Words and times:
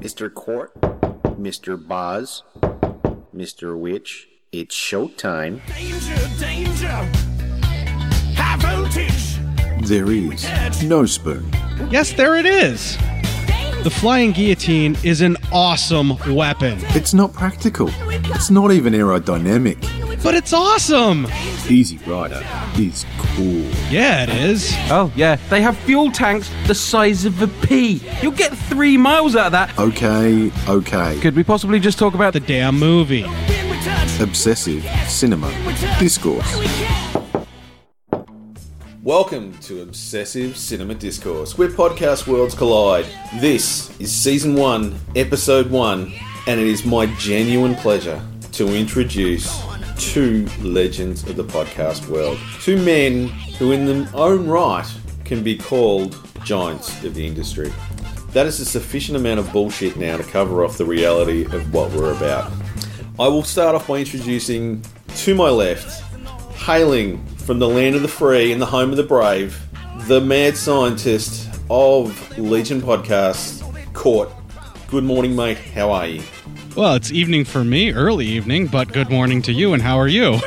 Mr. 0.00 0.32
Cort, 0.32 0.72
Mr. 1.38 1.76
Boz, 1.76 2.42
Mr. 3.36 3.78
Wych, 3.78 4.28
it's 4.50 4.74
showtime. 4.74 5.60
Danger, 5.66 6.28
danger. 6.38 7.10
High 8.34 8.56
voltage. 8.56 9.86
There 9.86 10.10
is 10.10 10.82
no 10.82 11.04
spoon. 11.04 11.50
Yes, 11.90 12.14
there 12.14 12.36
it 12.36 12.46
is. 12.46 12.96
The 13.82 13.90
flying 13.90 14.32
guillotine 14.32 14.96
is 15.04 15.20
an 15.20 15.36
awesome 15.52 16.16
weapon, 16.34 16.78
It's 16.96 17.12
not 17.12 17.34
practical. 17.34 17.90
It's 18.34 18.50
not 18.50 18.72
even 18.72 18.94
aerodynamic. 18.94 19.99
But 20.22 20.34
it's 20.34 20.52
awesome. 20.52 21.26
Easy 21.68 21.98
Rider 22.06 22.42
is 22.76 23.06
cool. 23.18 23.64
Yeah, 23.90 24.24
it 24.24 24.28
is. 24.28 24.72
Oh, 24.90 25.10
yeah, 25.16 25.36
they 25.48 25.62
have 25.62 25.76
fuel 25.78 26.10
tanks 26.10 26.50
the 26.66 26.74
size 26.74 27.24
of 27.24 27.40
a 27.40 27.48
pea. 27.66 28.02
You'll 28.20 28.32
get 28.32 28.52
three 28.52 28.96
miles 28.96 29.34
out 29.34 29.46
of 29.46 29.52
that. 29.52 29.78
Okay, 29.78 30.52
okay. 30.68 31.18
Could 31.20 31.36
we 31.36 31.42
possibly 31.44 31.80
just 31.80 31.98
talk 31.98 32.14
about 32.14 32.32
The 32.34 32.40
damn 32.40 32.78
movie. 32.78 33.22
When 33.22 33.70
we 33.70 33.76
touch, 33.82 34.20
Obsessive 34.20 34.84
cinema 35.08 35.50
discourse. 35.98 36.60
Welcome 39.02 39.56
to 39.60 39.80
Obsessive 39.80 40.58
Cinema 40.58 40.94
Discourse, 40.94 41.56
where 41.56 41.68
podcast 41.68 42.26
worlds 42.26 42.54
collide. 42.54 43.06
This 43.40 43.98
is 43.98 44.12
season 44.12 44.54
one, 44.54 45.00
episode 45.16 45.70
one, 45.70 46.12
and 46.46 46.60
it 46.60 46.66
is 46.66 46.84
my 46.84 47.06
genuine 47.16 47.74
pleasure 47.76 48.20
to 48.52 48.68
introduce 48.76 49.48
two 50.00 50.46
legends 50.62 51.28
of 51.28 51.36
the 51.36 51.44
podcast 51.44 52.08
world. 52.08 52.38
Two 52.60 52.82
men 52.82 53.28
who, 53.58 53.72
in 53.72 53.84
their 53.84 54.08
own 54.14 54.48
right, 54.48 54.86
can 55.24 55.42
be 55.42 55.56
called 55.56 56.16
giants 56.42 57.04
of 57.04 57.14
the 57.14 57.26
industry. 57.26 57.70
That 58.32 58.46
is 58.46 58.60
a 58.60 58.64
sufficient 58.64 59.16
amount 59.16 59.40
of 59.40 59.52
bullshit 59.52 59.96
now 59.96 60.16
to 60.16 60.22
cover 60.22 60.64
off 60.64 60.78
the 60.78 60.86
reality 60.86 61.44
of 61.44 61.74
what 61.74 61.90
we're 61.92 62.12
about. 62.12 62.50
I 63.18 63.28
will 63.28 63.42
start 63.42 63.74
off 63.74 63.88
by 63.88 63.98
introducing 63.98 64.82
to 65.16 65.34
my 65.34 65.50
left, 65.50 66.02
hailing 66.54 67.24
from 67.36 67.58
the 67.58 67.68
land 67.68 67.94
of 67.94 68.02
the 68.02 68.08
free 68.08 68.52
and 68.52 68.60
the 68.60 68.66
home 68.66 68.90
of 68.90 68.96
the 68.96 69.02
brave, 69.02 69.60
the 70.08 70.20
mad 70.20 70.56
scientist 70.56 71.48
of 71.68 72.38
Legion 72.38 72.80
Podcast, 72.80 73.62
Cort. 73.92 74.30
Good 74.88 75.04
morning, 75.04 75.36
mate. 75.36 75.58
How 75.58 75.90
are 75.90 76.06
you? 76.06 76.22
Well, 76.76 76.94
it's 76.94 77.10
evening 77.10 77.44
for 77.44 77.64
me, 77.64 77.92
early 77.92 78.26
evening, 78.26 78.68
but 78.68 78.92
good 78.92 79.10
morning 79.10 79.42
to 79.42 79.52
you, 79.52 79.74
and 79.74 79.82
how 79.82 79.98
are 79.98 80.06
you? 80.06 80.38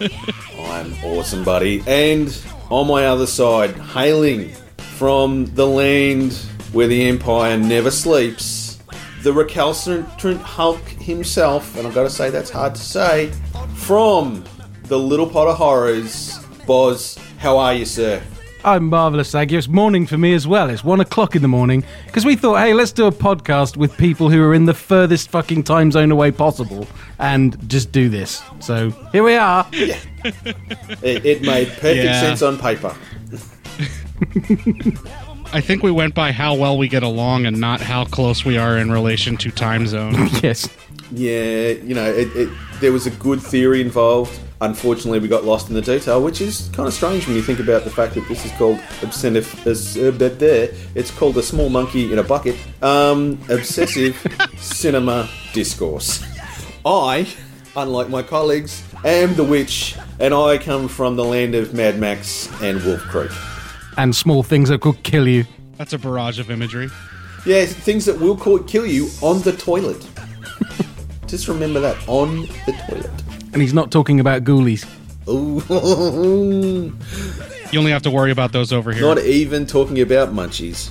I'm 0.60 0.92
awesome, 1.02 1.44
buddy. 1.44 1.82
And 1.86 2.36
on 2.70 2.86
my 2.86 3.06
other 3.06 3.26
side, 3.26 3.70
hailing 3.70 4.52
from 4.76 5.46
the 5.54 5.66
land 5.66 6.34
where 6.72 6.86
the 6.86 7.08
Empire 7.08 7.56
never 7.56 7.90
sleeps, 7.90 8.82
the 9.22 9.32
recalcitrant 9.32 10.42
Hulk 10.42 10.86
himself, 10.88 11.76
and 11.76 11.86
I've 11.86 11.94
got 11.94 12.04
to 12.04 12.10
say 12.10 12.28
that's 12.28 12.50
hard 12.50 12.74
to 12.74 12.82
say, 12.82 13.32
from 13.74 14.44
the 14.84 14.98
Little 14.98 15.28
Pod 15.28 15.48
of 15.48 15.56
Horrors, 15.56 16.38
Boz. 16.66 17.18
How 17.38 17.56
are 17.56 17.74
you, 17.74 17.86
sir? 17.86 18.22
I'm 18.64 18.88
marvelous, 18.90 19.32
thank 19.32 19.50
you. 19.50 19.58
It's 19.58 19.66
morning 19.66 20.06
for 20.06 20.16
me 20.16 20.34
as 20.34 20.46
well. 20.46 20.70
It's 20.70 20.84
one 20.84 21.00
o'clock 21.00 21.34
in 21.34 21.42
the 21.42 21.48
morning 21.48 21.82
because 22.06 22.24
we 22.24 22.36
thought, 22.36 22.58
hey, 22.58 22.74
let's 22.74 22.92
do 22.92 23.06
a 23.06 23.12
podcast 23.12 23.76
with 23.76 23.96
people 23.96 24.30
who 24.30 24.40
are 24.42 24.54
in 24.54 24.66
the 24.66 24.74
furthest 24.74 25.30
fucking 25.30 25.64
time 25.64 25.90
zone 25.90 26.12
away 26.12 26.30
possible 26.30 26.86
and 27.18 27.56
just 27.68 27.90
do 27.90 28.08
this. 28.08 28.40
So 28.60 28.90
here 29.12 29.24
we 29.24 29.34
are. 29.34 29.66
It, 31.02 31.26
it 31.26 31.42
made 31.42 31.66
perfect 31.68 31.96
Yeah. 32.04 32.20
sense 32.20 32.42
on 32.42 32.56
paper. 32.56 32.94
I 35.52 35.60
think 35.60 35.82
we 35.82 35.90
went 35.90 36.14
by 36.14 36.30
how 36.30 36.54
well 36.54 36.78
we 36.78 36.86
get 36.86 37.02
along 37.02 37.44
and 37.46 37.60
not 37.60 37.80
how 37.80 38.04
close 38.04 38.44
we 38.44 38.56
are 38.56 38.78
in 38.78 38.92
relation 38.92 39.36
to 39.38 39.50
time 39.50 39.88
zone. 39.88 40.14
yes. 40.42 40.68
Yeah, 41.10 41.70
you 41.70 41.94
know, 41.94 42.08
it, 42.08 42.28
it, 42.36 42.48
there 42.80 42.92
was 42.92 43.08
a 43.08 43.10
good 43.10 43.42
theory 43.42 43.80
involved. 43.80 44.38
Unfortunately, 44.62 45.18
we 45.18 45.26
got 45.26 45.42
lost 45.42 45.70
in 45.70 45.74
the 45.74 45.82
detail, 45.82 46.22
which 46.22 46.40
is 46.40 46.70
kind 46.72 46.86
of 46.86 46.94
strange 46.94 47.26
when 47.26 47.34
you 47.34 47.42
think 47.42 47.58
about 47.58 47.82
the 47.82 47.90
fact 47.90 48.14
that 48.14 48.28
this 48.28 48.44
is 48.46 48.52
called 48.52 48.80
obsessive. 49.02 49.52
Uh, 49.66 50.12
but 50.12 50.38
there, 50.38 50.70
it's 50.94 51.10
called 51.10 51.36
a 51.36 51.42
small 51.42 51.68
monkey 51.68 52.12
in 52.12 52.20
a 52.20 52.22
bucket. 52.22 52.56
Um, 52.80 53.40
obsessive 53.48 54.16
cinema 54.58 55.28
discourse. 55.52 56.24
I, 56.86 57.26
unlike 57.74 58.08
my 58.08 58.22
colleagues, 58.22 58.84
am 59.04 59.34
the 59.34 59.42
witch, 59.42 59.96
and 60.20 60.32
I 60.32 60.58
come 60.58 60.86
from 60.86 61.16
the 61.16 61.24
land 61.24 61.56
of 61.56 61.74
Mad 61.74 61.98
Max 61.98 62.48
and 62.62 62.80
Wolf 62.84 63.00
Creek. 63.00 63.32
And 63.96 64.14
small 64.14 64.44
things 64.44 64.68
that 64.68 64.80
could 64.80 65.02
kill 65.02 65.26
you. 65.26 65.44
That's 65.76 65.92
a 65.92 65.98
barrage 65.98 66.38
of 66.38 66.52
imagery. 66.52 66.88
Yeah, 67.44 67.66
things 67.66 68.04
that 68.04 68.20
will 68.20 68.36
kill 68.36 68.86
you 68.86 69.08
on 69.22 69.42
the 69.42 69.56
toilet. 69.56 70.08
Just 71.26 71.48
remember 71.48 71.80
that 71.80 71.96
on 72.06 72.42
the 72.42 72.80
toilet. 72.88 73.31
And 73.52 73.60
he's 73.60 73.74
not 73.74 73.90
talking 73.90 74.20
about 74.20 74.44
ghoulies. 74.44 74.86
Ooh. 75.28 76.92
You 77.70 77.78
only 77.78 77.92
have 77.92 78.02
to 78.02 78.10
worry 78.10 78.30
about 78.30 78.52
those 78.52 78.72
over 78.72 78.92
here. 78.92 79.02
Not 79.02 79.18
even 79.20 79.66
talking 79.66 80.00
about 80.00 80.34
munchies. 80.34 80.90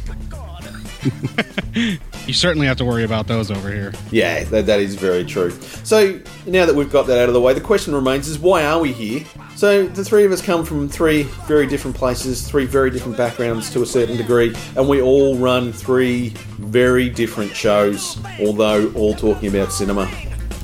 you 2.27 2.33
certainly 2.33 2.67
have 2.67 2.77
to 2.77 2.85
worry 2.85 3.03
about 3.03 3.27
those 3.27 3.51
over 3.51 3.72
here. 3.72 3.94
Yeah, 4.11 4.44
that, 4.45 4.66
that 4.67 4.79
is 4.79 4.95
very 4.95 5.23
true. 5.23 5.51
So 5.83 6.19
now 6.45 6.66
that 6.66 6.75
we've 6.75 6.91
got 6.91 7.07
that 7.07 7.19
out 7.19 7.27
of 7.27 7.33
the 7.33 7.41
way, 7.41 7.53
the 7.53 7.61
question 7.61 7.94
remains 7.94 8.27
is 8.27 8.39
why 8.39 8.63
are 8.66 8.79
we 8.79 8.91
here? 8.93 9.25
So 9.55 9.88
the 9.88 10.03
three 10.03 10.25
of 10.25 10.31
us 10.31 10.41
come 10.41 10.66
from 10.66 10.89
three 10.89 11.23
very 11.47 11.67
different 11.67 11.95
places, 11.95 12.47
three 12.47 12.66
very 12.66 12.89
different 12.89 13.17
backgrounds 13.17 13.69
to 13.72 13.81
a 13.81 13.85
certain 13.85 14.17
degree, 14.17 14.55
and 14.75 14.88
we 14.88 15.01
all 15.01 15.35
run 15.35 15.72
three 15.72 16.29
very 16.57 17.09
different 17.09 17.55
shows, 17.55 18.17
although 18.39 18.91
all 18.93 19.13
talking 19.13 19.49
about 19.49 19.72
cinema. 19.72 20.09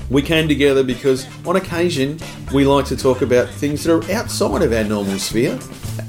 We 0.10 0.22
came 0.22 0.48
together 0.48 0.84
because 0.84 1.28
on 1.46 1.58
occasion 1.58 2.20
we 2.54 2.66
like 2.66 2.86
to 2.86 2.96
talk 2.96 3.22
about 3.22 3.50
things 3.50 3.84
that 3.84 3.94
are 3.94 4.12
outside 4.12 4.62
of 4.62 4.72
our 4.72 4.84
normal 4.84 5.20
sphere, 5.20 5.60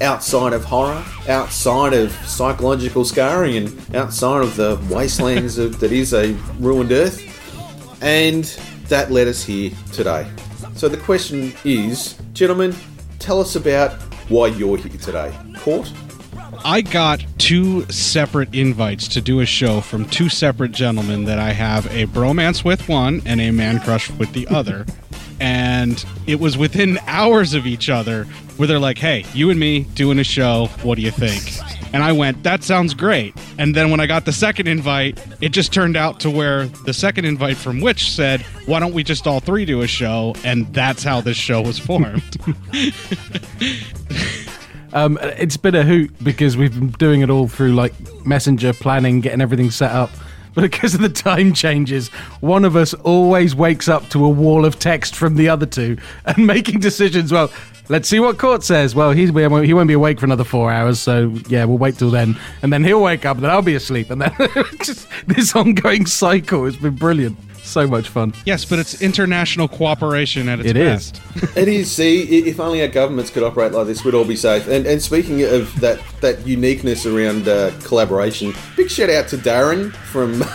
outside 0.01 0.53
of 0.53 0.63
horror, 0.63 1.03
outside 1.27 1.93
of 1.93 2.11
psychological 2.25 3.03
scarring, 3.03 3.57
and 3.57 3.95
outside 3.95 4.41
of 4.41 4.55
the 4.55 4.79
wastelands 4.89 5.57
of, 5.57 5.79
that 5.81 5.91
is 5.91 6.13
a 6.13 6.31
ruined 6.59 6.93
earth. 6.93 7.21
And 8.01 8.45
that 8.87 9.11
led 9.11 9.27
us 9.27 9.43
here 9.43 9.71
today. 9.91 10.31
So 10.75 10.87
the 10.87 10.97
question 10.97 11.53
is, 11.65 12.17
gentlemen, 12.31 12.73
tell 13.19 13.41
us 13.41 13.57
about 13.57 13.93
why 14.29 14.47
you're 14.47 14.77
here 14.77 14.97
today. 14.97 15.37
Cort? 15.57 15.91
I 16.65 16.81
got 16.81 17.23
two 17.37 17.89
separate 17.89 18.53
invites 18.53 19.07
to 19.09 19.21
do 19.21 19.39
a 19.39 19.45
show 19.45 19.81
from 19.81 20.05
two 20.05 20.29
separate 20.29 20.71
gentlemen 20.71 21.25
that 21.25 21.39
I 21.39 21.51
have 21.51 21.85
a 21.87 22.05
bromance 22.05 22.63
with 22.63 22.87
one 22.89 23.21
and 23.25 23.39
a 23.39 23.51
man 23.51 23.79
crush 23.79 24.09
with 24.11 24.33
the 24.33 24.47
other. 24.47 24.85
and 25.39 26.05
it 26.27 26.39
was 26.39 26.57
within 26.57 26.99
hours 27.07 27.53
of 27.53 27.65
each 27.65 27.89
other 27.89 28.25
where 28.57 28.67
they're 28.67 28.79
like, 28.79 28.97
hey, 28.97 29.25
you 29.33 29.49
and 29.49 29.59
me 29.59 29.81
doing 29.95 30.19
a 30.19 30.23
show. 30.23 30.67
What 30.83 30.95
do 30.95 31.01
you 31.01 31.11
think? 31.11 31.41
And 31.93 32.03
I 32.03 32.11
went, 32.11 32.43
that 32.43 32.63
sounds 32.63 32.93
great. 32.93 33.33
And 33.57 33.75
then 33.75 33.89
when 33.89 33.99
I 33.99 34.05
got 34.05 34.25
the 34.25 34.33
second 34.33 34.67
invite, 34.67 35.19
it 35.41 35.49
just 35.49 35.73
turned 35.73 35.97
out 35.97 36.19
to 36.19 36.29
where 36.29 36.65
the 36.85 36.93
second 36.93 37.25
invite 37.25 37.57
from 37.57 37.79
Wych 37.79 38.09
said, 38.09 38.41
why 38.65 38.79
don't 38.79 38.93
we 38.93 39.03
just 39.03 39.25
all 39.25 39.39
three 39.39 39.65
do 39.65 39.81
a 39.81 39.87
show? 39.87 40.35
And 40.43 40.71
that's 40.73 41.03
how 41.03 41.21
this 41.21 41.37
show 41.37 41.61
was 41.61 41.79
formed. 41.79 42.37
Um, 44.93 45.19
it's 45.21 45.57
been 45.57 45.75
a 45.75 45.83
hoot 45.83 46.11
because 46.23 46.57
we've 46.57 46.73
been 46.73 46.89
doing 46.91 47.21
it 47.21 47.29
all 47.29 47.47
through 47.47 47.73
like 47.73 47.93
messenger 48.25 48.73
planning, 48.73 49.21
getting 49.21 49.41
everything 49.41 49.71
set 49.71 49.91
up. 49.91 50.09
But 50.55 50.61
because 50.63 50.95
of 50.95 51.01
the 51.01 51.09
time 51.09 51.53
changes, 51.53 52.09
one 52.41 52.65
of 52.65 52.75
us 52.75 52.95
always 52.95 53.53
wakes 53.53 53.87
up 53.87 54.09
to 54.09 54.25
a 54.25 54.29
wall 54.29 54.65
of 54.65 54.79
text 54.79 55.15
from 55.15 55.35
the 55.35 55.47
other 55.47 55.67
two 55.67 55.99
and 56.25 56.47
making 56.47 56.79
decisions. 56.79 57.31
Well, 57.31 57.51
let's 57.87 58.09
see 58.09 58.19
what 58.19 58.39
Cort 58.39 58.63
says. 58.63 58.95
Well, 58.95 59.11
he's, 59.11 59.29
he 59.29 59.73
won't 59.73 59.87
be 59.87 59.93
awake 59.93 60.19
for 60.19 60.25
another 60.25 60.43
four 60.43 60.71
hours, 60.71 60.99
so 60.99 61.35
yeah, 61.47 61.65
we'll 61.65 61.77
wait 61.77 61.99
till 61.99 62.09
then. 62.09 62.35
And 62.63 62.73
then 62.73 62.83
he'll 62.83 63.01
wake 63.01 63.25
up, 63.25 63.37
and 63.37 63.43
then 63.43 63.51
I'll 63.51 63.61
be 63.61 63.75
asleep. 63.75 64.09
And 64.09 64.23
then 64.23 64.33
just 64.83 65.07
this 65.27 65.55
ongoing 65.55 66.07
cycle 66.07 66.65
has 66.65 66.77
been 66.77 66.95
brilliant. 66.95 67.37
So 67.69 67.87
much 67.87 68.09
fun. 68.09 68.33
yes, 68.45 68.65
but 68.65 68.79
it's 68.79 69.01
international 69.01 69.67
cooperation 69.67 70.49
at 70.49 70.59
its 70.59 70.69
It 70.69 70.77
is. 70.77 71.11
best. 71.11 71.55
It 71.57 71.67
is. 71.67 71.91
See, 71.91 72.23
if 72.47 72.59
only 72.59 72.81
our 72.81 72.87
governments 72.87 73.29
could 73.31 73.43
operate 73.43 73.71
like 73.71 73.87
this, 73.87 74.03
we'd 74.03 74.13
all 74.15 74.25
be 74.25 74.35
safe. 74.35 74.67
And, 74.67 74.85
and 74.85 75.01
speaking 75.01 75.43
of 75.43 75.79
that, 75.81 75.99
that 76.21 76.45
uniqueness 76.47 77.05
around 77.05 77.47
uh, 77.47 77.71
collaboration, 77.83 78.53
big 78.75 78.89
shout 78.89 79.09
out 79.09 79.27
to 79.29 79.37
Darren 79.37 79.91
from 79.93 80.41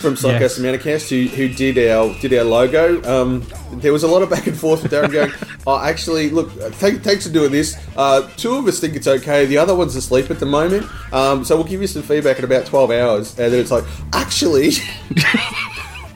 from 0.00 0.16
Psycho 0.16 0.38
Yes. 0.40 0.58
Semanicast 0.58 1.08
who, 1.08 1.34
who 1.34 1.48
did 1.48 1.78
our 1.90 2.14
did 2.20 2.34
our 2.34 2.44
logo. 2.44 3.02
Um, 3.04 3.42
there 3.80 3.92
was 3.92 4.02
a 4.02 4.08
lot 4.08 4.22
of 4.22 4.28
back 4.30 4.46
and 4.46 4.56
forth 4.56 4.82
with 4.82 4.92
Darren 4.92 5.10
going, 5.12 5.32
"Oh, 5.66 5.78
actually, 5.82 6.30
look, 6.30 6.50
uh, 6.60 6.70
th- 6.70 7.00
thanks 7.02 7.26
for 7.26 7.32
doing 7.32 7.50
this. 7.52 7.76
Uh, 7.96 8.28
two 8.36 8.54
of 8.56 8.66
us 8.66 8.80
think 8.80 8.96
it's 8.96 9.06
okay. 9.08 9.46
The 9.46 9.56
other 9.58 9.74
one's 9.74 9.96
asleep 9.96 10.30
at 10.30 10.40
the 10.40 10.46
moment. 10.46 10.86
Um, 11.12 11.44
so 11.44 11.56
we'll 11.56 11.64
give 11.64 11.80
you 11.80 11.86
some 11.86 12.02
feedback 12.02 12.38
in 12.38 12.44
about 12.44 12.66
twelve 12.66 12.90
hours." 12.90 13.38
And 13.38 13.52
then 13.52 13.60
it's 13.60 13.70
like, 13.70 13.84
actually. 14.12 14.72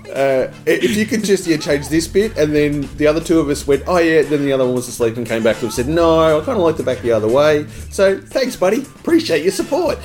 Uh, 0.09 0.53
if 0.67 0.97
you 0.97 1.07
could 1.07 1.25
just 1.25 1.47
yeah 1.47 1.57
change 1.57 1.89
this 1.89 2.07
bit, 2.09 2.37
and 2.39 2.55
then 2.55 2.89
the 2.97 3.07
other 3.07 3.21
two 3.21 3.41
of 3.41 3.49
us 3.49 3.67
went, 3.67 3.83
oh 3.87 3.99
yeah, 3.99 4.23
then 4.23 4.45
the 4.45 4.53
other 4.53 4.65
one 4.65 4.75
was 4.75 4.89
asleep 4.89 5.17
and 5.17 5.27
came 5.27 5.43
back 5.43 5.59
to 5.59 5.67
us 5.67 5.79
and 5.79 5.87
said, 5.87 5.95
no, 5.95 6.39
I 6.39 6.45
kind 6.45 6.59
of 6.59 6.65
like 6.65 6.77
to 6.77 6.83
back 6.83 6.99
the 6.99 7.13
other 7.13 7.29
way. 7.29 7.67
So 7.91 8.21
thanks, 8.21 8.57
buddy. 8.57 8.83
Appreciate 8.83 9.43
your 9.43 9.53
support. 9.53 9.99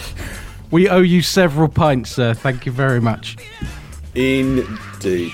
We 0.72 0.90
owe 0.90 1.02
you 1.02 1.22
several 1.22 1.70
pints, 1.70 2.12
sir. 2.12 2.34
Thank 2.34 2.66
you 2.66 2.72
very 2.72 3.00
much. 3.00 3.38
Indeed. 4.16 5.32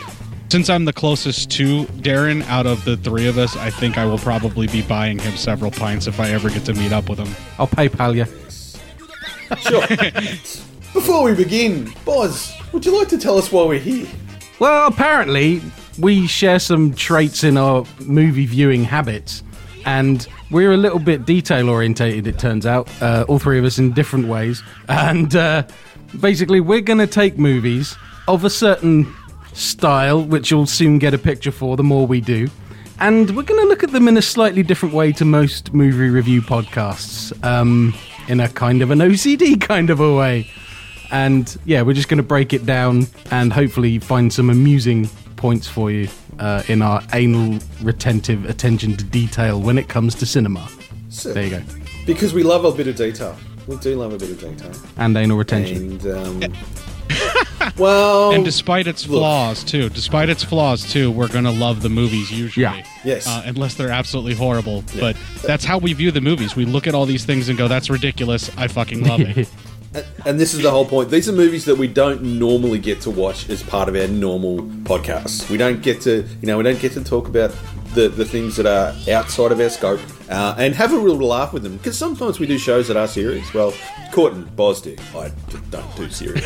Since 0.49 0.69
I'm 0.69 0.85
the 0.85 0.93
closest 0.93 1.51
to 1.51 1.85
Darren 1.85 2.41
out 2.47 2.65
of 2.65 2.83
the 2.83 2.97
three 2.97 3.27
of 3.27 3.37
us, 3.37 3.55
I 3.55 3.69
think 3.69 3.97
I 3.97 4.05
will 4.05 4.17
probably 4.17 4.67
be 4.67 4.81
buying 4.81 5.19
him 5.19 5.37
several 5.37 5.69
pints 5.69 6.07
if 6.07 6.19
I 6.19 6.29
ever 6.31 6.49
get 6.49 6.65
to 6.65 6.73
meet 6.73 6.91
up 6.91 7.07
with 7.07 7.19
him. 7.19 7.29
I'll 7.59 7.67
PayPal 7.67 8.15
you. 8.15 8.25
Sure. 9.57 9.85
Before 10.93 11.23
we 11.23 11.35
begin, 11.35 11.93
Boz, 12.03 12.51
would 12.73 12.85
you 12.85 12.97
like 12.97 13.09
to 13.09 13.17
tell 13.17 13.37
us 13.37 13.51
why 13.51 13.63
we're 13.65 13.79
here? 13.79 14.07
Well, 14.59 14.87
apparently, 14.87 15.61
we 15.97 16.27
share 16.27 16.59
some 16.59 16.93
traits 16.93 17.45
in 17.45 17.55
our 17.55 17.85
movie 18.01 18.45
viewing 18.45 18.83
habits, 18.83 19.41
and 19.85 20.27
we're 20.51 20.73
a 20.73 20.77
little 20.77 20.99
bit 20.99 21.25
detail 21.25 21.69
orientated, 21.69 22.27
it 22.27 22.39
turns 22.39 22.65
out, 22.65 22.89
uh, 23.01 23.23
all 23.29 23.39
three 23.39 23.57
of 23.57 23.63
us 23.63 23.79
in 23.79 23.93
different 23.93 24.27
ways. 24.27 24.61
And 24.89 25.33
uh, 25.33 25.63
basically, 26.19 26.59
we're 26.59 26.81
going 26.81 26.99
to 26.99 27.07
take 27.07 27.37
movies 27.37 27.95
of 28.27 28.43
a 28.43 28.49
certain 28.49 29.13
style, 29.53 30.23
which 30.23 30.51
you'll 30.51 30.65
soon 30.65 30.99
get 30.99 31.13
a 31.13 31.17
picture 31.17 31.51
for 31.51 31.77
the 31.77 31.83
more 31.83 32.05
we 32.05 32.19
do. 32.19 32.49
And 32.99 33.33
we're 33.37 33.43
going 33.43 33.61
to 33.61 33.67
look 33.67 33.83
at 33.83 33.91
them 33.91 34.09
in 34.09 34.17
a 34.17 34.21
slightly 34.21 34.61
different 34.61 34.93
way 34.93 35.13
to 35.13 35.23
most 35.23 35.73
movie 35.73 36.09
review 36.09 36.41
podcasts, 36.41 37.31
um, 37.45 37.93
in 38.27 38.41
a 38.41 38.49
kind 38.49 38.81
of 38.81 38.91
an 38.91 38.99
OCD 38.99 39.59
kind 39.67 39.89
of 39.89 40.01
a 40.01 40.13
way. 40.13 40.49
And 41.11 41.57
yeah, 41.65 41.81
we're 41.81 41.93
just 41.93 42.07
going 42.09 42.17
to 42.17 42.23
break 42.23 42.53
it 42.53 42.65
down 42.65 43.07
and 43.31 43.51
hopefully 43.51 43.99
find 43.99 44.31
some 44.31 44.49
amusing 44.49 45.07
points 45.35 45.67
for 45.67 45.89
you 45.91 46.07
uh, 46.39 46.63
in 46.67 46.81
our 46.81 47.01
anal 47.13 47.59
retentive 47.81 48.45
attention 48.45 48.95
to 48.97 49.03
detail 49.03 49.59
when 49.61 49.77
it 49.77 49.89
comes 49.89 50.15
to 50.15 50.25
cinema. 50.25 50.67
So, 51.09 51.33
There 51.33 51.43
you 51.43 51.49
go. 51.49 51.61
Because 52.05 52.33
we 52.33 52.43
love 52.43 52.65
a 52.65 52.71
bit 52.71 52.87
of 52.87 52.95
detail. 52.95 53.35
We 53.67 53.77
do 53.77 53.95
love 53.95 54.13
a 54.13 54.17
bit 54.17 54.31
of 54.31 54.39
detail. 54.39 54.71
And 54.97 55.15
anal 55.17 55.37
retention. 55.37 55.99
And, 56.05 56.41
um, 56.43 56.53
well, 57.77 58.31
And 58.31 58.45
despite 58.45 58.87
its 58.87 59.07
look. 59.07 59.19
flaws, 59.19 59.63
too, 59.63 59.89
despite 59.89 60.29
its 60.29 60.43
flaws, 60.43 60.91
too, 60.91 61.11
we're 61.11 61.27
going 61.27 61.43
to 61.43 61.51
love 61.51 61.81
the 61.81 61.89
movies 61.89 62.31
usually. 62.31 62.63
Yeah. 62.63 62.85
Yes. 63.03 63.27
Uh, 63.27 63.43
unless 63.45 63.75
they're 63.75 63.89
absolutely 63.91 64.33
horrible. 64.35 64.83
But 64.99 65.15
that's 65.43 65.65
how 65.65 65.77
we 65.77 65.93
view 65.93 66.11
the 66.11 66.21
movies. 66.21 66.55
We 66.55 66.65
look 66.65 66.87
at 66.87 66.95
all 66.95 67.05
these 67.05 67.25
things 67.25 67.49
and 67.49 67.57
go, 67.57 67.67
that's 67.67 67.89
ridiculous. 67.89 68.49
I 68.57 68.67
fucking 68.67 69.03
love 69.03 69.21
it. 69.21 69.49
And 70.25 70.39
this 70.39 70.53
is 70.53 70.61
the 70.61 70.69
whole 70.69 70.85
point. 70.85 71.09
These 71.09 71.27
are 71.29 71.33
movies 71.33 71.65
that 71.65 71.75
we 71.75 71.87
don't 71.87 72.21
normally 72.21 72.77
get 72.77 73.01
to 73.01 73.09
watch 73.09 73.49
as 73.49 73.63
part 73.63 73.89
of 73.89 73.95
our 73.95 74.07
normal 74.07 74.59
podcasts. 74.83 75.49
We 75.49 75.57
don't 75.57 75.81
get 75.81 76.01
to, 76.01 76.27
you 76.41 76.47
know, 76.47 76.57
we 76.57 76.63
don't 76.63 76.79
get 76.79 76.91
to 76.93 77.03
talk 77.03 77.27
about 77.27 77.55
the, 77.95 78.07
the 78.07 78.25
things 78.25 78.55
that 78.57 78.67
are 78.67 78.93
outside 79.11 79.51
of 79.51 79.59
our 79.59 79.69
scope 79.69 79.99
uh, 80.29 80.55
and 80.59 80.75
have 80.75 80.93
a 80.93 80.97
real 80.97 81.17
laugh 81.17 81.53
with 81.53 81.63
them. 81.63 81.77
Because 81.77 81.97
sometimes 81.97 82.39
we 82.39 82.45
do 82.45 82.59
shows 82.59 82.87
that 82.87 82.97
are 82.97 83.07
serious. 83.07 83.51
Well, 83.53 83.73
Cort 84.11 84.33
and 84.33 84.55
Boz 84.55 84.81
do. 84.81 84.95
I 85.15 85.31
don't 85.71 85.95
do 85.95 86.09
serious. 86.09 86.45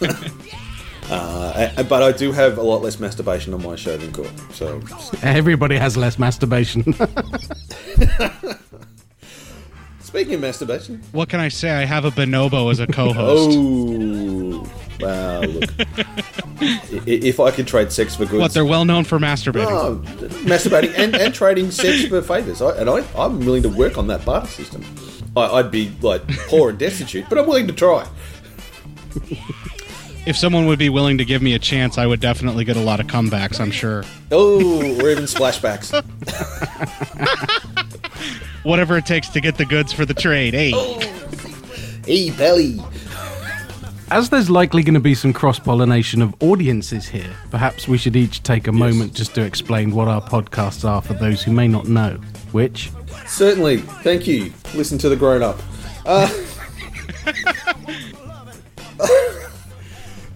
uh, 1.10 1.82
but 1.82 2.02
I 2.02 2.12
do 2.12 2.32
have 2.32 2.56
a 2.56 2.62
lot 2.62 2.80
less 2.80 2.98
masturbation 2.98 3.52
on 3.52 3.62
my 3.62 3.76
show 3.76 3.98
than 3.98 4.10
Cort. 4.12 4.32
So, 4.52 4.80
Everybody 5.22 5.76
has 5.76 5.98
less 5.98 6.18
masturbation. 6.18 6.94
speaking 10.14 10.34
of 10.34 10.40
masturbation, 10.42 11.02
what 11.10 11.28
can 11.28 11.40
I 11.40 11.48
say? 11.48 11.70
I 11.72 11.84
have 11.84 12.04
a 12.04 12.10
bonobo 12.12 12.70
as 12.70 12.78
a 12.78 12.86
co-host. 12.86 13.58
oh, 13.58 14.70
wow, 15.00 15.40
look. 15.40 15.70
If 17.06 17.40
I 17.40 17.50
could 17.50 17.66
trade 17.66 17.90
sex 17.90 18.14
for 18.14 18.24
goods. 18.24 18.40
What, 18.40 18.54
they're 18.54 18.64
well 18.64 18.84
known 18.84 19.02
for 19.02 19.18
masturbating. 19.18 19.66
Oh, 19.68 19.96
masturbating 20.46 20.96
and, 20.96 21.14
and 21.16 21.34
trading 21.34 21.72
sex 21.72 22.06
for 22.06 22.22
favours. 22.22 22.62
I, 22.62 22.76
and 22.76 22.88
I, 22.88 23.04
I'm 23.18 23.40
willing 23.40 23.64
to 23.64 23.68
work 23.68 23.98
on 23.98 24.06
that 24.06 24.24
barter 24.24 24.46
system. 24.46 24.84
I, 25.36 25.46
I'd 25.46 25.72
be 25.72 25.92
like 26.00 26.26
poor 26.46 26.70
and 26.70 26.78
destitute, 26.78 27.28
but 27.28 27.36
I'm 27.36 27.46
willing 27.46 27.66
to 27.66 27.72
try. 27.72 28.08
If 30.26 30.36
someone 30.38 30.66
would 30.66 30.78
be 30.78 30.88
willing 30.88 31.18
to 31.18 31.24
give 31.24 31.42
me 31.42 31.54
a 31.54 31.58
chance, 31.58 31.98
I 31.98 32.06
would 32.06 32.20
definitely 32.20 32.64
get 32.64 32.76
a 32.76 32.80
lot 32.80 32.98
of 33.00 33.08
comebacks, 33.08 33.60
I'm 33.60 33.72
sure. 33.72 34.04
Oh, 34.30 34.80
or 34.80 35.10
even 35.10 35.24
splashbacks. 35.24 35.92
Whatever 38.64 38.98
it 38.98 39.06
takes 39.06 39.28
to 39.28 39.40
get 39.40 39.56
the 39.56 39.64
goods 39.64 39.92
for 39.92 40.04
the 40.04 40.14
trade. 40.14 40.54
Hey. 40.54 40.72
hey, 42.06 42.30
belly. 42.30 42.80
As 44.10 44.30
there's 44.30 44.50
likely 44.50 44.82
going 44.82 44.94
to 44.94 45.00
be 45.00 45.14
some 45.14 45.32
cross 45.32 45.58
pollination 45.58 46.20
of 46.20 46.34
audiences 46.40 47.08
here, 47.08 47.34
perhaps 47.50 47.88
we 47.88 47.96
should 47.96 48.16
each 48.16 48.42
take 48.42 48.66
a 48.66 48.72
moment 48.72 49.14
just 49.14 49.34
to 49.34 49.42
explain 49.42 49.92
what 49.92 50.08
our 50.08 50.20
podcasts 50.20 50.88
are 50.88 51.00
for 51.00 51.14
those 51.14 51.42
who 51.42 51.52
may 51.52 51.68
not 51.68 51.88
know. 51.88 52.18
Wych, 52.52 52.90
Certainly. 53.26 53.78
Thank 53.78 54.26
you. 54.26 54.52
Listen 54.74 54.98
to 54.98 55.08
the 55.08 55.16
grown 55.16 55.42
up. 55.42 55.58
Uh, 56.04 56.28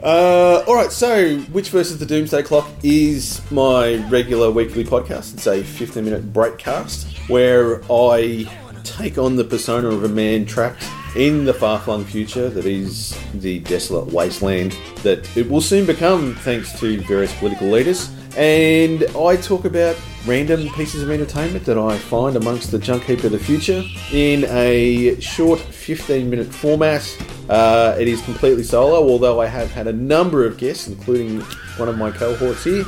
uh, 0.02 0.64
all 0.66 0.76
right, 0.76 0.92
so 0.92 1.42
Wych 1.52 1.70
versus 1.70 1.98
the 1.98 2.06
Doomsday 2.06 2.42
Clock 2.42 2.68
is 2.82 3.42
my 3.50 3.96
regular 4.08 4.50
weekly 4.50 4.84
podcast. 4.84 5.34
It's 5.34 5.46
a 5.46 5.62
15 5.62 6.04
minute 6.04 6.32
breakcast 6.32 7.08
where 7.28 7.82
I 7.90 8.46
take 8.84 9.18
on 9.18 9.36
the 9.36 9.44
persona 9.44 9.88
of 9.88 10.04
a 10.04 10.08
man 10.08 10.46
trapped 10.46 10.84
in 11.16 11.44
the 11.44 11.54
far 11.54 11.80
flung 11.80 12.04
future 12.04 12.48
that 12.48 12.64
is 12.64 13.18
the 13.34 13.58
desolate 13.60 14.12
wasteland 14.12 14.76
that 15.02 15.36
it 15.36 15.48
will 15.50 15.60
soon 15.60 15.84
become 15.84 16.34
thanks 16.36 16.78
to 16.78 17.00
various 17.02 17.34
political 17.38 17.68
leaders. 17.68 18.10
And 18.38 19.02
I 19.16 19.36
talk 19.36 19.64
about 19.64 19.96
random 20.24 20.68
pieces 20.74 21.02
of 21.02 21.10
entertainment 21.10 21.64
that 21.64 21.76
I 21.76 21.98
find 21.98 22.36
amongst 22.36 22.70
the 22.70 22.78
junk 22.78 23.02
heap 23.02 23.24
of 23.24 23.32
the 23.32 23.38
future 23.38 23.82
in 24.12 24.44
a 24.44 25.18
short 25.20 25.58
15 25.58 26.30
minute 26.30 26.46
format. 26.46 27.04
Uh, 27.48 27.96
it 27.98 28.06
is 28.06 28.22
completely 28.22 28.62
solo, 28.62 29.10
although 29.10 29.40
I 29.40 29.46
have 29.46 29.72
had 29.72 29.88
a 29.88 29.92
number 29.92 30.46
of 30.46 30.56
guests, 30.56 30.86
including 30.86 31.40
one 31.78 31.88
of 31.88 31.98
my 31.98 32.12
cohorts 32.12 32.62
here. 32.62 32.84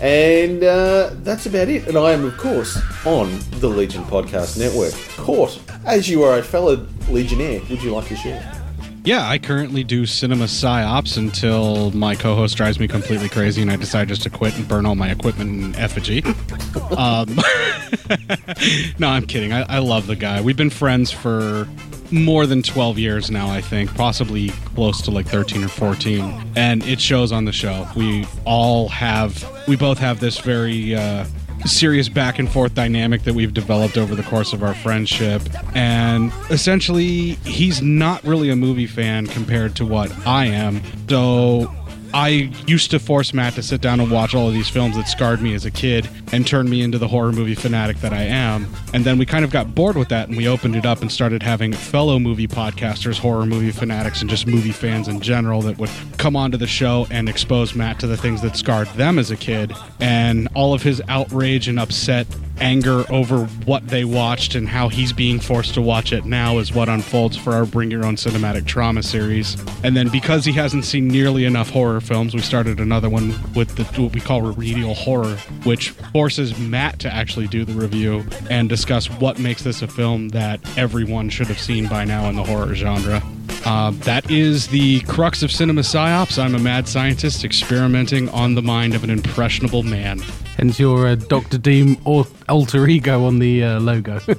And 0.00 0.62
uh, 0.62 1.10
that's 1.24 1.46
about 1.46 1.68
it. 1.68 1.88
And 1.88 1.98
I 1.98 2.12
am, 2.12 2.24
of 2.24 2.38
course, 2.38 2.78
on 3.04 3.40
the 3.58 3.68
Legion 3.68 4.04
Podcast 4.04 4.56
Network. 4.56 4.94
Cort, 5.16 5.60
as 5.84 6.08
you 6.08 6.22
are 6.22 6.38
a 6.38 6.42
fellow 6.44 6.86
Legionnaire, 7.08 7.60
would 7.68 7.82
you 7.82 7.90
like 7.92 8.06
to 8.06 8.14
share? 8.14 8.61
Yeah, 9.04 9.28
I 9.28 9.38
currently 9.38 9.82
do 9.82 10.06
cinema 10.06 10.44
psyops 10.44 11.16
until 11.16 11.90
my 11.90 12.14
co-host 12.14 12.56
drives 12.56 12.78
me 12.78 12.86
completely 12.86 13.28
crazy 13.28 13.60
and 13.60 13.68
I 13.70 13.74
decide 13.74 14.06
just 14.06 14.22
to 14.22 14.30
quit 14.30 14.56
and 14.56 14.68
burn 14.68 14.86
all 14.86 14.94
my 14.94 15.10
equipment 15.10 15.50
in 15.50 15.74
effigy. 15.74 16.22
um, 16.96 17.34
no, 19.00 19.08
I'm 19.08 19.26
kidding. 19.26 19.52
I, 19.52 19.62
I 19.62 19.78
love 19.80 20.06
the 20.06 20.14
guy. 20.14 20.40
We've 20.40 20.56
been 20.56 20.70
friends 20.70 21.10
for 21.10 21.66
more 22.12 22.46
than 22.46 22.62
12 22.62 22.98
years 22.98 23.28
now, 23.28 23.50
I 23.50 23.60
think, 23.60 23.92
possibly 23.96 24.50
close 24.76 25.02
to 25.02 25.10
like 25.10 25.26
13 25.26 25.64
or 25.64 25.68
14. 25.68 26.52
And 26.54 26.86
it 26.86 27.00
shows 27.00 27.32
on 27.32 27.44
the 27.44 27.52
show. 27.52 27.88
We 27.96 28.24
all 28.44 28.88
have, 28.90 29.44
we 29.66 29.74
both 29.74 29.98
have 29.98 30.20
this 30.20 30.38
very 30.38 30.94
uh, 30.94 31.24
serious 31.64 32.08
back 32.08 32.38
and 32.38 32.50
forth 32.50 32.74
dynamic 32.74 33.22
that 33.22 33.34
we've 33.34 33.54
developed 33.54 33.96
over 33.96 34.14
the 34.14 34.22
course 34.22 34.52
of 34.52 34.62
our 34.62 34.74
friendship. 34.74 35.42
And 35.74 36.32
essentially, 36.50 37.32
he's 37.44 37.82
not 37.82 38.22
really 38.24 38.50
a 38.50 38.56
movie 38.56 38.86
fan 38.86 39.26
compared 39.26 39.76
to 39.76 39.86
what 39.86 40.10
I 40.26 40.46
am. 40.46 40.82
So 41.08 41.72
I 42.14 42.52
used 42.66 42.90
to 42.90 42.98
force 42.98 43.32
Matt 43.32 43.54
to 43.54 43.62
sit 43.62 43.80
down 43.80 44.00
and 44.00 44.10
watch 44.10 44.34
all 44.34 44.48
of 44.48 44.54
these 44.54 44.68
films 44.68 44.96
that 44.96 45.08
scarred 45.08 45.40
me 45.40 45.54
as 45.54 45.64
a 45.64 45.70
kid 45.70 46.08
and 46.32 46.46
turned 46.46 46.68
me 46.68 46.82
into 46.82 46.98
the 46.98 47.08
horror 47.08 47.32
movie 47.32 47.54
fanatic 47.54 47.98
that 47.98 48.12
I 48.12 48.22
am. 48.22 48.66
And 48.92 49.04
then 49.04 49.18
we 49.18 49.26
kind 49.26 49.44
of 49.44 49.50
got 49.50 49.74
bored 49.74 49.96
with 49.96 50.08
that 50.10 50.28
and 50.28 50.36
we 50.36 50.46
opened 50.46 50.76
it 50.76 50.84
up 50.84 51.00
and 51.00 51.10
started 51.10 51.42
having 51.42 51.72
fellow 51.72 52.18
movie 52.18 52.46
podcasters, 52.48 53.18
horror 53.18 53.46
movie 53.46 53.70
fanatics, 53.70 54.20
and 54.20 54.28
just 54.28 54.46
movie 54.46 54.72
fans 54.72 55.08
in 55.08 55.20
general 55.20 55.62
that 55.62 55.78
would 55.78 55.90
come 56.18 56.36
onto 56.36 56.58
the 56.58 56.66
show 56.66 57.06
and 57.10 57.28
expose 57.28 57.74
Matt 57.74 57.98
to 58.00 58.06
the 58.06 58.16
things 58.16 58.42
that 58.42 58.56
scarred 58.56 58.88
them 58.88 59.18
as 59.18 59.30
a 59.30 59.36
kid. 59.36 59.72
And 60.00 60.48
all 60.54 60.74
of 60.74 60.82
his 60.82 61.00
outrage 61.08 61.68
and 61.68 61.80
upset 61.80 62.26
anger 62.62 63.04
over 63.10 63.44
what 63.66 63.88
they 63.88 64.04
watched 64.04 64.54
and 64.54 64.68
how 64.68 64.88
he's 64.88 65.12
being 65.12 65.40
forced 65.40 65.74
to 65.74 65.82
watch 65.82 66.12
it 66.12 66.24
now 66.24 66.58
is 66.58 66.72
what 66.72 66.88
unfolds 66.88 67.36
for 67.36 67.52
our 67.52 67.66
Bring 67.66 67.90
Your 67.90 68.06
Own 68.06 68.14
Cinematic 68.14 68.66
Trauma 68.66 69.02
series. 69.02 69.56
And 69.82 69.96
then 69.96 70.08
because 70.08 70.44
he 70.44 70.52
hasn't 70.52 70.84
seen 70.84 71.08
nearly 71.08 71.44
enough 71.44 71.70
horror 71.70 72.00
films, 72.00 72.34
we 72.34 72.40
started 72.40 72.78
another 72.78 73.10
one 73.10 73.34
with 73.54 73.74
the 73.76 73.84
what 74.00 74.14
we 74.14 74.20
call 74.20 74.42
remedial 74.42 74.94
horror, 74.94 75.36
which 75.64 75.90
forces 75.90 76.56
Matt 76.58 77.00
to 77.00 77.12
actually 77.12 77.48
do 77.48 77.64
the 77.64 77.74
review 77.74 78.24
and 78.48 78.68
discuss 78.68 79.10
what 79.10 79.40
makes 79.40 79.64
this 79.64 79.82
a 79.82 79.88
film 79.88 80.28
that 80.28 80.60
everyone 80.78 81.28
should 81.28 81.48
have 81.48 81.58
seen 81.58 81.88
by 81.88 82.04
now 82.04 82.28
in 82.28 82.36
the 82.36 82.44
horror 82.44 82.74
genre. 82.76 83.20
Uh, 83.64 83.90
that 83.90 84.30
is 84.30 84.68
the 84.68 85.00
crux 85.02 85.42
of 85.42 85.50
cinema 85.50 85.82
psyops. 85.82 86.42
I'm 86.42 86.54
a 86.54 86.58
mad 86.58 86.88
scientist 86.88 87.44
experimenting 87.44 88.28
on 88.30 88.54
the 88.54 88.62
mind 88.62 88.94
of 88.94 89.04
an 89.04 89.10
impressionable 89.10 89.82
man. 89.82 90.20
Hence 90.56 90.78
your 90.78 91.06
uh, 91.08 91.14
Dr. 91.16 91.58
Doom 91.58 91.96
or 92.04 92.26
alter 92.48 92.86
ego 92.86 93.24
on 93.24 93.38
the 93.38 93.64
uh, 93.64 93.80
logo. 93.80 94.20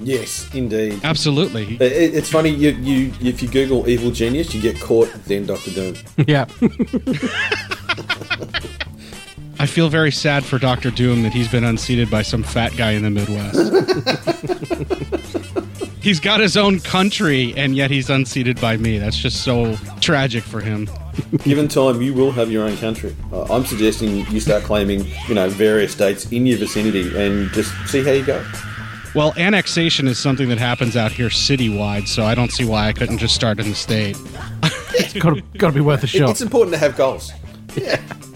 Yes, 0.00 0.48
indeed. 0.54 1.00
Absolutely. 1.02 1.74
It- 1.74 1.82
it- 1.90 2.14
It's 2.14 2.30
funny, 2.30 2.50
you, 2.50 2.70
you 2.70 3.12
if 3.20 3.42
you 3.42 3.48
Google 3.48 3.88
evil 3.88 4.12
genius, 4.12 4.54
you 4.54 4.62
get 4.62 4.80
Cort, 4.80 5.10
then 5.24 5.44
Doctor 5.44 5.72
Doom. 5.72 5.96
yeah. 6.28 6.44
I 9.58 9.66
feel 9.66 9.88
very 9.88 10.12
sad 10.12 10.44
for 10.44 10.56
Doctor 10.60 10.92
Doom 10.92 11.24
that 11.24 11.32
he's 11.32 11.48
been 11.48 11.64
unseated 11.64 12.08
by 12.12 12.22
some 12.22 12.44
fat 12.44 12.76
guy 12.76 12.92
in 12.92 13.02
the 13.02 13.10
Midwest. 13.10 13.58
He's 16.00 16.20
got 16.20 16.40
his 16.40 16.56
own 16.56 16.80
country, 16.80 17.54
and 17.56 17.76
yet 17.76 17.90
he's 17.90 18.10
unseated 18.10 18.60
by 18.60 18.76
me. 18.76 18.98
That's 18.98 19.16
just 19.18 19.42
so 19.42 19.76
tragic 20.00 20.44
for 20.44 20.60
him. 20.60 20.88
Given 21.44 21.68
time, 21.68 22.00
you 22.00 22.14
will 22.14 22.30
have 22.32 22.50
your 22.50 22.64
own 22.64 22.76
country. 22.76 23.14
Uh, 23.32 23.44
I'm 23.52 23.64
suggesting 23.64 24.24
you 24.30 24.40
start 24.40 24.62
claiming, 24.64 25.04
you 25.28 25.34
know, 25.34 25.48
various 25.48 25.92
states 25.92 26.30
in 26.30 26.46
your 26.46 26.58
vicinity 26.58 27.16
and 27.18 27.50
just 27.50 27.72
see 27.88 28.02
how 28.04 28.12
you 28.12 28.24
go. 28.24 28.44
Well, 29.14 29.32
annexation 29.36 30.06
is 30.06 30.18
something 30.18 30.48
that 30.50 30.58
happens 30.58 30.96
out 30.96 31.10
here 31.10 31.28
citywide, 31.28 32.06
so 32.06 32.24
I 32.24 32.34
don't 32.34 32.52
see 32.52 32.64
why 32.64 32.86
I 32.88 32.92
couldn't 32.92 33.18
just 33.18 33.34
start 33.34 33.58
in 33.58 33.68
the 33.68 33.74
state. 33.74 34.16
It's 34.94 35.14
got 35.14 35.34
to, 35.34 35.42
got 35.58 35.68
to 35.68 35.72
be 35.72 35.80
worth 35.80 36.02
a 36.02 36.06
It- 36.06 36.10
shot. 36.10 36.30
It's 36.30 36.40
important 36.42 36.74
to 36.74 36.78
have 36.78 36.96
goals. 36.96 37.32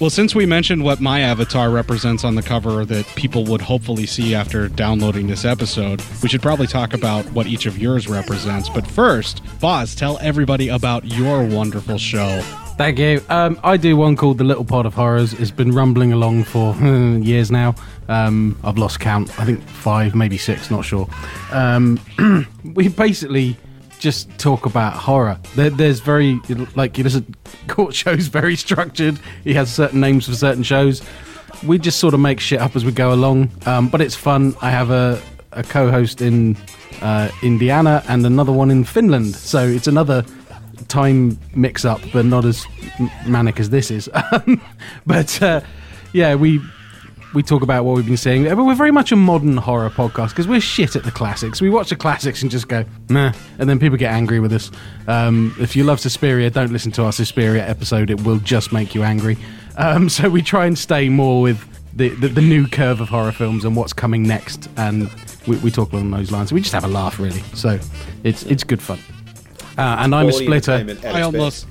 Well, 0.00 0.10
since 0.10 0.34
we 0.34 0.44
mentioned 0.44 0.82
what 0.82 1.00
my 1.00 1.20
avatar 1.20 1.70
represents 1.70 2.24
on 2.24 2.34
the 2.34 2.42
cover 2.42 2.84
that 2.84 3.06
people 3.14 3.44
would 3.44 3.62
hopefully 3.62 4.06
see 4.06 4.34
after 4.34 4.68
downloading 4.68 5.28
this 5.28 5.44
episode, 5.44 6.02
we 6.22 6.28
should 6.28 6.42
probably 6.42 6.66
talk 6.66 6.94
about 6.94 7.24
what 7.32 7.46
each 7.46 7.66
of 7.66 7.78
yours 7.78 8.08
represents. 8.08 8.68
But 8.68 8.86
first, 8.86 9.40
Boz, 9.60 9.94
tell 9.94 10.18
everybody 10.18 10.68
about 10.68 11.04
your 11.04 11.44
wonderful 11.46 11.96
show. 11.96 12.42
Thank 12.76 12.98
you. 12.98 13.22
Um, 13.28 13.58
I 13.62 13.76
do 13.76 13.96
one 13.96 14.16
called 14.16 14.38
The 14.38 14.44
Little 14.44 14.64
Pod 14.64 14.84
of 14.84 14.94
Horrors. 14.94 15.32
It's 15.34 15.52
been 15.52 15.70
rumbling 15.70 16.12
along 16.12 16.42
for 16.44 16.74
years 17.22 17.52
now. 17.52 17.76
Um, 18.08 18.58
I've 18.64 18.76
lost 18.76 18.98
count. 18.98 19.30
I 19.40 19.44
think 19.44 19.62
five, 19.62 20.16
maybe 20.16 20.36
six, 20.38 20.72
not 20.72 20.84
sure. 20.84 21.08
Um, 21.52 22.00
we 22.74 22.88
basically 22.88 23.56
just 24.04 24.28
talk 24.38 24.66
about 24.66 24.92
horror. 24.92 25.38
There, 25.56 25.70
there's 25.70 26.00
very, 26.00 26.38
like, 26.76 26.98
you 26.98 27.04
listen, 27.04 27.34
Cort 27.68 27.94
Show's 27.94 28.26
very 28.26 28.54
structured. 28.54 29.18
He 29.44 29.54
has 29.54 29.72
certain 29.72 29.98
names 29.98 30.28
for 30.28 30.34
certain 30.34 30.62
shows. 30.62 31.02
We 31.64 31.78
just 31.78 31.98
sort 31.98 32.12
of 32.12 32.20
make 32.20 32.38
shit 32.38 32.60
up 32.60 32.76
as 32.76 32.84
we 32.84 32.92
go 32.92 33.14
along, 33.14 33.50
um, 33.64 33.88
but 33.88 34.02
it's 34.02 34.14
fun. 34.14 34.54
I 34.60 34.70
have 34.70 34.90
a, 34.90 35.22
a 35.52 35.62
co 35.62 35.90
host 35.90 36.20
in 36.20 36.54
uh, 37.00 37.30
Indiana 37.42 38.02
and 38.06 38.26
another 38.26 38.52
one 38.52 38.70
in 38.70 38.84
Finland. 38.84 39.36
So 39.36 39.66
it's 39.66 39.86
another 39.86 40.22
time 40.88 41.38
mix 41.54 41.86
up, 41.86 42.02
but 42.12 42.26
not 42.26 42.44
as 42.44 42.66
manic 43.26 43.58
as 43.58 43.70
this 43.70 43.90
is. 43.90 44.10
But 45.06 45.42
uh, 45.42 45.62
yeah, 46.12 46.34
we 46.34 46.60
we 47.34 47.42
talk 47.42 47.62
about 47.62 47.84
what 47.84 47.96
we've 47.96 48.06
been 48.06 48.16
seeing. 48.16 48.44
But 48.44 48.64
we're 48.64 48.74
very 48.74 48.90
much 48.90 49.12
a 49.12 49.16
modern 49.16 49.56
horror 49.56 49.90
podcast 49.90 50.30
because 50.30 50.48
we're 50.48 50.60
shit 50.60 50.96
at 50.96 51.04
the 51.04 51.10
classics. 51.10 51.60
We 51.60 51.68
watch 51.68 51.90
the 51.90 51.96
classics 51.96 52.42
and 52.42 52.50
just 52.50 52.68
go 52.68 52.84
meh, 53.08 53.32
and 53.58 53.68
then 53.68 53.78
people 53.78 53.98
get 53.98 54.12
angry 54.12 54.40
with 54.40 54.52
us. 54.52 54.70
Um, 55.08 55.54
if 55.60 55.76
you 55.76 55.84
love 55.84 56.00
Suspiria, 56.00 56.50
don't 56.50 56.72
listen 56.72 56.92
to 56.92 57.04
our 57.04 57.12
Suspiria 57.12 57.66
episode. 57.66 58.10
It 58.10 58.22
will 58.22 58.38
just 58.38 58.72
make 58.72 58.94
you 58.94 59.02
angry. 59.02 59.36
Um, 59.76 60.08
so 60.14 60.30
we 60.30 60.42
try 60.42 60.66
and 60.66 60.78
stay 60.78 61.08
more 61.08 61.42
with. 61.42 61.68
The, 61.96 62.08
the, 62.08 62.26
the 62.26 62.40
new 62.40 62.66
curve 62.66 63.00
of 63.00 63.08
horror 63.08 63.30
films 63.30 63.64
and 63.64 63.76
what's 63.76 63.92
coming 63.92 64.24
next, 64.24 64.68
and 64.76 65.08
we, 65.46 65.58
we 65.58 65.70
talk 65.70 65.92
along 65.92 66.10
those 66.10 66.32
lines. 66.32 66.52
We 66.52 66.60
just 66.60 66.72
have 66.72 66.82
a 66.82 66.88
laugh, 66.88 67.20
really. 67.20 67.42
So 67.54 67.78
it's 68.24 68.42
it's 68.42 68.64
good 68.64 68.82
fun. 68.82 68.98
Uh, 69.78 69.98
and 70.00 70.12
I'm 70.12 70.28
a 70.28 70.32
splitter. 70.32 70.84
I 71.04 71.22
almost, 71.22 71.68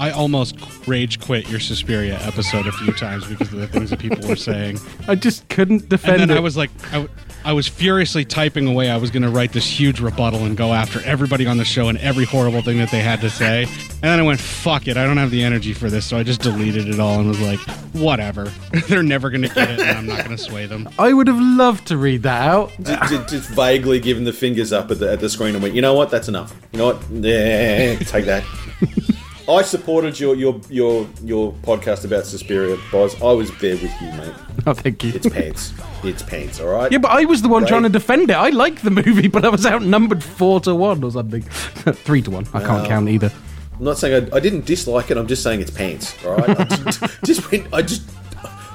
I 0.00 0.10
almost 0.12 0.56
rage 0.88 1.20
quit 1.20 1.48
your 1.50 1.60
Suspiria 1.60 2.18
episode 2.22 2.66
a 2.66 2.72
few 2.72 2.92
times 2.94 3.26
because 3.26 3.52
of 3.52 3.60
the 3.60 3.66
things 3.68 3.90
that 3.90 3.98
people 4.00 4.26
were 4.26 4.34
saying. 4.34 4.78
I 5.06 5.14
just 5.14 5.46
couldn't 5.50 5.90
defend. 5.90 6.16
It. 6.16 6.20
And 6.22 6.30
then 6.30 6.36
it. 6.38 6.40
I 6.40 6.42
was 6.42 6.56
like, 6.56 6.70
I, 6.88 6.92
w- 7.02 7.10
I 7.44 7.52
was 7.52 7.68
furiously 7.68 8.24
typing 8.24 8.66
away. 8.66 8.90
I 8.90 8.96
was 8.96 9.10
going 9.10 9.24
to 9.24 9.28
write 9.28 9.52
this 9.52 9.66
huge 9.66 10.00
rebuttal 10.00 10.40
and 10.46 10.56
go 10.56 10.72
after 10.72 11.02
everybody 11.02 11.46
on 11.46 11.58
the 11.58 11.66
show 11.66 11.88
and 11.88 11.98
every 11.98 12.24
horrible 12.24 12.62
thing 12.62 12.78
that 12.78 12.90
they 12.90 13.00
had 13.02 13.20
to 13.20 13.28
say. 13.28 13.64
And 13.64 14.00
then 14.02 14.18
I 14.18 14.22
went, 14.22 14.40
fuck 14.40 14.88
it. 14.88 14.96
I 14.96 15.04
don't 15.04 15.18
have 15.18 15.30
the 15.30 15.42
energy 15.42 15.74
for 15.74 15.90
this. 15.90 16.06
So 16.06 16.16
I 16.16 16.22
just 16.22 16.40
deleted 16.40 16.88
it 16.88 16.98
all 16.98 17.18
and 17.20 17.28
was 17.28 17.40
like, 17.42 17.60
whatever. 17.92 18.44
They're 18.88 19.02
never 19.02 19.28
going 19.28 19.42
to 19.42 19.48
get 19.48 19.70
it 19.70 19.80
and 19.80 19.98
I'm 19.98 20.06
not 20.06 20.24
going 20.24 20.34
to 20.34 20.42
sway 20.42 20.64
them. 20.64 20.88
I 20.98 21.12
would 21.12 21.26
have 21.28 21.38
loved 21.38 21.86
to 21.88 21.98
read 21.98 22.22
that 22.22 22.48
out. 22.48 22.72
just, 22.82 23.10
just- 23.12 23.28
just 23.28 23.50
vaguely 23.50 24.00
giving 24.00 24.24
the 24.24 24.32
fingers 24.32 24.72
up 24.72 24.90
at 24.90 24.98
the, 24.98 25.12
at 25.12 25.20
the 25.20 25.28
screen 25.28 25.54
and 25.54 25.62
went, 25.62 25.74
you 25.74 25.82
know 25.82 25.92
what, 25.92 26.08
that's 26.10 26.28
enough. 26.28 26.54
You 26.72 26.78
know 26.78 26.86
what, 26.94 27.02
yeah, 27.10 27.96
take 27.98 28.24
that. 28.24 28.44
I 29.50 29.62
supported 29.62 30.18
your, 30.20 30.34
your 30.36 30.60
your 30.68 31.06
your 31.22 31.52
podcast 31.62 32.04
about 32.04 32.24
Suspiria, 32.26 32.76
Boz. 32.92 33.20
I 33.22 33.32
was 33.32 33.50
there 33.58 33.74
with 33.76 33.92
you, 34.00 34.08
mate. 34.12 34.32
Oh, 34.66 34.74
thank 34.74 35.02
you. 35.02 35.12
It's 35.14 35.26
pants. 35.26 35.72
It's 36.04 36.22
pants, 36.22 36.60
alright? 36.60 36.92
Yeah, 36.92 36.98
but 36.98 37.10
I 37.12 37.24
was 37.24 37.40
the 37.40 37.48
one 37.48 37.62
Right. 37.62 37.68
trying 37.70 37.82
to 37.84 37.88
defend 37.88 38.30
it. 38.30 38.34
I 38.36 38.50
like 38.50 38.82
the 38.82 38.90
movie, 38.90 39.26
but 39.26 39.42
I 39.42 39.48
was 39.48 39.64
outnumbered 39.64 40.22
four 40.22 40.60
to 40.60 40.74
one 40.74 41.02
or 41.02 41.10
something. 41.10 41.40
Three 42.04 42.20
to 42.22 42.30
one. 42.30 42.46
I 42.52 42.60
can't 42.60 42.86
count 42.86 43.08
either. 43.08 43.32
I'm 43.78 43.84
not 43.84 43.96
saying 43.96 44.28
I, 44.30 44.36
I 44.36 44.40
didn't 44.40 44.66
dislike 44.66 45.10
it, 45.10 45.16
I'm 45.16 45.26
just 45.26 45.42
saying 45.42 45.62
it's 45.62 45.70
pants, 45.70 46.14
alright? 46.26 46.50
I 46.60 46.64
just, 46.64 47.00
just 47.24 47.50
went, 47.50 47.72
I 47.72 47.80
just. 47.80 48.02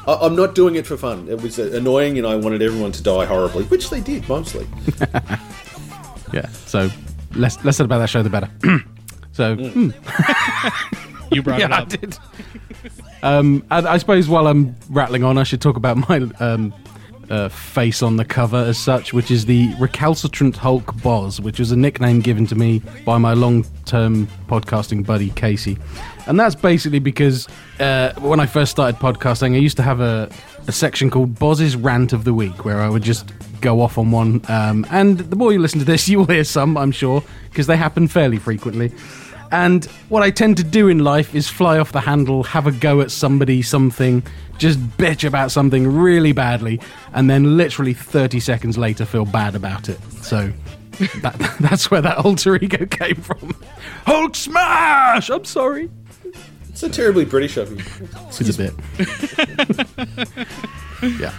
I, 0.08 0.17
I'm 0.22 0.36
not 0.36 0.55
doing 0.55 0.74
it 0.74 0.88
for 0.88 0.98
fun. 0.98 1.29
It 1.29 1.39
was 1.39 1.60
annoying 1.60 2.17
and 2.17 2.25
I 2.25 2.36
wanted 2.36 2.63
everyone 2.63 2.91
to 2.94 3.03
die 3.03 3.25
horribly, 3.25 3.65
which 3.65 3.91
they 3.91 4.01
did, 4.01 4.27
mostly. 4.27 4.65
Yeah. 6.34 6.48
So 6.65 6.89
less 7.36 7.63
less 7.63 7.77
said 7.77 7.86
about 7.86 8.00
that 8.00 8.10
show, 8.10 8.24
the 8.24 8.29
better. 8.32 8.50
so 9.36 9.56
hmm, 9.56 9.89
You 11.32 11.42
brought 11.44 11.60
yeah, 11.60 11.65
it 11.65 11.72
I 11.72 11.77
up. 11.80 11.89
did. 11.89 12.18
Um, 13.22 13.65
and 13.72 13.88
I 13.88 13.98
suppose 13.98 14.30
while 14.30 14.48
I'm 14.48 14.75
rattling 14.89 15.24
on, 15.24 15.38
I 15.38 15.44
should 15.44 15.62
talk 15.62 15.77
about 15.77 15.98
my 16.10 16.27
um, 16.39 16.74
uh, 17.30 17.50
face 17.50 18.01
on 18.01 18.18
the 18.18 18.25
cover 18.25 18.58
as 18.58 18.77
such, 18.77 19.13
which 19.13 19.32
is 19.32 19.46
the 19.46 19.74
recalcitrant 19.80 20.56
Hulk 20.58 20.96
Boz, 21.01 21.42
which 21.42 21.60
was 21.60 21.72
a 21.72 21.75
nickname 21.75 22.22
given 22.22 22.46
to 22.48 22.56
me 22.56 22.82
by 23.04 23.18
my 23.18 23.34
long-term 23.34 24.27
podcasting 24.48 25.06
buddy 25.06 25.32
Casey, 25.32 25.77
and 26.27 26.39
that's 26.39 26.55
basically 26.55 27.00
because 27.00 27.48
uh, 27.79 28.13
when 28.20 28.39
I 28.39 28.46
first 28.46 28.72
started 28.72 29.00
podcasting, 29.00 29.55
I 29.55 29.58
used 29.58 29.77
to 29.77 29.84
have 29.84 30.00
a, 30.00 30.29
a 30.67 30.72
section 30.72 31.10
called 31.10 31.38
Boz's 31.38 31.75
Rant 31.75 32.13
of 32.13 32.24
the 32.24 32.34
Week, 32.34 32.65
where 32.65 32.82
I 32.82 32.89
would 32.89 33.03
just 33.03 33.32
go 33.62 33.82
off 33.82 33.98
on 33.98 34.12
one. 34.12 34.41
Um, 34.48 34.86
and 34.91 35.20
the 35.20 35.36
more 35.36 35.51
you 35.53 35.60
listen 35.60 35.79
to 35.79 35.86
this, 35.86 36.08
you 36.10 36.20
will 36.20 36.25
hear 36.25 36.44
some, 36.44 36.77
I'm 36.77 36.91
sure, 36.91 37.24
because 37.50 37.67
they 37.67 37.77
happen 37.77 38.08
fairly 38.08 38.38
frequently. 38.38 38.91
And 39.51 39.86
what 40.10 40.24
I 40.24 40.32
tend 40.32 40.58
to 40.58 40.63
do 40.63 40.88
in 40.88 41.00
life 41.00 41.36
is 41.36 41.48
fly 41.48 41.77
off 41.77 41.91
the 41.91 42.01
handle, 42.01 42.44
have 42.44 42.67
a 42.67 42.72
go 42.72 43.01
at 43.01 43.12
somebody, 43.12 43.62
something, 43.62 44.24
just 44.58 44.79
bitch 44.98 45.27
about 45.27 45.51
something 45.51 45.88
really 45.88 46.32
badly, 46.32 46.79
and 47.13 47.29
then 47.29 47.55
literally 47.58 47.94
30 47.94 48.39
seconds 48.39 48.77
later 48.77 49.05
feel 49.05 49.25
bad 49.25 49.55
about 49.55 49.88
it. 49.88 50.01
So 50.22 50.51
that, 51.22 51.58
that's 51.60 51.91
where 51.91 52.01
that 52.01 52.17
alter 52.17 52.55
ego 52.55 52.86
came 52.86 53.15
from. 53.15 53.55
Hulk 54.05 54.36
smash! 54.36 55.29
I'm 55.29 55.46
sorry. 55.46 55.89
It's 56.75 56.82
so 56.82 56.89
terribly 56.89 57.24
British 57.24 57.55
of 57.55 57.72
you. 57.72 57.77
It's 58.27 58.50
a 58.50 58.58
bit. 58.58 58.74
yeah. 61.22 61.34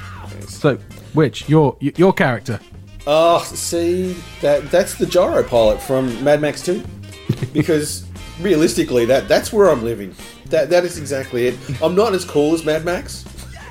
So, 0.48 0.78
Wych 1.12 1.46
your 1.46 1.76
your 1.78 2.14
character? 2.14 2.58
Oh, 3.06 3.40
see, 3.42 4.16
that 4.40 4.70
that's 4.70 4.94
the 4.94 5.04
gyro 5.04 5.42
pilot 5.42 5.82
from 5.82 6.24
Mad 6.24 6.40
Max 6.40 6.62
2. 6.62 6.82
Because 7.52 8.06
realistically, 8.40 9.04
that 9.04 9.28
that's 9.28 9.52
where 9.52 9.68
I'm 9.68 9.84
living. 9.84 10.14
That 10.46 10.70
that 10.70 10.86
is 10.86 10.96
exactly 10.96 11.48
it. 11.48 11.82
I'm 11.82 11.94
not 11.94 12.14
as 12.14 12.24
cool 12.24 12.54
as 12.54 12.64
Mad 12.64 12.86
Max. 12.86 13.26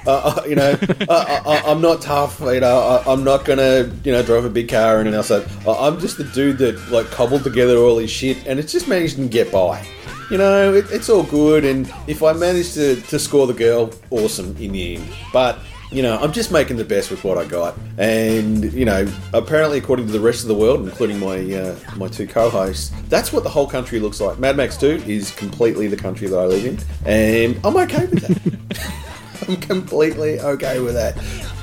Uh, 0.06 0.36
uh, 0.38 0.44
you 0.48 0.54
know, 0.54 0.78
uh, 1.10 1.42
I, 1.48 1.64
I'm 1.66 1.82
not 1.82 2.00
tough. 2.00 2.42
You 2.42 2.60
know, 2.60 2.78
I, 2.78 3.12
I'm 3.12 3.24
not 3.24 3.44
gonna 3.44 3.92
you 4.04 4.12
know 4.12 4.22
drive 4.22 4.46
a 4.46 4.52
big 4.52 4.70
car 4.70 5.00
and 5.00 5.10
else. 5.16 5.32
Uh, 5.32 5.48
I'm 5.66 6.00
just 6.00 6.20
the 6.20 6.26
dude 6.26 6.60
that 6.60 6.92
like 6.92 7.08
cobbled 7.10 7.44
together 7.44 7.78
all 7.78 7.98
his 7.98 8.12
shit, 8.12 8.46
and 8.46 8.60
it's 8.60 8.72
just 8.72 8.88
managed 8.88 9.16
to 9.16 9.28
get 9.28 9.52
by. 9.52 9.84
You 10.30 10.38
know, 10.40 10.74
it, 10.74 10.86
it's 10.92 11.10
all 11.10 11.24
good, 11.24 11.64
and 11.66 11.92
if 12.08 12.24
I 12.24 12.34
manage 12.34 12.74
to, 12.74 13.00
to 13.00 13.20
score 13.20 13.46
the 13.46 13.54
girl, 13.54 13.92
awesome 14.10 14.56
in 14.58 14.72
the 14.72 14.96
end. 14.96 15.08
But 15.32 15.60
you 15.92 16.02
know, 16.02 16.18
I'm 16.18 16.34
just 16.34 16.52
making 16.52 16.78
the 16.78 16.84
best 16.84 17.12
with 17.12 17.24
what 17.24 17.38
I 17.38 17.46
got, 17.46 17.78
and 18.00 18.74
you 18.74 18.86
know, 18.86 19.08
apparently, 19.34 19.78
according 19.78 20.08
to 20.08 20.12
the 20.12 20.20
rest 20.20 20.42
of 20.42 20.48
the 20.48 20.56
world, 20.56 20.82
including 20.82 21.20
my 21.20 21.38
uh, 21.54 21.76
my 21.96 22.08
two 22.08 22.28
co-hosts, 22.28 22.92
that's 23.08 23.32
what 23.32 23.44
the 23.44 23.50
whole 23.50 23.68
country 23.68 24.00
looks 24.00 24.20
like. 24.20 24.40
Mad 24.40 24.58
Max 24.58 24.78
Two 24.78 25.02
is 25.06 25.32
completely 25.32 25.88
the 25.88 25.98
country 25.98 26.28
that 26.28 26.38
I 26.38 26.46
live 26.46 26.66
in, 26.66 26.80
and 27.06 27.60
I'm 27.64 27.78
okay 27.78 28.08
with 28.08 28.22
that. 28.22 29.48
I'm 29.48 29.58
completely 29.58 30.40
okay 30.40 30.80
with 30.80 30.96
that. 30.96 31.16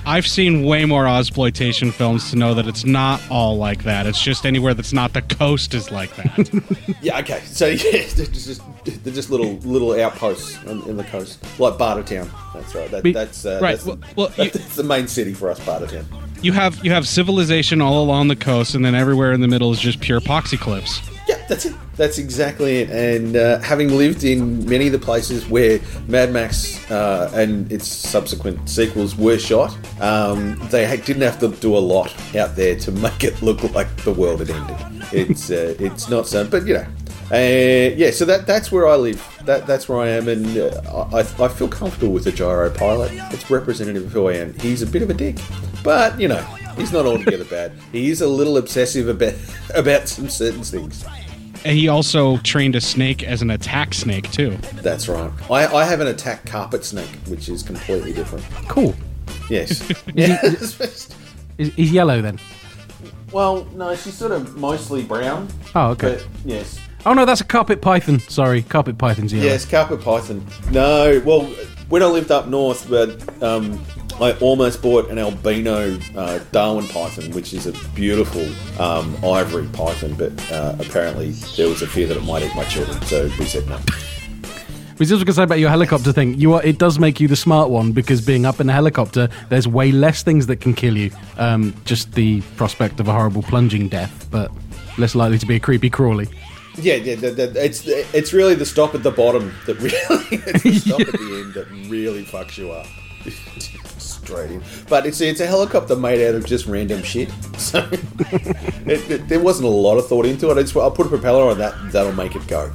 I've 0.04 0.26
seen 0.26 0.64
way 0.64 0.84
more 0.84 1.04
Ozploitation 1.04 1.92
films 1.92 2.30
to 2.30 2.36
know 2.36 2.54
that 2.54 2.66
it's 2.66 2.84
not 2.84 3.22
all 3.30 3.56
like 3.56 3.84
that. 3.84 4.06
It's 4.06 4.20
just 4.22 4.44
anywhere 4.44 4.74
that's 4.74 4.92
not 4.92 5.12
the 5.12 5.22
coast 5.22 5.74
is 5.74 5.90
like 5.90 6.14
that. 6.16 6.62
Yeah, 7.02 7.18
okay. 7.18 7.40
So 7.46 7.66
yeah, 7.68 8.06
they're 8.14 8.26
just 8.26 8.62
they're 8.84 9.12
just 9.12 9.28
little 9.30 9.54
little 9.58 9.92
outposts 10.00 10.62
in, 10.64 10.82
in 10.82 10.96
the 10.96 11.02
coast, 11.04 11.42
like 11.58 11.74
Bartertown. 11.74 12.30
That's 12.54 12.74
right. 12.76 12.88
That, 12.92 13.02
that's 13.12 13.44
uh, 13.44 13.58
right, 13.60 13.72
That's, 13.72 13.84
well- 13.84 13.98
well, 14.16 14.32
you- 14.38 14.50
that's 14.50 14.76
the 14.76 14.84
main 14.84 15.08
city 15.08 15.34
for 15.34 15.50
us, 15.50 15.58
Bartertown. 15.60 16.04
You 16.42 16.52
have 16.52 16.84
you 16.84 16.90
have 16.90 17.06
civilization 17.06 17.80
all 17.80 18.02
along 18.02 18.28
the 18.28 18.36
coast, 18.36 18.74
and 18.74 18.84
then 18.84 18.94
everywhere 18.94 19.32
in 19.32 19.40
the 19.40 19.48
middle 19.48 19.72
is 19.72 19.80
just 19.80 20.00
pure 20.00 20.20
poxy 20.20 20.58
cliffs. 20.58 21.00
Yeah, 21.28 21.44
that's 21.48 21.66
it. 21.66 21.74
That's 21.96 22.18
exactly 22.18 22.78
it. 22.78 22.90
And 22.90 23.36
uh, 23.36 23.60
having 23.60 23.88
lived 23.88 24.24
in 24.24 24.68
many 24.68 24.86
of 24.86 24.92
the 24.92 24.98
places 24.98 25.48
where 25.48 25.78
Mad 26.08 26.32
Max 26.32 26.90
uh, 26.90 27.30
and 27.34 27.70
its 27.70 27.86
subsequent 27.86 28.68
sequels 28.68 29.14
were 29.16 29.38
shot, 29.38 29.76
um, 30.00 30.58
they 30.70 30.84
didn't 30.96 31.22
have 31.22 31.38
to 31.40 31.48
do 31.48 31.76
a 31.76 31.78
lot 31.78 32.12
out 32.34 32.56
there 32.56 32.76
to 32.76 32.92
make 32.92 33.22
it 33.22 33.40
look 33.40 33.62
like 33.74 33.94
the 33.98 34.12
world 34.12 34.40
had 34.40 34.50
ended. 34.50 34.76
It's 35.12 35.50
uh, 35.50 35.74
it's 35.78 36.08
not 36.08 36.26
so, 36.26 36.46
but 36.46 36.66
you 36.66 36.74
know. 36.74 36.86
Uh, 37.30 37.94
yeah, 37.96 38.10
so 38.10 38.24
that 38.24 38.46
that's 38.46 38.72
where 38.72 38.88
I 38.88 38.96
live. 38.96 39.31
That 39.44 39.66
that's 39.66 39.88
where 39.88 39.98
I 39.98 40.08
am, 40.08 40.28
and 40.28 40.56
uh, 40.56 41.08
I, 41.12 41.20
I 41.20 41.48
feel 41.48 41.68
comfortable 41.68 42.12
with 42.12 42.24
the 42.24 42.32
gyro 42.32 42.70
pilot. 42.70 43.10
It's 43.32 43.50
representative 43.50 44.04
of 44.04 44.12
who 44.12 44.28
I 44.28 44.34
am. 44.34 44.54
He's 44.54 44.82
a 44.82 44.86
bit 44.86 45.02
of 45.02 45.10
a 45.10 45.14
dick, 45.14 45.38
But 45.82 46.20
you 46.20 46.28
know, 46.28 46.42
he's 46.76 46.92
not 46.92 47.06
altogether 47.06 47.44
bad. 47.44 47.72
He 47.90 48.10
is 48.10 48.20
a 48.20 48.28
little 48.28 48.56
obsessive 48.56 49.08
about 49.08 49.34
about 49.74 50.08
some 50.08 50.28
certain 50.28 50.62
things. 50.62 51.04
And 51.64 51.76
he 51.78 51.86
also 51.88 52.38
trained 52.38 52.74
a 52.74 52.80
snake 52.80 53.22
as 53.22 53.40
an 53.40 53.50
attack 53.50 53.94
snake 53.94 54.30
too. 54.32 54.56
That's 54.82 55.08
right. 55.08 55.30
I, 55.50 55.66
I 55.66 55.84
have 55.84 56.00
an 56.00 56.08
attack 56.08 56.44
carpet 56.44 56.84
snake, 56.84 57.10
which 57.28 57.48
is 57.48 57.62
completely 57.62 58.12
different. 58.12 58.44
Cool. 58.68 58.94
Yes. 59.48 59.88
yes. 60.14 61.08
Is, 61.58 61.72
he's 61.74 61.92
yellow 61.92 62.20
then. 62.20 62.40
well, 63.32 63.64
no, 63.74 63.94
she's 63.94 64.14
sort 64.14 64.32
of 64.32 64.56
mostly 64.56 65.04
brown. 65.04 65.46
Oh, 65.76 65.90
okay. 65.90 66.14
But 66.16 66.26
yes. 66.44 66.80
Oh 67.04 67.14
no, 67.14 67.24
that's 67.24 67.40
a 67.40 67.44
carpet 67.44 67.80
python. 67.80 68.20
Sorry, 68.20 68.62
carpet 68.62 68.96
python's 68.96 69.32
yellow. 69.32 69.44
Yes, 69.44 69.64
carpet 69.64 70.00
python. 70.00 70.46
No, 70.70 71.20
well, 71.24 71.42
when 71.88 72.02
I 72.02 72.06
lived 72.06 72.30
up 72.30 72.46
north, 72.46 72.88
but 72.88 73.42
um, 73.42 73.84
I 74.20 74.32
almost 74.38 74.82
bought 74.82 75.10
an 75.10 75.18
albino 75.18 75.98
uh, 76.16 76.38
Darwin 76.52 76.86
python, 76.86 77.32
which 77.32 77.52
is 77.54 77.66
a 77.66 77.72
beautiful 77.90 78.46
um, 78.80 79.16
ivory 79.24 79.66
python, 79.72 80.14
but 80.14 80.32
uh, 80.52 80.76
apparently 80.78 81.30
there 81.56 81.68
was 81.68 81.82
a 81.82 81.88
fear 81.88 82.06
that 82.06 82.16
it 82.16 82.22
might 82.22 82.44
eat 82.44 82.54
my 82.54 82.64
children, 82.64 83.00
so 83.02 83.24
we 83.38 83.46
said 83.46 83.66
no. 83.68 83.78
We 84.98 85.06
just 85.06 85.24
going 85.24 85.26
to 85.26 85.32
say 85.32 85.42
about 85.42 85.58
your 85.58 85.70
helicopter 85.70 86.12
thing. 86.12 86.34
You 86.34 86.52
are. 86.52 86.62
It 86.62 86.78
does 86.78 87.00
make 87.00 87.18
you 87.18 87.26
the 87.26 87.34
smart 87.34 87.70
one 87.70 87.90
because 87.90 88.24
being 88.24 88.46
up 88.46 88.60
in 88.60 88.68
a 88.68 88.72
helicopter, 88.72 89.28
there's 89.48 89.66
way 89.66 89.90
less 89.90 90.22
things 90.22 90.46
that 90.46 90.60
can 90.60 90.74
kill 90.74 90.96
you. 90.96 91.10
Um, 91.38 91.74
just 91.84 92.12
the 92.12 92.40
prospect 92.56 93.00
of 93.00 93.08
a 93.08 93.12
horrible 93.12 93.42
plunging 93.42 93.88
death, 93.88 94.28
but 94.30 94.52
less 94.98 95.16
likely 95.16 95.38
to 95.38 95.46
be 95.46 95.56
a 95.56 95.60
creepy 95.60 95.90
crawly. 95.90 96.28
Yeah, 96.76 96.94
yeah, 96.94 97.16
the, 97.16 97.30
the, 97.32 97.64
it's 97.64 97.86
it's 97.86 98.32
really 98.32 98.54
the 98.54 98.64
stop 98.64 98.94
at 98.94 99.02
the 99.02 99.10
bottom 99.10 99.52
that 99.66 99.74
really 99.78 99.94
it's 100.32 100.62
the 100.62 100.72
stop 100.72 101.00
at 101.00 101.12
the 101.12 101.42
end 101.44 101.54
that 101.54 101.66
really 101.90 102.24
fucks 102.24 102.56
you 102.56 102.72
up. 102.72 102.86
Straight 103.98 104.52
in, 104.52 104.62
but 104.88 105.04
it's 105.04 105.20
it's 105.20 105.40
a 105.40 105.46
helicopter 105.46 105.96
made 105.96 106.26
out 106.26 106.34
of 106.34 106.46
just 106.46 106.66
random 106.66 107.02
shit. 107.02 107.30
So 107.62 107.88
it, 107.90 109.10
it, 109.10 109.28
there 109.28 109.40
wasn't 109.40 109.66
a 109.66 109.70
lot 109.70 109.96
of 109.96 110.08
thought 110.08 110.26
into 110.26 110.50
it. 110.50 110.58
I 110.58 110.62
just, 110.62 110.76
I'll 110.76 110.90
put 110.90 111.06
a 111.06 111.08
propeller 111.08 111.48
on 111.48 111.58
that. 111.58 111.74
That'll 111.92 112.12
make 112.12 112.34
it 112.34 112.46
go. 112.48 112.66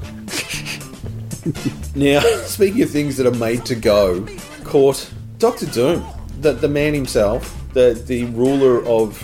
now, 1.96 2.22
speaking 2.46 2.82
of 2.84 2.90
things 2.90 3.18
that 3.18 3.28
are 3.28 3.38
made 3.38 3.66
to 3.66 3.76
go, 3.76 4.26
Cort 4.64 5.12
Doctor 5.40 5.66
Doom, 5.66 6.06
the 6.40 6.54
the 6.54 6.70
man 6.70 6.94
himself, 6.94 7.54
the 7.74 8.02
the 8.08 8.26
ruler 8.26 8.78
of 8.86 9.20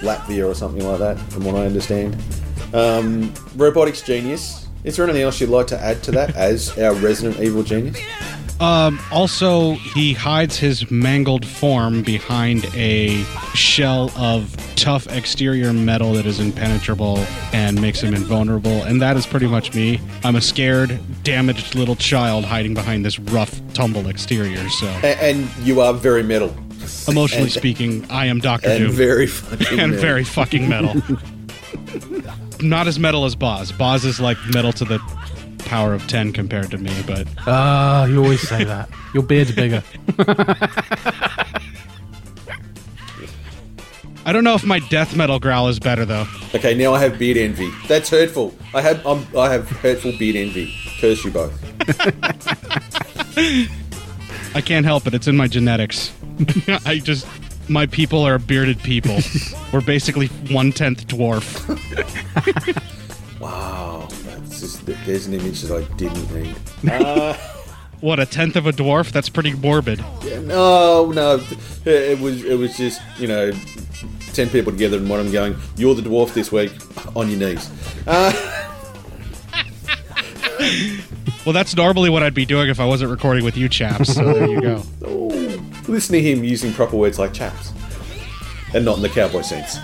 Latvia 0.00 0.46
or 0.46 0.54
something 0.54 0.86
like 0.86 0.98
that, 0.98 1.18
from 1.32 1.44
what 1.44 1.54
I 1.54 1.64
understand. 1.64 2.14
Um, 2.76 3.32
robotics 3.56 4.02
genius. 4.02 4.66
Is 4.84 4.96
there 4.96 5.04
anything 5.04 5.22
else 5.22 5.40
you'd 5.40 5.50
like 5.50 5.66
to 5.68 5.78
add 5.80 6.02
to 6.04 6.10
that 6.12 6.36
as 6.36 6.76
our 6.78 6.94
resident 6.94 7.40
evil 7.40 7.62
genius? 7.62 7.98
Um, 8.60 8.98
also, 9.12 9.72
he 9.72 10.12
hides 10.14 10.56
his 10.58 10.90
mangled 10.90 11.44
form 11.44 12.02
behind 12.02 12.64
a 12.74 13.22
shell 13.54 14.10
of 14.16 14.54
tough 14.76 15.06
exterior 15.08 15.72
metal 15.72 16.12
that 16.14 16.24
is 16.24 16.38
impenetrable 16.40 17.18
and 17.52 17.80
makes 17.82 18.00
him 18.00 18.14
invulnerable. 18.14 18.82
And 18.84 19.02
that 19.02 19.16
is 19.16 19.26
pretty 19.26 19.46
much 19.46 19.74
me. 19.74 20.00
I'm 20.24 20.36
a 20.36 20.40
scared, 20.40 20.98
damaged 21.22 21.74
little 21.74 21.96
child 21.96 22.44
hiding 22.46 22.72
behind 22.74 23.04
this 23.04 23.18
rough, 23.18 23.60
tumble 23.74 24.08
exterior. 24.08 24.68
So, 24.70 24.86
A- 25.02 25.22
and 25.22 25.48
you 25.62 25.80
are 25.82 25.92
very 25.92 26.22
metal. 26.22 26.54
emotionally 27.08 27.44
and- 27.44 27.52
speaking, 27.52 28.06
I 28.10 28.26
am 28.26 28.38
Doctor 28.38 28.70
And 28.70 28.78
Doom. 28.86 28.92
very 28.92 29.26
fucking 29.26 29.66
and 29.80 29.90
metal. 29.92 30.00
very 30.00 30.24
fucking 30.24 30.68
metal. 30.68 30.94
Not 32.60 32.86
as 32.86 32.98
metal 32.98 33.24
as 33.24 33.34
Boz. 33.34 33.72
Boz 33.72 34.04
is 34.04 34.20
like 34.20 34.38
metal 34.52 34.72
to 34.74 34.84
the 34.84 34.98
power 35.66 35.94
of 35.94 36.06
10 36.06 36.32
compared 36.32 36.70
to 36.70 36.78
me, 36.78 36.92
but 37.06 37.26
Ah, 37.46 38.04
you 38.06 38.22
always 38.22 38.46
say 38.48 38.64
that. 38.64 38.88
Your 39.14 39.22
beard's 39.22 39.52
bigger. 39.52 39.82
I 44.24 44.32
don't 44.32 44.42
know 44.42 44.54
if 44.54 44.64
my 44.64 44.80
death 44.80 45.14
metal 45.14 45.38
growl 45.38 45.68
is 45.68 45.78
better 45.78 46.04
though. 46.04 46.26
Okay, 46.54 46.74
now 46.74 46.94
I 46.94 47.00
have 47.00 47.16
beard 47.18 47.36
envy. 47.36 47.70
That's 47.86 48.10
hurtful. 48.10 48.54
I 48.74 48.80
have 48.80 49.06
I'm, 49.06 49.24
I 49.36 49.52
have 49.52 49.68
hurtful 49.70 50.12
beard 50.18 50.34
envy. 50.34 50.74
Curse 51.00 51.24
you 51.24 51.30
both. 51.30 51.52
I 54.56 54.60
can't 54.60 54.84
help 54.86 55.06
it. 55.06 55.14
It's 55.14 55.28
in 55.28 55.36
my 55.36 55.46
genetics. 55.46 56.12
I 56.86 56.98
just 56.98 57.26
my 57.68 57.86
people 57.86 58.22
are 58.22 58.38
bearded 58.38 58.78
people. 58.82 59.18
We're 59.72 59.80
basically 59.80 60.26
one 60.50 60.72
tenth 60.72 61.06
dwarf. 61.06 61.46
Wow, 63.38 64.08
that's 64.24 64.60
just 64.60 64.86
there's 64.86 65.26
an 65.26 65.34
image 65.34 65.60
that 65.62 65.76
I 65.76 65.84
didn't 65.96 66.34
need. 66.34 66.56
Uh, 66.90 67.36
What 68.00 68.18
a 68.18 68.26
tenth 68.26 68.56
of 68.56 68.66
a 68.66 68.72
dwarf? 68.72 69.10
That's 69.12 69.28
pretty 69.28 69.52
morbid. 69.54 70.00
no, 70.42 71.10
no, 71.12 71.40
it 71.84 72.18
was 72.18 72.44
it 72.44 72.58
was 72.58 72.76
just 72.76 73.00
you 73.18 73.26
know 73.26 73.52
ten 74.34 74.48
people 74.50 74.72
together 74.72 74.96
and 74.98 75.08
one 75.08 75.18
of 75.20 75.26
them 75.26 75.32
going, 75.34 75.56
"You're 75.76 75.94
the 75.94 76.02
dwarf 76.02 76.34
this 76.34 76.50
week," 76.52 76.72
on 77.16 77.30
your 77.30 77.38
knees. 77.38 77.70
Well, 81.44 81.52
that's 81.52 81.76
normally 81.76 82.10
what 82.10 82.22
I'd 82.22 82.34
be 82.34 82.44
doing 82.44 82.68
if 82.68 82.80
I 82.80 82.84
wasn't 82.84 83.10
recording 83.10 83.44
with 83.44 83.56
you 83.56 83.68
chaps. 83.68 84.14
So 84.14 84.24
there 84.32 84.46
you 84.48 84.60
go. 84.60 84.82
Listen 85.88 86.14
to 86.14 86.22
him 86.22 86.44
using 86.44 86.72
proper 86.72 86.96
words 86.96 87.18
like 87.18 87.32
chaps, 87.32 87.72
and 88.74 88.84
not 88.84 88.96
in 88.96 89.02
the 89.02 89.08
cowboy 89.08 89.42
sense. 89.42 89.78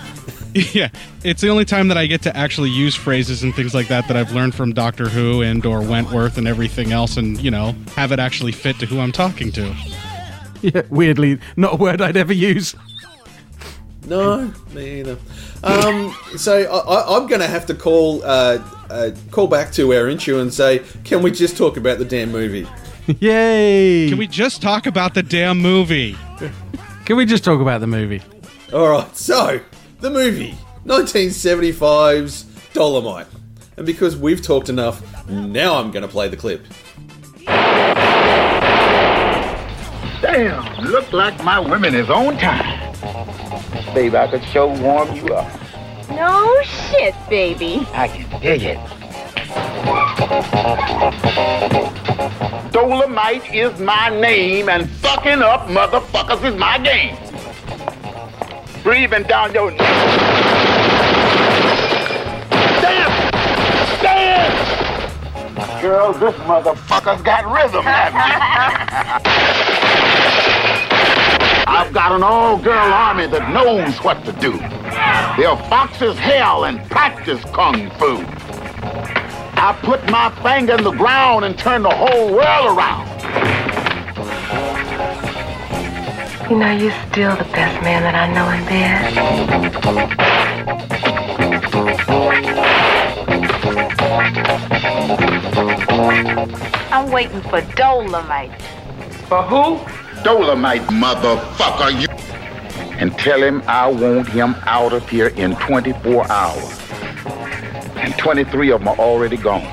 yeah, 0.73 0.89
it's 1.23 1.41
the 1.41 1.49
only 1.49 1.65
time 1.65 1.87
that 1.87 1.97
I 1.97 2.05
get 2.05 2.21
to 2.23 2.37
actually 2.37 2.69
use 2.69 2.93
phrases 2.93 3.41
and 3.41 3.55
things 3.55 3.73
like 3.73 3.87
that 3.87 4.07
that 4.07 4.15
I've 4.15 4.31
learned 4.33 4.53
from 4.53 4.73
Doctor 4.73 5.09
Who 5.09 5.41
and 5.41 5.65
or 5.65 5.81
Wentworth 5.81 6.37
and 6.37 6.47
everything 6.47 6.91
else, 6.91 7.17
and 7.17 7.39
you 7.41 7.49
know 7.49 7.73
have 7.95 8.11
it 8.11 8.19
actually 8.19 8.51
fit 8.51 8.77
to 8.79 8.85
who 8.85 8.99
I'm 8.99 9.11
talking 9.11 9.51
to. 9.53 9.75
yeah, 10.61 10.83
weirdly, 10.89 11.39
not 11.55 11.73
a 11.73 11.77
word 11.77 12.01
I'd 12.01 12.17
ever 12.17 12.33
use. 12.33 12.75
No, 14.05 14.53
me 14.73 14.99
either. 14.99 15.17
Um, 15.63 16.13
so 16.35 16.57
I, 16.57 16.65
I, 16.65 17.17
I'm 17.17 17.27
going 17.27 17.39
to 17.39 17.47
have 17.47 17.65
to 17.67 17.73
call 17.73 18.21
uh, 18.23 18.59
uh, 18.89 19.11
call 19.31 19.47
back 19.47 19.71
to 19.73 19.93
our 19.93 20.09
intro 20.09 20.39
and 20.39 20.53
say, 20.53 20.83
can 21.03 21.23
we 21.23 21.31
just 21.31 21.57
talk 21.57 21.77
about 21.77 21.99
the 21.99 22.05
damn 22.05 22.31
movie? 22.31 22.67
Yay! 23.19 24.07
Can 24.07 24.17
we 24.17 24.27
just 24.27 24.61
talk 24.61 24.85
about 24.85 25.13
the 25.13 25.23
damn 25.23 25.59
movie? 25.59 26.15
Can 27.05 27.17
we 27.17 27.25
just 27.25 27.43
talk 27.43 27.59
about 27.59 27.81
the 27.81 27.87
movie? 27.87 28.21
All 28.71 28.87
right, 28.87 29.17
so 29.17 29.59
the 29.99 30.09
movie, 30.09 30.55
1975's 30.85 32.45
Dolemite, 32.73 33.27
and 33.75 33.85
because 33.85 34.15
we've 34.15 34.41
talked 34.41 34.69
enough, 34.69 35.27
now 35.27 35.75
I'm 35.75 35.91
going 35.91 36.03
to 36.03 36.07
play 36.07 36.29
the 36.29 36.37
clip. 36.37 36.65
Damn, 40.21 40.85
look 40.85 41.11
like 41.11 41.43
my 41.43 41.59
women 41.59 41.93
is 41.95 42.09
on 42.09 42.37
time. 42.37 42.93
Baby, 43.93 44.15
I 44.15 44.27
could 44.27 44.45
show 44.45 44.67
warm 44.79 45.13
you 45.13 45.27
up. 45.27 45.51
No 46.09 46.61
shit, 46.63 47.13
baby. 47.29 47.85
I 47.93 48.07
can 48.07 48.41
dig 48.41 48.63
it. 48.63 48.79
Dolemite 52.13 53.53
is 53.53 53.79
my 53.79 54.09
name, 54.09 54.69
and 54.69 54.89
fucking 54.89 55.41
up 55.41 55.67
motherfuckers 55.67 56.43
is 56.43 56.55
my 56.55 56.77
game. 56.77 57.17
Breathing 58.83 59.23
down 59.23 59.53
your. 59.53 59.71
Damn! 59.71 60.11
Damn! 64.01 65.81
Girl, 65.81 66.13
this 66.13 66.35
motherfucker's 66.35 67.21
got 67.23 67.45
rhythm, 67.51 67.83
I've 71.65 71.91
got 71.93 72.11
an 72.11 72.21
all-girl 72.23 72.93
army 72.93 73.25
that 73.27 73.49
knows 73.51 73.97
what 74.03 74.23
to 74.25 74.31
do. 74.33 74.51
They're 75.41 75.57
fox 75.69 76.01
as 76.01 76.17
hell 76.17 76.65
and 76.65 76.79
practice 76.89 77.43
kung 77.45 77.89
fu. 77.91 78.23
I 79.55 79.77
put 79.81 80.09
my 80.09 80.29
finger 80.41 80.75
in 80.75 80.83
the 80.83 80.91
ground 80.91 81.45
and 81.45 81.57
turn 81.57 81.83
the 81.83 81.89
whole 81.89 82.33
world 82.33 82.77
around. 82.77 83.09
You 86.49 86.57
know, 86.57 86.71
you're 86.71 86.91
still 87.09 87.35
the 87.35 87.45
best 87.45 87.81
man 87.83 88.03
that 88.03 88.15
I 88.15 88.27
know 88.33 88.49
in 88.51 88.65
bed. 88.65 89.13
I'm 96.91 97.11
waiting 97.11 97.41
for 97.43 97.61
Dolemite. 97.61 98.61
For 99.27 99.41
who? 99.43 99.77
Dolemite, 100.23 100.85
motherfucker, 100.87 102.01
you. 102.01 102.07
And 102.97 103.17
tell 103.17 103.41
him 103.41 103.63
I 103.67 103.87
want 103.87 104.27
him 104.29 104.55
out 104.65 104.93
of 104.93 105.09
here 105.09 105.29
in 105.29 105.55
24 105.55 106.31
hours. 106.31 106.79
And 108.13 108.21
23 108.21 108.71
of 108.71 108.79
them 108.81 108.89
are 108.89 108.97
already 108.97 109.37
gone. 109.37 109.63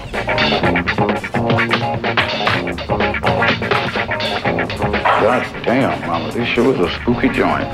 God 5.21 5.63
damn, 5.63 6.01
mama, 6.07 6.33
this 6.33 6.49
sure 6.49 6.73
is 6.73 6.81
a 6.81 6.91
spooky 7.01 7.29
joint. 7.29 7.69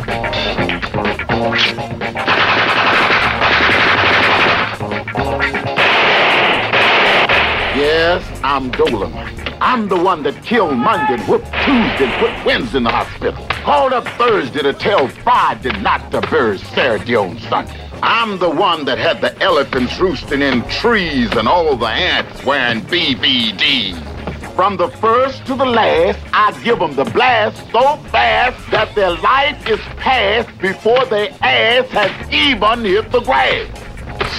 Yes, 7.76 8.40
I'm 8.42 8.70
Dolan. 8.72 9.12
I'm 9.60 9.88
the 9.88 9.96
one 9.96 10.24
that 10.24 10.42
killed 10.42 10.76
Monday, 10.76 11.22
whooped 11.26 11.46
Tuesday, 11.64 12.10
put 12.18 12.44
Wednesday 12.44 12.78
in 12.78 12.82
the 12.82 12.90
hospital. 12.90 13.46
Called 13.62 13.92
up 13.92 14.06
Thursday 14.18 14.62
to 14.62 14.72
tell 14.72 15.06
Friday 15.06 15.70
not 15.80 16.10
to 16.10 16.20
bury 16.22 16.58
Saturday 16.58 17.14
on 17.14 17.38
Sunday. 17.38 17.85
I'm 18.02 18.38
the 18.38 18.50
one 18.50 18.84
that 18.84 18.98
had 18.98 19.20
the 19.20 19.40
elephants 19.42 19.98
roosting 19.98 20.42
in 20.42 20.62
trees 20.68 21.32
and 21.32 21.48
all 21.48 21.76
the 21.76 21.86
ants 21.86 22.44
wearing 22.44 22.82
BVDs. 22.82 24.14
From 24.54 24.76
the 24.76 24.88
first 24.88 25.44
to 25.46 25.54
the 25.54 25.64
last, 25.64 26.18
I 26.32 26.58
give 26.62 26.78
them 26.78 26.94
the 26.94 27.04
blast 27.04 27.58
so 27.72 27.96
fast 28.10 28.70
that 28.70 28.94
their 28.94 29.10
life 29.10 29.68
is 29.68 29.80
past 29.96 30.56
before 30.58 31.04
their 31.06 31.30
ass 31.42 31.88
has 31.90 32.32
even 32.32 32.84
hit 32.84 33.10
the 33.12 33.20
grass. 33.20 33.68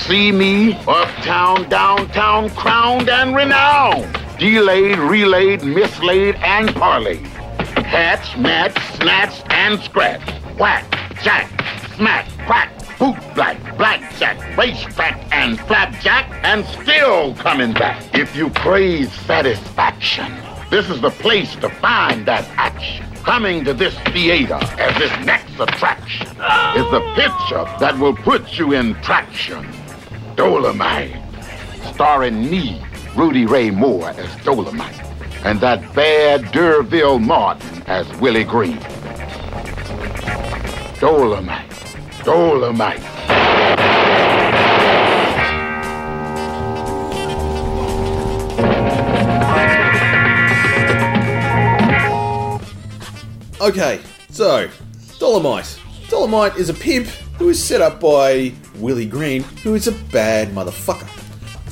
See 0.06 0.32
me 0.32 0.74
uptown, 0.88 1.68
downtown, 1.70 2.50
crowned 2.52 3.10
and 3.10 3.36
renowned. 3.36 4.08
Delayed, 4.40 4.98
relayed, 5.00 5.64
mislaid, 5.64 6.36
and 6.36 6.70
parlayed. 6.70 7.26
Hatch, 7.84 8.38
match, 8.38 8.76
snatch, 8.96 9.44
and 9.50 9.80
scratch. 9.82 10.22
Whack, 10.58 10.86
jack, 11.22 11.50
smack, 11.96 12.28
crack, 12.46 12.77
bootblack, 12.98 13.78
blackjack, 13.78 14.58
racetrack, 14.58 15.32
and 15.32 15.60
flapjack, 15.62 16.30
and 16.44 16.66
still 16.66 17.36
coming 17.36 17.74
back. 17.74 18.04
If 18.14 18.36
you 18.36 18.50
crave 18.50 19.12
satisfaction, 19.26 20.34
this 20.70 20.90
is 20.90 21.00
the 21.02 21.12
place 21.12 21.56
to 21.58 21.70
find 21.70 22.26
that 22.26 22.48
action. 22.58 23.06
Coming 23.24 23.64
to 23.66 23.74
this 23.74 23.94
theater 24.12 24.60
as 24.78 24.98
this 24.98 25.12
next 25.26 25.60
attraction 25.60 26.28
is 26.28 26.92
the 26.92 27.02
picture 27.16 27.66
that 27.80 27.98
will 28.00 28.16
put 28.16 28.58
you 28.58 28.74
in 28.74 28.96
traction. 29.02 29.66
Dolemite, 30.36 31.22
starring 31.94 32.50
me, 32.50 32.82
Rudy 33.16 33.46
Ray 33.46 33.70
Moore 33.70 34.10
as 34.10 34.30
Dolemite, 34.46 35.04
and 35.46 35.60
that 35.60 35.94
bad 35.94 36.52
D'Urville 36.52 37.20
Martin 37.20 37.84
as 37.88 38.08
Willie 38.20 38.44
Green. 38.44 38.80
Dolemite, 41.00 41.67
Dolemite. 42.28 42.98
Okay, 53.62 54.02
so 54.30 54.68
Dolemite. 55.20 55.80
Dolemite 56.10 56.58
is 56.58 56.68
a 56.68 56.74
pimp 56.74 57.08
who 57.38 57.48
is 57.48 57.64
set 57.64 57.80
up 57.80 58.02
by 58.02 58.52
Willie 58.76 59.06
Green, 59.06 59.44
who 59.64 59.76
is 59.76 59.88
a 59.88 59.94
bad 60.12 60.50
motherfucker, 60.50 61.08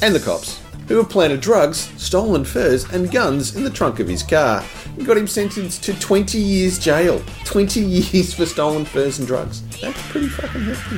and 0.02 0.16
the 0.16 0.22
cops, 0.22 0.62
who 0.88 0.98
have 0.98 1.10
planted 1.10 1.42
drugs, 1.42 1.90
stolen 2.02 2.46
furs, 2.46 2.86
and 2.92 3.12
guns 3.12 3.56
in 3.56 3.64
the 3.64 3.70
trunk 3.70 4.00
of 4.00 4.08
his 4.08 4.22
car, 4.24 4.64
and 4.98 5.06
got 5.06 5.18
him 5.18 5.28
sentenced 5.28 5.84
to 5.84 6.00
20 6.00 6.38
years 6.38 6.78
jail. 6.80 7.22
20 7.46 7.80
years 7.82 8.34
for 8.34 8.46
stolen 8.46 8.86
furs 8.86 9.20
and 9.20 9.28
drugs. 9.28 9.62
That's 9.80 10.02
pretty 10.12 10.28
fucking 10.30 10.62
hefty. 10.62 10.98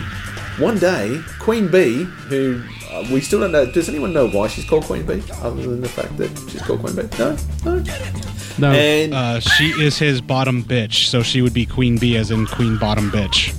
One 0.63 0.80
day, 0.80 1.21
Queen 1.39 1.69
Bee, 1.69 2.04
who 2.04 2.62
uh, 2.91 3.06
we 3.12 3.21
still 3.21 3.39
don't 3.41 3.52
know, 3.52 3.65
does 3.71 3.89
anyone 3.89 4.12
know 4.12 4.28
why 4.28 4.47
she's 4.47 4.65
called 4.65 4.86
Queen 4.86 5.06
Bee, 5.06 5.21
other 5.41 5.62
than 5.62 5.82
the 5.82 5.89
fact 5.89 6.17
that 6.17 6.30
she's 6.50 6.62
called 6.63 6.80
Queen 6.80 6.95
Bee? 6.95 7.08
No, 7.19 7.38
no. 7.63 7.84
No. 8.60 8.71
And 8.71 9.13
Uh, 9.13 9.39
she 9.39 9.67
is 9.80 10.00
his 10.00 10.19
bottom 10.19 10.63
bitch, 10.63 11.06
so 11.10 11.21
she 11.21 11.43
would 11.43 11.54
be 11.54 11.65
Queen 11.67 12.00
Bee, 12.00 12.17
as 12.17 12.32
in 12.32 12.47
Queen 12.47 12.76
Bottom 12.78 13.12
Bitch. 13.12 13.54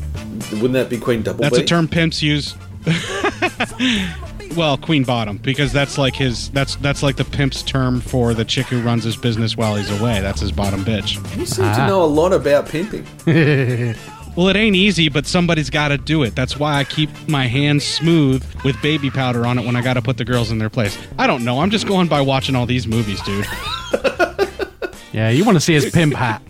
wouldn't 0.54 0.72
that 0.72 0.90
be 0.90 0.98
Queen 0.98 1.22
Double 1.22 1.38
B? 1.38 1.42
That's 1.44 1.58
a 1.58 1.64
term 1.64 1.86
pimps 1.86 2.20
use. 2.20 2.56
well, 4.56 4.76
Queen 4.76 5.04
Bottom, 5.04 5.38
because 5.38 5.72
that's 5.72 5.98
like 5.98 6.14
his. 6.14 6.50
That's 6.50 6.76
that's 6.76 7.02
like 7.02 7.16
the 7.16 7.24
pimp's 7.24 7.62
term 7.62 8.00
for 8.00 8.34
the 8.34 8.44
chick 8.44 8.66
who 8.66 8.80
runs 8.82 9.04
his 9.04 9.16
business 9.16 9.56
while 9.56 9.76
he's 9.76 9.90
away. 10.00 10.20
That's 10.20 10.40
his 10.40 10.52
bottom 10.52 10.84
bitch. 10.84 11.14
You 11.36 11.46
seem 11.46 11.64
to 11.64 11.82
ah. 11.82 11.86
know 11.86 12.02
a 12.02 12.06
lot 12.06 12.32
about 12.32 12.68
pimping. 12.68 13.06
Well, 14.38 14.46
it 14.46 14.54
ain't 14.54 14.76
easy, 14.76 15.08
but 15.08 15.26
somebody's 15.26 15.68
got 15.68 15.88
to 15.88 15.98
do 15.98 16.22
it. 16.22 16.36
That's 16.36 16.56
why 16.56 16.76
I 16.76 16.84
keep 16.84 17.10
my 17.26 17.48
hands 17.48 17.82
smooth 17.84 18.44
with 18.62 18.80
baby 18.80 19.10
powder 19.10 19.44
on 19.44 19.58
it 19.58 19.66
when 19.66 19.74
I 19.74 19.82
got 19.82 19.94
to 19.94 20.02
put 20.02 20.16
the 20.16 20.24
girls 20.24 20.52
in 20.52 20.58
their 20.58 20.70
place. 20.70 20.96
I 21.18 21.26
don't 21.26 21.44
know. 21.44 21.58
I'm 21.58 21.70
just 21.70 21.88
going 21.88 22.06
by 22.06 22.20
watching 22.20 22.54
all 22.54 22.64
these 22.64 22.86
movies, 22.86 23.20
dude. 23.22 23.46
yeah, 25.12 25.28
you 25.30 25.44
want 25.44 25.56
to 25.56 25.60
see 25.60 25.74
his 25.74 25.90
pimp 25.90 26.14
hat. 26.14 26.40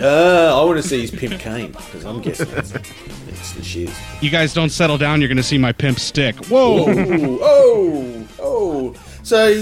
Uh, 0.00 0.60
I 0.60 0.64
want 0.64 0.76
to 0.82 0.86
see 0.86 1.00
his 1.00 1.10
pimp 1.10 1.40
cane 1.40 1.72
because 1.72 2.04
I'm 2.04 2.20
guessing 2.20 2.48
it's, 2.50 2.72
it's 2.74 3.52
the 3.52 3.62
shit. 3.62 3.90
You 4.20 4.30
guys 4.30 4.52
don't 4.52 4.70
settle 4.70 4.98
down, 4.98 5.20
you're 5.20 5.28
going 5.28 5.36
to 5.38 5.42
see 5.42 5.58
my 5.58 5.72
pimp 5.72 5.98
stick. 5.98 6.34
Whoa! 6.46 6.88
Ooh, 6.88 7.38
oh, 7.40 8.28
oh. 8.38 8.94
So 9.22 9.54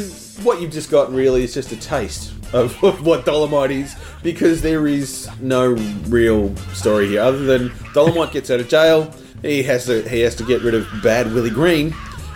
what 0.42 0.60
you've 0.60 0.72
just 0.72 0.90
gotten 0.90 1.14
really 1.14 1.44
is 1.44 1.54
just 1.54 1.70
a 1.72 1.76
taste 1.76 2.32
of, 2.52 2.82
of 2.84 3.06
what 3.06 3.24
Dolemite 3.24 3.70
is 3.70 3.94
because 4.22 4.62
there 4.62 4.86
is 4.86 5.28
no 5.40 5.68
real 6.08 6.54
story 6.74 7.08
here 7.08 7.20
other 7.22 7.44
than 7.44 7.68
Dolemite 7.92 8.32
gets 8.32 8.50
out 8.50 8.60
of 8.60 8.68
jail. 8.68 9.12
He 9.42 9.62
has 9.64 9.86
to 9.86 10.08
he 10.08 10.20
has 10.20 10.34
to 10.36 10.44
get 10.44 10.62
rid 10.62 10.74
of 10.74 10.86
bad 11.02 11.32
Willie 11.32 11.50
Green 11.50 11.94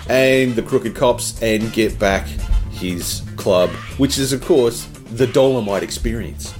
and 0.09 0.55
the 0.55 0.63
crooked 0.63 0.95
cops 0.95 1.41
and 1.43 1.73
get 1.73 1.99
back 1.99 2.27
his 2.71 3.23
club, 3.37 3.71
which 3.99 4.19
is 4.19 4.33
of 4.33 4.45
course 4.45 4.87
the 5.13 5.27
Dolemite 5.27 5.83
experience. 5.83 6.55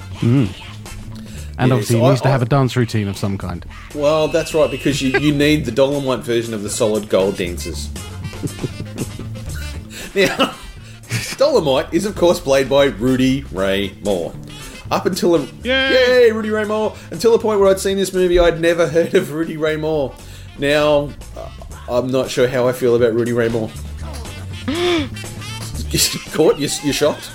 And 1.59 1.71
Yes, 1.71 1.77
obviously, 1.77 1.99
he 1.99 2.09
needs 2.09 2.21
to 2.21 2.29
have 2.29 2.41
a 2.41 2.47
dance 2.47 2.77
routine 2.77 3.09
of 3.09 3.17
some 3.17 3.37
kind. 3.37 3.67
Well, 3.93 4.29
that's 4.29 4.55
right, 4.55 4.71
because 4.71 5.03
you, 5.03 5.19
you 5.19 5.35
need 5.35 5.65
the 5.65 5.73
Dolemite 5.73 6.21
version 6.21 6.55
of 6.55 6.63
the 6.63 6.71
solid 6.71 7.09
gold 7.09 7.37
dancers. 7.37 7.91
now, 10.15 10.55
Dolemite 11.37 11.93
is, 11.93 12.07
of 12.07 12.15
course, 12.15 12.39
played 12.39 12.69
by 12.69 12.85
Rudy 12.85 13.43
Ray 13.51 13.93
Moore. 14.05 14.33
Up 14.93 15.07
until 15.07 15.35
a, 15.35 15.41
Yay! 15.65 16.27
yay, 16.27 16.31
Rudy 16.33 16.51
Ray 16.51 16.65
Moore. 16.65 16.95
Until 17.11 17.33
the 17.33 17.41
point 17.41 17.59
where 17.59 17.69
I'd 17.69 17.81
seen 17.81 17.97
this 17.97 18.15
movie, 18.15 18.39
I'd 18.39 18.61
never 18.61 18.87
heard 18.87 19.15
of 19.15 19.33
Rudy 19.33 19.57
Ray 19.57 19.77
Moore. 19.77 20.15
Now, 20.59 21.11
uh, 21.37 21.51
I'm 21.89 22.07
not 22.07 22.31
sure 22.31 22.47
how 22.47 22.69
I 22.69 22.73
feel 22.73 22.95
about 22.95 23.15
Rudy 23.15 23.33
Ray 23.33 23.49
Moore. 23.49 23.69
Cort? 26.33 26.59
You, 26.59 26.69
you 26.85 26.93
shocked? 26.93 27.33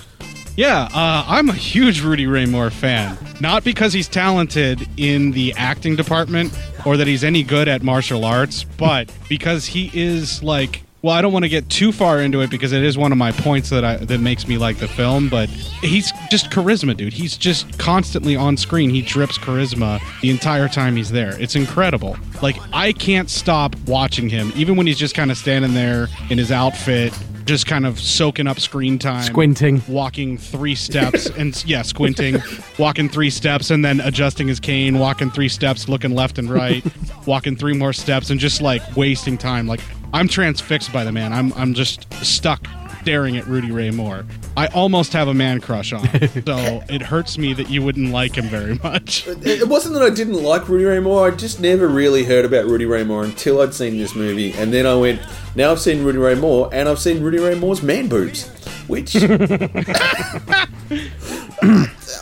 Yeah, 0.56 0.84
uh, 0.94 1.26
I'm 1.28 1.50
a 1.50 1.54
huge 1.54 2.02
Rudy 2.02 2.28
Ray 2.28 2.46
Moore 2.46 2.70
fan. 2.70 3.18
Not 3.42 3.64
because 3.64 3.92
he's 3.92 4.08
talented 4.08 4.88
in 4.98 5.32
the 5.32 5.54
acting 5.58 5.96
department 5.96 6.56
or 6.86 6.96
that 6.98 7.08
he's 7.08 7.24
any 7.24 7.42
good 7.42 7.68
at 7.68 7.82
martial 7.82 8.24
arts, 8.24 8.64
but 8.64 9.12
because 9.28 9.66
he 9.66 9.90
is 9.94 10.44
like. 10.44 10.84
Well, 11.02 11.14
I 11.14 11.22
don't 11.22 11.34
want 11.34 11.44
to 11.44 11.50
get 11.50 11.68
too 11.70 11.92
far 11.92 12.22
into 12.22 12.40
it 12.40 12.50
because 12.50 12.72
it 12.72 12.82
is 12.82 12.98
one 12.98 13.12
of 13.12 13.18
my 13.18 13.34
points 13.34 13.70
that 13.72 13.84
I 13.84 13.98
that 13.98 14.22
makes 14.22 14.48
me 14.48 14.58
like 14.58 14.78
the 14.78 14.88
film. 14.88 15.28
But 15.28 15.50
he's 15.50 16.14
just 16.32 16.50
charisma, 16.50 16.96
dude. 16.96 17.12
He's 17.12 17.36
just 17.36 17.78
constantly 17.78 18.38
on 18.38 18.56
screen. 18.56 18.90
He 18.90 19.02
drips 19.02 19.38
charisma 19.38 20.00
the 20.22 20.30
entire 20.30 20.70
time 20.70 20.96
he's 20.96 21.10
there. 21.12 21.38
It's 21.42 21.58
incredible. 21.58 22.16
Like 22.42 22.56
I 22.72 22.94
can't 22.94 23.30
stop 23.30 23.76
watching 23.86 24.30
him, 24.30 24.54
even 24.56 24.78
when 24.78 24.88
he's 24.88 24.98
just 24.98 25.14
kind 25.14 25.30
of 25.30 25.36
standing 25.36 25.74
there 25.74 26.08
in 26.30 26.38
his 26.38 26.54
outfit, 26.54 27.12
just 27.46 27.66
kind 27.66 27.86
of 27.86 28.00
soaking 28.00 28.48
up 28.48 28.60
screen 28.60 29.00
time. 29.00 29.24
Squinting. 29.24 29.82
walking 29.88 30.38
three 30.38 30.76
steps 30.76 31.28
and 31.30 31.64
yeah 31.68 31.82
squinting. 31.82 32.42
Walking 32.78 33.10
three 33.10 33.30
steps 33.30 33.72
and 33.72 33.84
then 33.84 34.00
adjusting 34.02 34.48
his 34.48 34.60
cane. 34.60 35.00
Walking 35.00 35.32
three 35.32 35.50
steps 35.50 35.88
looking 35.90 36.12
left 36.12 36.38
and 36.38 36.50
right. 36.50 36.84
Walking 37.26 37.56
three 37.56 37.74
more 37.74 37.94
steps 37.94 38.30
and 38.30 38.40
just 38.40 38.62
like 38.62 38.82
wasting 38.96 39.38
time. 39.38 39.68
Like 39.68 39.82
i'm 40.14 40.28
transfixed 40.28 40.94
by 40.94 41.04
the 41.04 41.12
man. 41.12 41.34
I'm, 41.34 41.52
I'm 41.54 41.74
just 41.74 42.12
stuck 42.24 42.68
staring 43.04 43.36
at 43.38 43.46
rudy 43.48 43.70
ray 43.72 43.92
moore 43.92 44.26
i 44.58 44.68
almost 44.68 45.12
have 45.14 45.28
a 45.28 45.34
man 45.34 45.60
crush 45.62 45.92
on 45.94 46.06
him 46.08 46.44
so 46.46 46.82
it 46.90 47.02
hurts 47.02 47.38
me 47.38 47.54
that 47.54 47.70
you 47.70 47.82
wouldn't 47.82 48.12
like 48.12 48.36
him 48.36 48.46
very 48.46 48.80
much 48.84 49.28
It 49.28 49.68
wasn't 49.68 49.94
that 49.96 50.04
I 50.04 50.10
didn't 50.10 50.42
like 50.42 50.68
Rudy 50.70 50.86
Ray 50.86 51.00
Moore. 51.00 51.28
I 51.28 51.32
just 51.32 51.60
never 51.60 51.88
really 51.88 52.24
heard 52.24 52.46
about 52.46 52.66
Rudy 52.66 52.86
Ray 52.86 53.04
Moore 53.04 53.24
until 53.26 53.62
I'd 53.62 53.74
seen 53.74 53.98
this 53.98 54.16
movie, 54.16 54.54
and 54.54 54.72
then 54.74 54.86
I 54.86 54.96
went, 54.96 55.22
"Now 55.56 55.72
I've 55.72 55.80
seen 55.80 56.04
Rudy 56.04 56.18
Ray 56.18 56.36
Moore, 56.36 56.70
and 56.74 56.88
I've 56.88 57.00
seen 57.00 57.22
Rudy 57.24 57.40
Ray 57.40 57.56
Moore's 57.56 57.82
man 57.84 58.08
boobs." 58.08 58.48
Which 58.88 59.16
I 59.22 60.68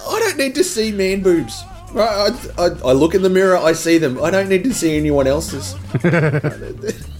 don't 0.08 0.38
need 0.38 0.56
to 0.56 0.64
see 0.64 0.92
man 0.92 1.22
boobs. 1.22 1.64
I, 1.96 2.32
I, 2.58 2.64
I- 2.66 2.80
I 2.90 2.92
look 2.94 3.14
in 3.16 3.22
the 3.22 3.30
mirror, 3.30 3.58
I 3.58 3.74
see 3.74 3.98
them. 3.98 4.22
I 4.24 4.32
don't 4.32 4.50
need 4.50 4.64
to 4.66 4.74
see 4.74 4.98
anyone 4.98 5.28
else's. 5.28 5.76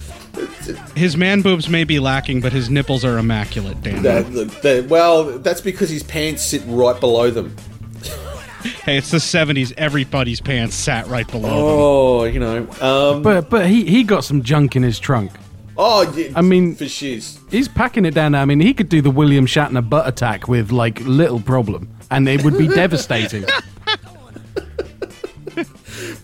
his 0.96 1.16
man 1.16 1.42
boobs 1.42 1.68
may 1.68 1.84
be 1.84 1.98
lacking 1.98 2.40
but 2.40 2.52
his 2.52 2.68
nipples 2.70 3.04
are 3.04 3.18
immaculate 3.18 3.80
dan 3.82 4.02
That- 4.02 4.62
that- 4.62 4.88
well, 4.88 5.38
that's 5.38 5.60
because 5.60 5.88
his 5.90 6.02
pants 6.02 6.42
sit 6.42 6.62
right 6.66 6.98
below 6.98 7.30
them. 7.30 7.54
hey 8.84 8.98
it's 8.98 9.10
the 9.10 9.18
70s 9.18 9.72
everybody's 9.76 10.40
pants 10.40 10.74
sat 10.74 11.06
right 11.08 11.26
below 11.30 11.48
them 11.48 11.58
Oh, 11.58 12.24
you 12.24 12.38
know. 12.40 12.66
Um, 12.80 13.22
But 13.22 13.50
but 13.50 13.66
he, 13.66 13.84
he 13.84 14.02
got 14.04 14.24
some 14.24 14.42
junk 14.42 14.76
in 14.76 14.82
his 14.82 14.98
trunk. 14.98 15.32
oh, 15.76 16.02
yeah, 16.16 16.28
I 16.36 16.42
mean- 16.42 16.74
for 16.74 16.86
shiz. 16.88 17.38
He's 17.50 17.68
packing 17.68 18.04
it 18.04 18.14
down. 18.14 18.32
Now. 18.32 18.42
I 18.42 18.44
mean, 18.44 18.60
he 18.60 18.72
could 18.74 18.88
do 18.88 19.00
the 19.02 19.10
William 19.10 19.46
Shatner 19.46 19.86
butt 19.88 20.06
attack 20.08 20.48
with 20.48 20.70
like 20.72 21.00
little 21.00 21.40
problem, 21.40 21.88
and 22.10 22.28
it 22.28 22.44
would 22.44 22.56
be 22.56 22.66
devastating. 22.82 23.44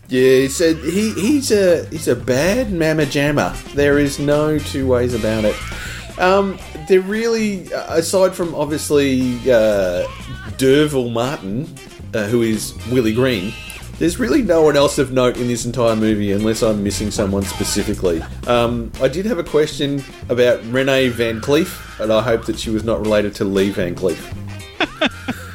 Yeah, 0.09 0.23
he 0.23 0.49
said 0.49 0.77
he, 0.79 1.12
he's 1.12 1.53
a 1.53 1.85
he's 1.87 2.09
a 2.09 2.16
bad 2.16 2.73
mamma 2.73 3.05
jammer. 3.05 3.55
There 3.75 3.99
is 3.99 4.18
no 4.18 4.59
two 4.59 4.87
ways 4.87 5.12
about 5.12 5.44
it. 5.44 5.55
Um, 6.18 6.59
they're 6.88 7.01
really, 7.01 7.73
uh, 7.73 7.97
aside 7.97 8.35
from 8.35 8.55
obviously 8.55 9.38
uh, 9.51 10.09
Martin, 11.11 11.73
uh, 12.14 12.27
who 12.27 12.42
is 12.42 12.75
Willie 12.90 13.14
Green, 13.14 13.53
there's 13.99 14.18
really 14.18 14.42
no 14.42 14.62
one 14.62 14.77
else 14.77 14.99
of 14.99 15.12
note 15.12 15.37
in 15.37 15.47
this 15.47 15.66
entire 15.66 15.94
movie 15.94 16.33
unless 16.33 16.62
I'm 16.62 16.83
missing 16.83 17.11
someone 17.11 17.42
specifically. 17.42 18.23
Um, 18.47 18.90
I 19.01 19.09
did 19.09 19.27
have 19.27 19.38
a 19.38 19.44
question 19.44 20.03
about 20.29 20.64
Renee 20.66 21.11
Van 21.11 21.40
Cleef, 21.40 22.01
and 22.01 22.12
I 22.12 22.23
hope 22.23 22.47
that 22.47 22.59
she 22.59 22.71
was 22.71 22.83
not 22.83 23.01
related 23.01 23.35
to 23.37 23.44
Lee 23.44 23.71
Van 23.71 23.94
Cleef. 23.94 24.35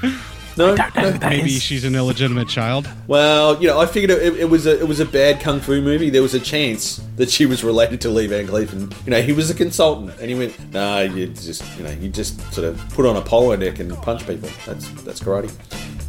No, 0.57 0.75
no? 0.75 1.17
Maybe 1.21 1.49
she's 1.49 1.83
an 1.83 1.95
illegitimate 1.95 2.47
child. 2.47 2.87
Well, 3.07 3.61
you 3.61 3.67
know, 3.67 3.79
I 3.79 3.85
figured 3.85 4.11
it, 4.11 4.37
it 4.37 4.49
was 4.49 4.65
a 4.65 4.79
it 4.79 4.87
was 4.87 4.99
a 4.99 5.05
bad 5.05 5.39
kung 5.39 5.59
fu 5.59 5.81
movie. 5.81 6.09
There 6.09 6.21
was 6.21 6.33
a 6.33 6.39
chance 6.39 7.01
that 7.15 7.29
she 7.29 7.45
was 7.45 7.63
related 7.63 8.01
to 8.01 8.09
Lee 8.09 8.27
Van 8.27 8.47
Cleef, 8.47 8.71
and 8.71 8.93
you 9.05 9.11
know, 9.11 9.21
he 9.21 9.33
was 9.33 9.49
a 9.49 9.55
consultant, 9.55 10.13
and 10.19 10.29
he 10.29 10.35
went, 10.35 10.71
"No, 10.71 11.01
you 11.01 11.27
just 11.27 11.63
you 11.77 11.83
know, 11.83 11.91
you 11.91 12.09
just 12.09 12.39
sort 12.53 12.67
of 12.67 12.77
put 12.89 13.05
on 13.05 13.15
a 13.15 13.21
polo 13.21 13.55
neck 13.55 13.79
and 13.79 13.95
punch 13.97 14.27
people. 14.27 14.49
That's 14.65 14.89
that's 15.03 15.19
karate." 15.19 15.51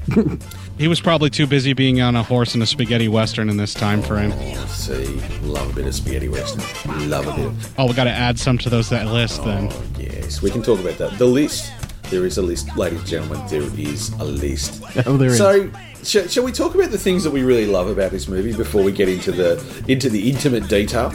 He 0.76 0.88
was 0.88 1.00
probably 1.00 1.30
too 1.30 1.46
busy 1.46 1.72
being 1.72 2.00
on 2.00 2.16
a 2.16 2.22
horse 2.22 2.56
in 2.56 2.62
a 2.62 2.66
spaghetti 2.66 3.06
western 3.06 3.48
in 3.48 3.56
this 3.56 3.72
time 3.72 4.00
oh, 4.00 4.02
frame. 4.02 4.32
See, 4.66 5.04
love 5.42 5.70
a 5.70 5.72
bit 5.72 5.86
of 5.86 5.94
spaghetti 5.94 6.28
western. 6.28 7.08
Love 7.08 7.28
a 7.28 7.32
bit. 7.32 7.70
Oh, 7.78 7.86
we 7.86 7.94
got 7.94 8.04
to 8.04 8.10
add 8.10 8.40
some 8.40 8.58
to 8.58 8.68
those 8.68 8.88
that 8.90 9.06
list 9.06 9.44
then. 9.44 9.68
Oh 9.70 9.84
yes, 10.00 10.42
we 10.42 10.50
can 10.50 10.62
talk 10.62 10.80
about 10.80 10.98
that. 10.98 11.16
The 11.16 11.26
list. 11.26 11.70
There 12.14 12.26
is 12.26 12.38
a 12.38 12.42
list, 12.42 12.76
ladies 12.76 13.00
and 13.00 13.08
gentlemen. 13.08 13.44
There 13.48 13.62
is 13.76 14.10
a 14.20 14.24
list. 14.24 14.84
Oh, 15.04 15.16
there 15.16 15.30
is. 15.30 15.38
So, 15.38 15.68
sh- 16.04 16.30
shall 16.30 16.44
we 16.44 16.52
talk 16.52 16.76
about 16.76 16.92
the 16.92 16.98
things 16.98 17.24
that 17.24 17.32
we 17.32 17.42
really 17.42 17.66
love 17.66 17.88
about 17.88 18.12
this 18.12 18.28
movie 18.28 18.52
before 18.56 18.84
we 18.84 18.92
get 18.92 19.08
into 19.08 19.32
the 19.32 19.84
into 19.88 20.08
the 20.08 20.30
intimate 20.30 20.68
detail? 20.68 21.12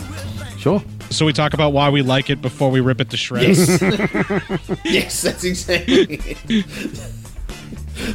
Sure. 0.57 0.83
So 1.09 1.25
we 1.25 1.31
talk 1.31 1.53
about 1.53 1.71
why 1.71 1.87
we 1.87 2.01
like 2.01 2.29
it 2.29 2.41
before 2.41 2.69
we 2.69 2.81
rip 2.81 2.99
it 2.99 3.09
to 3.11 3.15
shreds. 3.15 3.81
yes, 4.83 5.21
that's 5.21 5.45
exactly 5.45 6.19
it. 6.19 6.37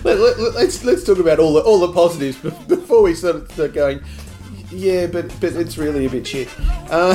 let, 0.04 0.18
let, 0.18 0.38
let's 0.54 0.84
let's 0.84 1.04
talk 1.04 1.16
about 1.18 1.38
all 1.38 1.54
the 1.54 1.62
all 1.62 1.80
the 1.80 1.90
positives 1.90 2.36
before 2.68 3.02
we 3.02 3.14
start, 3.14 3.50
start 3.52 3.72
going. 3.72 4.02
Yeah, 4.70 5.06
but 5.06 5.34
but 5.40 5.54
it's 5.54 5.78
really 5.78 6.04
a 6.04 6.10
bit 6.10 6.26
shit. 6.26 6.50
Uh, 6.90 7.14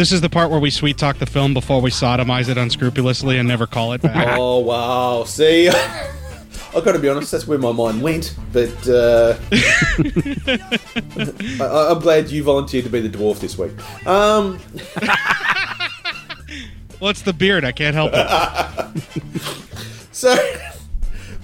This 0.00 0.12
is 0.12 0.22
the 0.22 0.30
part 0.30 0.50
where 0.50 0.58
we 0.58 0.70
sweet 0.70 0.96
talk 0.96 1.18
the 1.18 1.26
film 1.26 1.52
before 1.52 1.82
we 1.82 1.90
sodomize 1.90 2.48
it 2.48 2.56
unscrupulously 2.56 3.36
and 3.36 3.46
never 3.46 3.66
call 3.66 3.92
it 3.92 4.00
back. 4.00 4.38
oh 4.38 4.60
wow! 4.60 5.24
See, 5.24 5.68
I've 6.74 6.82
got 6.82 6.92
to 6.92 6.98
be 6.98 7.10
honest. 7.10 7.32
That's 7.32 7.46
where 7.46 7.58
my 7.58 7.70
mind 7.70 8.00
went. 8.00 8.34
But 8.50 8.88
uh, 8.88 9.36
I, 11.60 11.88
I'm 11.90 11.98
glad 12.00 12.30
you 12.30 12.42
volunteered 12.42 12.84
to 12.84 12.90
be 12.90 13.06
the 13.06 13.10
dwarf 13.10 13.40
this 13.40 13.58
week. 13.58 13.72
Um, 14.06 14.58
well, 16.98 17.10
it's 17.10 17.20
the 17.20 17.34
beard. 17.34 17.66
I 17.66 17.72
can't 17.72 17.94
help 17.94 18.12
it. 18.14 18.26
So, 20.12 20.34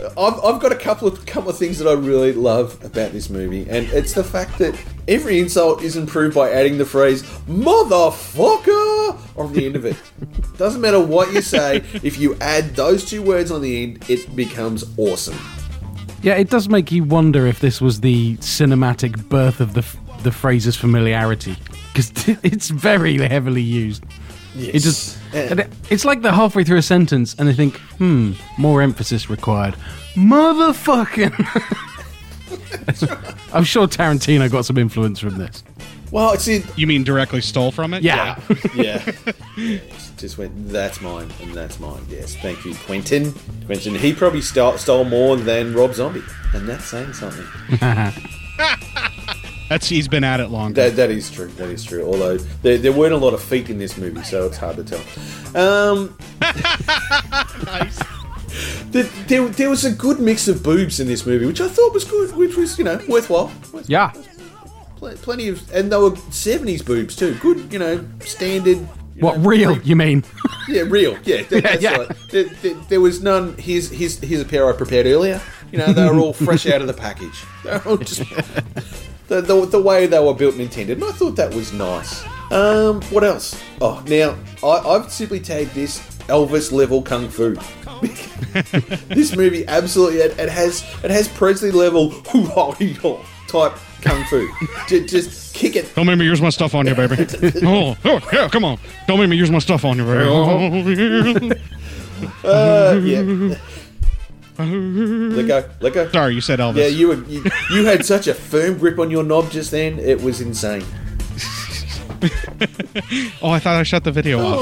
I've, 0.01 0.45
I've 0.45 0.61
got 0.61 0.73
a 0.73 0.77
couple 0.77 1.09
of 1.09 1.25
couple 1.27 1.51
of 1.51 1.57
things 1.57 1.79
that 1.79 1.89
I 1.89 1.95
really 1.95 2.33
love 2.33 2.83
about 2.85 3.13
this 3.13 3.31
movie, 3.31 3.69
and 3.69 3.87
it's 3.91 4.13
the 4.13 4.25
fact 4.25 4.59
that 4.59 4.79
every 5.09 5.41
insult 5.41 5.83
is 5.83 5.97
improved 5.97 6.35
by 6.35 6.51
adding 6.51 6.79
the 6.79 6.85
phrase 6.85 7.23
"motherfucker" 7.49 9.19
on 9.39 9.53
the 9.53 9.67
end 9.67 9.77
of 9.77 9.85
it. 9.85 9.97
Doesn't 10.59 10.81
matter 10.81 11.01
what 11.01 11.33
you 11.33 11.41
say, 11.41 11.77
if 12.03 12.19
you 12.19 12.37
add 12.41 12.77
those 12.77 13.05
two 13.05 13.23
words 13.23 13.51
on 13.51 13.63
the 13.63 13.83
end, 13.83 14.11
it 14.11 14.35
becomes 14.37 14.85
awesome. 14.99 15.39
Yeah, 16.23 16.35
it 16.35 16.51
does 16.51 16.69
make 16.69 16.91
you 16.93 17.05
wonder 17.05 17.47
if 17.47 17.61
this 17.61 17.81
was 17.81 18.01
the 18.01 18.37
cinematic 18.39 19.29
birth 19.29 19.61
of 19.61 19.75
the 19.75 19.85
the 20.23 20.33
phrase's 20.33 20.77
familiarity 20.77 21.57
because 21.93 22.13
it's 22.43 22.69
very 22.69 23.17
heavily 23.19 23.63
used. 23.63 24.05
It 24.59 24.79
just 24.81 25.19
and 25.35 25.61
it, 25.61 25.69
it's 25.91 26.05
like 26.05 26.23
they're 26.23 26.33
halfway 26.33 26.65
through 26.65 26.79
a 26.79 26.83
sentence 26.83 27.35
and 27.39 27.49
they 27.49 27.53
think, 27.53 27.77
hmm, 27.99 28.33
more 28.59 28.83
emphasis 28.83 29.29
required. 29.31 29.75
Motherfucking. 30.15 31.35
I'm 33.53 33.65
sure 33.65 33.87
Tarantino 33.87 34.51
got 34.51 34.65
some 34.65 34.79
influence 34.79 35.19
from 35.21 35.39
this. 35.39 35.63
Well, 36.11 36.33
it's 36.33 36.47
in. 36.49 36.63
You 36.77 36.87
mean 36.87 37.05
directly 37.05 37.41
stole 37.41 37.71
from 37.73 37.93
it? 37.95 38.03
Yeah. 38.03 38.41
Yeah. 38.75 38.99
Just- 38.99 40.03
Just 40.17 40.39
went, 40.39 40.69
that's 40.71 41.03
mine, 41.03 41.31
and 41.43 41.53
that's 41.53 41.79
mine. 41.79 42.01
Yes, 42.09 42.35
thank 42.37 42.65
you, 42.65 42.75
Quentin. 42.87 43.35
Quentin, 43.67 43.95
he 43.95 44.15
probably 44.15 44.41
stole, 44.41 44.79
stole 44.79 45.05
more 45.05 45.37
than 45.37 45.75
Rob 45.75 45.93
Zombie, 45.93 46.23
and 46.55 46.67
that's 46.67 46.87
saying 46.87 47.13
something. 47.13 47.45
That's 49.69 49.89
he's 49.89 50.09
been 50.09 50.25
at 50.25 50.41
it 50.41 50.49
longer. 50.49 50.75
That, 50.83 50.97
that 50.97 51.11
is 51.11 51.31
true. 51.31 51.49
That 51.49 51.71
is 51.71 51.85
true. 51.85 52.05
Although 52.07 52.37
there, 52.37 52.79
there 52.79 52.93
weren't 52.93 53.15
a 53.15 53.17
lot 53.17 53.35
of 53.35 53.43
feet 53.43 53.71
in 53.71 53.79
this 53.79 53.97
movie, 53.97 54.23
so 54.23 54.47
it's 54.47 54.57
hard 54.57 54.77
to 54.77 54.85
tell. 54.85 55.01
Um, 55.61 56.17
there, 58.91 59.03
there, 59.27 59.49
there 59.49 59.71
was 59.71 59.85
a 59.85 59.93
good 59.93 60.21
mix 60.21 60.49
of 60.49 60.63
boobs 60.63 61.01
in 61.01 61.07
this 61.07 61.27
movie, 61.27 61.47
which 61.47 61.61
I 61.61 61.69
thought 61.69 61.93
was 61.93 62.05
good, 62.05 62.35
which 62.37 62.57
was 62.57 62.79
you 62.79 62.85
know 62.85 63.01
worthwhile. 63.09 63.53
Yeah. 63.87 64.13
Pl- 64.97 65.17
plenty 65.17 65.49
of, 65.49 65.71
and 65.75 65.93
they 65.93 65.97
were 65.97 66.17
seventies 66.31 66.83
boobs 66.83 67.17
too. 67.17 67.35
Good, 67.37 67.73
you 67.73 67.79
know, 67.79 68.07
standard. 68.21 68.79
you 68.79 68.89
What 69.21 69.39
know, 69.39 69.49
real? 69.49 69.77
pre- 69.77 69.85
You 69.85 69.97
mean? 69.97 70.25
Yeah, 70.69 70.83
real. 70.83 71.19
Yeah, 71.25 71.43
that, 71.43 71.51
that's 71.63 71.83
yeah. 71.83 71.97
right. 71.97 72.11
There, 72.31 72.45
there, 72.45 72.75
there 72.89 73.01
was 73.01 73.23
none. 73.23 73.57
Here's, 73.59 73.91
here's, 73.91 74.19
here's 74.19 74.41
a 74.41 74.45
pair 74.47 74.69
I 74.69 74.73
prepared 74.77 75.07
earlier. 75.07 75.41
You 75.73 75.79
know, 75.79 75.93
they 75.93 76.05
were 76.09 76.19
all 76.21 76.33
fresh 76.33 76.67
out 76.67 76.81
of 76.81 76.87
the 76.87 76.95
package. 76.95 77.43
They 77.65 77.73
were 77.73 77.83
all 77.89 77.97
just 77.97 78.23
the, 79.29 79.41
the, 79.41 79.67
the 79.67 79.81
way 79.81 80.07
they 80.07 80.21
were 80.21 80.35
built 80.35 80.55
and 80.55 80.63
intended. 80.63 80.99
And 80.99 81.05
I 81.05 81.13
thought 81.13 81.37
that 81.37 81.55
was 81.55 81.73
nice. 81.73 82.25
Um, 82.51 83.03
what 83.11 83.25
else? 83.25 83.61
Oh, 83.81 84.03
now 84.07 84.37
I, 84.63 84.79
I've 84.79 85.11
simply 85.11 85.41
tagged 85.41 85.75
this 85.75 85.99
Elvis 86.29 86.71
level 86.73 87.03
kung 87.03 87.29
fu. 87.29 87.57
this 89.15 89.35
movie 89.35 89.67
absolutely 89.69 90.19
it, 90.19 90.39
it 90.39 90.51
has 90.51 90.85
it 91.03 91.11
has 91.11 91.29
Presley 91.29 91.71
level 91.71 92.11
type 93.49 93.73
kung 94.03 94.25
fu. 94.25 94.49
Just, 94.87 95.09
just 95.09 95.55
kick 95.55 95.75
it 95.77 95.93
Don't 95.95 96.07
make 96.07 96.19
me 96.19 96.25
use 96.25 96.41
my 96.41 96.51
stuff 96.51 96.75
on 96.75 96.87
you, 96.87 96.95
baby. 96.95 97.17
oh, 97.67 97.97
oh, 98.05 98.29
yeah, 98.33 98.49
come 98.49 98.65
on. 98.65 98.79
Don't 99.09 99.19
make 99.19 99.31
me 99.31 99.37
use 99.37 99.51
my 99.51 99.59
stuff 99.59 99.85
on 99.85 99.99
you, 99.99 100.05
baby. 100.05 101.61
Uh, 102.45 102.99
yeah. 103.03 103.57
Let 104.59 105.47
go. 105.47 105.69
Let 105.81 105.93
go. 105.93 106.09
Sorry, 106.11 106.35
you 106.35 106.41
said 106.41 106.59
Elvis. 106.59 106.77
Yeah, 106.77 106.87
you, 106.87 107.09
were, 107.09 107.25
you 107.25 107.45
you 107.71 107.85
had 107.85 108.05
such 108.05 108.27
a 108.27 108.35
firm 108.35 108.79
grip 108.79 108.99
on 108.99 109.11
your 109.11 109.23
knob 109.25 109.51
just 109.51 109.71
then. 109.71 109.99
It 109.99 110.21
was 110.23 110.41
insane. 110.41 110.85
Oh, 113.43 113.51
I 113.51 113.59
thought 113.59 113.77
I 113.77 113.83
shut 113.83 114.05
the 114.05 114.11
video 114.11 114.41
off. 114.41 114.59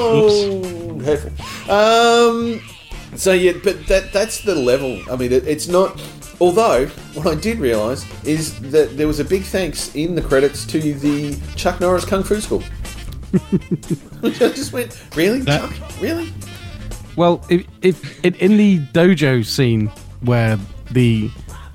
Oops. 1.06 1.26
Oh. 1.68 2.30
Um. 2.58 2.60
So 3.16 3.32
yeah, 3.32 3.52
but 3.62 3.86
that 3.86 4.12
that's 4.12 4.40
the 4.42 4.54
level. 4.56 5.00
I 5.10 5.16
mean, 5.16 5.32
it, 5.32 5.46
it's 5.46 5.68
not. 5.68 6.02
Although 6.40 6.86
what 7.14 7.28
I 7.28 7.36
did 7.36 7.58
realise 7.60 8.04
is 8.24 8.58
that 8.72 8.96
there 8.96 9.06
was 9.06 9.20
a 9.20 9.24
big 9.24 9.44
thanks 9.44 9.94
in 9.94 10.16
the 10.16 10.20
credits 10.20 10.64
to 10.66 10.80
the 10.94 11.38
Chuck 11.54 11.80
Norris 11.80 12.04
Kung 12.04 12.24
Fu 12.24 12.40
School. 12.40 12.62
I 14.22 14.30
just 14.30 14.72
went, 14.72 15.00
really, 15.16 15.40
That- 15.42 15.60
Chuck? 15.70 16.00
Really? 16.00 16.32
Well, 17.16 17.44
if, 17.48 17.66
if, 17.82 18.24
in 18.24 18.34
in 18.34 18.56
the 18.56 18.78
dojo 18.78 19.44
scene 19.44 19.88
where 20.20 20.58
the 20.90 21.30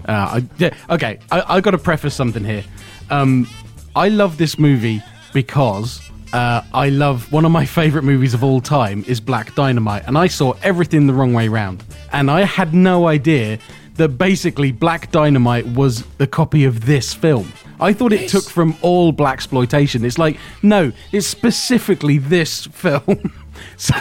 uh, 0.08 0.41
I, 0.41 0.49
yeah, 0.58 0.73
okay, 0.89 1.19
I, 1.32 1.58
I 1.58 1.62
got 1.62 1.71
to 1.71 1.78
preface 1.78 2.15
something 2.15 2.43
here. 2.43 2.63
Um, 3.10 3.47
I 3.95 4.10
love 4.10 4.38
this 4.38 4.58
movie 4.58 5.02
because 5.34 6.02
uh, 6.34 6.62
I 6.73 6.89
love 6.89 7.32
one 7.32 7.45
of 7.45 7.52
my 7.52 7.65
favorite 7.65 8.04
movies 8.04 8.34
of 8.34 8.43
all 8.43 8.62
time 8.62 9.04
is 9.08 9.19
Black 9.19 9.56
Dynamite, 9.56 10.04
and 10.08 10.17
I 10.17 10.28
saw 10.28 10.54
everything 10.63 11.08
the 11.08 11.13
wrong 11.13 11.34
way 11.34 11.47
round, 11.47 11.84
and 12.12 12.30
I 12.30 12.43
had 12.43 12.73
no 12.73 13.08
idea 13.08 13.60
that 13.95 14.10
basically 14.10 14.71
Black 14.71 15.12
Dynamite 15.12 15.65
was 15.67 16.04
a 16.19 16.28
copy 16.28 16.65
of 16.65 16.86
this 16.86 17.13
film. 17.13 17.52
I 17.82 17.93
thought 17.93 18.12
it 18.12 18.30
took 18.30 18.43
from 18.43 18.75
all 18.82 19.12
black 19.12 19.36
exploitation. 19.36 20.04
It's 20.04 20.17
like 20.17 20.38
no, 20.62 20.91
it's 21.12 21.28
specifically 21.28 22.17
this 22.17 22.65
film. 22.71 23.34
So 23.77 23.95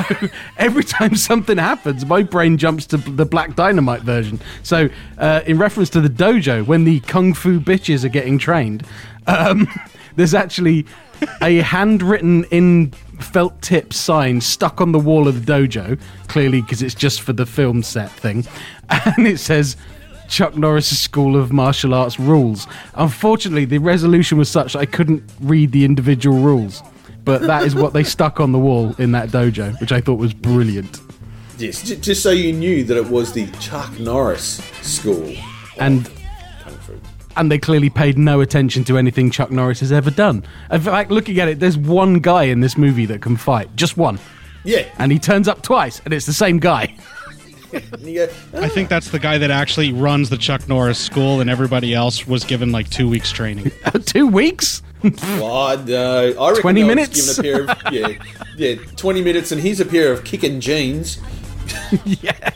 every 0.57 0.85
time 0.85 1.15
something 1.15 1.57
happens, 1.57 2.05
my 2.05 2.23
brain 2.23 2.59
jumps 2.59 2.85
to 2.87 2.97
the 2.97 3.25
Black 3.25 3.55
Dynamite 3.55 4.03
version. 4.03 4.41
So, 4.63 4.89
uh, 5.17 5.43
in 5.47 5.59
reference 5.59 5.89
to 5.91 6.01
the 6.01 6.09
dojo, 6.09 6.67
when 6.67 6.85
the 6.85 7.01
kung 7.01 7.33
fu 7.33 7.61
bitches 7.61 8.05
are 8.05 8.09
getting 8.09 8.39
trained, 8.39 8.85
um, 9.27 9.69
there's 10.17 10.35
actually 10.35 10.85
a 11.41 11.59
handwritten 11.59 12.45
in 12.45 12.91
felt 13.21 13.61
tip 13.63 13.93
sign 13.93 14.41
stuck 14.41 14.81
on 14.81 14.93
the 14.93 14.99
wall 14.99 15.29
of 15.29 15.47
the 15.47 15.53
dojo, 15.53 16.01
clearly 16.27 16.61
because 16.61 16.83
it's 16.83 16.95
just 16.95 17.21
for 17.21 17.33
the 17.33 17.47
film 17.47 17.83
set 17.83 18.11
thing, 18.11 18.45
and 18.91 19.27
it 19.27 19.39
says. 19.39 19.77
Chuck 20.29 20.59
Norris' 20.59 20.99
School 20.99 21.41
of 21.41 21.55
Martial 21.55 21.95
Arts 21.95 22.21
rules. 22.21 22.67
Unfortunately, 22.97 23.65
the 23.65 23.79
resolution 23.79 24.37
was 24.37 24.51
such 24.51 24.75
that 24.75 24.81
I 24.81 24.85
couldn't 24.85 25.23
read 25.41 25.73
the 25.73 25.87
individual 25.87 26.41
rules 26.41 26.83
but 27.29 27.43
that 27.43 27.65
is 27.65 27.75
what 27.75 27.93
they 27.93 28.03
stuck 28.03 28.41
on 28.41 28.53
the 28.53 28.59
wall 28.59 28.95
in 28.97 29.13
that 29.13 29.29
dojo, 29.29 29.79
which 29.83 29.93
I 29.93 30.01
thought 30.01 30.19
was 30.19 30.33
brilliant. 30.33 30.99
Yes. 31.59 31.83
J- 31.83 31.97
just 31.97 32.23
so 32.23 32.31
you 32.31 32.55
knew 32.55 32.85
that 32.85 32.97
it 32.97 33.09
was 33.09 33.35
the 33.35 33.47
Chuck 33.61 33.99
Norris 34.01 34.63
School 34.81 35.35
And 35.79 36.07
Kung 36.63 36.73
Fu. 36.79 36.99
and 37.37 37.53
they 37.53 37.59
clearly 37.59 37.91
paid 37.91 38.17
no 38.17 38.41
attention 38.41 38.83
to 38.85 38.97
anything 38.97 39.31
Chuck 39.31 39.51
Norris 39.51 39.81
has 39.81 39.93
ever 39.93 40.11
done. 40.11 40.43
In 40.71 40.81
fact, 40.81 41.11
looking 41.11 41.39
at 41.39 41.49
it, 41.49 41.61
there's 41.61 41.77
one 41.77 42.21
guy 42.21 42.45
in 42.45 42.61
this 42.61 42.79
movie 42.79 43.05
that 43.07 43.21
can 43.21 43.37
fight, 43.37 43.69
just 43.77 43.99
one. 43.99 44.19
Yeah. 44.65 44.87
And 44.99 45.13
he 45.13 45.19
turns 45.19 45.49
up 45.49 45.61
twice, 45.61 46.01
and 46.07 46.15
it's 46.15 46.27
the 46.27 46.33
same 46.33 46.59
guy. 46.59 46.97
And 47.71 48.01
you 48.07 48.23
I 48.55 48.69
think 48.71 48.87
ah. 48.87 48.89
that's 48.89 49.11
the 49.11 49.19
guy 49.19 49.37
that 49.37 49.51
actually 49.51 49.93
runs 49.93 50.31
the 50.31 50.39
Chuck 50.39 50.67
Norris 50.71 50.99
school, 50.99 51.43
and 51.43 51.51
everybody 51.51 51.93
else 51.93 52.27
was 52.27 52.43
given 52.43 52.73
like 52.73 52.89
two 52.89 53.07
weeks 53.07 53.31
training. 53.31 53.71
Two 54.07 54.27
weeks? 54.27 54.83
Well, 55.39 55.79
no, 55.85 56.35
uh, 56.39 56.43
I 56.43 56.49
reckon 56.51 56.63
20 56.63 56.83
I 56.83 56.87
minutes? 56.87 57.39
Given 57.39 57.55
a 57.55 57.67
pair 57.67 57.77
of, 57.77 57.93
yeah, 57.93 58.25
yeah, 58.57 58.75
twenty 58.97 59.23
minutes, 59.23 59.53
and 59.53 59.61
here's 59.61 59.81
a 59.81 59.85
pair 59.87 60.13
of 60.13 60.25
kicking 60.25 60.61
jeans. 60.61 61.19
yeah, 62.05 62.51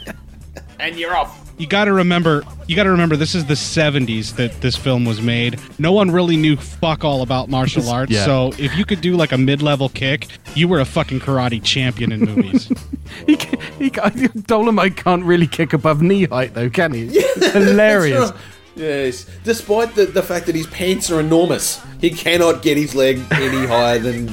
and 0.80 0.96
you're 0.96 1.14
off. 1.14 1.38
You 1.58 1.66
got 1.68 1.84
to 1.84 1.92
remember, 1.92 2.42
you 2.66 2.74
got 2.74 2.84
to 2.84 2.90
remember, 2.90 3.14
this 3.14 3.34
is 3.34 3.44
the 3.44 3.54
'70s 3.54 4.34
that 4.36 4.60
this 4.60 4.74
film 4.74 5.04
was 5.04 5.20
made. 5.20 5.60
No 5.78 5.92
one 5.92 6.10
really 6.10 6.36
knew 6.36 6.56
fuck 6.56 7.04
all 7.04 7.22
about 7.22 7.48
martial 7.48 7.88
arts, 7.88 8.10
Yeah. 8.10 8.24
so 8.24 8.52
if 8.58 8.76
you 8.76 8.84
could 8.84 9.00
do 9.00 9.14
like 9.16 9.30
a 9.32 9.38
mid-level 9.38 9.90
kick, 9.90 10.26
you 10.56 10.66
were 10.66 10.80
a 10.80 10.84
fucking 10.84 11.20
karate 11.20 11.62
champion 11.62 12.10
in 12.12 12.20
movies. 12.20 12.70
He, 13.26 13.36
ca- 13.36 13.58
he, 13.78 13.90
ca- 13.90 14.08
Dolemite 14.08 14.96
can't 14.96 15.22
really 15.22 15.46
kick 15.46 15.74
above 15.74 16.00
knee 16.00 16.24
height, 16.24 16.54
though, 16.54 16.70
can 16.70 16.94
he? 16.94 17.08
Hilarious. 17.52 18.32
Yes, 18.74 19.26
despite 19.44 19.94
the, 19.94 20.06
the 20.06 20.22
fact 20.22 20.46
that 20.46 20.54
his 20.54 20.66
pants 20.68 21.10
are 21.10 21.20
enormous, 21.20 21.80
he 22.00 22.10
cannot 22.10 22.62
get 22.62 22.76
his 22.76 22.94
leg 22.94 23.20
any 23.32 23.66
higher 23.66 23.98
than 23.98 24.30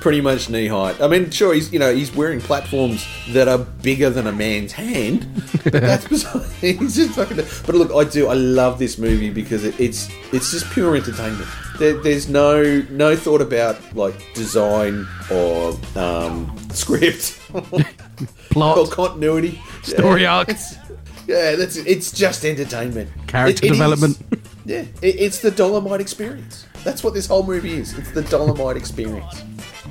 pretty 0.00 0.20
much 0.20 0.48
knee 0.48 0.68
height. 0.68 1.00
I 1.00 1.08
mean, 1.08 1.30
sure, 1.30 1.52
he's 1.52 1.72
you 1.72 1.78
know 1.78 1.92
he's 1.94 2.14
wearing 2.14 2.40
platforms 2.40 3.04
that 3.30 3.48
are 3.48 3.58
bigger 3.58 4.08
than 4.10 4.26
a 4.26 4.32
man's 4.32 4.72
hand, 4.72 5.26
but 5.64 5.72
that's 5.72 6.06
beside. 6.08 6.46
He's 6.60 6.96
just 6.96 7.14
fucking. 7.16 7.36
But 7.36 7.74
look, 7.74 7.92
I 7.92 8.08
do. 8.08 8.28
I 8.28 8.34
love 8.34 8.78
this 8.78 8.98
movie 8.98 9.30
because 9.30 9.64
it, 9.64 9.78
it's 9.80 10.08
it's 10.32 10.52
just 10.52 10.70
pure 10.70 10.96
entertainment. 10.96 11.48
There, 11.78 12.00
there's 12.02 12.28
no 12.28 12.82
no 12.90 13.16
thought 13.16 13.40
about 13.40 13.80
like 13.96 14.14
design 14.34 15.06
or 15.30 15.76
um, 15.96 16.56
script 16.72 17.40
Plot. 18.50 18.78
or 18.78 18.86
continuity, 18.86 19.60
Story 19.82 20.24
arcs. 20.24 20.76
Yeah, 21.26 21.56
that's. 21.56 21.76
It's 21.76 22.12
just 22.12 22.44
entertainment. 22.44 23.10
Character 23.26 23.64
It- 23.64 23.68
it 23.68 23.72
is- 23.72 23.78
development. 23.78 24.18
yeah, 24.64 24.84
it, 25.02 25.16
it's 25.20 25.40
the 25.40 25.50
Dolemite 25.50 26.00
experience. 26.00 26.66
That's 26.84 27.02
what 27.02 27.14
this 27.14 27.26
whole 27.26 27.42
movie 27.44 27.74
is. 27.74 27.96
It's 27.98 28.12
the 28.12 28.22
Dolemite 28.22 28.76
experience. 28.76 29.42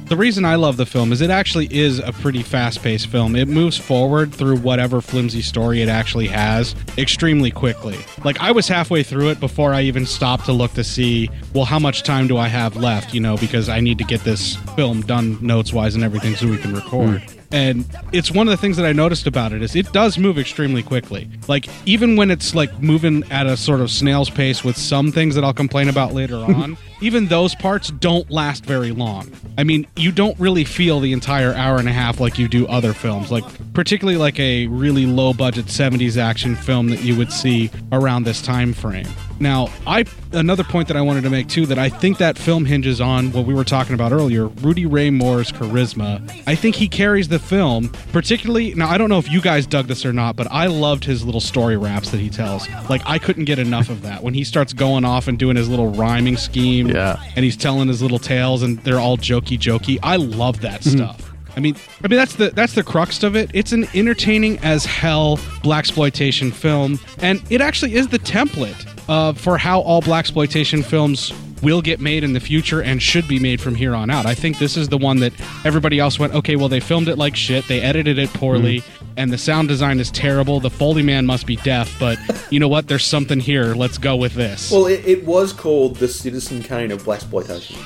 the 0.07 0.15
reason 0.15 0.45
I 0.45 0.55
love 0.55 0.77
the 0.77 0.85
film 0.85 1.11
is 1.11 1.19
it 1.21 1.29
actually 1.31 1.67
is 1.75 1.97
a 1.99 2.11
pretty 2.13 2.43
fast-paced 2.43 3.07
film. 3.07 3.35
It 3.35 3.47
moves 3.47 3.75
forward 3.75 4.33
through 4.33 4.57
whatever 4.57 5.01
flimsy 5.01 5.41
story 5.41 5.81
it 5.81 5.89
actually 5.89 6.27
has 6.27 6.75
extremely 6.97 7.49
quickly. 7.51 7.97
Like 8.23 8.39
I 8.39 8.51
was 8.51 8.67
halfway 8.67 9.01
through 9.03 9.29
it 9.31 9.39
before 9.39 9.73
I 9.73 9.81
even 9.81 10.05
stopped 10.05 10.45
to 10.45 10.53
look 10.53 10.73
to 10.75 10.83
see, 10.83 11.29
well, 11.53 11.65
how 11.65 11.79
much 11.79 12.03
time 12.03 12.27
do 12.27 12.37
I 12.37 12.47
have 12.47 12.75
left? 12.77 13.13
You 13.15 13.19
know, 13.19 13.35
because 13.35 13.67
I 13.67 13.79
need 13.79 13.97
to 13.97 14.03
get 14.03 14.21
this 14.23 14.55
film 14.75 15.01
done 15.01 15.37
notes-wise 15.41 15.95
and 15.95 16.03
everything 16.03 16.35
so 16.35 16.47
we 16.47 16.57
can 16.57 16.73
record. 16.75 17.21
Hmm. 17.23 17.39
And 17.51 17.85
it's 18.11 18.31
one 18.31 18.47
of 18.47 18.51
the 18.51 18.57
things 18.57 18.77
that 18.77 18.85
I 18.85 18.93
noticed 18.93 19.27
about 19.27 19.53
it 19.53 19.61
is 19.61 19.75
it 19.75 19.91
does 19.93 20.17
move 20.17 20.37
extremely 20.37 20.83
quickly. 20.83 21.29
Like 21.47 21.67
even 21.85 22.15
when 22.15 22.31
it's 22.31 22.55
like 22.55 22.81
moving 22.81 23.23
at 23.31 23.45
a 23.45 23.55
sort 23.55 23.81
of 23.81 23.91
snail's 23.91 24.29
pace 24.29 24.63
with 24.63 24.77
some 24.77 25.11
things 25.11 25.35
that 25.35 25.43
I'll 25.43 25.53
complain 25.53 25.87
about 25.89 26.13
later 26.13 26.35
on, 26.37 26.77
even 27.01 27.27
those 27.27 27.55
parts 27.55 27.89
don't 27.89 28.29
last 28.31 28.65
very 28.65 28.91
long. 28.91 29.31
I 29.57 29.63
mean, 29.63 29.87
you 29.95 30.11
don't 30.11 30.37
really 30.39 30.65
feel 30.65 30.99
the 30.99 31.13
entire 31.13 31.53
hour 31.53 31.77
and 31.77 31.87
a 31.87 31.93
half 31.93 32.19
like 32.19 32.37
you 32.39 32.47
do 32.47 32.67
other 32.67 32.93
films, 32.93 33.31
like 33.31 33.43
particularly 33.73 34.17
like 34.17 34.39
a 34.39 34.67
really 34.67 35.05
low 35.05 35.33
budget 35.33 35.65
70s 35.65 36.17
action 36.17 36.55
film 36.55 36.89
that 36.89 37.03
you 37.03 37.15
would 37.15 37.31
see 37.31 37.69
around 37.91 38.23
this 38.23 38.41
time 38.41 38.73
frame. 38.73 39.07
Now, 39.39 39.69
I 39.85 40.05
another 40.31 40.63
point 40.63 40.87
that 40.87 40.97
I 40.97 41.01
wanted 41.01 41.23
to 41.23 41.29
make 41.29 41.47
too 41.47 41.65
that 41.65 41.77
I 41.77 41.89
think 41.89 42.17
that 42.19 42.37
film 42.37 42.65
hinges 42.65 43.01
on 43.01 43.31
what 43.31 43.45
we 43.45 43.53
were 43.53 43.63
talking 43.63 43.93
about 43.93 44.11
earlier, 44.11 44.47
Rudy 44.47 44.85
Ray 44.85 45.09
Moore's 45.09 45.51
charisma. 45.51 46.43
I 46.47 46.55
think 46.55 46.75
he 46.75 46.87
carries 46.87 47.27
the 47.27 47.39
film, 47.39 47.89
particularly 48.11 48.73
now 48.75 48.89
I 48.89 48.97
don't 48.97 49.09
know 49.09 49.17
if 49.17 49.29
you 49.29 49.41
guys 49.41 49.65
dug 49.65 49.87
this 49.87 50.05
or 50.05 50.13
not, 50.13 50.35
but 50.35 50.47
I 50.51 50.67
loved 50.67 51.03
his 51.03 51.25
little 51.25 51.41
story 51.41 51.77
raps 51.77 52.11
that 52.11 52.19
he 52.19 52.29
tells. 52.29 52.69
Like 52.89 53.01
I 53.05 53.19
couldn't 53.19 53.45
get 53.45 53.59
enough 53.59 53.89
of 53.89 54.01
that. 54.03 54.23
When 54.23 54.33
he 54.33 54.43
starts 54.43 54.73
going 54.73 55.03
off 55.03 55.27
and 55.27 55.37
doing 55.37 55.57
his 55.57 55.67
little 55.69 55.91
rhyming 55.91 56.37
scheme 56.37 56.87
Yeah. 56.87 57.21
and 57.35 57.43
he's 57.43 57.57
telling 57.57 57.87
his 57.87 58.01
little 58.01 58.19
tales 58.19 58.63
and 58.63 58.79
they're 58.79 58.99
all 58.99 59.17
jokey 59.17 59.59
jokey. 59.59 59.99
I 60.01 60.15
love 60.15 60.61
that 60.61 60.81
mm-hmm. 60.81 60.97
stuff. 60.97 61.31
I 61.57 61.61
mean, 61.61 61.75
I 62.03 62.07
mean 62.07 62.17
that's 62.17 62.35
the 62.35 62.49
that's 62.49 62.73
the 62.73 62.83
crux 62.83 63.23
of 63.23 63.35
it. 63.35 63.49
It's 63.53 63.71
an 63.71 63.87
entertaining 63.93 64.59
as 64.59 64.85
hell 64.85 65.37
blaxploitation 65.63 66.53
film, 66.53 66.99
and 67.19 67.41
it 67.49 67.61
actually 67.61 67.95
is 67.95 68.09
the 68.09 68.19
template 68.19 68.94
uh, 69.07 69.33
for 69.33 69.57
how 69.57 69.81
all 69.81 70.01
blaxploitation 70.01 70.83
films 70.83 71.31
will 71.61 71.81
get 71.81 71.99
made 71.99 72.23
in 72.23 72.33
the 72.33 72.39
future 72.39 72.81
and 72.81 73.01
should 73.01 73.27
be 73.27 73.39
made 73.39 73.59
from 73.61 73.75
here 73.75 73.95
on 73.95 74.09
out. 74.09 74.25
I 74.25 74.35
think 74.35 74.59
this 74.59 74.77
is 74.77 74.89
the 74.89 74.97
one 74.97 75.19
that 75.21 75.33
everybody 75.63 75.99
else 75.99 76.19
went, 76.19 76.33
okay, 76.33 76.55
well 76.55 76.69
they 76.69 76.79
filmed 76.79 77.07
it 77.07 77.17
like 77.17 77.35
shit, 77.35 77.67
they 77.67 77.81
edited 77.81 78.19
it 78.19 78.29
poorly, 78.33 78.83
and 79.17 79.31
the 79.31 79.37
sound 79.37 79.67
design 79.67 79.99
is 79.99 80.11
terrible. 80.11 80.59
The 80.59 80.69
Foley 80.69 81.01
man 81.03 81.25
must 81.25 81.45
be 81.45 81.55
deaf, 81.57 81.97
but 81.99 82.17
you 82.51 82.59
know 82.59 82.67
what? 82.67 82.87
There's 82.87 83.05
something 83.05 83.39
here. 83.39 83.73
Let's 83.73 83.97
go 83.97 84.15
with 84.15 84.33
this. 84.33 84.71
Well, 84.71 84.87
it, 84.87 85.05
it 85.05 85.25
was 85.25 85.53
called 85.53 85.95
the 85.95 86.07
Citizen 86.07 86.61
Kane 86.61 86.91
of 86.91 87.03
blaxploitation. 87.03 87.81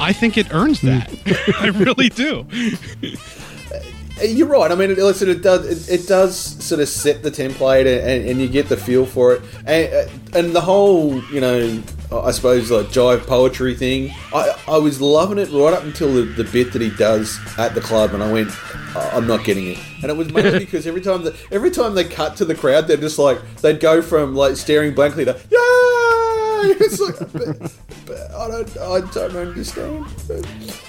I 0.00 0.12
think 0.12 0.36
it 0.36 0.52
earns 0.52 0.80
that. 0.82 1.10
I 1.60 1.68
really 1.68 2.08
do. 2.08 2.46
You're 4.22 4.46
right. 4.46 4.70
I 4.70 4.76
mean, 4.76 4.92
it, 4.92 4.98
listen, 4.98 5.28
it 5.28 5.42
does 5.42 5.88
it, 5.88 6.00
it 6.02 6.06
does 6.06 6.38
sort 6.64 6.80
of 6.80 6.88
set 6.88 7.22
the 7.22 7.30
template, 7.30 7.86
and, 7.86 8.28
and 8.28 8.40
you 8.40 8.48
get 8.48 8.68
the 8.68 8.76
feel 8.76 9.06
for 9.06 9.34
it, 9.34 9.42
and, 9.66 9.92
uh, 9.92 10.38
and 10.38 10.54
the 10.54 10.60
whole 10.60 11.20
you 11.32 11.40
know, 11.40 11.82
I 12.12 12.30
suppose 12.30 12.70
like 12.70 12.86
jive 12.86 13.26
poetry 13.26 13.74
thing. 13.74 14.12
I 14.32 14.56
I 14.68 14.78
was 14.78 15.00
loving 15.00 15.38
it 15.38 15.50
right 15.50 15.72
up 15.74 15.82
until 15.84 16.12
the, 16.14 16.22
the 16.22 16.44
bit 16.44 16.72
that 16.72 16.82
he 16.82 16.90
does 16.90 17.38
at 17.58 17.74
the 17.74 17.80
club, 17.80 18.14
and 18.14 18.22
I 18.22 18.30
went, 18.32 18.50
"Oh, 18.94 19.10
I'm 19.14 19.26
not 19.26 19.44
getting 19.44 19.66
it. 19.68 19.78
And 20.02 20.10
it 20.10 20.16
was 20.16 20.32
mainly 20.32 20.60
because 20.60 20.86
every 20.86 21.00
time 21.00 21.24
that 21.24 21.34
every 21.50 21.70
time 21.70 21.94
they 21.94 22.04
cut 22.04 22.36
to 22.36 22.44
the 22.44 22.54
crowd, 22.54 22.86
they're 22.86 22.96
just 22.96 23.18
like 23.18 23.38
they'd 23.62 23.80
go 23.80 24.02
from 24.02 24.34
like 24.34 24.56
staring 24.56 24.94
blankly 24.94 25.24
to 25.24 25.32
yay. 25.50 25.60
It's 26.66 26.98
like, 26.98 27.18
but, 27.32 27.72
but 28.06 28.30
I 28.34 28.48
don't 28.48 28.78
I 28.78 29.00
don't 29.12 29.36
understand. 29.36 30.06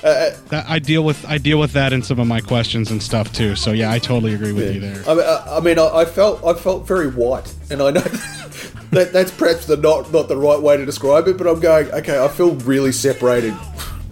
Uh, 0.04 0.32
That, 0.50 0.66
I 0.70 0.80
deal 0.80 1.04
with 1.04 1.26
I 1.26 1.38
deal 1.38 1.60
with 1.60 1.74
that 1.74 1.92
in 1.92 2.02
some 2.02 2.18
of 2.18 2.28
my 2.28 2.40
questions 2.40 2.92
and 2.92 3.04
stuff 3.04 3.34
too. 3.34 3.58
So 3.58 3.72
yeah, 3.72 3.92
I 3.92 4.00
totally 4.00 4.34
agree 4.34 4.54
with 4.54 4.74
you 4.74 4.80
there. 4.80 5.04
I 5.06 5.14
mean, 5.14 5.26
I, 5.26 5.58
I, 5.58 5.60
mean 5.60 5.78
I, 5.78 5.88
I 5.88 6.06
felt 6.06 6.44
I 6.46 6.54
felt 6.54 6.88
very 6.88 7.10
white, 7.10 7.54
and 7.70 7.82
I 7.82 7.92
know 7.92 8.02
that 8.96 9.14
that's 9.14 9.32
perhaps 9.32 9.66
the 9.66 9.78
not 9.78 10.12
not 10.12 10.28
the 10.28 10.38
right 10.38 10.62
way 10.62 10.78
to 10.78 10.86
describe 10.86 11.28
it, 11.28 11.38
but 11.38 11.48
I'm 11.48 11.60
going 11.60 11.92
okay. 11.92 12.24
I 12.24 12.28
feel 12.28 12.56
really 12.56 12.92
separated 12.92 13.56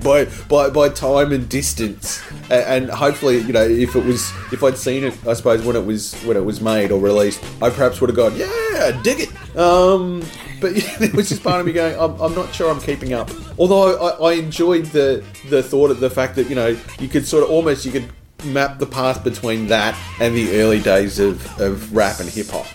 by 0.03 0.25
by, 0.49 0.69
by 0.69 0.89
time 0.89 1.31
and 1.31 1.47
distance, 1.49 2.21
and, 2.49 2.85
and 2.85 2.89
hopefully, 2.89 3.39
you 3.39 3.53
know, 3.53 3.63
if 3.63 3.95
it 3.95 4.03
was 4.03 4.31
if 4.51 4.63
I'd 4.63 4.77
seen 4.77 5.03
it, 5.03 5.27
I 5.27 5.33
suppose 5.33 5.65
when 5.65 5.75
it 5.75 5.85
was 5.85 6.13
when 6.23 6.37
it 6.37 6.45
was 6.45 6.61
made 6.61 6.91
or 6.91 6.99
released, 6.99 7.43
I 7.61 7.69
perhaps 7.69 8.01
would 8.01 8.09
have 8.09 8.17
gone, 8.17 8.35
yeah, 8.35 8.99
dig 9.03 9.21
it. 9.21 9.57
Um, 9.57 10.23
but 10.59 10.75
there 10.99 11.11
was 11.13 11.29
just 11.29 11.43
part 11.43 11.59
of 11.59 11.65
me 11.65 11.73
going, 11.73 11.97
I'm, 11.99 12.19
I'm 12.19 12.35
not 12.35 12.53
sure 12.53 12.69
I'm 12.69 12.81
keeping 12.81 13.13
up. 13.13 13.31
Although 13.57 13.95
I, 13.97 14.31
I 14.31 14.33
enjoyed 14.33 14.85
the 14.87 15.23
the 15.49 15.63
thought 15.63 15.91
of 15.91 15.99
the 15.99 16.09
fact 16.09 16.35
that 16.35 16.49
you 16.49 16.55
know 16.55 16.77
you 16.99 17.07
could 17.07 17.25
sort 17.25 17.43
of 17.43 17.49
almost 17.49 17.85
you 17.85 17.91
could 17.91 18.09
map 18.45 18.77
the 18.77 18.85
path 18.85 19.23
between 19.23 19.67
that 19.67 19.97
and 20.19 20.35
the 20.35 20.59
early 20.59 20.81
days 20.81 21.17
of, 21.17 21.61
of 21.61 21.95
rap 21.95 22.19
and 22.19 22.29
hip 22.29 22.47
hop. 22.47 22.67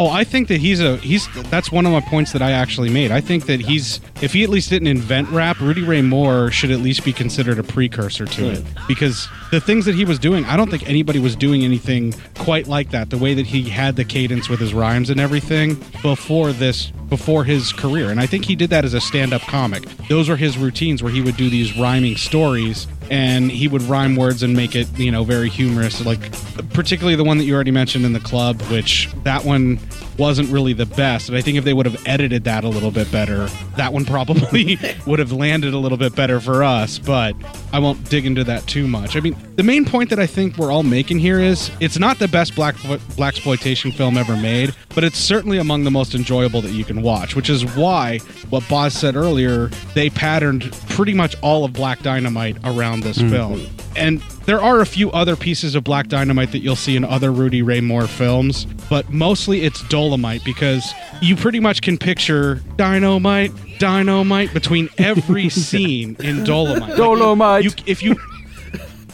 Oh, 0.00 0.08
I 0.08 0.24
think 0.24 0.48
that 0.48 0.60
he's 0.60 0.80
a 0.80 0.96
he's 0.96 1.28
that's 1.50 1.70
one 1.70 1.84
of 1.84 1.92
my 1.92 2.00
points 2.00 2.32
that 2.32 2.40
I 2.40 2.52
actually 2.52 2.88
made. 2.88 3.10
I 3.10 3.20
think 3.20 3.44
that 3.44 3.60
he's 3.60 4.00
if 4.22 4.32
he 4.32 4.42
at 4.42 4.48
least 4.48 4.70
didn't 4.70 4.88
invent 4.88 5.28
rap, 5.28 5.60
Rudy 5.60 5.82
Ray 5.82 6.00
Moore 6.00 6.50
should 6.50 6.70
at 6.70 6.78
least 6.78 7.04
be 7.04 7.12
considered 7.12 7.58
a 7.58 7.62
precursor 7.62 8.24
to 8.24 8.48
it 8.48 8.64
because 8.88 9.28
the 9.50 9.60
things 9.60 9.84
that 9.84 9.94
he 9.94 10.06
was 10.06 10.18
doing, 10.18 10.46
I 10.46 10.56
don't 10.56 10.70
think 10.70 10.88
anybody 10.88 11.18
was 11.18 11.36
doing 11.36 11.64
anything 11.64 12.14
quite 12.38 12.66
like 12.66 12.92
that. 12.92 13.10
The 13.10 13.18
way 13.18 13.34
that 13.34 13.44
he 13.44 13.68
had 13.68 13.96
the 13.96 14.06
cadence 14.06 14.48
with 14.48 14.58
his 14.58 14.72
rhymes 14.72 15.10
and 15.10 15.20
everything 15.20 15.74
before 16.00 16.52
this 16.52 16.92
before 17.10 17.44
his 17.44 17.70
career. 17.70 18.08
And 18.10 18.20
I 18.20 18.24
think 18.24 18.46
he 18.46 18.56
did 18.56 18.70
that 18.70 18.86
as 18.86 18.94
a 18.94 19.02
stand-up 19.02 19.42
comic. 19.42 19.82
Those 20.08 20.30
were 20.30 20.36
his 20.36 20.56
routines 20.56 21.02
where 21.02 21.12
he 21.12 21.20
would 21.20 21.36
do 21.36 21.50
these 21.50 21.76
rhyming 21.76 22.16
stories 22.16 22.86
and 23.10 23.50
he 23.50 23.66
would 23.68 23.82
rhyme 23.82 24.16
words 24.16 24.42
and 24.42 24.54
make 24.54 24.76
it, 24.76 24.88
you 24.98 25.10
know, 25.10 25.24
very 25.24 25.48
humorous. 25.48 26.04
Like 26.04 26.32
particularly 26.70 27.16
the 27.16 27.24
one 27.24 27.38
that 27.38 27.44
you 27.44 27.54
already 27.54 27.72
mentioned 27.72 28.04
in 28.04 28.12
the 28.12 28.20
club, 28.20 28.62
which 28.62 29.08
that 29.24 29.44
one 29.44 29.78
wasn't 30.20 30.50
really 30.50 30.74
the 30.74 30.84
best. 30.84 31.30
And 31.30 31.38
I 31.38 31.40
think 31.40 31.56
if 31.56 31.64
they 31.64 31.72
would 31.72 31.86
have 31.86 32.06
edited 32.06 32.44
that 32.44 32.62
a 32.62 32.68
little 32.68 32.90
bit 32.90 33.10
better, 33.10 33.46
that 33.76 33.92
one 33.92 34.04
probably 34.04 34.78
would 35.06 35.18
have 35.18 35.32
landed 35.32 35.72
a 35.72 35.78
little 35.78 35.96
bit 35.96 36.14
better 36.14 36.38
for 36.40 36.62
us. 36.62 36.98
But 36.98 37.34
I 37.72 37.78
won't 37.78 38.08
dig 38.10 38.26
into 38.26 38.44
that 38.44 38.66
too 38.66 38.86
much. 38.86 39.16
I 39.16 39.20
mean, 39.20 39.34
the 39.56 39.62
main 39.62 39.86
point 39.86 40.10
that 40.10 40.18
I 40.18 40.26
think 40.26 40.58
we're 40.58 40.70
all 40.70 40.82
making 40.82 41.20
here 41.20 41.40
is 41.40 41.70
it's 41.80 41.98
not 41.98 42.18
the 42.18 42.28
best 42.28 42.54
black 42.54 42.74
blaxploitation 42.76 43.94
film 43.94 44.18
ever 44.18 44.36
made, 44.36 44.74
but 44.94 45.04
it's 45.04 45.18
certainly 45.18 45.56
among 45.56 45.84
the 45.84 45.90
most 45.90 46.14
enjoyable 46.14 46.60
that 46.60 46.72
you 46.72 46.84
can 46.84 47.00
watch. 47.00 47.34
Which 47.34 47.48
is 47.48 47.64
why 47.74 48.18
what 48.50 48.68
Boz 48.68 48.92
said 48.92 49.16
earlier, 49.16 49.68
they 49.94 50.10
patterned 50.10 50.70
pretty 50.90 51.14
much 51.14 51.34
all 51.40 51.64
of 51.64 51.72
Black 51.72 52.02
Dynamite 52.02 52.58
around 52.64 53.00
this 53.00 53.18
mm-hmm. 53.18 53.30
film. 53.30 53.66
And 53.96 54.22
there 54.46 54.60
are 54.60 54.80
a 54.80 54.86
few 54.86 55.10
other 55.12 55.36
pieces 55.36 55.74
of 55.74 55.84
Black 55.84 56.08
Dynamite 56.08 56.52
that 56.52 56.58
you'll 56.60 56.76
see 56.76 56.96
in 56.96 57.04
other 57.04 57.30
Rudy 57.30 57.62
Ray 57.62 57.80
Moore 57.80 58.06
films, 58.06 58.66
but 58.88 59.10
mostly 59.10 59.62
it's 59.62 59.82
Dolemite 59.84 60.44
because 60.44 60.92
you 61.20 61.36
pretty 61.36 61.60
much 61.60 61.82
can 61.82 61.98
picture 61.98 62.56
Dynamite, 62.76 63.52
Dynamite 63.78 64.52
between 64.52 64.88
every 64.98 65.48
scene 65.50 66.16
in 66.20 66.38
Dolemite. 66.38 66.80
Like, 66.80 66.92
Dolemite. 66.94 67.62
You, 67.64 67.70
if 67.86 68.02
you 68.02 68.16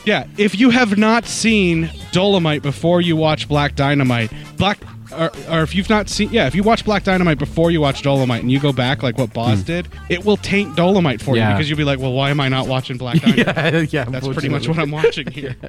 Yeah, 0.04 0.26
if 0.38 0.58
you 0.58 0.70
have 0.70 0.96
not 0.96 1.24
seen 1.26 1.86
Dolemite 2.12 2.62
before 2.62 3.00
you 3.00 3.16
watch 3.16 3.48
Black 3.48 3.74
Dynamite, 3.74 4.32
Black 4.56 4.78
or, 5.12 5.30
or 5.50 5.62
if 5.62 5.74
you've 5.74 5.88
not 5.90 6.08
seen 6.08 6.30
yeah, 6.30 6.46
if 6.46 6.54
you 6.54 6.62
watch 6.62 6.84
Black 6.84 7.04
Dynamite 7.04 7.38
before 7.38 7.70
you 7.70 7.80
watch 7.80 8.02
Dolemite 8.02 8.40
and 8.40 8.50
you 8.50 8.58
go 8.60 8.72
back 8.72 9.02
like 9.02 9.18
what 9.18 9.32
Boz 9.32 9.62
did, 9.62 9.88
it 10.08 10.24
will 10.24 10.36
taint 10.36 10.74
Dolemite 10.76 11.20
for 11.20 11.36
Yeah. 11.36 11.50
you 11.50 11.54
because 11.56 11.68
you'll 11.70 11.76
be 11.78 11.84
like, 11.84 11.98
well, 11.98 12.12
why 12.12 12.30
am 12.30 12.40
I 12.40 12.48
not 12.48 12.66
watching 12.68 12.96
Black 12.96 13.20
Dynamite? 13.20 13.46
yeah, 13.46 13.80
yeah. 13.90 14.04
That's 14.04 14.26
pretty 14.28 14.48
much 14.48 14.68
what 14.68 14.78
I'm 14.78 14.90
watching 14.90 15.30
here. 15.30 15.56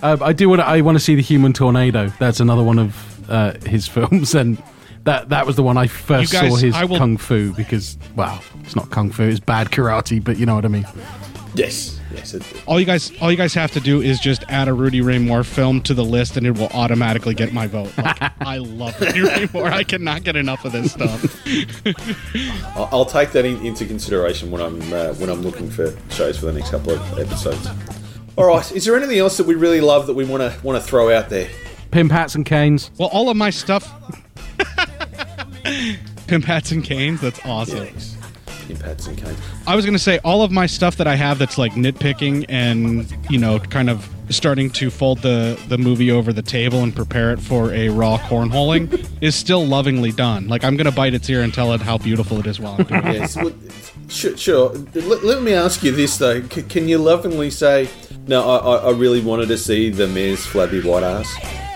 Uh, 0.00 0.16
I 0.20 0.32
do 0.32 0.48
want 0.48 0.60
to. 0.60 0.64
I 0.64 0.80
want 0.82 0.94
to 0.96 1.00
see 1.02 1.16
the 1.16 1.22
Human 1.22 1.52
Tornado. 1.52 2.06
That's 2.20 2.38
another 2.38 2.62
one 2.62 2.78
of 2.78 3.28
uh, 3.28 3.54
his 3.66 3.88
films, 3.94 4.32
and 4.32 4.62
that 5.02 5.30
that 5.30 5.44
was 5.44 5.56
the 5.56 5.64
one 5.64 5.76
I 5.76 5.88
first 5.88 6.32
You 6.32 6.38
guys, 6.40 6.50
saw 6.52 6.56
his 6.56 6.72
I 6.76 6.84
will- 6.84 6.98
kung 6.98 7.16
fu 7.16 7.52
because 7.54 7.98
wow, 8.14 8.40
it's 8.62 8.76
not 8.76 8.90
kung 8.90 9.10
fu, 9.10 9.24
it's 9.24 9.40
bad 9.40 9.72
karate, 9.72 10.22
but 10.22 10.38
you 10.38 10.46
know 10.46 10.54
what 10.54 10.64
I 10.64 10.68
mean. 10.68 10.86
Yes, 11.54 11.98
yes. 12.14 12.34
It, 12.34 12.42
All 12.66 12.78
you 12.78 12.86
guys, 12.86 13.10
all 13.20 13.30
you 13.30 13.36
guys 13.36 13.54
have 13.54 13.72
to 13.72 13.80
do 13.80 14.00
is 14.00 14.20
just 14.20 14.44
add 14.48 14.68
a 14.68 14.72
Rudy 14.72 15.00
Ray 15.00 15.18
Moore 15.18 15.44
film 15.44 15.80
to 15.82 15.94
the 15.94 16.04
list, 16.04 16.36
and 16.36 16.46
it 16.46 16.58
will 16.58 16.68
automatically 16.68 17.34
get 17.34 17.52
my 17.52 17.66
vote. 17.66 17.92
Like, 17.98 18.32
I 18.40 18.58
love 18.58 19.00
Rudy 19.00 19.22
Ray 19.22 19.48
Moore. 19.52 19.66
I 19.70 19.82
cannot 19.82 20.24
get 20.24 20.36
enough 20.36 20.64
of 20.64 20.72
this 20.72 20.92
stuff. 20.92 21.42
I'll, 22.76 22.88
I'll 22.92 23.04
take 23.04 23.32
that 23.32 23.44
in, 23.44 23.64
into 23.64 23.86
consideration 23.86 24.50
when 24.50 24.60
I'm 24.62 24.80
uh, 24.92 25.14
when 25.14 25.30
I'm 25.30 25.42
looking 25.42 25.70
for 25.70 25.96
shows 26.10 26.38
for 26.38 26.46
the 26.46 26.52
next 26.52 26.70
couple 26.70 26.92
of 26.92 27.18
episodes. 27.18 27.66
All 28.36 28.46
right. 28.46 28.70
Is 28.72 28.84
there 28.84 28.96
anything 28.96 29.18
else 29.18 29.36
that 29.38 29.46
we 29.46 29.54
really 29.54 29.80
love 29.80 30.06
that 30.06 30.14
we 30.14 30.24
want 30.24 30.42
to 30.42 30.56
want 30.64 30.80
to 30.80 30.86
throw 30.86 31.10
out 31.10 31.28
there? 31.28 31.48
Pimp 31.90 32.12
hats 32.12 32.34
and 32.34 32.44
canes. 32.44 32.90
Well, 32.98 33.08
all 33.08 33.30
of 33.30 33.36
my 33.36 33.50
stuff. 33.50 33.90
Pimp 36.26 36.44
hats 36.44 36.70
and 36.70 36.84
canes. 36.84 37.20
That's 37.20 37.40
awesome. 37.44 37.84
Yes. 37.86 38.17
Impacts 38.68 39.06
and 39.06 39.16
canes. 39.16 39.38
I 39.66 39.74
was 39.76 39.84
gonna 39.84 39.98
say 39.98 40.18
all 40.24 40.42
of 40.42 40.50
my 40.50 40.66
stuff 40.66 40.96
that 40.96 41.06
I 41.06 41.14
have 41.14 41.38
that's 41.38 41.58
like 41.58 41.72
nitpicking 41.72 42.46
and 42.48 43.12
you 43.30 43.38
know 43.38 43.58
kind 43.58 43.88
of 43.90 44.08
starting 44.30 44.68
to 44.70 44.90
fold 44.90 45.18
the 45.20 45.58
the 45.68 45.78
movie 45.78 46.10
over 46.10 46.32
the 46.32 46.42
table 46.42 46.82
and 46.82 46.94
prepare 46.94 47.32
it 47.32 47.40
for 47.40 47.72
a 47.72 47.88
raw 47.88 48.18
cornholing 48.18 49.08
is 49.22 49.34
still 49.34 49.66
lovingly 49.66 50.12
done. 50.12 50.48
Like 50.48 50.64
I'm 50.64 50.76
gonna 50.76 50.92
bite 50.92 51.14
its 51.14 51.28
ear 51.30 51.42
and 51.42 51.52
tell 51.52 51.72
it 51.72 51.80
how 51.80 51.98
beautiful 51.98 52.38
it 52.40 52.46
is 52.46 52.60
while 52.60 52.76
I'm 52.78 52.84
doing 52.84 53.06
it. 53.06 53.14
Yes. 53.14 53.36
well, 53.36 53.52
sure. 54.08 54.36
sure. 54.36 54.68
Let, 54.94 55.24
let 55.24 55.42
me 55.42 55.54
ask 55.54 55.82
you 55.82 55.92
this 55.92 56.18
though: 56.18 56.42
C- 56.48 56.62
Can 56.62 56.88
you 56.88 56.98
lovingly 56.98 57.50
say, 57.50 57.88
"No, 58.26 58.48
I, 58.48 58.56
I, 58.56 58.76
I 58.88 58.90
really 58.90 59.20
wanted 59.20 59.48
to 59.48 59.58
see 59.58 59.90
the 59.90 60.06
mayor's 60.06 60.44
flabby 60.44 60.80
white 60.82 61.02
ass"? 61.02 61.67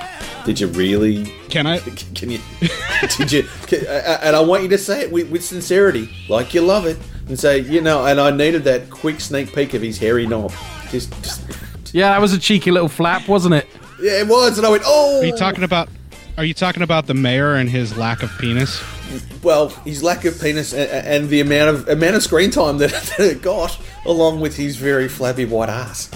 Did 0.44 0.58
you 0.58 0.66
really? 0.68 1.24
Can 1.50 1.66
I? 1.66 1.78
Can 1.78 2.30
you? 2.30 2.40
did 3.16 3.30
you? 3.32 3.42
Can, 3.66 3.86
and 3.86 4.34
I 4.34 4.40
want 4.40 4.64
you 4.64 4.68
to 4.70 4.78
say 4.78 5.02
it 5.02 5.12
with, 5.12 5.30
with 5.30 5.44
sincerity, 5.44 6.08
like 6.28 6.52
you 6.52 6.62
love 6.62 6.84
it, 6.86 6.98
and 7.28 7.38
say, 7.38 7.60
you 7.60 7.80
know. 7.80 8.04
And 8.06 8.20
I 8.20 8.30
needed 8.30 8.64
that 8.64 8.90
quick 8.90 9.20
sneak 9.20 9.54
peek 9.54 9.74
of 9.74 9.82
his 9.82 9.98
hairy 9.98 10.26
knob. 10.26 10.52
Just, 10.90 11.10
just 11.22 11.42
Yeah, 11.92 12.08
that 12.10 12.20
was 12.20 12.32
a 12.32 12.38
cheeky 12.38 12.70
little 12.70 12.88
flap, 12.88 13.28
wasn't 13.28 13.54
it? 13.54 13.68
yeah, 14.00 14.20
it 14.20 14.28
was. 14.28 14.58
And 14.58 14.66
I 14.66 14.70
went, 14.70 14.82
oh. 14.86 15.20
Are 15.20 15.24
you 15.24 15.36
talking 15.36 15.64
about? 15.64 15.88
Are 16.38 16.44
you 16.44 16.54
talking 16.54 16.82
about 16.82 17.06
the 17.06 17.14
mayor 17.14 17.54
and 17.54 17.68
his 17.68 17.96
lack 17.96 18.22
of 18.22 18.30
penis? 18.38 18.82
Well, 19.42 19.68
his 19.84 20.02
lack 20.02 20.24
of 20.24 20.40
penis 20.40 20.72
and, 20.72 20.90
and 20.90 21.28
the 21.28 21.40
amount 21.40 21.68
of 21.68 21.88
amount 21.88 22.16
of 22.16 22.22
screen 22.22 22.50
time 22.50 22.78
that, 22.78 22.90
that 23.18 23.20
it 23.20 23.42
got, 23.42 23.78
along 24.06 24.40
with 24.40 24.56
his 24.56 24.76
very 24.76 25.08
flabby 25.08 25.44
white 25.44 25.68
ass. 25.68 26.10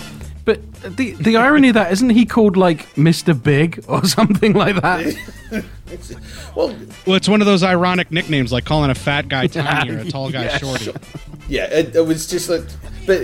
But 0.47 0.61
the 0.97 1.11
the 1.21 1.37
irony 1.37 1.69
of 1.69 1.75
that 1.75 1.93
isn't 1.93 2.11
he 2.11 2.25
called 2.25 2.57
like 2.57 2.87
Mr. 2.95 3.35
Big 3.41 3.85
or 3.89 4.03
something 4.17 4.55
like 4.55 4.81
that? 4.81 5.15
Well, 6.57 6.75
Well, 7.07 7.15
it's 7.17 7.29
one 7.29 7.41
of 7.41 7.47
those 7.47 7.63
ironic 7.63 8.11
nicknames, 8.11 8.51
like 8.53 8.65
calling 8.65 8.91
a 8.91 8.95
fat 8.95 9.29
guy 9.29 9.47
tiny 9.47 9.93
or 9.95 9.99
a 9.99 10.05
tall 10.11 10.31
guy 10.31 10.45
Yeah, 10.45 10.59
shorty. 10.59 10.93
yeah, 11.49 11.65
it, 11.67 11.95
it 11.95 12.05
was 12.07 12.27
just 12.27 12.49
like. 12.49 12.63
But 13.07 13.23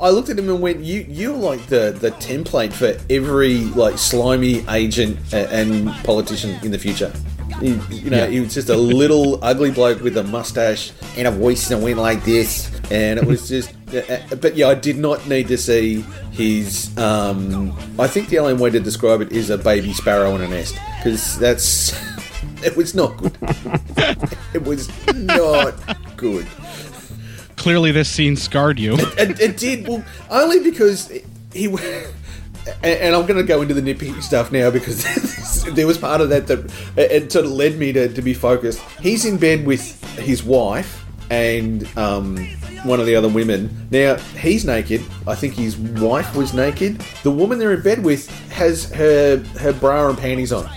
I 0.00 0.10
looked 0.10 0.28
at 0.28 0.38
him 0.38 0.48
and 0.48 0.60
went, 0.60 0.80
"You, 0.80 1.04
you're 1.08 1.36
like 1.36 1.66
the 1.66 1.96
the 1.98 2.10
template 2.12 2.72
for 2.72 2.96
every 3.12 3.58
like 3.64 3.98
slimy 3.98 4.64
agent 4.68 5.18
a- 5.32 5.50
and 5.52 5.90
politician 6.04 6.56
in 6.64 6.70
the 6.70 6.78
future." 6.78 7.12
He, 7.60 7.74
you 7.94 8.10
know, 8.10 8.26
he 8.28 8.40
was 8.40 8.52
just 8.54 8.68
a 8.68 8.76
little 8.76 9.38
ugly 9.44 9.70
bloke 9.70 10.00
with 10.00 10.16
a 10.16 10.24
mustache 10.24 10.92
and 11.16 11.26
a 11.28 11.30
voice 11.30 11.68
that 11.68 11.78
went 11.78 11.98
like 11.98 12.24
this, 12.24 12.70
and 12.90 13.18
it 13.18 13.24
was 13.26 13.48
just. 13.48 13.70
uh, 13.94 14.18
But 14.40 14.56
yeah, 14.56 14.68
I 14.68 14.74
did 14.74 14.98
not 14.98 15.26
need 15.28 15.48
to 15.48 15.56
see 15.58 16.00
his. 16.32 16.96
Um, 16.98 17.76
I 17.98 18.06
think 18.06 18.28
the 18.28 18.38
only 18.40 18.54
way 18.54 18.70
to 18.70 18.80
describe 18.80 19.20
it 19.20 19.32
is 19.32 19.50
a 19.50 19.58
baby 19.58 19.92
sparrow 19.92 20.34
in 20.34 20.40
a 20.42 20.48
nest, 20.48 20.74
because 20.98 21.38
that's. 21.38 21.94
It 22.62 22.76
was 22.76 22.94
not 22.94 23.16
good. 23.18 23.36
it 24.54 24.62
was 24.62 24.88
not 25.14 25.74
good. 26.16 26.46
Clearly, 27.56 27.90
this 27.92 28.08
scene 28.08 28.36
scarred 28.36 28.78
you. 28.78 28.94
it, 29.18 29.38
it 29.38 29.56
did 29.58 29.86
well 29.86 30.02
only 30.30 30.60
because 30.60 31.10
he 31.52 31.68
and, 32.82 33.14
I'm 33.14 33.26
going 33.26 33.36
to 33.36 33.42
go 33.42 33.62
into 33.62 33.74
the 33.74 33.80
nitpicky 33.80 34.22
stuff 34.22 34.50
now 34.52 34.70
because 34.70 35.64
there 35.74 35.86
was 35.86 35.98
part 35.98 36.20
of 36.20 36.30
that 36.30 36.46
that 36.46 36.70
it 36.96 37.32
sort 37.32 37.44
of 37.44 37.52
led 37.52 37.76
me 37.76 37.92
to, 37.92 38.12
to 38.12 38.22
be 38.22 38.34
focused. 38.34 38.80
He's 39.00 39.24
in 39.24 39.36
bed 39.36 39.66
with 39.66 40.02
his 40.18 40.42
wife 40.42 41.04
and 41.30 41.86
um, 41.96 42.36
one 42.84 43.00
of 43.00 43.06
the 43.06 43.16
other 43.16 43.28
women. 43.28 43.88
Now 43.90 44.16
he's 44.16 44.64
naked. 44.64 45.02
I 45.26 45.34
think 45.34 45.54
his 45.54 45.76
wife 45.76 46.34
was 46.36 46.54
naked. 46.54 47.00
The 47.22 47.30
woman 47.30 47.58
they're 47.58 47.74
in 47.74 47.82
bed 47.82 48.04
with 48.04 48.28
has 48.50 48.90
her 48.92 49.38
her 49.58 49.72
bra 49.72 50.08
and 50.08 50.18
panties 50.18 50.52
on. 50.52 50.68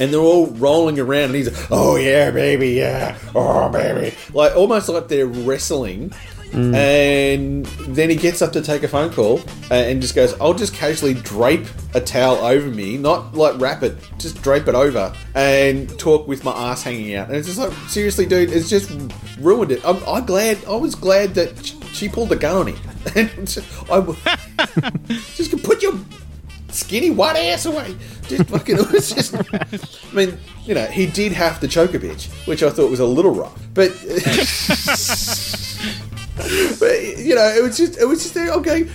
And 0.00 0.12
they're 0.12 0.20
all 0.20 0.46
rolling 0.46 0.98
around, 0.98 1.26
and 1.26 1.34
he's 1.34 1.52
like, 1.52 1.70
"Oh 1.70 1.96
yeah, 1.96 2.30
baby, 2.30 2.70
yeah, 2.70 3.16
oh 3.34 3.68
baby," 3.68 4.16
like 4.32 4.56
almost 4.56 4.88
like 4.88 5.06
they're 5.08 5.26
wrestling. 5.26 6.12
And 6.54 7.64
then 7.88 8.10
he 8.10 8.16
gets 8.16 8.42
up 8.42 8.52
to 8.52 8.60
take 8.62 8.82
a 8.82 8.88
phone 8.88 9.10
call 9.12 9.40
uh, 9.70 9.74
and 9.74 10.00
just 10.02 10.14
goes, 10.14 10.34
I'll 10.40 10.54
just 10.54 10.74
casually 10.74 11.14
drape 11.14 11.66
a 11.94 12.00
towel 12.00 12.36
over 12.36 12.68
me, 12.68 12.96
not 12.98 13.34
like 13.34 13.60
wrap 13.60 13.82
it, 13.82 13.96
just 14.18 14.40
drape 14.42 14.68
it 14.68 14.74
over 14.74 15.14
and 15.34 15.98
talk 15.98 16.28
with 16.28 16.44
my 16.44 16.52
ass 16.52 16.82
hanging 16.82 17.14
out. 17.14 17.28
And 17.28 17.36
it's 17.36 17.46
just 17.48 17.58
like, 17.58 17.72
seriously, 17.88 18.26
dude, 18.26 18.50
it's 18.50 18.68
just 18.68 18.90
ruined 19.40 19.72
it. 19.72 19.84
I'm, 19.84 20.02
I'm 20.06 20.24
glad, 20.26 20.58
I 20.66 20.76
was 20.76 20.94
glad 20.94 21.34
that 21.34 21.64
sh- 21.64 21.74
she 21.92 22.08
pulled 22.08 22.28
the 22.28 22.36
gun 22.36 22.56
on 22.56 22.66
him. 22.68 22.78
And 23.16 23.48
just- 23.48 23.82
I 23.90 23.96
w- 23.96 24.16
just 25.34 25.50
go, 25.50 25.58
put 25.58 25.82
your 25.82 25.94
skinny 26.70 27.10
white 27.10 27.36
ass 27.36 27.66
away. 27.66 27.96
Just 28.28 28.48
fucking, 28.48 28.78
it 28.78 28.90
was 28.92 29.10
just, 29.10 29.34
I 29.34 30.14
mean, 30.14 30.38
you 30.64 30.74
know, 30.74 30.86
he 30.86 31.06
did 31.06 31.32
have 31.32 31.58
to 31.60 31.68
choke 31.68 31.94
a 31.94 31.98
bitch, 31.98 32.28
which 32.46 32.62
I 32.62 32.70
thought 32.70 32.90
was 32.90 33.00
a 33.00 33.06
little 33.06 33.32
rough. 33.34 33.58
But. 33.74 33.90
but 36.78 37.18
you 37.18 37.34
know, 37.34 37.46
it 37.46 37.62
was 37.62 37.76
just 37.76 37.98
it 37.98 38.04
was 38.04 38.22
just 38.22 38.36
okay. 38.36 38.88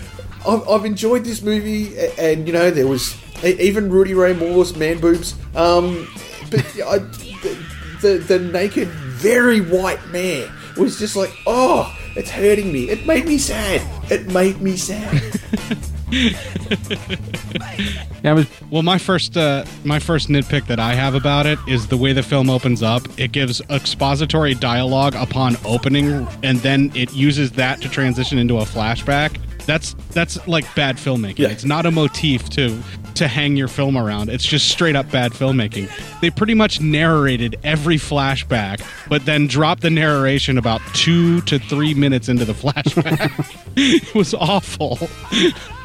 I've, 0.48 0.68
I've 0.68 0.86
enjoyed 0.86 1.24
this 1.24 1.42
movie, 1.42 1.98
and 2.18 2.48
you 2.48 2.54
know, 2.54 2.72
there 2.72 2.88
was 2.88 3.16
even 3.44 3.90
Rudy 3.90 4.14
Ray 4.14 4.34
Moore's 4.34 4.76
man 4.76 5.00
boobs. 5.00 5.36
Um, 5.56 6.08
but 6.50 6.66
I, 6.82 7.00
the, 7.00 7.66
the 8.02 8.18
the 8.18 8.40
naked, 8.40 8.88
very 8.88 9.62
white 9.62 10.06
man 10.08 10.52
was 10.78 11.00
just 11.00 11.16
like, 11.16 11.36
oh, 11.46 11.96
it's 12.16 12.30
hurting 12.30 12.72
me. 12.72 12.90
It 12.90 13.06
made 13.06 13.26
me 13.26 13.38
sad. 13.38 13.82
It 14.12 14.32
made 14.32 14.62
me 14.62 14.78
sad. 14.78 15.40
Yeah, 18.24 18.34
was 18.34 18.48
Well, 18.72 18.84
my 18.84 18.98
first 18.98 19.38
uh, 19.38 19.64
my 19.84 20.00
first 20.00 20.28
nitpick 20.28 20.68
that 20.68 20.80
I 20.80 20.96
have 20.96 21.16
about 21.16 21.46
it 21.46 21.60
is 21.68 21.88
the 21.88 21.98
way 21.98 22.14
the 22.14 22.24
film 22.24 22.50
opens 22.50 22.82
up. 22.82 23.04
It 23.20 23.32
gives 23.32 23.62
expository 23.70 24.54
dialogue 24.56 25.16
upon 25.16 25.56
opening, 25.66 26.28
and 26.44 26.60
then 26.60 26.92
it 26.96 27.14
uses 27.14 27.52
that 27.54 27.82
to 27.82 27.90
transition 27.90 28.38
into 28.38 28.58
a 28.58 28.64
flashback. 28.64 29.40
That's 29.66 29.96
that's 30.12 30.46
like 30.48 30.64
bad 30.76 30.98
filmmaking. 30.98 31.40
Yeah. 31.40 31.50
It's 31.50 31.66
not 31.66 31.86
a 31.86 31.92
motif 31.92 32.50
to 32.52 32.82
to 33.16 33.28
hang 33.28 33.56
your 33.56 33.68
film 33.68 33.98
around. 33.98 34.30
It's 34.30 34.46
just 34.46 34.70
straight 34.70 34.96
up 34.96 35.10
bad 35.12 35.32
filmmaking. 35.34 35.90
They 36.22 36.30
pretty 36.30 36.54
much 36.54 36.80
narrated 36.80 37.60
every 37.64 37.98
flashback, 37.98 38.82
but 39.10 39.26
then 39.26 39.48
dropped 39.48 39.82
the 39.82 39.90
narration 39.90 40.58
about 40.58 40.82
two 40.94 41.42
to 41.42 41.60
three 41.60 41.94
minutes 41.94 42.30
into 42.30 42.46
the 42.46 42.54
flashback. 42.64 43.32
it 43.76 44.16
was 44.16 44.34
awful. 44.34 44.98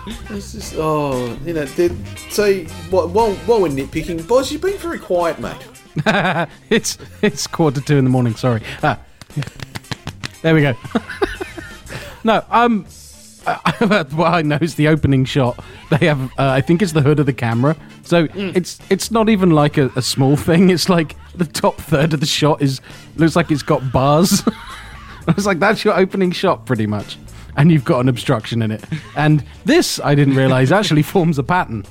It's 0.07 0.53
just 0.53 0.74
oh, 0.76 1.38
you 1.44 1.53
know. 1.53 1.66
So 1.66 2.64
while, 2.90 3.09
while 3.09 3.34
while 3.34 3.62
we're 3.62 3.68
nitpicking, 3.68 4.26
Boz, 4.26 4.50
you've 4.50 4.62
been 4.62 4.78
very 4.78 4.98
quiet, 4.98 5.38
mate. 5.38 5.57
it's 6.70 6.98
it's 7.20 7.46
quarter 7.46 7.80
to 7.80 7.86
two 7.86 7.96
in 7.96 8.05
the 8.05 8.11
morning. 8.11 8.34
Sorry. 8.34 8.62
Ah. 8.82 8.98
There 10.42 10.55
we 10.55 10.62
go. 10.62 10.74
no, 12.24 12.44
um, 12.50 12.84
I, 13.46 14.05
what 14.11 14.34
I 14.34 14.42
know 14.42 14.59
is 14.61 14.74
the 14.74 14.88
opening 14.88 15.24
shot. 15.24 15.62
They 15.90 16.07
have, 16.07 16.20
uh, 16.38 16.50
I 16.50 16.61
think 16.61 16.82
it's 16.82 16.92
the 16.92 17.03
hood 17.03 17.20
of 17.20 17.26
the 17.26 17.32
camera. 17.32 17.76
So 18.03 18.28
it's 18.34 18.78
it's 18.90 19.11
not 19.11 19.28
even 19.28 19.50
like 19.50 19.78
a, 19.78 19.90
a 19.96 20.03
small 20.03 20.36
thing. 20.36 20.70
It's 20.70 20.88
like 20.88 21.16
the 21.34 21.44
top 21.44 21.76
third 21.76 22.12
of 22.12 22.20
the 22.20 22.26
shot 22.26 22.61
is 22.61 22.80
looks 23.16 23.36
like 23.36 23.50
it's 23.50 23.62
got 23.62 23.92
bars. 23.92 24.42
I 25.28 25.32
was 25.32 25.46
like, 25.46 25.61
that's 25.61 25.84
your 25.84 25.96
opening 25.96 26.32
shot, 26.32 26.66
pretty 26.66 26.86
much. 26.86 27.16
And 27.57 27.70
you've 27.70 27.84
got 27.84 28.00
an 28.00 28.09
obstruction 28.09 28.62
in 28.62 28.70
it. 28.70 28.82
And 29.16 29.44
this, 29.64 30.00
I 30.03 30.14
didn't 30.14 30.36
realize, 30.36 30.72
actually 30.72 31.03
forms 31.03 31.38
a 31.38 31.42
pattern. 31.42 31.84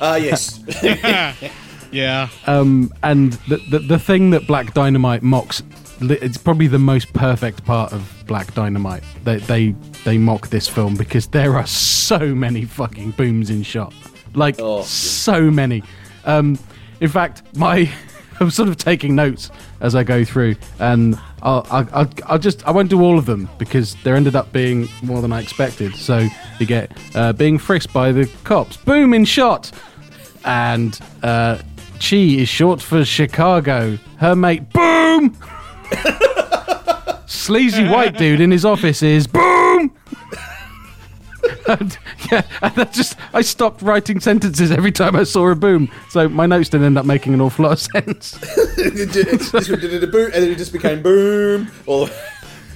Ah, 0.00 0.16
yes. 0.16 0.60
Yeah. 1.90 2.28
Um, 2.48 2.92
and 3.04 3.34
the, 3.48 3.58
the 3.70 3.78
the 3.78 3.98
thing 4.00 4.30
that 4.30 4.48
Black 4.48 4.74
Dynamite 4.74 5.22
mocks, 5.22 5.62
it's 6.00 6.36
probably 6.36 6.66
the 6.66 6.78
most 6.78 7.12
perfect 7.12 7.64
part 7.64 7.92
of 7.92 8.24
Black 8.26 8.52
Dynamite. 8.52 9.04
They 9.22 9.36
they 9.36 9.76
they 10.02 10.18
mock 10.18 10.48
this 10.48 10.66
film 10.66 10.96
because 10.96 11.28
there 11.28 11.56
are 11.56 11.66
so 11.68 12.18
many 12.34 12.64
fucking 12.64 13.12
booms 13.12 13.48
in 13.48 13.62
shot, 13.62 13.94
like 14.34 14.56
Oh. 14.58 14.82
so 14.82 15.52
many. 15.52 15.84
Um, 16.24 16.58
in 17.00 17.08
fact, 17.10 17.42
my 17.56 17.88
I'm 18.40 18.50
sort 18.50 18.68
of 18.68 18.76
taking 18.76 19.14
notes 19.14 19.50
as 19.80 19.94
I 19.94 20.02
go 20.02 20.24
through, 20.24 20.56
and 20.78 21.18
I'll, 21.42 21.66
I'll, 21.70 22.10
I'll, 22.26 22.38
just 22.38 22.66
I 22.66 22.70
won't 22.70 22.90
do 22.90 23.02
all 23.02 23.18
of 23.18 23.26
them 23.26 23.48
because 23.58 23.96
there 24.02 24.16
ended 24.16 24.34
up 24.34 24.52
being 24.52 24.88
more 25.02 25.20
than 25.22 25.32
I 25.32 25.40
expected. 25.40 25.94
So 25.94 26.28
you 26.58 26.66
get 26.66 26.92
uh, 27.14 27.32
being 27.32 27.58
frisked 27.58 27.92
by 27.92 28.12
the 28.12 28.30
cops, 28.44 28.76
boom 28.76 29.14
in 29.14 29.24
shot, 29.24 29.70
and 30.44 30.98
uh, 31.22 31.58
Chi 32.00 32.16
is 32.16 32.48
short 32.48 32.80
for 32.80 33.04
Chicago. 33.04 33.98
Her 34.18 34.34
mate, 34.34 34.70
boom. 34.72 35.36
Sleazy 37.26 37.88
white 37.88 38.16
dude 38.16 38.40
in 38.40 38.50
his 38.50 38.64
office 38.64 39.02
is 39.02 39.26
boom. 39.26 39.53
And, 41.68 41.98
yeah, 42.30 42.42
and 42.62 42.78
I 42.78 42.84
just 42.84 43.16
I 43.32 43.42
stopped 43.42 43.82
writing 43.82 44.20
sentences 44.20 44.70
every 44.70 44.92
time 44.92 45.16
I 45.16 45.24
saw 45.24 45.48
a 45.50 45.54
boom, 45.54 45.90
so 46.10 46.28
my 46.28 46.46
notes 46.46 46.68
didn't 46.68 46.86
end 46.86 46.98
up 46.98 47.06
making 47.06 47.34
an 47.34 47.40
awful 47.40 47.64
lot 47.64 47.72
of 47.72 47.80
sense. 47.80 48.32
This 48.76 49.68
one 49.70 49.80
did 49.80 50.02
a 50.02 50.06
boom, 50.06 50.30
and 50.34 50.42
then 50.42 50.50
it 50.50 50.58
just 50.58 50.72
became 50.72 51.02
boom. 51.02 51.70
All 51.86 52.08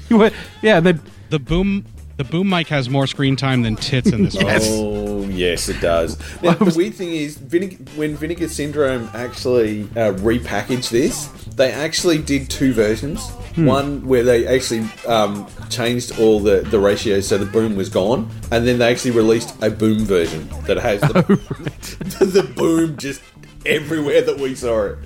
You 0.08 0.16
went- 0.22 0.34
yeah, 0.62 0.80
then 0.80 1.00
The 1.30 1.38
boom 1.38 1.84
the 2.16 2.24
boom 2.24 2.48
mic 2.48 2.66
has 2.68 2.88
more 2.88 3.06
screen 3.06 3.36
time 3.36 3.62
than 3.62 3.76
tits 3.76 4.10
in 4.10 4.24
this 4.24 4.34
film. 4.34 4.50
Oh, 4.50 5.07
yes, 5.30 5.68
it 5.68 5.80
does. 5.80 6.18
Now, 6.42 6.54
the 6.54 6.72
weird 6.76 6.94
thing 6.94 7.12
is, 7.12 7.36
Vinegar, 7.36 7.76
when 7.96 8.16
Vinegar 8.16 8.48
Syndrome 8.48 9.10
actually 9.12 9.82
uh, 9.96 10.12
repackaged 10.14 10.90
this, 10.90 11.26
they 11.56 11.72
actually 11.72 12.18
did 12.18 12.48
two 12.48 12.72
versions. 12.72 13.28
One 13.56 14.06
where 14.06 14.22
they 14.22 14.46
actually 14.46 14.88
um, 15.08 15.48
changed 15.68 16.20
all 16.20 16.38
the, 16.38 16.60
the 16.60 16.78
ratios 16.78 17.26
so 17.26 17.38
the 17.38 17.46
boom 17.46 17.74
was 17.74 17.88
gone, 17.88 18.30
and 18.52 18.64
then 18.64 18.78
they 18.78 18.88
actually 18.88 19.10
released 19.10 19.60
a 19.62 19.68
boom 19.68 20.04
version 20.04 20.48
that 20.66 20.76
has 20.76 21.00
the, 21.00 21.22
the 22.24 22.52
boom 22.54 22.96
just 22.96 23.20
everywhere 23.66 24.22
that 24.22 24.38
we 24.38 24.54
saw 24.54 24.86
it. 24.86 24.98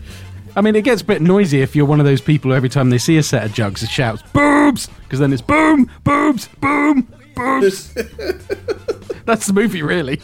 I 0.55 0.61
mean 0.61 0.77
it 0.77 0.83
gets 0.83 1.01
a 1.01 1.05
bit 1.05 1.23
noisy 1.23 1.62
if 1.62 1.75
you're 1.75 1.87
one 1.87 1.99
of 1.99 2.05
those 2.05 2.20
people 2.20 2.51
who 2.51 2.57
every 2.57 2.68
time 2.68 2.91
they 2.91 2.99
see 2.99 3.16
a 3.16 3.23
set 3.23 3.45
of 3.45 3.55
jugs 3.55 3.83
it 3.83 3.89
shouts 3.89 4.23
boobs 4.35 4.87
because 5.05 5.18
then 5.18 5.33
it's 5.33 5.41
boom, 5.41 5.91
boobs, 6.05 6.49
boom. 6.61 7.09
That's 9.24 9.47
the 9.47 9.53
movie, 9.53 9.83
really. 9.83 10.20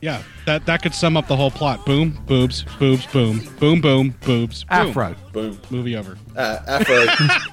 Yeah, 0.00 0.22
that 0.46 0.64
that 0.66 0.80
could 0.82 0.94
sum 0.94 1.16
up 1.16 1.26
the 1.26 1.34
whole 1.34 1.50
plot. 1.50 1.84
Boom, 1.84 2.16
boobs, 2.26 2.64
boobs, 2.78 3.04
boom, 3.06 3.40
boom, 3.58 3.80
boom, 3.80 4.14
boobs, 4.24 4.62
boom. 4.62 4.70
Afro. 4.90 5.16
Boom. 5.32 5.60
Movie 5.70 5.96
over. 5.96 6.16
Uh, 6.36 6.58
Afro. 6.68 7.04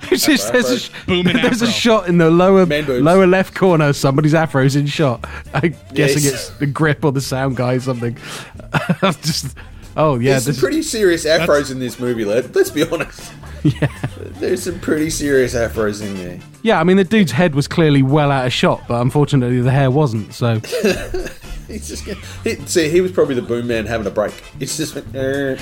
It's 0.12 0.28
just, 0.28 0.54
there's 0.54 0.70
a, 0.70 0.80
sh- 0.80 0.92
Boom 1.08 1.26
and 1.28 1.40
there's 1.40 1.64
a 1.64 1.66
afro. 1.66 1.74
shot 1.74 2.08
in 2.08 2.20
the 2.20 2.30
lower 2.30 2.66
Man 2.68 2.86
boobs. 2.86 3.04
lower 3.04 3.26
left 3.26 3.56
corner. 3.56 3.92
Somebody's 3.94 4.36
afro's 4.36 4.76
in 4.76 4.86
shot. 4.86 5.26
I'm 5.56 5.76
guessing 5.96 6.24
Yes. 6.24 6.34
it's 6.34 6.50
the 6.60 6.68
grip 6.68 7.04
or 7.04 7.12
the 7.12 7.20
sound 7.22 7.58
guy 7.58 7.74
or 7.74 7.80
something. 7.80 8.16
I'm 9.02 9.14
just 9.16 9.58
oh 9.98 10.20
yeah, 10.20 10.32
There's 10.40 10.46
some 10.46 10.56
pretty 10.56 10.82
serious 10.82 11.26
afros 11.26 11.72
in 11.72 11.80
this 11.80 12.00
movie, 12.00 12.26
lad. 12.26 12.56
Let's 12.56 12.70
be 12.72 12.84
honest. 12.84 13.32
Yeah. 13.66 13.88
There's 14.34 14.62
some 14.62 14.80
pretty 14.80 15.10
serious 15.10 15.56
afros 15.56 16.00
in 16.00 16.16
there. 16.18 16.40
yeah. 16.62 16.80
I 16.80 16.84
mean, 16.84 16.98
the 16.98 17.04
dude's 17.04 17.32
head 17.32 17.56
was 17.56 17.68
clearly 17.68 18.04
well 18.04 18.30
out 18.32 18.46
of 18.46 18.54
shot, 18.54 18.84
but 18.88 19.02
unfortunately 19.02 19.60
the 19.60 19.72
hair 19.72 19.90
wasn't. 19.90 20.36
So 20.36 20.60
He's 21.68 21.88
just 21.88 22.06
gonna, 22.06 22.20
he, 22.44 22.58
see, 22.68 22.90
he 22.90 23.02
was 23.02 23.12
probably 23.12 23.34
the 23.34 23.42
boom 23.42 23.66
man 23.66 23.88
having 23.88 24.06
a 24.06 24.12
break. 24.12 24.34
It's 24.60 24.78
just 24.78 24.94
went, 24.94 25.08
er, 25.16 25.58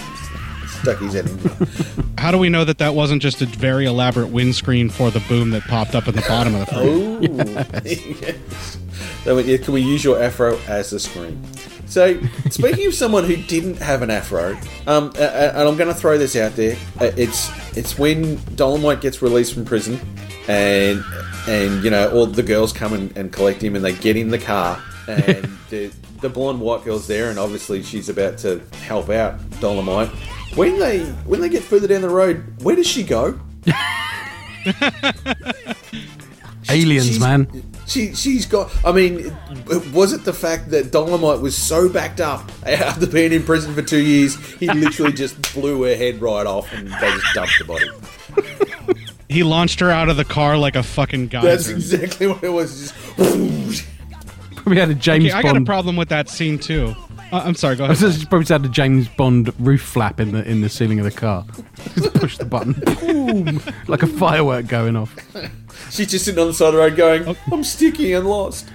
stuck 0.68 1.00
his 1.00 1.14
head 1.14 1.30
in. 1.30 1.38
there. 1.38 1.68
How 2.18 2.32
do 2.32 2.38
we 2.38 2.50
know 2.50 2.66
that 2.66 2.78
that 2.80 2.94
wasn't 2.94 3.22
just 3.22 3.42
a 3.42 3.46
very 3.46 3.86
elaborate 3.86 4.28
windscreen 4.28 4.90
for 4.90 5.10
the 5.10 5.22
boom 5.30 5.52
that 5.52 5.64
popped 5.64 5.96
up 5.96 6.10
in 6.10 6.16
the 6.16 6.26
bottom 6.28 6.56
of 6.56 6.60
the 6.60 6.66
frame? 6.66 7.40
Oh, 7.72 7.82
yes. 7.86 8.78
They 9.24 9.34
went, 9.34 9.48
yeah, 9.48 9.58
can 9.58 9.74
we 9.74 9.80
use 9.82 10.04
your 10.04 10.22
afro 10.22 10.58
as 10.68 10.92
a 10.92 11.00
screen? 11.00 11.42
So, 11.94 12.20
speaking 12.50 12.88
of 12.88 12.96
someone 12.96 13.24
who 13.24 13.36
didn't 13.36 13.78
have 13.78 14.02
an 14.02 14.10
afro, 14.10 14.58
um, 14.88 15.14
a- 15.16 15.22
a- 15.22 15.50
and 15.52 15.68
I'm 15.70 15.78
going 15.78 15.90
to 15.90 15.94
throw 15.94 16.18
this 16.18 16.36
out 16.36 16.56
there, 16.56 16.76
uh, 17.00 17.12
it's 17.16 17.52
it's 17.78 18.00
when 18.00 18.38
Dolemite 18.58 19.00
gets 19.00 19.22
released 19.22 19.54
from 19.54 19.64
prison, 19.64 20.00
and 20.48 21.04
and 21.48 21.84
you 21.84 21.92
know 21.92 22.10
all 22.12 22.26
the 22.26 22.42
girls 22.42 22.74
come 22.74 22.94
and, 22.94 23.16
and 23.16 23.32
collect 23.32 23.62
him, 23.64 23.76
and 23.76 23.86
they 23.86 23.94
get 23.94 24.18
in 24.18 24.30
the 24.30 24.40
car, 24.40 24.82
and 25.08 25.48
the 25.70 25.92
the 26.22 26.30
blonde 26.30 26.60
white 26.62 26.84
girl's 26.84 27.06
there, 27.06 27.30
and 27.30 27.38
obviously 27.38 27.84
she's 27.84 28.10
about 28.10 28.40
to 28.40 28.60
help 28.88 29.12
out 29.12 29.38
Dolemite. 29.62 30.10
When 30.58 30.80
they 30.80 31.02
when 31.28 31.42
they 31.42 31.50
get 31.50 31.62
further 31.62 31.88
down 31.88 32.02
the 32.02 32.10
road, 32.10 32.44
where 32.64 32.76
does 32.76 32.88
she 32.88 33.04
go? 33.04 33.40
aliens, 36.70 37.06
She's- 37.08 37.20
man. 37.20 37.48
She 37.86 38.14
she's 38.16 38.46
got. 38.46 38.72
I 38.86 38.92
mean, 38.92 39.36
was 39.92 40.14
it 40.14 40.24
the 40.24 40.34
fact 40.34 40.70
that 40.72 40.86
Dolemite 40.86 41.42
was 41.42 41.56
so 41.58 41.90
backed 41.90 42.22
up 42.22 42.50
after 42.66 43.06
being 43.12 43.34
in 43.34 43.44
prison 43.44 43.74
for 43.74 43.82
two 43.82 44.02
years? 44.02 44.36
He 44.56 44.68
literally 44.68 45.14
just 45.24 45.54
blew 45.54 45.84
her 45.84 45.96
head 45.96 46.22
right 46.22 46.46
off, 46.46 46.72
and 46.74 46.88
they 46.88 47.12
just 47.12 47.34
dumped 47.34 47.54
the 47.60 47.66
body. 47.66 47.90
He 49.30 49.44
launched 49.44 49.80
her 49.80 49.90
out 49.90 50.10
of 50.10 50.18
the 50.18 50.26
car 50.26 50.58
like 50.58 50.76
a 50.76 50.84
fucking 50.84 51.28
geyser. 51.28 51.48
That's 51.48 51.68
exactly 51.68 52.28
what 52.28 52.44
it 52.44 52.50
was. 52.50 52.92
Just 53.18 53.88
Probably 54.56 54.80
had 54.80 54.90
a 54.92 54.96
James 54.96 55.26
Okay, 55.26 55.34
I 55.34 55.42
got 55.42 55.52
a 55.52 55.54
Bond. 55.56 55.66
problem 55.66 55.96
with 55.98 56.10
that 56.10 56.30
scene 56.30 56.58
too. 56.58 56.96
Uh, 57.34 57.42
I'm 57.46 57.56
sorry. 57.56 57.76
Go 57.76 57.86
ahead. 57.86 57.98
She 58.14 58.26
probably 58.28 58.46
had 58.46 58.64
a 58.64 58.70
James 58.70 59.08
Bond 59.08 59.52
roof 59.60 59.82
flap 59.82 60.20
in 60.20 60.34
the 60.34 60.48
in 60.48 60.62
the 60.62 60.70
ceiling 60.70 61.00
of 61.00 61.06
the 61.06 61.12
car. 61.12 61.44
Just 61.96 62.14
push 62.14 62.38
the 62.38 62.46
button, 62.46 62.74
boom, 63.00 63.60
like 63.88 64.04
a 64.04 64.08
firework 64.08 64.68
going 64.68 64.96
off. 64.96 65.16
she's 65.90 66.12
just 66.12 66.26
sitting 66.26 66.40
on 66.40 66.48
the 66.48 66.54
side 66.54 66.68
of 66.68 66.74
the 66.74 66.80
road, 66.80 66.96
going, 66.96 67.36
"I'm 67.52 67.64
sticky 67.64 68.14
and 68.14 68.28
lost." 68.28 68.70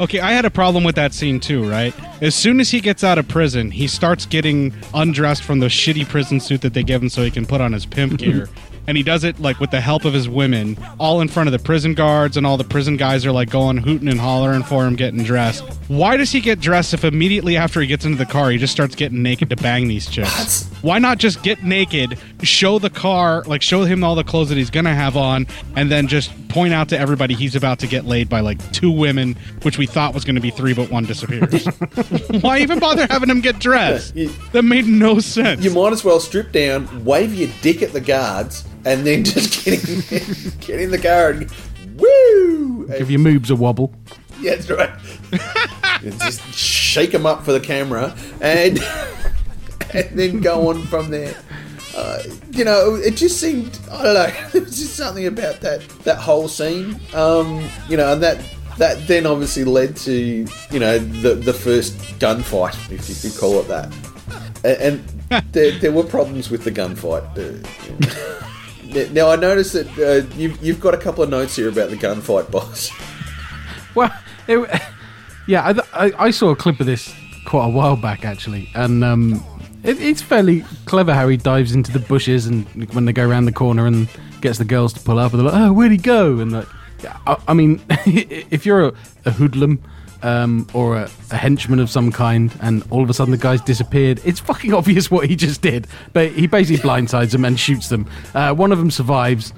Okay, 0.00 0.18
I 0.20 0.32
had 0.32 0.44
a 0.44 0.50
problem 0.50 0.82
with 0.84 0.96
that 0.96 1.14
scene 1.14 1.38
too, 1.38 1.68
right? 1.68 1.94
As 2.20 2.34
soon 2.34 2.60
as 2.60 2.70
he 2.70 2.80
gets 2.80 3.04
out 3.04 3.18
of 3.18 3.28
prison, 3.28 3.70
he 3.70 3.86
starts 3.86 4.26
getting 4.26 4.74
undressed 4.92 5.44
from 5.44 5.60
the 5.60 5.66
shitty 5.66 6.08
prison 6.08 6.40
suit 6.40 6.60
that 6.62 6.74
they 6.74 6.82
give 6.82 7.02
him 7.02 7.08
so 7.08 7.22
he 7.22 7.30
can 7.30 7.46
put 7.46 7.60
on 7.60 7.72
his 7.72 7.86
pimp 7.86 8.18
gear. 8.18 8.48
And 8.86 8.96
he 8.96 9.02
does 9.02 9.24
it 9.24 9.38
like 9.40 9.60
with 9.60 9.70
the 9.70 9.80
help 9.80 10.04
of 10.04 10.12
his 10.12 10.28
women, 10.28 10.76
all 10.98 11.20
in 11.20 11.28
front 11.28 11.48
of 11.48 11.52
the 11.52 11.58
prison 11.58 11.94
guards, 11.94 12.36
and 12.36 12.46
all 12.46 12.56
the 12.56 12.64
prison 12.64 12.96
guys 12.96 13.24
are 13.24 13.32
like 13.32 13.50
going 13.50 13.76
hooting 13.76 14.08
and 14.08 14.20
hollering 14.20 14.62
for 14.62 14.86
him 14.86 14.96
getting 14.96 15.22
dressed. 15.22 15.62
Why 15.88 16.16
does 16.16 16.32
he 16.32 16.40
get 16.40 16.60
dressed 16.60 16.94
if 16.94 17.04
immediately 17.04 17.56
after 17.56 17.80
he 17.80 17.86
gets 17.86 18.04
into 18.04 18.18
the 18.18 18.26
car 18.26 18.50
he 18.50 18.58
just 18.58 18.72
starts 18.72 18.94
getting 18.94 19.22
naked 19.22 19.50
to 19.50 19.56
bang 19.56 19.88
these 19.88 20.08
chicks? 20.08 20.64
Why 20.82 20.98
not 20.98 21.18
just 21.18 21.42
get 21.42 21.62
naked, 21.62 22.18
show 22.42 22.78
the 22.78 22.90
car, 22.90 23.42
like 23.46 23.62
show 23.62 23.84
him 23.84 24.02
all 24.02 24.14
the 24.14 24.24
clothes 24.24 24.48
that 24.48 24.58
he's 24.58 24.70
gonna 24.70 24.94
have 24.94 25.16
on, 25.16 25.46
and 25.76 25.90
then 25.90 26.08
just 26.08 26.30
point 26.48 26.74
out 26.74 26.88
to 26.90 26.98
everybody 26.98 27.34
he's 27.34 27.54
about 27.56 27.78
to 27.78 27.86
get 27.86 28.04
laid 28.04 28.28
by 28.28 28.40
like 28.40 28.72
two 28.72 28.90
women, 28.90 29.36
which 29.62 29.78
we 29.78 29.86
thought 29.86 30.12
was 30.12 30.24
gonna 30.24 30.40
be 30.40 30.50
three, 30.50 30.74
but 30.74 30.90
one 30.90 31.04
disappears. 31.04 31.66
Why 32.40 32.58
even 32.58 32.78
bother 32.80 33.06
having 33.08 33.30
him 33.30 33.40
get 33.40 33.58
dressed? 33.60 34.14
That 34.52 34.64
made 34.64 34.86
no 34.86 35.20
sense. 35.20 35.64
You 35.64 35.70
might 35.70 35.92
as 35.92 36.04
well 36.04 36.18
strip 36.20 36.50
down, 36.52 37.04
wave 37.04 37.32
your 37.34 37.48
dick 37.62 37.80
at 37.82 37.92
the 37.92 38.00
guards, 38.00 38.64
and 38.84 39.06
then 39.06 39.24
just 39.24 39.64
get 39.64 39.88
in, 39.88 40.52
get 40.60 40.80
in 40.80 40.90
the 40.90 40.98
car 40.98 41.30
and 41.30 41.50
woo. 41.96 42.86
Give 42.98 43.10
your 43.10 43.20
moobs 43.20 43.50
a 43.50 43.56
wobble. 43.56 43.94
Yeah, 44.40 44.56
that's 44.56 44.70
right. 44.70 44.90
Just 46.18 46.42
shake 46.52 47.12
them 47.12 47.26
up 47.26 47.44
for 47.44 47.52
the 47.52 47.60
camera 47.60 48.16
and 48.40 48.80
and 49.94 50.18
then 50.18 50.40
go 50.40 50.68
on 50.68 50.82
from 50.86 51.10
there. 51.10 51.36
Uh, 51.96 52.22
you 52.50 52.64
know, 52.64 52.94
it 52.96 53.14
just 53.16 53.38
seemed 53.38 53.78
I 53.90 54.02
don't 54.02 54.14
know. 54.14 54.48
There 54.52 54.62
was 54.62 54.78
just 54.78 54.96
something 54.96 55.26
about 55.26 55.60
that 55.60 55.86
that 56.04 56.16
whole 56.18 56.48
scene. 56.48 56.98
Um, 57.14 57.68
you 57.88 57.96
know, 57.96 58.12
and 58.14 58.22
that 58.22 58.40
that 58.78 59.06
then 59.06 59.26
obviously 59.26 59.62
led 59.64 59.94
to 59.98 60.12
you 60.72 60.78
know 60.80 60.98
the 60.98 61.34
the 61.36 61.52
first 61.52 61.94
gunfight, 62.18 62.74
if 62.90 63.08
you 63.08 63.30
could 63.30 63.38
call 63.38 63.60
it 63.60 63.68
that. 63.68 63.92
A- 64.64 64.82
And 64.86 65.04
there, 65.52 65.78
there 65.78 65.92
were 65.92 66.02
problems 66.04 66.50
with 66.50 66.64
the 66.64 66.72
gunfight. 66.72 67.22
Now 69.12 69.30
I 69.30 69.36
noticed 69.36 69.72
that 69.72 69.88
uh, 69.98 70.34
you've 70.36 70.62
you've 70.62 70.80
got 70.80 70.94
a 70.94 70.98
couple 70.98 71.22
of 71.24 71.30
notes 71.30 71.56
here 71.56 71.68
about 71.68 71.90
the 71.90 71.96
gunfight, 71.96 72.50
Boz. 72.50 72.90
Well, 73.94 74.10
it, 74.48 74.82
yeah, 75.46 75.82
I, 75.92 76.06
I, 76.06 76.12
I 76.26 76.30
saw 76.30 76.48
a 76.48 76.56
clip 76.56 76.80
of 76.80 76.86
this 76.86 77.14
quite 77.44 77.66
a 77.66 77.68
while 77.68 77.94
back 77.94 78.24
actually, 78.24 78.70
and 78.74 79.04
um, 79.04 79.44
it, 79.82 80.00
it's 80.00 80.22
fairly 80.22 80.64
clever 80.86 81.12
how 81.12 81.28
he 81.28 81.36
dives 81.36 81.74
into 81.74 81.92
the 81.92 81.98
bushes 81.98 82.46
and 82.46 82.64
when 82.94 83.04
they 83.04 83.12
go 83.12 83.28
around 83.28 83.44
the 83.44 83.52
corner 83.52 83.86
and 83.86 84.08
gets 84.40 84.56
the 84.56 84.64
girls 84.64 84.94
to 84.94 85.00
pull 85.00 85.18
up, 85.18 85.32
and 85.32 85.40
they're 85.40 85.52
like, 85.52 85.60
"Oh, 85.60 85.72
where'd 85.74 85.92
he 85.92 85.98
go?" 85.98 86.38
And 86.38 86.52
like, 86.52 86.68
I, 87.26 87.36
I 87.48 87.52
mean, 87.52 87.82
if 87.90 88.64
you're 88.64 88.86
a, 88.88 88.92
a 89.26 89.30
hoodlum. 89.32 89.82
Um, 90.22 90.68
or 90.72 90.98
a, 90.98 91.10
a 91.32 91.36
henchman 91.36 91.80
of 91.80 91.90
some 91.90 92.12
kind, 92.12 92.56
and 92.60 92.84
all 92.90 93.02
of 93.02 93.10
a 93.10 93.14
sudden 93.14 93.32
the 93.32 93.38
guy's 93.38 93.60
disappeared. 93.60 94.20
It's 94.24 94.38
fucking 94.38 94.72
obvious 94.80 95.10
what 95.10 95.28
he 95.28 95.34
just 95.34 95.62
did, 95.62 95.88
but 96.12 96.30
he 96.30 96.46
basically 96.46 96.80
blindsides 96.80 97.32
them 97.32 97.44
and 97.44 97.58
shoots 97.58 97.88
them. 97.88 98.08
Uh, 98.32 98.54
one 98.54 98.70
of 98.70 98.78
them 98.78 98.92
survives, 98.92 99.52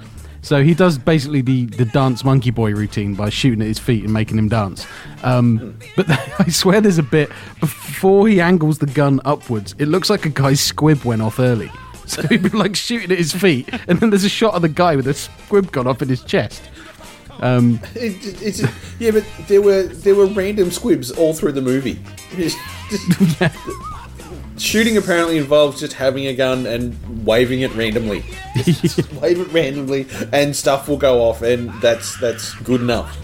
so 0.44 0.62
he 0.62 0.74
does 0.74 0.98
basically 0.98 1.40
the, 1.40 1.64
the 1.64 1.86
dance 1.86 2.22
monkey 2.22 2.50
boy 2.50 2.74
routine 2.74 3.14
by 3.14 3.30
shooting 3.30 3.62
at 3.62 3.66
his 3.66 3.78
feet 3.78 4.04
and 4.04 4.12
making 4.12 4.36
him 4.36 4.48
dance. 4.48 4.86
Um, 5.22 5.78
but 5.96 6.06
I 6.38 6.48
swear 6.48 6.82
there's 6.82 6.98
a 6.98 7.02
bit 7.02 7.30
before 7.60 8.28
he 8.28 8.42
angles 8.42 8.78
the 8.78 8.86
gun 8.86 9.22
upwards. 9.24 9.74
It 9.78 9.86
looks 9.86 10.10
like 10.10 10.26
a 10.26 10.28
guy's 10.28 10.60
squib 10.60 11.02
went 11.04 11.22
off 11.22 11.38
early. 11.38 11.70
So 12.06 12.20
he'd 12.28 12.42
be 12.42 12.50
like 12.50 12.76
shooting 12.76 13.10
at 13.12 13.16
his 13.16 13.32
feet, 13.32 13.66
and 13.88 13.98
then 13.98 14.10
there's 14.10 14.24
a 14.24 14.28
shot 14.28 14.52
of 14.52 14.60
the 14.60 14.68
guy 14.68 14.94
with 14.94 15.06
a 15.06 15.14
squib 15.14 15.72
gone 15.72 15.86
off 15.86 16.02
in 16.02 16.10
his 16.10 16.22
chest. 16.22 16.62
Um, 17.40 17.80
It, 17.94 18.24
it- 18.26 18.42
it's 18.42 18.62
yeah, 18.98 19.10
but 19.10 19.24
there 19.48 19.62
were 19.62 19.84
there 19.84 20.14
were 20.14 20.26
random 20.26 20.70
squibs 20.70 21.10
all 21.10 21.34
through 21.34 21.52
the 21.52 21.62
movie. 21.62 21.98
Just- 22.36 22.58
just- 23.38 23.56
Shooting 24.56 24.96
apparently 24.96 25.36
involves 25.36 25.80
just 25.80 25.94
having 25.94 26.26
a 26.28 26.32
gun 26.32 26.64
and 26.64 26.96
waving 27.26 27.62
it 27.62 27.74
randomly. 27.74 28.22
Just 28.64 29.12
wave 29.14 29.40
it 29.40 29.52
randomly, 29.52 30.06
and 30.32 30.54
stuff 30.54 30.88
will 30.88 30.96
go 30.96 31.22
off, 31.22 31.42
and 31.42 31.70
that's 31.82 32.16
that's 32.20 32.54
good 32.62 32.80
enough. 32.80 33.18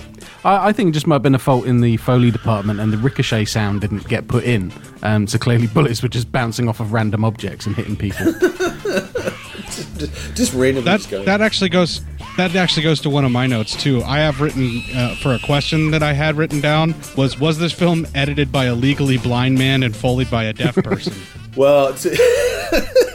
I, 0.44 0.68
I 0.68 0.72
think 0.72 0.88
it 0.88 0.92
just 0.92 1.06
might 1.06 1.14
have 1.16 1.22
been 1.22 1.36
a 1.36 1.38
fault 1.38 1.66
in 1.66 1.82
the 1.82 1.98
Foley 1.98 2.32
department, 2.32 2.80
and 2.80 2.92
the 2.92 2.98
ricochet 2.98 3.44
sound 3.44 3.80
didn't 3.80 4.08
get 4.08 4.26
put 4.26 4.42
in. 4.42 4.72
Um, 5.04 5.28
so 5.28 5.38
clearly, 5.38 5.68
bullets 5.68 6.02
were 6.02 6.08
just 6.08 6.32
bouncing 6.32 6.68
off 6.68 6.80
of 6.80 6.92
random 6.92 7.24
objects 7.24 7.64
and 7.64 7.76
hitting 7.76 7.94
people. 7.94 8.32
Just, 8.32 9.94
just 10.34 10.52
randomly 10.54 10.82
That 10.82 10.96
just 10.96 11.10
going. 11.10 11.26
that 11.26 11.40
actually 11.40 11.70
goes 11.70 12.00
that 12.36 12.54
actually 12.54 12.82
goes 12.82 13.00
to 13.02 13.10
one 13.10 13.24
of 13.24 13.32
my 13.32 13.46
notes 13.46 13.74
too. 13.80 14.02
I 14.02 14.18
have 14.18 14.40
written 14.40 14.82
uh, 14.94 15.16
for 15.16 15.34
a 15.34 15.38
question 15.40 15.90
that 15.90 16.02
I 16.02 16.12
had 16.12 16.36
written 16.36 16.60
down 16.60 16.94
was 17.16 17.38
was 17.38 17.58
this 17.58 17.72
film 17.72 18.06
edited 18.14 18.50
by 18.50 18.66
a 18.66 18.74
legally 18.74 19.18
blind 19.18 19.58
man 19.58 19.82
and 19.82 19.94
foleyed 19.94 20.30
by 20.30 20.44
a 20.44 20.52
deaf 20.52 20.76
person? 20.76 21.14
well, 21.56 21.88
it's, 21.88 22.06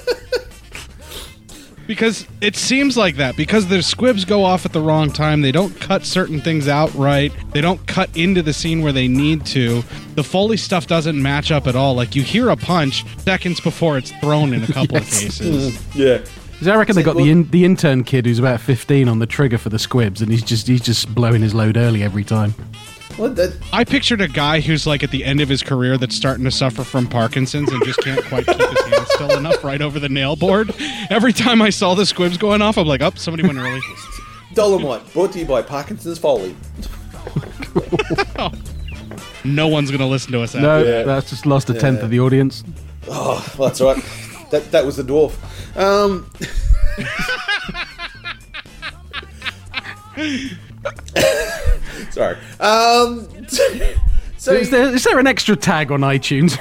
because 1.87 2.27
it 2.41 2.55
seems 2.55 2.97
like 2.97 3.17
that. 3.17 3.35
Because 3.35 3.67
their 3.67 3.81
squibs 3.81 4.25
go 4.25 4.43
off 4.43 4.65
at 4.65 4.73
the 4.73 4.81
wrong 4.81 5.11
time. 5.11 5.41
They 5.41 5.51
don't 5.51 5.79
cut 5.79 6.05
certain 6.05 6.41
things 6.41 6.67
out 6.67 6.93
right. 6.93 7.31
They 7.51 7.61
don't 7.61 7.85
cut 7.87 8.15
into 8.15 8.41
the 8.41 8.53
scene 8.53 8.81
where 8.81 8.93
they 8.93 9.07
need 9.07 9.45
to. 9.47 9.83
The 10.15 10.23
foley 10.23 10.57
stuff 10.57 10.87
doesn't 10.87 11.21
match 11.21 11.51
up 11.51 11.67
at 11.67 11.75
all. 11.75 11.95
Like 11.95 12.15
you 12.15 12.23
hear 12.23 12.49
a 12.49 12.57
punch 12.57 13.05
seconds 13.19 13.59
before 13.59 13.97
it's 13.97 14.11
thrown 14.19 14.53
in 14.53 14.63
a 14.63 14.67
couple 14.67 14.97
of 14.97 15.03
cases. 15.09 15.95
Yeah. 15.95 16.23
'Cause 16.59 16.67
I 16.69 16.75
reckon 16.77 16.95
they 16.95 17.03
got 17.03 17.17
the 17.17 17.29
in, 17.29 17.49
the 17.51 17.65
intern 17.65 18.03
kid 18.03 18.25
who's 18.25 18.39
about 18.39 18.61
15 18.61 19.07
on 19.09 19.19
the 19.19 19.25
trigger 19.25 19.57
for 19.57 19.69
the 19.69 19.77
squibs, 19.79 20.21
and 20.21 20.31
he's 20.31 20.41
just 20.43 20.67
he's 20.67 20.81
just 20.81 21.13
blowing 21.13 21.41
his 21.41 21.53
load 21.53 21.75
early 21.77 22.01
every 22.01 22.23
time. 22.23 22.55
Well, 23.17 23.29
that, 23.35 23.53
i 23.71 23.85
pictured 23.85 24.19
a 24.19 24.27
guy 24.27 24.59
who's 24.59 24.85
like 24.85 25.01
at 25.01 25.09
the 25.11 25.23
end 25.23 25.39
of 25.39 25.47
his 25.47 25.63
career 25.63 25.97
that's 25.97 26.15
starting 26.15 26.43
to 26.43 26.51
suffer 26.51 26.83
from 26.83 27.07
parkinson's 27.07 27.71
and 27.71 27.81
just 27.85 27.99
can't 28.01 28.21
quite 28.25 28.45
keep 28.45 28.57
his 28.57 28.81
hands 28.81 29.07
still 29.13 29.37
enough 29.37 29.63
right 29.63 29.81
over 29.81 30.01
the 30.01 30.09
nail 30.09 30.35
board 30.35 30.69
every 31.09 31.31
time 31.31 31.61
i 31.61 31.69
saw 31.69 31.95
the 31.95 32.05
squibs 32.05 32.37
going 32.37 32.61
off 32.61 32.77
i'm 32.77 32.85
like 32.85 33.01
oh 33.01 33.11
somebody 33.15 33.47
went 33.47 33.57
early 33.57 33.79
Dolemite 34.53 35.13
brought 35.13 35.31
to 35.31 35.39
you 35.39 35.45
by 35.45 35.61
Parkinson's 35.61 36.17
Foley. 36.19 36.57
no 39.45 39.67
one's 39.67 39.91
gonna 39.91 40.07
listen 40.07 40.31
to 40.33 40.41
us 40.41 40.53
after 40.55 40.61
No, 40.67 40.83
Yeah. 40.83 41.03
that's 41.03 41.29
just 41.29 41.45
lost 41.45 41.69
a 41.69 41.73
tenth 41.73 42.01
of 42.01 42.09
the 42.09 42.19
audience. 42.19 42.63
Oh, 43.09 43.45
well, 43.57 43.69
that's 43.69 43.81
right. 43.81 44.03
That 44.51 44.71
that 44.71 44.85
was 44.85 44.95
the 44.97 45.03
dwarf. 45.03 45.35
Um, 45.77 46.29
sorry. 52.11 52.37
Um, 52.59 53.27
so 54.37 54.53
Is 54.53 54.69
there, 54.69 54.93
is 54.93 55.03
there 55.03 55.19
an 55.19 55.27
extra 55.27 55.55
tag 55.55 55.91
on 55.91 56.01
iTunes? 56.01 56.57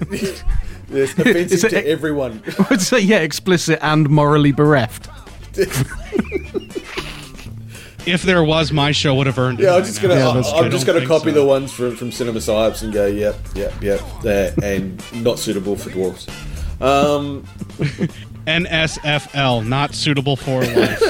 it's 0.90 1.12
offensive 1.12 1.52
is 1.52 1.64
it- 1.64 1.70
to 1.70 1.86
everyone. 1.86 2.42
Would 2.70 2.80
say 2.80 3.00
yeah, 3.00 3.18
explicit 3.18 3.78
and 3.82 4.08
morally 4.08 4.52
bereft. 4.52 5.08
if 8.06 8.22
there 8.22 8.42
was 8.44 8.72
my 8.72 8.92
show 8.92 9.14
would 9.16 9.26
have 9.26 9.38
earned 9.38 9.60
it 9.60 9.64
Yeah, 9.64 9.74
I'm 9.74 9.84
just 9.84 10.00
gonna. 10.00 10.14
Yeah, 10.14 10.28
I- 10.28 10.34
that's 10.34 10.52
I'm 10.52 10.70
just 10.70 10.86
gonna 10.86 11.04
copy 11.06 11.24
think 11.24 11.34
the 11.36 11.44
ones 11.44 11.72
from 11.72 11.96
from 11.96 12.12
Cinema 12.12 12.38
Psyops 12.38 12.82
and 12.82 12.92
go, 12.92 13.06
yep, 13.06 13.36
yep, 13.54 13.72
yep, 13.82 14.00
there, 14.22 14.54
and 14.62 15.02
not 15.22 15.38
suitable 15.38 15.76
for 15.76 15.90
dwarfs. 15.90 16.26
Um, 16.80 17.42
NSFL, 18.46 19.66
not 19.66 19.94
suitable 19.94 20.36
for 20.36 20.64
life. 20.64 21.00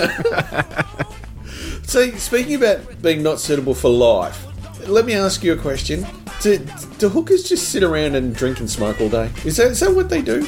so 1.85 2.11
speaking 2.13 2.57
about 2.57 3.01
being 3.03 3.23
not 3.23 3.39
suitable 3.39 3.75
for 3.75 3.91
life, 3.91 4.45
let 4.89 5.05
me 5.05 5.15
ask 5.15 5.43
you 5.43 5.53
a 5.53 5.57
question. 5.57 6.07
Do, 6.41 6.59
do 6.99 7.09
hookers 7.09 7.49
just 7.49 7.71
sit 7.71 7.83
around 7.83 8.15
and 8.15 8.35
drink 8.35 8.61
and 8.61 8.71
smoke 8.71 9.01
all 9.01 9.09
day? 9.09 9.31
Is 9.45 9.57
that 9.57 9.73
is 9.73 9.81
that 9.81 9.95
what 9.95 10.09
they 10.09 10.23
do? 10.23 10.47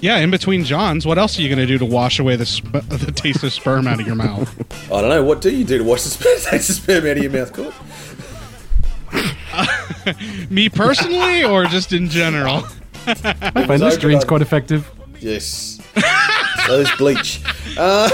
yeah, 0.00 0.18
in 0.18 0.30
between 0.30 0.64
Johns, 0.64 1.06
what 1.06 1.18
else 1.18 1.38
are 1.38 1.42
you 1.42 1.48
going 1.48 1.58
to 1.58 1.66
do 1.66 1.78
to 1.78 1.84
wash 1.84 2.18
away 2.18 2.36
the 2.36 2.46
sp- 2.46 2.72
the 2.88 3.12
taste 3.14 3.42
of 3.42 3.52
sperm 3.52 3.86
out 3.86 4.00
of 4.00 4.06
your 4.06 4.16
mouth? 4.16 4.54
I 4.90 5.00
don't 5.00 5.10
know. 5.10 5.24
What 5.24 5.40
do 5.40 5.54
you 5.54 5.64
do 5.64 5.78
to 5.78 5.84
wash 5.84 6.02
the 6.02 6.10
sperm, 6.10 6.36
take 6.42 6.62
the 6.62 6.72
sperm 6.72 7.06
out 7.06 7.16
of 7.16 7.22
your 7.22 7.32
mouth? 7.32 7.52
Cort? 7.52 7.74
Me 10.50 10.68
personally, 10.68 11.44
or 11.44 11.64
just 11.66 11.92
in 11.92 12.08
general? 12.08 12.62
I 13.08 13.66
find 13.66 13.82
Listerine 13.82 14.20
quite 14.20 14.42
effective. 14.42 14.90
Yes. 15.20 15.80
so 16.66 16.76
there's 16.76 16.96
bleach. 16.96 17.42
Uh, 17.76 18.08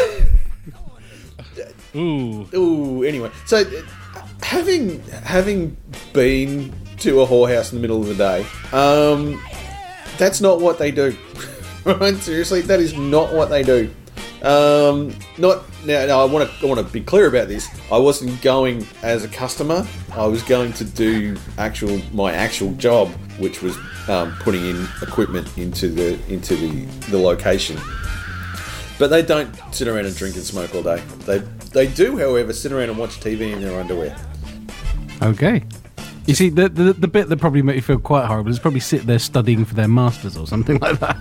Ooh, 1.97 2.49
ooh. 2.55 3.05
Anyway, 3.05 3.31
so 3.47 3.59
uh, 3.59 3.83
having 4.43 5.01
having 5.09 5.77
been 6.13 6.73
to 6.99 7.21
a 7.21 7.27
whorehouse 7.27 7.73
in 7.73 7.79
the 7.79 7.83
middle 7.83 8.01
of 8.01 8.09
the 8.09 8.15
day, 8.15 8.47
um, 8.73 9.41
that's 10.19 10.41
not 10.41 10.61
what 10.61 10.79
they 10.79 10.91
do. 10.91 11.17
right? 11.85 12.17
Seriously, 12.17 12.63
that 12.63 12.81
is 12.81 12.95
not 12.95 13.33
what 13.33 13.49
they 13.49 13.63
do. 13.63 13.95
Um, 14.43 15.15
not 15.39 15.63
now. 15.85 16.05
now 16.07 16.21
I 16.21 16.25
want 16.25 16.51
to. 16.51 16.67
I 16.67 16.69
want 16.69 16.85
to 16.85 16.93
be 16.93 17.01
clear 17.01 17.29
about 17.29 17.47
this. 17.47 17.69
I 17.93 17.99
wasn't 17.99 18.43
going 18.43 18.85
as 19.03 19.25
a 19.25 19.29
customer. 19.29 19.87
I 20.13 20.27
was 20.27 20.43
going 20.43 20.73
to 20.75 20.85
do 20.85 21.37
actual 21.59 22.01
my 22.13 22.33
actual 22.33 22.73
job, 22.73 23.13
which 23.39 23.63
was 23.63 23.77
um, 24.09 24.35
putting 24.41 24.65
in 24.65 24.87
equipment 25.03 25.57
into 25.59 25.89
the 25.89 26.19
into 26.33 26.57
the 26.57 26.85
the 27.11 27.19
location. 27.19 27.79
But 28.99 29.09
they 29.11 29.23
don't 29.23 29.53
sit 29.73 29.89
around 29.89 30.07
and 30.07 30.15
drink 30.15 30.37
and 30.37 30.45
smoke 30.45 30.75
all 30.75 30.83
day. 30.83 31.03
They 31.27 31.39
they 31.73 31.87
do, 31.87 32.17
however, 32.17 32.53
sit 32.53 32.73
around 32.73 32.91
and 32.91 32.99
watch 32.99 33.21
TV 33.21 33.53
in 33.53 33.61
their 33.61 33.79
underwear. 33.81 34.17
Okay. 35.23 35.65
You 36.27 36.35
see, 36.35 36.49
the, 36.49 36.69
the 36.69 36.93
the 36.93 37.09
bit 37.09 37.29
that 37.29 37.39
probably 37.39 37.63
made 37.63 37.77
you 37.77 37.83
feel 37.83 37.99
quite 37.99 38.27
horrible 38.27 38.51
is 38.51 38.59
probably 38.59 38.81
sit 38.81 39.07
there 39.07 39.19
studying 39.19 39.65
for 39.65 39.75
their 39.75 39.89
masters 39.89 40.37
or 40.37 40.47
something 40.47 40.79
like 40.81 41.01
that. 41.01 41.17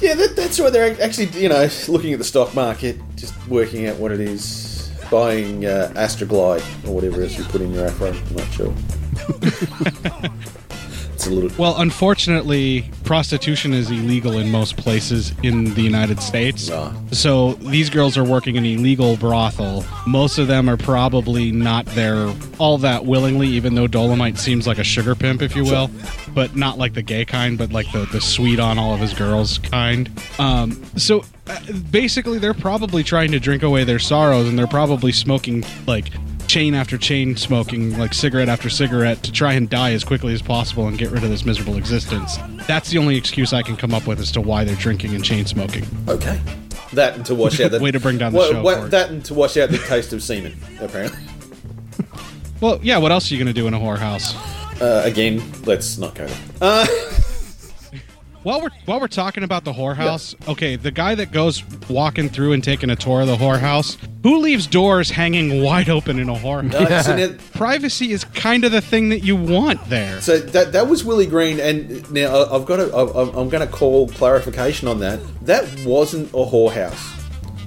Yeah, 0.00 0.14
that, 0.14 0.34
that's 0.34 0.58
right. 0.58 0.72
They're 0.72 1.00
actually, 1.02 1.26
you 1.38 1.50
know, 1.50 1.68
looking 1.88 2.14
at 2.14 2.18
the 2.18 2.24
stock 2.24 2.54
market, 2.54 2.98
just 3.16 3.34
working 3.48 3.86
out 3.86 3.96
what 3.96 4.12
it 4.12 4.20
is, 4.20 4.90
buying 5.10 5.66
uh, 5.66 5.92
Astroglide 5.94 6.64
or 6.88 6.94
whatever 6.94 7.22
else 7.22 7.36
you 7.36 7.44
put 7.44 7.60
in 7.60 7.74
your 7.74 7.86
afro. 7.86 8.08
I'm 8.08 8.36
not 8.36 8.50
sure. 8.50 8.72
it's 11.20 11.28
a 11.28 11.30
little. 11.30 11.50
well, 11.62 11.80
unfortunately, 11.80 12.90
prostitution 13.04 13.74
is 13.74 13.90
illegal 13.90 14.38
in 14.38 14.50
most 14.50 14.78
places 14.78 15.34
in 15.42 15.74
the 15.74 15.82
United 15.82 16.20
States. 16.20 16.70
So 17.12 17.54
these 17.54 17.90
girls 17.90 18.16
are 18.16 18.24
working 18.24 18.56
in 18.56 18.64
illegal 18.64 19.16
brothel. 19.16 19.84
Most 20.06 20.38
of 20.38 20.46
them 20.46 20.68
are 20.68 20.78
probably 20.78 21.52
not 21.52 21.84
there 21.86 22.32
all 22.58 22.78
that 22.78 23.04
willingly, 23.04 23.48
even 23.48 23.74
though 23.74 23.86
Dolemite 23.86 24.38
seems 24.38 24.66
like 24.66 24.78
a 24.78 24.84
sugar 24.84 25.14
pimp, 25.14 25.42
if 25.42 25.54
you 25.54 25.64
will, 25.64 25.90
but 26.34 26.56
not 26.56 26.78
like 26.78 26.94
the 26.94 27.02
gay 27.02 27.24
kind, 27.26 27.58
but 27.58 27.70
like 27.70 27.90
the 27.92 28.06
the 28.06 28.20
sweet 28.20 28.58
on 28.58 28.78
all 28.78 28.94
of 28.94 29.00
his 29.00 29.12
girls 29.12 29.58
kind. 29.58 30.10
Um, 30.38 30.82
so 30.96 31.24
uh, 31.46 31.58
basically, 31.90 32.38
they're 32.38 32.54
probably 32.54 33.02
trying 33.02 33.32
to 33.32 33.40
drink 33.40 33.62
away 33.62 33.84
their 33.84 33.98
sorrows, 33.98 34.48
and 34.48 34.58
they're 34.58 34.66
probably 34.66 35.12
smoking 35.12 35.64
like 35.86 36.10
chain 36.50 36.74
after 36.74 36.98
chain 36.98 37.36
smoking 37.36 37.96
like 37.96 38.12
cigarette 38.12 38.48
after 38.48 38.68
cigarette 38.68 39.22
to 39.22 39.30
try 39.30 39.52
and 39.52 39.70
die 39.70 39.92
as 39.92 40.02
quickly 40.02 40.34
as 40.34 40.42
possible 40.42 40.88
and 40.88 40.98
get 40.98 41.08
rid 41.12 41.22
of 41.22 41.30
this 41.30 41.44
miserable 41.44 41.76
existence. 41.76 42.38
That's 42.66 42.90
the 42.90 42.98
only 42.98 43.16
excuse 43.16 43.52
I 43.52 43.62
can 43.62 43.76
come 43.76 43.94
up 43.94 44.08
with 44.08 44.18
as 44.18 44.32
to 44.32 44.40
why 44.40 44.64
they're 44.64 44.74
drinking 44.74 45.14
and 45.14 45.24
chain 45.24 45.46
smoking. 45.46 45.86
Okay. 46.08 46.40
That 46.92 47.14
and 47.14 47.24
to 47.26 47.36
wash 47.36 47.60
out 47.60 47.70
the. 47.70 47.78
Way 47.82 47.92
to 47.92 48.00
bring 48.00 48.18
down 48.18 48.32
the 48.32 48.38
Well, 48.38 48.50
show, 48.50 48.88
that 48.88 49.10
and 49.10 49.24
to 49.26 49.34
wash 49.34 49.56
out 49.58 49.70
the 49.70 49.78
taste 49.78 50.12
of 50.12 50.24
semen, 50.24 50.56
apparently. 50.80 51.20
Well, 52.60 52.80
yeah, 52.82 52.98
what 52.98 53.12
else 53.12 53.30
are 53.30 53.34
you 53.34 53.38
going 53.42 53.54
to 53.54 53.58
do 53.58 53.68
in 53.68 53.74
a 53.74 53.78
whorehouse? 53.78 54.34
Uh, 54.82 55.02
again, 55.04 55.40
let's 55.66 55.98
not 55.98 56.16
go 56.16 56.26
there. 56.26 56.38
Uh, 56.60 56.86
While 58.42 58.62
we're 58.62 58.70
while 58.86 59.00
we're 59.00 59.08
talking 59.08 59.44
about 59.44 59.64
the 59.64 59.72
whorehouse, 59.74 60.34
okay, 60.48 60.76
the 60.76 60.90
guy 60.90 61.14
that 61.14 61.30
goes 61.30 61.62
walking 61.90 62.30
through 62.30 62.52
and 62.54 62.64
taking 62.64 62.88
a 62.88 62.96
tour 62.96 63.20
of 63.20 63.26
the 63.26 63.36
whorehouse, 63.36 63.98
who 64.22 64.38
leaves 64.38 64.66
doors 64.66 65.10
hanging 65.10 65.62
wide 65.62 65.90
open 65.90 66.18
in 66.18 66.30
a 66.30 66.34
whorehouse? 66.34 66.72
uh, 66.74 67.02
so, 67.02 67.16
now, 67.16 67.34
Privacy 67.52 68.12
is 68.12 68.24
kind 68.24 68.64
of 68.64 68.72
the 68.72 68.80
thing 68.80 69.10
that 69.10 69.20
you 69.20 69.36
want 69.36 69.86
there. 69.90 70.22
so 70.22 70.38
that 70.38 70.72
that 70.72 70.88
was 70.88 71.04
Willie 71.04 71.26
Green, 71.26 71.60
and 71.60 72.10
now 72.10 72.34
I- 72.34 72.56
I've 72.56 72.64
got 72.64 72.76
to. 72.76 72.84
I- 72.96 73.38
I'm 73.38 73.50
going 73.50 73.66
to 73.66 73.70
call 73.70 74.08
clarification 74.08 74.88
on 74.88 75.00
that. 75.00 75.20
That 75.44 75.66
wasn't 75.84 76.30
a 76.30 76.36
whorehouse. 76.46 77.16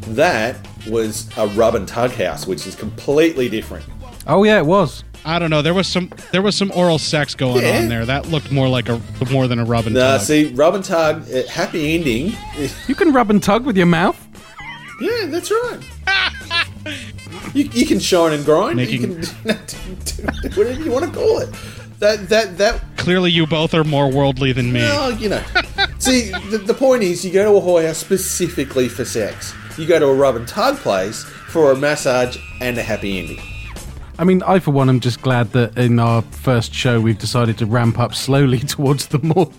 That 0.07 0.57
was 0.89 1.29
a 1.37 1.47
rub 1.49 1.75
and 1.75 1.87
tug 1.87 2.11
house, 2.13 2.47
which 2.47 2.65
is 2.65 2.75
completely 2.75 3.47
different. 3.47 3.85
Oh 4.25 4.43
yeah, 4.43 4.57
it 4.57 4.65
was. 4.65 5.03
I 5.25 5.39
don't 5.39 5.49
know. 5.49 5.61
There 5.61 5.73
was 5.73 5.87
some 5.87 6.09
there 6.31 6.41
was 6.41 6.55
some 6.55 6.71
oral 6.75 6.99
sex 6.99 7.33
going 7.35 7.63
Yeah. 7.63 7.79
on 7.79 7.89
there. 7.89 8.05
That 8.05 8.27
looked 8.27 8.51
more 8.51 8.67
like 8.67 8.89
a 8.89 8.99
more 9.31 9.47
than 9.47 9.59
a 9.59 9.65
rub 9.65 9.87
and 9.87 9.95
tug. 9.95 10.03
Nah, 10.03 10.17
tug. 10.17 10.21
see, 10.27 10.45
rub 10.53 10.75
and 10.75 10.83
tug, 10.83 11.23
uh, 11.33 11.47
happy 11.47 11.95
ending. 11.95 12.33
You 12.87 12.95
can 12.95 13.13
rub 13.13 13.29
and 13.29 13.41
tug 13.41 13.65
with 13.65 13.77
your 13.77 13.85
mouth. 13.85 14.17
Yeah, 15.01 15.25
that's 15.27 15.49
right. 15.51 15.79
you, 17.53 17.63
you 17.73 17.85
can 17.85 17.99
shine 17.99 18.33
and 18.33 18.43
grind. 18.45 18.75
Making- 18.77 19.01
You 19.01 19.07
can 19.07 19.21
do 19.45 20.49
whatever 20.55 20.81
you 20.81 20.91
want 20.91 21.05
to 21.05 21.11
call 21.11 21.39
it. 21.39 21.49
That 21.99 22.27
that 22.29 22.57
that. 22.57 22.81
Clearly, 22.97 23.31
you 23.31 23.47
both 23.47 23.73
are 23.73 23.83
more 23.85 24.11
worldly 24.11 24.51
than 24.51 24.71
me. 24.73 24.81
Well, 24.81 25.13
you 25.13 25.29
know, 25.29 25.43
See, 25.99 26.31
the, 26.49 26.57
the 26.57 26.73
point 26.73 27.03
is, 27.03 27.23
you 27.23 27.31
go 27.31 27.43
to 27.49 27.57
a 27.57 27.61
whorehouse 27.61 27.95
specifically 27.95 28.89
for 28.89 29.05
sex. 29.05 29.53
You 29.77 29.87
go 29.87 29.99
to 29.99 30.07
a 30.07 30.13
rub 30.13 30.35
and 30.35 30.45
tug 30.47 30.77
place 30.77 31.23
for 31.23 31.71
a 31.71 31.75
massage 31.77 32.37
and 32.59 32.77
a 32.77 32.83
happy 32.83 33.19
ending. 33.19 33.39
I 34.19 34.23
mean, 34.25 34.43
I 34.43 34.59
for 34.59 34.71
one 34.71 34.89
am 34.89 34.99
just 34.99 35.21
glad 35.21 35.51
that 35.53 35.77
in 35.77 35.99
our 35.99 36.21
first 36.21 36.73
show 36.73 37.01
we've 37.01 37.17
decided 37.17 37.57
to 37.59 37.65
ramp 37.65 37.99
up 37.99 38.13
slowly 38.13 38.59
towards 38.73 39.07
the 39.07 39.19
more 39.19 39.51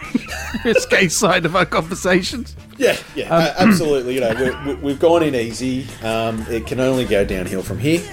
risque 0.64 1.08
side 1.08 1.44
of 1.46 1.54
our 1.56 1.64
conversations. 1.66 2.56
Yeah, 2.78 2.96
yeah, 3.14 3.28
a- 3.36 3.60
absolutely. 3.60 4.14
You 4.14 4.20
know, 4.22 4.62
we- 4.66 4.74
we've 4.76 4.98
gone 5.00 5.22
in 5.22 5.34
easy. 5.34 5.86
Um, 6.02 6.44
it 6.48 6.66
can 6.66 6.80
only 6.80 7.04
go 7.04 7.24
downhill 7.24 7.62
from 7.62 7.78
here. 7.78 8.02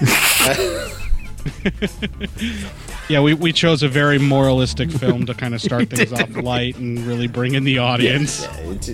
Yeah, 3.10 3.20
we, 3.20 3.34
we 3.34 3.52
chose 3.52 3.82
a 3.82 3.88
very 3.88 4.20
moralistic 4.20 4.88
film 5.02 5.26
to 5.26 5.34
kind 5.34 5.52
of 5.52 5.60
start 5.60 5.90
things 5.90 6.12
off 6.12 6.30
light 6.36 6.76
and 6.76 6.96
really 7.00 7.26
bring 7.26 7.54
in 7.54 7.64
the 7.64 7.78
audience. 7.78 8.44
Yeah, 8.44 8.70
it's- 8.70 8.88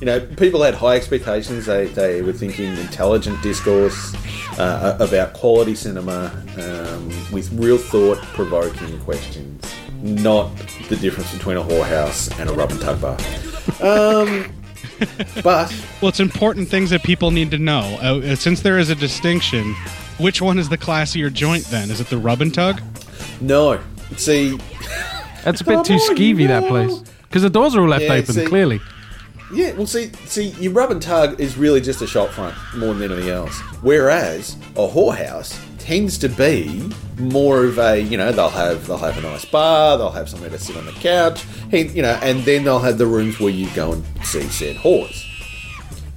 you 0.00 0.06
know, 0.06 0.20
people 0.20 0.62
had 0.62 0.74
high 0.74 0.94
expectations. 0.94 1.66
They, 1.66 1.86
they 1.86 2.22
were 2.22 2.32
thinking 2.32 2.76
intelligent 2.76 3.42
discourse 3.42 4.14
uh, 4.56 4.96
about 5.00 5.34
quality 5.34 5.74
cinema 5.74 6.26
um, 6.62 7.08
with 7.32 7.50
real 7.54 7.76
thought 7.76 8.18
provoking 8.34 8.98
questions, 9.00 9.64
not 10.00 10.56
the 10.88 10.94
difference 10.96 11.32
between 11.34 11.56
a 11.56 11.62
whorehouse 11.62 12.30
and 12.38 12.48
a 12.48 12.52
rub 12.52 12.70
and 12.70 12.80
tug 12.80 13.00
bar. 13.00 13.16
Um, 13.82 14.52
but 15.42 15.74
Well, 16.00 16.08
it's 16.08 16.20
important 16.20 16.68
things 16.68 16.90
that 16.90 17.02
people 17.02 17.30
need 17.32 17.50
to 17.50 17.58
know. 17.58 17.98
Uh, 18.00 18.36
since 18.36 18.60
there 18.62 18.78
is 18.78 18.90
a 18.90 18.94
distinction, 18.94 19.74
which 20.20 20.40
one 20.42 20.58
is 20.58 20.68
the 20.68 20.78
classier 20.78 21.32
joint 21.32 21.64
then? 21.66 21.90
Is 21.90 22.00
it 22.00 22.08
the 22.08 22.18
rub 22.18 22.40
and 22.42 22.52
tug? 22.54 22.80
no, 23.40 23.80
see, 24.16 24.58
That's 25.44 25.60
a 25.60 25.64
bit 25.64 25.74
Come 25.76 25.84
too 25.84 25.94
on, 25.94 26.16
skeevy, 26.16 26.46
that 26.48 26.62
no. 26.64 26.68
place. 26.68 26.98
Because 27.22 27.42
the 27.42 27.50
doors 27.50 27.74
are 27.76 27.80
all 27.80 27.88
left 27.88 28.04
Yeah, 28.04 28.14
open, 28.14 28.34
see- 28.34 28.44
clearly. 28.44 28.80
Yeah, 29.52 29.72
well, 29.72 29.86
see, 29.86 30.12
see, 30.26 30.50
your 30.60 30.72
rub 30.72 30.92
and 30.92 31.02
tug 31.02 31.40
is 31.40 31.56
really 31.56 31.80
just 31.80 32.00
a 32.02 32.06
shop 32.06 32.28
front 32.28 32.54
more 32.76 32.94
than 32.94 33.10
anything 33.10 33.30
else. 33.30 33.58
Whereas 33.82 34.56
a 34.76 34.86
whorehouse 34.86 35.58
tends 35.78 36.18
to 36.18 36.28
be 36.28 36.88
more 37.18 37.64
of 37.64 37.76
a, 37.78 37.98
you 38.00 38.16
know, 38.16 38.30
they'll 38.30 38.48
have 38.48 38.86
they'll 38.86 38.96
have 38.98 39.18
a 39.18 39.22
nice 39.22 39.44
bar, 39.44 39.98
they'll 39.98 40.12
have 40.12 40.28
somewhere 40.28 40.50
to 40.50 40.58
sit 40.58 40.76
on 40.76 40.86
the 40.86 40.92
couch, 40.92 41.44
and, 41.72 41.90
you 41.90 42.00
know, 42.02 42.16
and 42.22 42.44
then 42.44 42.62
they'll 42.62 42.78
have 42.78 42.96
the 42.98 43.06
rooms 43.06 43.40
where 43.40 43.50
you 43.50 43.68
go 43.74 43.92
and 43.94 44.04
see 44.22 44.42
said 44.42 44.76
whores. 44.76 45.26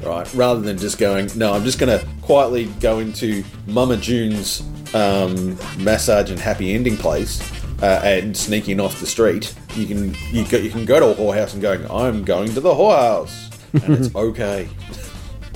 Right, 0.06 0.34
rather 0.34 0.62
than 0.62 0.78
just 0.78 0.97
going, 0.97 1.30
no, 1.36 1.54
I'm 1.54 1.64
just 1.64 1.80
going 1.80 1.97
to 1.97 2.06
quietly 2.22 2.66
go 2.80 2.99
into 2.99 3.43
Mama 3.68 3.97
June's 3.97 4.62
um, 4.93 5.58
massage 5.78 6.30
and 6.30 6.39
happy 6.39 6.74
ending 6.74 6.97
place 6.97 7.41
uh, 7.82 8.01
and 8.04 8.36
sneaking 8.36 8.80
off 8.80 8.99
the 8.99 9.08
street. 9.08 9.54
You 9.76 9.86
can 9.88 10.16
you 10.32 10.45
go, 10.45 10.58
you 10.58 10.70
can 10.70 10.86
go 10.86 10.99
to 10.99 11.08
a 11.08 11.16
whorehouse 11.16 11.54
and 11.54 11.62
going, 11.62 11.89
I'm 11.89 12.24
going 12.24 12.54
to 12.54 12.60
the 12.60 12.74
whorehouse, 12.74 13.51
and 13.86 13.95
it's 14.06 14.16
okay. 14.16 14.70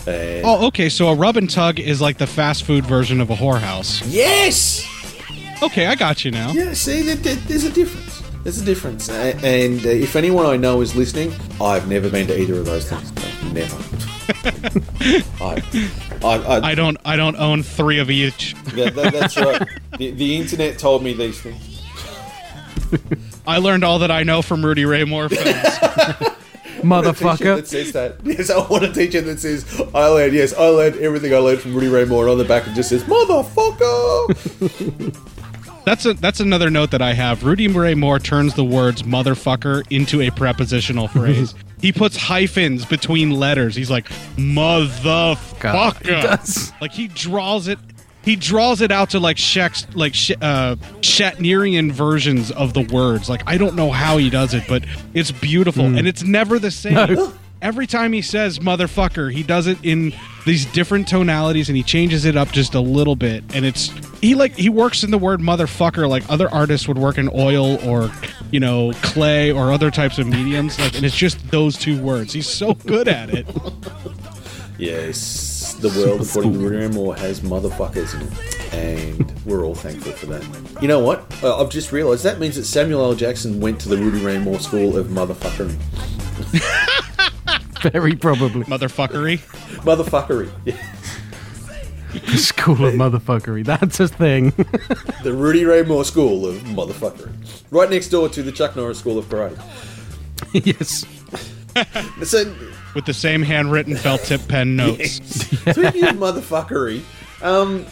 And 0.08 0.46
Oh, 0.46 0.68
okay. 0.68 0.90
So 0.90 1.10
a 1.10 1.16
rub 1.16 1.36
and 1.38 1.50
tug 1.50 1.80
is 1.80 2.00
like 2.02 2.18
the 2.18 2.28
fast 2.28 2.64
food 2.64 2.86
version 2.86 3.20
of 3.22 3.30
a 3.30 3.36
whorehouse. 3.36 4.02
yes, 4.08 4.86
Okay, 5.62 5.88
I 5.88 5.96
got 5.96 6.24
you 6.24 6.32
now. 6.32 6.52
yeah. 6.52 6.74
See, 6.74 7.02
there, 7.02 7.16
there- 7.16 7.36
there's 7.36 7.64
a 7.64 7.72
difference. 7.72 8.22
There's 8.44 8.62
a 8.62 8.66
difference. 8.66 9.10
And 9.10 9.86
uh, 9.86 9.90
if 9.90 10.16
anyone 10.16 10.46
I 10.46 10.56
know 10.56 10.80
is 10.82 10.96
listening, 10.96 11.34
I've 11.60 11.90
never 11.90 12.10
been 12.10 12.28
to 12.28 12.40
either 12.40 12.60
of 12.60 12.66
those 12.66 12.90
things. 12.90 13.12
Never. 13.54 13.76
I, 15.42 15.64
I, 16.24 16.28
I, 16.28 16.72
I 16.72 16.76
don't 16.76 16.98
I 17.06 17.16
don't 17.16 17.36
own 17.38 17.64
three 17.64 18.00
of 18.00 18.10
each. 18.10 18.56
Yeah, 18.76 18.90
that, 18.90 19.14
that's 19.14 19.38
right. 19.38 19.68
The, 19.98 20.12
the 20.12 20.36
internet 20.36 20.78
told 20.78 21.04
me 21.04 21.14
these 21.14 21.40
things. 21.42 21.82
I 23.46 23.58
learned 23.60 23.84
all 23.84 24.00
that 24.00 24.12
I 24.12 24.24
know 24.24 24.42
from 24.42 24.66
Rudy 24.66 24.86
Ray 24.86 25.04
Moore 25.06 25.30
films. 25.30 25.46
Motherfucker. 26.84 27.56
that 27.56 27.68
says 27.68 27.92
that. 27.94 28.18
Yes, 28.24 28.50
I 28.50 28.60
want 28.68 28.84
a 28.84 28.94
t-shirt 28.94 29.26
that 29.26 29.40
says 29.40 29.66
I 29.96 30.08
learned. 30.08 30.34
Yes, 30.34 30.54
I 30.54 30.68
learned 30.68 30.98
everything 30.98 31.34
I 31.34 31.38
learned 31.38 31.62
from 31.62 31.74
Rudy 31.74 31.88
Ray 31.88 32.06
Moore, 32.06 32.24
and 32.24 32.32
on 32.34 32.38
the 32.38 32.46
back 32.46 32.68
it 32.68 32.74
just 32.74 32.90
says 32.90 33.04
"motherfucker." 33.06 34.36
That's 35.86 36.06
a 36.06 36.14
that's 36.16 36.42
another 36.42 36.70
note 36.70 36.92
that 36.92 37.02
I 37.02 37.14
have. 37.14 37.46
Rudy 37.46 37.70
Ray 37.70 37.96
Moore 37.96 38.20
turns 38.20 38.56
the 38.56 38.66
words 38.66 39.04
motherfucker 39.04 39.90
into 39.90 40.22
a 40.22 40.30
prepositional 40.32 41.08
phrase. 41.08 41.56
He 41.82 41.92
puts 41.92 42.18
hyphens 42.18 42.86
between 42.86 43.32
letters. 43.32 43.76
He's 43.76 43.92
like 43.92 44.08
motherfucker. 44.36 46.02
he 46.04 46.10
does. 46.10 46.72
Like 46.82 46.92
he 46.92 47.08
draws 47.08 47.68
it 47.68 47.80
he 48.24 48.36
draws 48.36 48.82
it 48.82 48.92
out 48.92 49.12
to 49.12 49.22
like 49.22 49.38
Shakes, 49.38 49.88
like 49.96 50.14
Sh- 50.14 50.32
uh, 50.42 50.76
Shatnerian 51.00 51.94
versions 51.94 52.52
of 52.52 52.74
the 52.74 52.82
words. 52.82 53.30
Like 53.30 53.42
I 53.48 53.58
don't 53.58 53.76
know 53.76 53.90
how 53.90 54.18
he 54.18 54.30
does 54.30 54.54
it, 54.54 54.66
but 54.68 54.84
it's 55.14 55.32
beautiful 55.32 55.86
and 55.86 56.06
it's 56.06 56.24
never 56.24 56.60
the 56.60 56.70
same. 56.72 57.18
Every 57.62 57.88
time 57.88 58.12
he 58.12 58.22
says 58.22 58.60
motherfucker, 58.60 59.32
he 59.32 59.44
does 59.44 59.66
it 59.68 59.78
in 59.82 60.14
these 60.48 60.66
different 60.68 61.08
tonalities 61.08 61.70
and 61.70 61.76
he 61.76 61.84
changes 61.84 62.24
it 62.26 62.38
up 62.38 62.50
just 62.52 62.74
a 62.74 62.80
little 62.80 63.16
bit. 63.16 63.44
And 63.54 63.66
it's 63.66 63.90
he 64.20 64.34
like 64.34 64.56
he 64.56 64.70
works 64.70 65.04
in 65.04 65.12
the 65.12 65.18
word 65.18 65.42
motherfucker 65.42 66.10
like 66.10 66.24
other 66.30 66.50
artists 66.50 66.88
would 66.88 66.98
work 66.98 67.18
in 67.18 67.30
oil 67.36 67.78
or 67.88 68.10
you 68.50 68.60
know 68.60 68.94
clay 69.04 69.52
or 69.52 69.72
other 69.72 69.92
types 69.92 70.18
of 70.18 70.26
mediums. 70.26 70.80
Like 70.80 70.96
and 70.96 71.06
it's 71.06 71.16
just 71.16 71.52
those 71.52 71.78
two 71.78 72.02
words. 72.02 72.34
He's 72.34 72.48
so 72.50 72.74
good 72.74 73.08
at 73.08 73.30
it. 73.30 73.46
yes, 74.78 75.74
the 75.76 75.90
world 75.90 76.22
according 76.22 76.54
to 76.54 76.60
Rudy 76.60 76.88
Moore 76.96 77.16
has 77.18 77.42
motherfuckers 77.42 78.16
in 78.16 78.22
it, 78.22 78.74
and 78.74 79.46
we're 79.46 79.66
all 79.66 79.76
thankful 79.76 80.14
for 80.14 80.28
that. 80.28 80.82
You 80.82 80.88
know 80.88 81.00
what? 81.00 81.26
Uh, 81.44 81.62
I've 81.62 81.70
just 81.70 81.92
realised 81.92 82.24
that 82.24 82.40
means 82.40 82.56
that 82.56 82.64
Samuel 82.64 83.04
L. 83.04 83.16
Jackson 83.16 83.60
went 83.60 83.82
to 83.82 83.90
the 83.90 83.98
Rudy 83.98 84.24
Ray 84.24 84.40
Moore 84.40 84.60
School 84.60 84.98
of 84.98 85.08
motherfuckering. 85.08 85.78
Very 87.82 88.16
probably. 88.16 88.64
Motherfuckery. 88.66 89.40
Motherfuckery. 89.84 90.52
Yeah. 90.66 90.78
School 92.36 92.86
of 92.86 92.94
motherfuckery. 92.96 93.66
That's 93.66 94.00
a 94.00 94.08
thing. 94.08 94.54
The 95.24 95.34
Rudy 95.34 95.66
Ray 95.66 95.84
Moore 95.84 96.06
School 96.06 96.46
of 96.48 96.56
motherfuckery. 96.64 97.32
Right 97.70 97.90
next 97.90 98.10
door 98.10 98.30
to 98.30 98.42
the 98.44 98.52
Chuck 98.52 98.76
Norris 98.76 98.98
School 99.00 99.18
of 99.18 99.26
Karate. 99.26 99.58
yes. 100.54 101.06
So, 102.24 102.52
With 102.96 103.06
the 103.06 103.14
same 103.14 103.44
handwritten 103.44 103.96
felt 103.96 104.22
tip 104.22 104.48
pen 104.48 104.76
notes. 104.76 105.16
Speaking 105.58 106.06
of 106.06 106.16
motherfuckery, 106.16 107.02
um, 107.44 107.86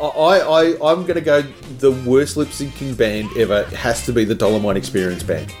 I, 0.00 0.40
I, 0.40 0.62
I'm 0.90 1.02
going 1.02 1.16
to 1.16 1.20
go. 1.20 1.42
The 1.80 1.90
worst 1.92 2.38
lip 2.38 2.48
syncing 2.48 2.96
band 2.96 3.28
ever 3.36 3.64
has 3.76 4.06
to 4.06 4.12
be 4.14 4.24
the 4.24 4.34
Dolemite 4.34 4.76
Experience 4.76 5.22
band. 5.22 5.52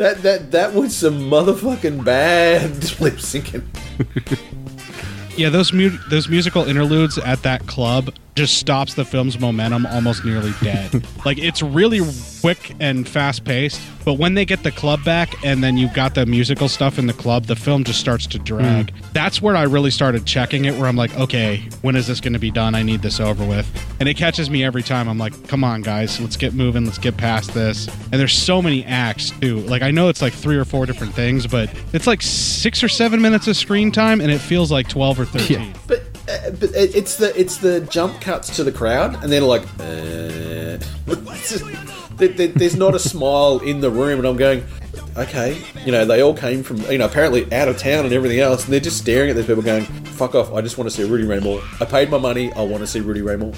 That 0.00 0.22
that 0.22 0.50
that 0.52 0.72
was 0.72 0.96
some 0.96 1.20
motherfucking 1.30 2.02
bad 2.04 2.70
lip 3.00 3.14
syncing. 3.16 3.62
Yeah, 5.36 5.50
those 5.50 5.72
mu- 5.74 5.98
those 6.08 6.26
musical 6.28 6.64
interludes 6.64 7.18
at 7.18 7.42
that 7.42 7.66
club 7.66 8.14
just 8.40 8.56
stops 8.56 8.94
the 8.94 9.04
film's 9.04 9.38
momentum 9.38 9.84
almost 9.84 10.24
nearly 10.24 10.54
dead. 10.62 11.04
like 11.26 11.36
it's 11.36 11.60
really 11.60 12.00
quick 12.40 12.74
and 12.80 13.06
fast 13.06 13.44
paced, 13.44 13.78
but 14.02 14.14
when 14.14 14.32
they 14.32 14.46
get 14.46 14.62
the 14.62 14.70
club 14.70 15.04
back 15.04 15.44
and 15.44 15.62
then 15.62 15.76
you've 15.76 15.92
got 15.92 16.14
the 16.14 16.24
musical 16.24 16.66
stuff 16.66 16.98
in 16.98 17.06
the 17.06 17.12
club, 17.12 17.44
the 17.44 17.54
film 17.54 17.84
just 17.84 18.00
starts 18.00 18.26
to 18.28 18.38
drag. 18.38 18.94
That's 19.12 19.42
where 19.42 19.54
I 19.54 19.64
really 19.64 19.90
started 19.90 20.24
checking 20.24 20.64
it 20.64 20.74
where 20.76 20.88
I'm 20.88 20.96
like, 20.96 21.14
okay, 21.18 21.68
when 21.82 21.96
is 21.96 22.06
this 22.06 22.18
going 22.18 22.32
to 22.32 22.38
be 22.38 22.50
done? 22.50 22.74
I 22.74 22.82
need 22.82 23.02
this 23.02 23.20
over 23.20 23.44
with. 23.44 23.68
And 24.00 24.08
it 24.08 24.14
catches 24.14 24.48
me 24.48 24.64
every 24.64 24.82
time. 24.82 25.06
I'm 25.06 25.18
like, 25.18 25.46
come 25.46 25.62
on 25.62 25.82
guys, 25.82 26.18
let's 26.18 26.38
get 26.38 26.54
moving, 26.54 26.86
let's 26.86 26.96
get 26.96 27.18
past 27.18 27.52
this. 27.52 27.88
And 28.04 28.14
there's 28.14 28.32
so 28.32 28.62
many 28.62 28.86
acts 28.86 29.32
too. 29.32 29.58
Like 29.60 29.82
I 29.82 29.90
know 29.90 30.08
it's 30.08 30.22
like 30.22 30.32
three 30.32 30.56
or 30.56 30.64
four 30.64 30.86
different 30.86 31.12
things, 31.12 31.46
but 31.46 31.70
it's 31.92 32.06
like 32.06 32.22
6 32.22 32.82
or 32.82 32.88
7 32.88 33.20
minutes 33.20 33.48
of 33.48 33.56
screen 33.58 33.92
time 33.92 34.22
and 34.22 34.30
it 34.30 34.38
feels 34.38 34.72
like 34.72 34.88
12 34.88 35.20
or 35.20 35.24
13. 35.26 35.74
But 35.86 35.98
uh, 35.98 36.04
but 36.58 36.70
it- 36.74 36.94
it's 36.94 37.16
the 37.16 37.38
it's 37.38 37.56
the 37.58 37.80
jump 37.82 38.20
cuts 38.20 38.54
to 38.56 38.64
the 38.64 38.72
crowd, 38.72 39.22
and 39.22 39.30
they're 39.32 39.40
like, 39.40 39.62
uh, 39.80 40.78
it's 41.06 41.50
just- 41.50 41.64
there- 42.16 42.28
there- 42.28 42.48
there's 42.48 42.76
not 42.76 42.94
a 42.94 42.98
smile 42.98 43.58
in 43.64 43.80
the 43.80 43.90
room, 43.90 44.18
and 44.18 44.26
I'm 44.28 44.36
going, 44.36 44.62
okay, 45.16 45.56
you 45.84 45.92
know, 45.92 46.04
they 46.04 46.22
all 46.22 46.34
came 46.34 46.62
from 46.62 46.78
you 46.90 46.98
know 46.98 47.06
apparently 47.06 47.50
out 47.52 47.68
of 47.68 47.78
town 47.78 48.04
and 48.04 48.12
everything 48.12 48.40
else, 48.40 48.64
and 48.64 48.72
they're 48.72 48.80
just 48.80 48.98
staring 48.98 49.30
at 49.30 49.36
these 49.36 49.46
people, 49.46 49.62
going, 49.62 49.84
fuck 49.84 50.34
off, 50.34 50.52
I 50.52 50.60
just 50.60 50.76
want 50.78 50.90
to 50.90 50.96
see 50.96 51.04
Rudy 51.04 51.24
Ray 51.24 51.40
Moore. 51.40 51.62
I 51.80 51.84
paid 51.84 52.10
my 52.10 52.18
money, 52.18 52.52
I 52.52 52.62
want 52.62 52.82
to 52.82 52.86
see 52.86 53.00
Rudy 53.00 53.22
Ray 53.22 53.36
Moore. 53.36 53.52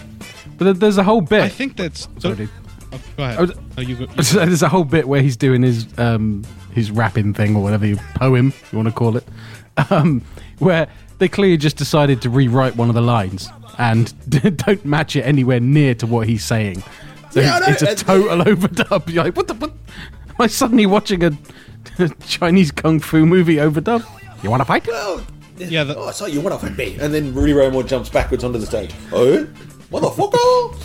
But 0.58 0.78
there's 0.80 0.98
a 0.98 1.02
whole 1.04 1.20
bit. 1.22 1.42
I 1.42 1.48
think 1.48 1.76
that's 1.76 2.06
Sorry, 2.18 2.36
dude. 2.36 2.48
Oh, 2.92 2.98
go 3.16 3.24
ahead. 3.24 3.40
Was- 3.40 3.52
oh, 3.78 3.80
you 3.80 3.96
you 3.96 4.06
there's 4.06 4.62
a 4.62 4.68
whole 4.68 4.84
bit 4.84 5.08
where 5.08 5.22
he's 5.22 5.36
doing 5.36 5.62
his 5.62 5.86
um 5.98 6.44
his 6.72 6.90
rapping 6.90 7.32
thing 7.34 7.56
or 7.56 7.62
whatever 7.62 7.86
you 7.86 7.96
poem 8.16 8.52
you 8.70 8.76
want 8.78 8.86
to 8.88 8.92
call 8.94 9.16
it, 9.16 9.26
um, 9.90 10.22
where 10.58 10.86
they 11.18 11.28
clearly 11.28 11.56
just 11.56 11.76
decided 11.76 12.22
to 12.22 12.30
rewrite 12.30 12.76
one 12.76 12.88
of 12.88 12.94
the 12.94 13.00
lines 13.02 13.48
and 13.78 14.12
don't 14.58 14.84
match 14.84 15.16
it 15.16 15.22
anywhere 15.22 15.60
near 15.60 15.94
to 15.96 16.06
what 16.06 16.28
he's 16.28 16.44
saying. 16.44 16.82
So 17.30 17.40
Yeah, 17.40 17.60
it's, 17.66 17.82
it's 17.82 18.02
a 18.02 18.04
total 18.04 18.38
overdub. 18.44 19.12
You're 19.12 19.24
like, 19.24 19.36
what 19.36 19.48
the? 19.48 19.54
What? 19.54 19.70
Am 19.70 20.36
I 20.38 20.46
suddenly 20.46 20.86
watching 20.86 21.24
a, 21.24 21.32
a 21.98 22.08
Chinese 22.26 22.70
kung 22.70 23.00
fu 23.00 23.24
movie 23.26 23.56
overdub? 23.56 24.04
You 24.42 24.50
want 24.50 24.60
to 24.60 24.64
fight? 24.66 24.86
Oh, 24.90 25.24
Yeah, 25.58 25.84
the- 25.84 25.96
oh, 25.96 26.10
so 26.10 26.26
you 26.26 26.40
want 26.40 26.58
to 26.60 26.66
fight 26.66 26.76
me? 26.76 26.96
And 27.00 27.12
then 27.14 27.32
Rudy 27.34 27.52
Ray 27.52 27.70
jumps 27.84 28.08
backwards 28.10 28.44
onto 28.44 28.58
the 28.58 28.66
stage. 28.66 28.92
Oh, 29.12 29.46
motherfucker! 29.90 30.76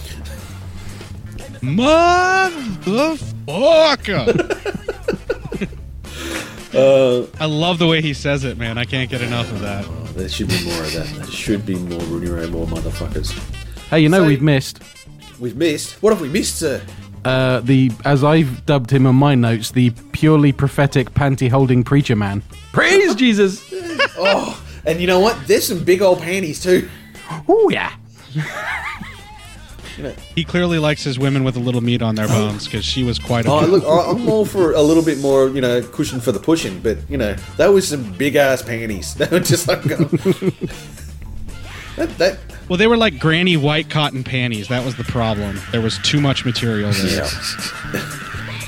Motherfucker! 3.47 4.57
I 7.39 7.45
love 7.45 7.80
the 7.80 7.88
way 7.88 8.01
he 8.01 8.13
says 8.13 8.43
it, 8.43 8.57
man. 8.57 8.78
I 8.78 8.86
can't 8.86 9.09
get 9.09 9.21
enough 9.21 9.49
of 9.51 9.61
that. 9.61 9.86
There 10.18 10.28
should 10.30 10.47
be 10.49 10.63
more 10.65 10.82
of 10.84 10.93
that. 10.93 11.07
There 11.15 11.26
should 11.28 11.65
be 11.65 11.76
more 11.76 11.99
Rudy 12.01 12.30
Ray 12.30 12.47
Moore 12.49 12.65
motherfuckers. 12.68 13.32
Hey, 13.89 13.99
you 14.01 14.09
know 14.09 14.20
So- 14.20 14.28
we've 14.28 14.41
missed 14.41 14.80
We've 15.39 15.55
missed. 15.55 16.01
What 16.01 16.11
have 16.13 16.20
we 16.22 16.30
missed, 16.30 16.55
sir? 16.57 16.82
uh, 17.24 17.59
the, 17.59 17.91
as 18.05 18.24
I've 18.24 18.65
dubbed 18.65 18.89
him 18.89 19.05
in 19.05 19.13
my 19.15 19.36
notes, 19.36 19.70
the 19.72 19.91
purely 20.11 20.51
prophetic 20.51 21.13
panty-holding 21.13 21.84
preacher 21.84 22.15
man. 22.15 22.41
Praise 22.72 23.13
Jesus! 23.24 23.63
Oh, 24.18 24.59
and 24.86 24.99
you 24.99 25.05
know 25.05 25.20
what? 25.20 25.38
There's 25.45 25.68
some 25.68 25.84
big 25.84 26.01
old 26.01 26.20
panties 26.22 26.59
too. 26.61 26.89
Oh 27.47 27.70
yeah. 27.70 27.91
He 30.36 30.43
clearly 30.43 30.80
likes 30.80 31.04
his 31.04 31.18
women 31.18 31.43
with 31.43 31.56
a 31.56 31.60
little 31.60 31.82
meat 31.82 32.02
on 32.02 32.16
their 32.16 32.28
bones 32.28 32.66
because 32.66 32.86
she 32.86 33.04
was 33.04 33.20
quite 33.20 33.45
a. 33.45 33.50
Oh, 33.52 33.66
look, 33.66 33.84
I- 33.84 34.12
I'm 34.12 34.28
all 34.30 34.45
for 34.45 34.74
a 34.74 34.82
little 34.82 35.04
bit 35.04 35.20
more, 35.20 35.50
you 35.50 35.62
know, 35.62 35.82
cushion 35.82 36.20
for 36.20 36.32
the 36.32 36.39
pushing, 36.39 36.80
but 36.82 36.98
you 37.10 37.18
know, 37.18 37.34
that 37.58 37.68
was 37.68 37.88
some 37.88 38.12
big 38.14 38.36
ass 38.36 38.62
panties. 38.62 39.14
They 39.18 39.28
were 39.28 39.39
just 39.39 39.68
like, 39.68 39.82
that, 41.95 42.10
that 42.18 42.38
Well, 42.70 42.78
they 42.78 42.88
were 42.88 42.98
like 42.98 43.20
granny 43.20 43.58
white 43.58 43.89
cotton 43.89 44.24
panties. 44.24 44.68
That 44.68 44.86
was 44.86 44.95
the 44.95 45.04
problem. 45.04 45.60
There 45.72 45.82
was 45.82 45.98
too 46.00 46.22
much 46.22 46.45
material 46.45 46.91
there. 46.91 47.26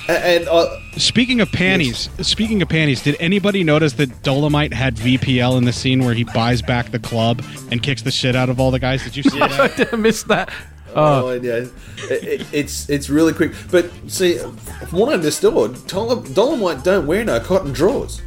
and 0.08 0.48
uh, 0.48 0.76
Speaking 0.98 1.40
of 1.40 1.52
panties, 1.52 2.10
speaking 2.22 2.62
of 2.64 2.70
panties, 2.70 3.04
did 3.04 3.16
anybody 3.20 3.64
notice 3.64 3.94
that 3.94 4.10
Dolemite 4.24 4.74
had 4.74 4.96
VPL 4.96 5.58
in 5.58 5.66
the 5.66 5.72
scene 5.72 6.04
where 6.04 6.16
he 6.16 6.24
buys 6.24 6.62
back 6.64 6.90
the 6.92 7.00
club 7.00 7.44
and 7.72 7.82
kicks 7.84 8.02
the 8.02 8.12
shit 8.12 8.36
out 8.36 8.50
of 8.50 8.60
all 8.60 8.72
the 8.72 8.80
guys? 8.80 9.04
Did 9.04 9.16
you 9.16 9.24
see 9.24 9.38
that? 9.48 9.94
I 9.94 9.96
missed 9.96 10.28
that. 10.30 10.52
Oh, 10.96 11.32
yeah, 11.34 11.66
it, 12.10 12.24
it, 12.42 12.48
it's 12.52 12.90
it's 12.90 13.10
really 13.10 13.34
quick. 13.34 13.54
But 13.72 13.92
see, 14.08 14.38
from 14.38 15.00
what 15.00 15.10
I 15.10 15.14
understood, 15.14 15.54
Dol- 15.88 16.22
Dolemite 16.24 16.84
don't 16.84 17.06
wear 17.08 17.24
no 17.24 17.40
cotton 17.40 17.72
drawers. 17.74 18.22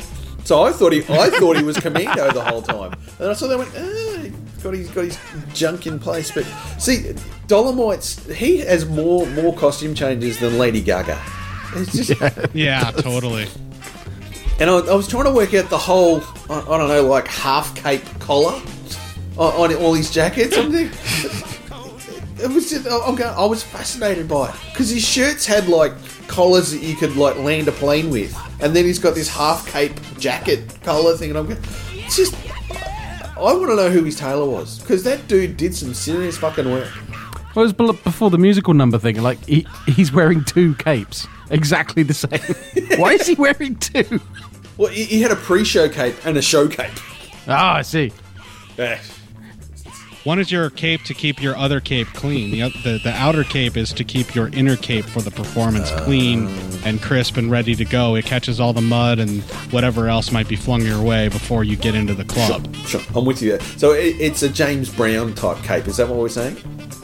So 0.45 0.63
I 0.65 0.73
thought 0.73 0.93
he 0.93 1.01
I 1.09 1.31
thought 1.31 1.57
he 1.57 1.63
was 1.65 1.77
commando 1.79 2.31
the 2.33 2.43
whole 2.45 2.63
time, 2.63 2.93
and 3.19 3.31
I 3.31 3.33
saw 3.33 3.47
they 3.49 3.57
went, 3.57 3.71
ah, 3.77 4.19
he's 4.23 4.63
got 4.63 4.75
his 4.75 4.89
got 4.91 5.05
his 5.05 5.19
junk 5.55 5.87
in 5.87 5.99
place. 5.99 6.31
But 6.31 6.45
see, 6.79 7.13
Dolemite's 7.49 8.25
he 8.35 8.59
has 8.59 8.85
more 8.87 9.27
more 9.29 9.55
costume 9.57 9.95
changes 9.95 10.39
than 10.41 10.59
Lady 10.59 10.81
Gaga. 10.83 11.21
It's 11.75 12.09
just, 12.09 12.55
Yeah, 12.55 12.91
totally. 12.99 13.47
and 14.61 14.69
I, 14.69 14.75
I 14.79 14.95
was 14.95 15.09
trying 15.09 15.25
to 15.25 15.31
work 15.33 15.55
out 15.55 15.71
the 15.71 15.79
whole 15.79 16.21
I, 16.51 16.61
I 16.61 16.79
don't 16.79 16.89
know 16.89 17.07
like 17.07 17.29
half 17.29 17.75
cape 17.77 18.03
collar 18.19 18.61
on, 19.39 19.71
on 19.71 19.75
all 19.77 19.95
his 19.95 20.11
jackets. 20.11 20.57
I'm 20.59 20.71
thinking, 20.73 20.99
it 22.43 22.51
was 22.51 22.71
just, 22.71 22.87
I'm 22.87 23.21
I 23.23 23.45
was 23.45 23.63
fascinated 23.63 24.29
by 24.29 24.51
it 24.51 24.55
because 24.73 24.91
his 24.91 25.05
shirts 25.07 25.47
had 25.47 25.69
like 25.69 25.93
collars 26.27 26.73
that 26.73 26.83
you 26.83 26.95
could 26.95 27.17
like 27.17 27.37
land 27.37 27.69
a 27.69 27.73
plane 27.73 28.11
with, 28.11 28.37
and 28.61 28.75
then 28.75 28.85
he's 28.85 28.99
got 28.99 29.15
this 29.15 29.29
half 29.29 29.67
cape 29.67 29.93
jacket 30.19 30.79
collar 30.83 31.17
thing, 31.17 31.31
and 31.31 31.39
I'm 31.39 31.47
going, 31.47 31.61
it's 31.93 32.17
just. 32.17 32.35
I 33.35 33.55
want 33.55 33.71
to 33.71 33.77
know 33.77 33.91
who 33.91 34.05
his 34.05 34.17
tailor 34.17 34.49
was 34.49 34.79
because 34.79 35.03
that 35.03 35.27
dude 35.27 35.57
did 35.57 35.75
some 35.75 35.95
serious 35.95 36.39
fucking 36.39 36.71
work. 36.71 36.93
Well, 37.55 37.65
it 37.65 37.77
was 37.77 37.97
before 37.97 38.31
the 38.31 38.39
musical 38.39 38.73
number 38.73 38.99
thing. 38.99 39.21
Like 39.21 39.45
he, 39.45 39.67
he's 39.87 40.13
wearing 40.13 40.45
two 40.45 40.75
capes, 40.77 41.27
exactly 41.51 42.03
the 42.03 42.15
same. 42.15 42.99
Why 43.01 43.13
is 43.15 43.27
he 43.27 43.35
wearing 43.35 43.77
two? 43.77 44.21
Well, 44.77 44.91
he, 44.91 45.05
he 45.05 45.23
had 45.23 45.33
a 45.33 45.37
pre-show 45.37 45.89
cape 45.89 46.15
and 46.25 46.37
a 46.37 46.43
show 46.43 46.69
cape. 46.69 46.93
Ah, 47.47 47.77
I 47.77 47.83
see. 47.83 48.13
Eh. 48.79 48.99
One 50.25 50.39
is 50.39 50.53
your 50.53 50.71
cape 50.71 51.03
to 51.05 51.15
keep 51.15 51.43
your 51.43 51.57
other 51.57 51.81
cape 51.81 52.07
clean. 52.09 52.53
The, 52.53 52.69
the 52.85 53.01
the 53.03 53.13
outer 53.13 53.43
cape 53.43 53.77
is 53.77 53.93
to 53.95 54.05
keep 54.05 54.37
your 54.37 54.49
inner 54.49 54.77
cape 54.77 55.05
for 55.05 55.21
the 55.21 55.33
performance 55.33 55.91
clean 55.91 56.47
oh. 56.47 56.83
and 56.85 57.03
crisp 57.03 57.37
and 57.37 57.51
ready 57.51 57.75
to 57.75 57.85
go. 57.85 58.15
It 58.15 58.25
catches 58.25 58.61
all 58.61 58.73
the 58.73 58.81
mud 58.81 59.19
and 59.19 59.43
whatever 59.73 60.09
else 60.09 60.31
might 60.31 60.47
be 60.47 60.55
flung 60.55 60.83
your 60.83 61.03
way 61.03 61.29
before 61.29 61.65
you 61.65 61.77
get 61.77 61.97
into 61.97 62.15
the 62.15 62.25
club. 62.25 62.73
Sure, 62.87 63.01
I'm 63.17 63.25
with 63.25 63.43
you 63.43 63.51
there. 63.51 63.61
So 63.79 63.93
it, 63.93 64.21
it's 64.21 64.45
a 64.45 64.49
James 64.49 64.95
Brown 64.95 65.35
type 65.35 65.63
cape. 65.65 65.89
Is 65.89 65.97
that 65.97 66.07
what 66.07 66.19
we're 66.19 66.29
saying? 66.29 66.57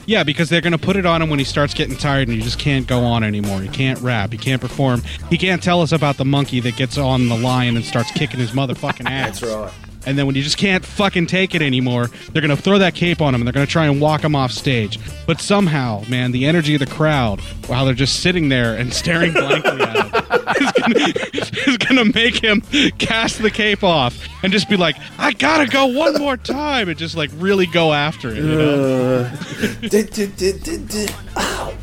Yeah, 0.06 0.22
because 0.22 0.48
they're 0.48 0.60
going 0.60 0.72
to 0.72 0.78
put 0.78 0.96
it 0.96 1.04
on 1.04 1.20
him 1.20 1.28
when 1.28 1.40
he 1.40 1.44
starts 1.44 1.74
getting 1.74 1.96
tired 1.96 2.28
and 2.28 2.36
you 2.36 2.42
just 2.42 2.58
can't 2.58 2.86
go 2.86 3.00
on 3.00 3.24
anymore. 3.24 3.60
He 3.60 3.68
can't 3.68 4.00
rap. 4.00 4.32
He 4.32 4.38
can't 4.38 4.60
perform. 4.60 5.02
He 5.28 5.36
can't 5.36 5.62
tell 5.62 5.82
us 5.82 5.90
about 5.92 6.16
the 6.16 6.24
monkey 6.24 6.60
that 6.60 6.76
gets 6.76 6.96
on 6.96 7.28
the 7.28 7.36
lion 7.36 7.76
and 7.76 7.84
starts 7.84 8.10
kicking 8.12 8.38
his 8.38 8.52
motherfucking 8.52 9.04
ass. 9.10 9.40
That's 9.40 9.52
right. 9.52 9.87
And 10.08 10.16
then 10.18 10.24
when 10.24 10.34
you 10.34 10.42
just 10.42 10.56
can't 10.56 10.82
fucking 10.82 11.26
take 11.26 11.54
it 11.54 11.60
anymore, 11.60 12.08
they're 12.32 12.40
going 12.40 12.56
to 12.56 12.60
throw 12.60 12.78
that 12.78 12.94
cape 12.94 13.20
on 13.20 13.34
him 13.34 13.42
and 13.42 13.46
they're 13.46 13.52
going 13.52 13.66
to 13.66 13.70
try 13.70 13.84
and 13.86 14.00
walk 14.00 14.24
him 14.24 14.34
off 14.34 14.52
stage. 14.52 14.98
But 15.26 15.38
somehow, 15.38 16.02
man, 16.08 16.32
the 16.32 16.46
energy 16.46 16.74
of 16.74 16.80
the 16.80 16.86
crowd, 16.86 17.40
while 17.66 17.84
they're 17.84 17.92
just 17.92 18.20
sitting 18.20 18.48
there 18.48 18.74
and 18.74 18.90
staring 18.94 19.34
blankly 19.34 19.82
at 19.82 19.96
him, 19.96 20.14
is 20.62 20.72
gonna, 20.72 21.72
is 21.72 21.76
gonna 21.76 22.04
make 22.14 22.42
him 22.42 22.62
cast 22.98 23.42
the 23.42 23.50
cape 23.50 23.84
off 23.84 24.18
and 24.42 24.50
just 24.50 24.70
be 24.70 24.78
like, 24.78 24.96
I 25.18 25.32
gotta 25.34 25.66
go 25.66 25.84
one 25.86 26.14
more 26.14 26.38
time 26.38 26.88
and 26.88 26.98
just 26.98 27.14
like 27.14 27.30
really 27.34 27.66
go 27.66 27.92
after 27.92 28.30
it. 28.30 28.36
You 28.36 28.42
know? 28.44 29.30
Uh. 29.58 29.68
Did- 29.88 30.10
did- 30.10 30.36
did- 30.36 30.62
did- 30.62 30.88
did- 30.88 31.14
Ow. 31.36 31.74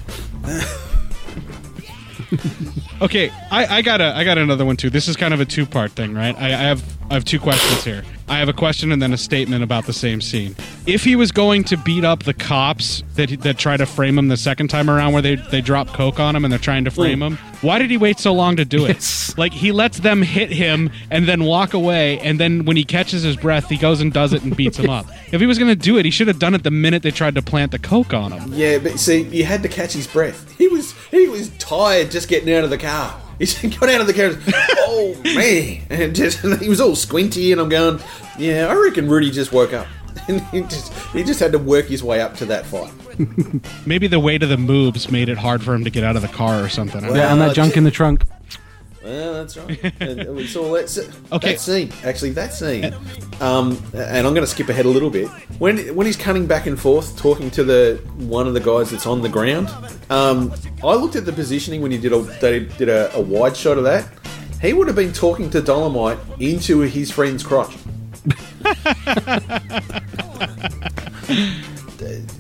Okay, 3.02 3.30
I, 3.52 3.78
I 3.78 3.82
got 3.82 4.02
a 4.02 4.16
I 4.16 4.24
got 4.24 4.38
another 4.38 4.66
one 4.66 4.78
too. 4.78 4.90
This 4.90 5.08
is 5.08 5.16
kind 5.16 5.34
of 5.34 5.40
a 5.40 5.46
two 5.46 5.66
part 5.66 5.92
thing, 5.92 6.14
right? 6.14 6.36
I, 6.38 6.46
I 6.48 6.50
have 6.50 6.84
I 7.10 7.14
have 7.14 7.26
two 7.26 7.40
questions 7.40 7.84
here. 7.84 8.04
I 8.28 8.40
have 8.40 8.50
a 8.50 8.54
question 8.54 8.92
and 8.92 9.00
then 9.00 9.14
a 9.14 9.18
statement 9.18 9.64
about 9.64 9.86
the 9.86 9.94
same 9.94 10.20
scene. 10.20 10.56
If 10.88 11.04
he 11.04 11.16
was 11.16 11.32
going 11.32 11.64
to 11.66 11.78
beat 11.78 12.04
up 12.04 12.24
the 12.24 12.34
cops 12.34 13.04
that 13.14 13.30
that 13.42 13.58
try 13.60 13.78
to 13.78 13.86
frame 13.86 14.18
him 14.18 14.30
the 14.30 14.38
second 14.38 14.70
time 14.70 14.90
around, 14.90 15.14
where 15.14 15.22
they 15.22 15.36
they 15.36 15.62
drop 15.62 15.90
coke 15.90 16.20
on 16.20 16.36
him 16.36 16.44
and 16.44 16.52
they're 16.52 16.60
trying 16.60 16.86
to 16.86 16.92
frame 16.92 17.22
him, 17.22 17.38
why 17.62 17.78
did 17.78 17.92
he 17.92 17.98
wait 17.98 18.18
so 18.20 18.34
long 18.34 18.56
to 18.56 18.66
do 18.66 18.86
it? 18.86 18.96
Yes. 18.96 19.38
Like 19.38 19.54
he 19.54 19.72
lets 19.72 20.00
them 20.00 20.22
hit 20.22 20.50
him 20.50 20.90
and 21.12 21.28
then 21.28 21.44
walk 21.44 21.74
away, 21.74 22.20
and 22.20 22.40
then 22.40 22.66
when 22.66 22.78
he 22.78 22.84
catches 22.84 23.22
his 23.24 23.36
breath, 23.36 23.70
he 23.70 23.78
goes 23.78 24.02
and 24.02 24.12
does 24.12 24.34
it 24.34 24.42
and 24.44 24.56
beats 24.56 24.78
him 24.78 24.90
up. 24.90 25.06
If 25.32 25.42
he 25.42 25.46
was 25.48 25.60
going 25.60 25.70
to 25.70 25.76
do 25.76 25.98
it, 25.98 26.06
he 26.06 26.12
should 26.12 26.28
have 26.28 26.40
done 26.40 26.56
it 26.56 26.64
the 26.64 26.72
minute 26.72 27.04
they 27.04 27.12
tried 27.12 27.36
to 27.36 27.42
plant 27.42 27.72
the 27.72 27.80
coke 27.80 28.14
on 28.14 28.32
him. 28.32 28.54
Yeah, 28.54 28.80
but 28.80 28.98
see, 29.00 29.24
you 29.24 29.44
had 29.46 29.62
to 29.64 29.70
catch 29.70 29.94
his 29.94 30.08
breath. 30.08 30.52
He 30.58 30.68
was 30.68 30.94
he 31.16 31.28
was 31.28 31.50
tired 31.58 32.12
just 32.12 32.28
getting 32.28 32.54
out 32.54 32.64
of 32.64 32.70
the 32.70 32.78
car. 32.78 33.20
He 33.40 33.46
got 33.70 33.90
out 33.90 34.02
of 34.02 34.08
the 34.08 34.14
car. 34.14 34.32
Oh 34.88 35.16
man! 35.24 35.82
And 35.90 36.16
just 36.16 36.40
he 36.62 36.70
was 36.70 36.80
all 36.80 36.96
squinty, 36.96 37.52
and 37.52 37.60
I'm 37.60 37.70
going, 37.70 38.00
yeah, 38.38 38.68
I 38.68 38.76
reckon 38.76 39.10
Rudy 39.10 39.32
just 39.32 39.52
woke 39.52 39.74
up. 39.74 39.88
And 40.28 40.42
he 40.48 40.62
just 40.62 40.94
he 41.14 41.24
just 41.24 41.40
had 41.40 41.52
to 41.52 41.60
work 41.60 41.86
his 41.86 42.02
way 42.02 42.22
up 42.22 42.36
to 42.38 42.46
that 42.46 42.66
fight. 42.66 42.92
Maybe 43.86 44.08
the 44.08 44.20
weight 44.20 44.42
of 44.44 44.50
the 44.50 44.58
moves 44.58 45.12
made 45.12 45.30
it 45.30 45.38
hard 45.38 45.62
for 45.62 45.76
him 45.76 45.84
to 45.84 45.90
get 45.90 46.04
out 46.04 46.16
of 46.16 46.22
the 46.22 46.30
car 46.30 46.64
or 46.64 46.70
something. 46.70 47.04
I 47.04 47.08
don't 47.08 47.16
Yeah, 47.18 47.32
and 47.32 47.42
that 47.42 47.54
junk 47.54 47.78
in 47.78 47.84
the 47.84 47.92
trunk. 47.92 48.24
Well, 49.06 49.34
that's 49.36 49.56
right. 49.56 49.94
and 50.00 50.50
saw 50.50 50.74
that, 50.74 51.16
Okay. 51.32 51.52
that 51.52 51.60
scene. 51.60 51.92
Actually, 52.04 52.32
that 52.32 52.54
scene. 52.54 52.86
Um, 53.40 53.80
and 53.94 54.26
I'm 54.26 54.34
going 54.34 54.42
to 54.42 54.48
skip 54.48 54.68
ahead 54.68 54.86
a 54.86 54.90
little 54.90 55.12
bit. 55.12 55.28
When 55.60 55.78
when 55.96 56.08
he's 56.08 56.18
cutting 56.18 56.48
back 56.48 56.66
and 56.66 56.80
forth, 56.80 57.16
talking 57.16 57.52
to 57.52 57.64
the 57.64 58.02
one 58.18 58.48
of 58.48 58.56
the 58.56 58.60
guys 58.60 58.90
that's 58.90 59.06
on 59.06 59.22
the 59.22 59.30
ground. 59.30 59.70
Um, 60.10 60.52
I 60.84 60.96
looked 60.96 61.16
at 61.16 61.26
the 61.26 61.34
positioning 61.34 61.84
when 61.84 61.92
he 61.92 62.00
did 62.00 62.14
a 62.14 62.20
they 62.42 62.62
did 62.62 62.90
a, 62.90 63.16
a 63.16 63.22
wide 63.22 63.56
shot 63.56 63.78
of 63.78 63.84
that. 63.84 64.08
He 64.60 64.74
would 64.74 64.88
have 64.88 64.96
been 64.96 65.14
talking 65.14 65.52
to 65.52 65.62
Dolemite 65.62 66.18
into 66.42 66.80
his 66.80 67.12
friend's 67.12 67.44
crotch. 67.44 67.76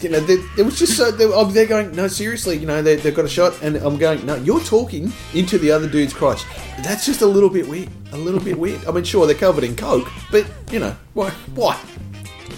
you 0.01 0.09
know, 0.09 0.19
they, 0.19 0.35
it 0.57 0.65
was 0.65 0.77
just 0.77 0.97
so 0.97 1.11
they, 1.11 1.25
oh, 1.25 1.45
they're 1.45 1.65
going. 1.65 1.95
No, 1.95 2.07
seriously, 2.07 2.57
you 2.57 2.65
know, 2.65 2.81
they, 2.81 2.95
they've 2.95 3.15
got 3.15 3.25
a 3.25 3.29
shot, 3.29 3.61
and 3.61 3.77
I'm 3.77 3.97
going. 3.97 4.25
No, 4.25 4.35
you're 4.35 4.59
talking 4.61 5.11
into 5.33 5.57
the 5.57 5.71
other 5.71 5.87
dude's 5.89 6.13
crotch. 6.13 6.43
That's 6.83 7.05
just 7.05 7.21
a 7.21 7.25
little 7.25 7.49
bit 7.49 7.67
weird. 7.67 7.89
A 8.11 8.17
little 8.17 8.39
bit 8.39 8.57
weird. 8.57 8.85
I 8.85 8.91
mean, 8.91 9.03
sure, 9.03 9.25
they're 9.25 9.35
covered 9.35 9.63
in 9.63 9.75
coke, 9.75 10.09
but 10.31 10.45
you 10.71 10.79
know, 10.79 10.95
why? 11.13 11.29
Why? 11.53 11.79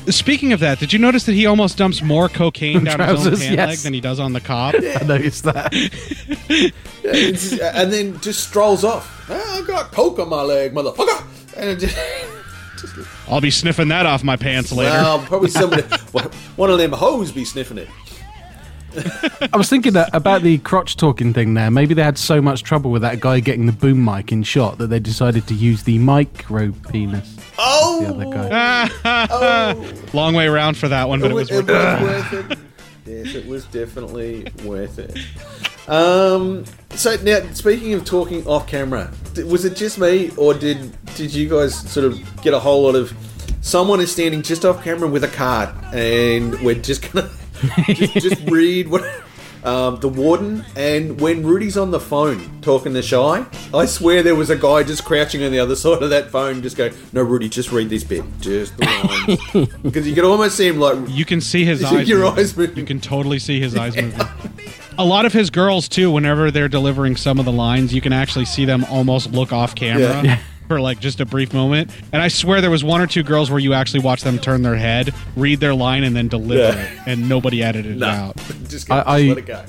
Speaking 0.10 0.54
of 0.54 0.62
that, 0.62 0.80
did 0.80 0.94
you 0.94 1.00
notice 1.00 1.26
that 1.26 1.34
he 1.34 1.46
almost 1.46 1.78
dumps 1.78 2.02
more 2.02 2.30
cocaine 2.30 2.84
down 2.86 3.00
his 3.00 3.28
own 3.28 3.36
pant 3.38 3.42
yes. 3.42 3.68
leg 3.68 3.78
than 3.80 3.94
he 3.94 4.00
does 4.00 4.20
on 4.20 4.32
the 4.34 4.40
cop? 4.40 4.76
I 4.78 5.04
noticed 5.06 5.44
that. 5.44 5.74
It's- 7.04 7.58
and 7.58 7.94
then 7.94 8.20
just 8.20 8.50
strolls 8.50 8.84
off. 8.84 9.26
"Ah, 9.30 9.60
I 9.60 9.66
got 9.66 9.94
coke 9.94 10.20
on 10.20 10.28
my 10.28 10.42
leg, 10.42 10.74
motherfucker. 10.74 11.24
And 11.56 11.70
it 11.70 11.80
just, 11.80 11.96
I'll 13.30 13.42
be 13.42 13.52
sniffing 13.52 13.88
that 13.90 14.06
off 14.06 14.24
my 14.24 14.36
pants 14.36 14.72
later. 14.72 14.92
well, 14.92 15.20
probably 15.26 15.50
somebody, 15.50 15.84
one 16.56 16.70
of 16.70 16.78
them 16.78 16.92
hoes 16.92 17.32
be 17.32 17.46
sniffing 17.46 17.78
it. 17.78 17.88
I 19.54 19.58
was 19.58 19.70
thinking 19.70 19.94
that 19.94 20.10
about 20.14 20.42
the 20.42 20.58
crotch 20.60 20.96
talking 20.98 21.32
thing 21.34 21.54
there. 21.54 21.70
Maybe 21.70 21.94
they 21.94 22.02
had 22.02 22.18
so 22.18 22.42
much 22.42 22.64
trouble 22.64 22.90
with 22.90 23.04
that 23.04 23.20
guy 23.20 23.40
getting 23.42 23.68
the 23.68 23.72
boom 23.72 24.04
mic 24.04 24.32
in 24.32 24.42
shot 24.42 24.80
that 24.80 24.88
they 24.88 25.00
decided 25.00 25.46
to 25.48 25.54
use 25.54 25.84
the 25.84 26.00
micro 26.00 26.72
penis. 26.90 27.36
Oh, 27.60 28.02
The 28.02 28.08
other 28.10 28.26
guy. 28.26 28.90
oh. 29.30 29.94
Long 30.14 30.34
way 30.34 30.48
around 30.48 30.78
for 30.78 30.88
that 30.88 31.08
one, 31.10 31.20
but 31.22 31.30
it 31.30 31.34
was 31.36 31.52
it 31.52 31.66
worth 31.68 31.70
it. 31.70 32.02
was 32.02 32.32
worth 32.32 32.52
it. 32.52 32.58
Yes, 33.06 33.36
it 33.36 33.46
was 33.48 33.66
definitely 33.66 34.48
worth 34.66 34.98
it. 35.00 35.18
Um, 35.88 36.66
so 36.92 37.16
now, 37.24 37.42
speaking 37.54 37.94
of 37.94 38.04
talking 38.06 38.46
off 38.46 38.68
camera, 38.68 39.12
was 39.46 39.66
it 39.66 39.76
just 39.76 39.98
me, 40.00 40.32
or 40.38 40.54
did 40.54 40.96
did 41.16 41.34
you 41.34 41.48
guys 41.50 41.76
sort 41.90 42.06
of 42.06 42.42
get 42.44 42.54
a 42.54 42.60
whole 42.60 42.84
lot 42.84 42.96
of 42.96 43.14
someone 43.62 44.00
is 44.00 44.12
standing 44.12 44.42
just 44.42 44.66
off 44.66 44.84
camera 44.84 45.08
with 45.08 45.24
a 45.24 45.30
card, 45.30 45.70
and 45.94 46.60
we're 46.62 46.76
just 46.76 47.12
gonna 47.12 47.30
just, 47.88 48.14
just 48.16 48.42
read 48.50 48.90
what 48.90 49.04
um, 49.64 50.00
the 50.00 50.10
warden, 50.10 50.64
and 50.76 51.20
when 51.20 51.44
Rudy's 51.44 51.78
on 51.78 51.92
the 51.92 52.00
phone 52.00 52.62
talking 52.62 52.94
to 52.94 53.02
Shy, 53.02 53.46
I 53.74 53.86
swear 53.86 54.24
there 54.24 54.36
was 54.36 54.50
a 54.50 54.56
guy 54.56 54.84
just 54.84 55.04
crouching 55.04 55.44
on 55.44 55.52
the 55.52 55.60
other 55.60 55.76
side 55.84 56.04
of 56.04 56.10
that 56.10 56.32
phone, 56.32 56.62
just 56.62 56.78
going, 56.78 56.94
"No, 57.14 57.22
Rudy, 57.22 57.50
just 57.50 57.72
read 57.72 57.90
this 57.90 58.04
bit, 58.04 58.24
just 58.40 58.78
the 58.78 58.86
lines," 59.54 59.70
because 59.84 60.08
you 60.08 60.16
can 60.16 60.26
almost 60.26 60.58
see 60.58 60.68
him 60.68 60.80
like 60.80 60.98
You 61.10 61.26
can 61.26 61.42
see 61.42 61.64
his 61.66 61.84
eyes. 61.84 62.08
Your 62.08 62.20
moving. 62.20 62.40
eyes 62.40 62.58
moving. 62.58 62.78
You 62.78 62.86
can 62.86 63.00
totally 63.00 63.40
see 63.40 63.60
his 63.60 63.76
eyes 63.76 63.96
moving. 63.96 64.20
A 65.00 65.06
lot 65.06 65.26
of 65.26 65.34
his 65.34 65.50
girls 65.50 65.88
too. 65.88 66.10
Whenever 66.12 66.50
they're 66.52 66.68
delivering 66.68 67.16
some 67.16 67.40
of 67.40 67.46
the 67.46 67.52
lines, 67.52 67.94
you 67.94 68.02
can 68.02 68.14
actually 68.14 68.46
see 68.46 68.66
them 68.66 68.84
almost 68.86 69.32
look 69.32 69.52
off 69.54 69.76
camera. 69.76 70.02
Yeah. 70.04 70.22
Yeah. 70.24 70.40
For 70.68 70.82
like 70.82 71.00
just 71.00 71.22
a 71.22 71.26
brief 71.26 71.54
moment, 71.54 71.92
and 72.12 72.22
I 72.22 72.28
swear 72.28 72.60
there 72.60 72.70
was 72.70 72.84
one 72.84 73.00
or 73.00 73.08
two 73.08 73.24
girls 73.24 73.50
where 73.50 73.60
you 73.60 73.74
actually 73.74 74.02
watch 74.02 74.24
them 74.24 74.38
turn 74.38 74.64
their 74.64 74.76
head, 74.76 75.14
read 75.38 75.62
their 75.62 75.74
line, 75.74 76.04
and 76.04 76.14
then 76.14 76.28
deliver 76.28 76.62
Yeah. 76.78 76.84
it, 76.84 77.00
and 77.06 77.30
nobody 77.30 77.64
edited 77.64 77.94
it 77.94 78.00
No. 78.00 78.08
out. 78.08 78.36
just, 78.68 78.92
I- 78.92 78.98
just 79.22 79.30
let 79.30 79.38
it 79.38 79.46
go. 79.46 79.64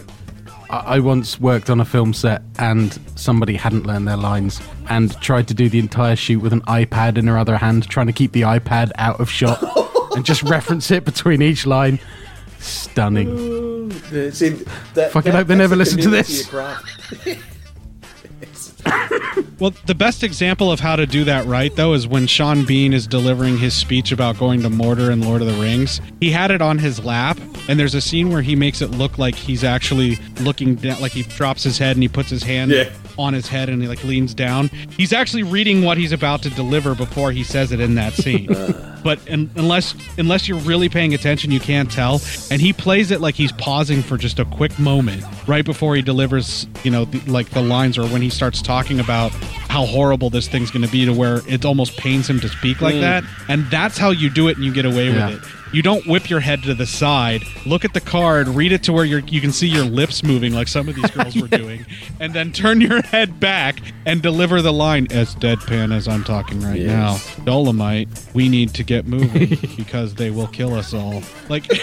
I 0.70 0.76
I 0.96 0.98
once 0.98 1.40
worked 1.40 1.70
on 1.70 1.78
a 1.80 1.84
film 1.84 2.12
set 2.12 2.42
and 2.58 2.98
somebody 3.14 3.54
hadn't 3.54 3.86
learned 3.86 4.08
their 4.08 4.16
lines 4.16 4.60
and 4.90 5.18
tried 5.20 5.46
to 5.48 5.54
do 5.54 5.68
the 5.68 5.78
entire 5.78 6.16
shoot 6.16 6.40
with 6.40 6.52
an 6.52 6.60
iPad 6.62 7.16
in 7.16 7.26
her 7.28 7.38
other 7.38 7.56
hand, 7.56 7.88
trying 7.88 8.08
to 8.08 8.12
keep 8.12 8.32
the 8.32 8.42
iPad 8.42 8.90
out 8.96 9.20
of 9.20 9.30
shot 9.30 9.62
and 10.16 10.24
just 10.26 10.42
reference 10.42 10.90
it 10.90 11.04
between 11.04 11.40
each 11.42 11.64
line. 11.64 11.98
Stunning. 12.58 13.90
Yeah, 14.12 14.30
see, 14.30 14.50
that, 14.94 15.12
Fucking 15.12 15.32
that- 15.32 15.38
hope 15.38 15.46
they 15.48 15.54
never 15.54 15.74
the 15.74 15.78
listen 15.78 16.00
to 16.00 16.10
this. 16.10 16.50
Well, 19.60 19.74
the 19.86 19.94
best 19.94 20.22
example 20.22 20.70
of 20.70 20.78
how 20.78 20.94
to 20.94 21.04
do 21.04 21.24
that 21.24 21.44
right, 21.46 21.74
though, 21.74 21.92
is 21.94 22.06
when 22.06 22.28
Sean 22.28 22.64
Bean 22.64 22.92
is 22.92 23.08
delivering 23.08 23.58
his 23.58 23.74
speech 23.74 24.12
about 24.12 24.38
going 24.38 24.62
to 24.62 24.68
Mordor 24.68 25.10
and 25.10 25.24
Lord 25.24 25.42
of 25.42 25.48
the 25.48 25.60
Rings. 25.60 26.00
He 26.20 26.30
had 26.30 26.52
it 26.52 26.62
on 26.62 26.78
his 26.78 27.04
lap, 27.04 27.40
and 27.68 27.78
there's 27.78 27.94
a 27.96 28.00
scene 28.00 28.30
where 28.30 28.40
he 28.40 28.54
makes 28.54 28.80
it 28.80 28.92
look 28.92 29.18
like 29.18 29.34
he's 29.34 29.64
actually 29.64 30.16
looking 30.40 30.76
down, 30.76 31.00
like 31.00 31.10
he 31.10 31.24
drops 31.24 31.64
his 31.64 31.76
head 31.76 31.96
and 31.96 32.02
he 32.04 32.08
puts 32.08 32.30
his 32.30 32.44
hand 32.44 32.70
Yeah. 32.70 32.88
On 33.18 33.32
his 33.34 33.48
head 33.48 33.68
and 33.68 33.82
he 33.82 33.88
like 33.88 34.02
leans 34.04 34.32
down. 34.34 34.68
He's 34.96 35.12
actually 35.12 35.42
reading 35.42 35.82
what 35.82 35.98
he's 35.98 36.12
about 36.12 36.42
to 36.42 36.50
deliver 36.50 36.94
before 36.94 37.32
he 37.32 37.42
says 37.44 37.72
it 37.72 37.80
in 37.80 37.94
that 37.96 38.12
scene. 38.14 38.46
but 39.04 39.18
un 39.30 39.50
unless 39.56 39.94
unless 40.18 40.48
you're 40.48 40.58
really 40.60 40.88
paying 40.88 41.14
attention, 41.14 41.50
you 41.50 41.60
can't 41.60 41.90
tell. 41.90 42.20
And 42.50 42.60
he 42.60 42.72
plays 42.72 43.10
it 43.10 43.20
like 43.20 43.34
he's 43.34 43.52
pausing 43.52 44.02
for 44.02 44.16
just 44.16 44.38
a 44.38 44.44
quick 44.44 44.78
moment 44.78 45.24
right 45.46 45.64
before 45.64 45.96
he 45.96 46.02
delivers, 46.02 46.66
you 46.84 46.90
know, 46.90 47.04
the, 47.06 47.18
like 47.30 47.48
the 47.50 47.62
lines 47.62 47.98
or 47.98 48.06
when 48.06 48.22
he 48.22 48.30
starts 48.30 48.62
talking 48.62 49.00
about 49.00 49.30
how 49.68 49.84
horrible 49.84 50.30
this 50.30 50.48
thing's 50.48 50.70
going 50.70 50.84
to 50.84 50.90
be 50.90 51.04
to 51.04 51.12
where 51.12 51.40
it 51.48 51.64
almost 51.64 51.96
pains 51.96 52.28
him 52.30 52.40
to 52.40 52.48
speak 52.48 52.80
like 52.80 52.94
Mm. 52.94 53.00
that. 53.00 53.24
And 53.48 53.64
that's 53.70 53.98
how 53.98 54.10
you 54.10 54.30
do 54.30 54.48
it 54.48 54.56
and 54.56 54.64
you 54.64 54.72
get 54.72 54.84
away 54.86 55.10
Yeah. 55.10 55.28
with 55.30 55.42
it. 55.44 55.57
You 55.72 55.82
don't 55.82 56.06
whip 56.06 56.30
your 56.30 56.40
head 56.40 56.62
to 56.62 56.74
the 56.74 56.86
side, 56.86 57.42
look 57.66 57.84
at 57.84 57.92
the 57.92 58.00
card, 58.00 58.48
read 58.48 58.72
it 58.72 58.82
to 58.84 58.92
where 58.92 59.04
you're, 59.04 59.20
you 59.20 59.40
can 59.40 59.52
see 59.52 59.66
your 59.68 59.84
lips 59.84 60.22
moving 60.22 60.52
like 60.54 60.66
some 60.68 60.88
of 60.88 60.94
these 60.94 61.10
girls 61.10 61.36
were 61.36 61.46
doing, 61.58 61.84
and 62.20 62.32
then 62.32 62.52
turn 62.52 62.80
your 62.80 63.02
head 63.02 63.38
back 63.38 63.78
and 64.06 64.22
deliver 64.22 64.62
the 64.62 64.72
line 64.72 65.06
as 65.10 65.34
deadpan 65.36 65.92
as 65.94 66.08
I'm 66.08 66.24
talking 66.24 66.60
right 66.62 66.80
Yes. 66.80 66.88
now. 67.38 67.44
Dolemite, 67.44 68.08
we 68.34 68.48
need 68.48 68.72
to 68.74 68.82
get 68.82 69.06
moving 69.06 69.58
because 69.76 70.14
they 70.14 70.30
will 70.30 70.48
kill 70.48 70.74
us 70.74 70.94
all. 70.94 71.22
Like, 71.48 71.66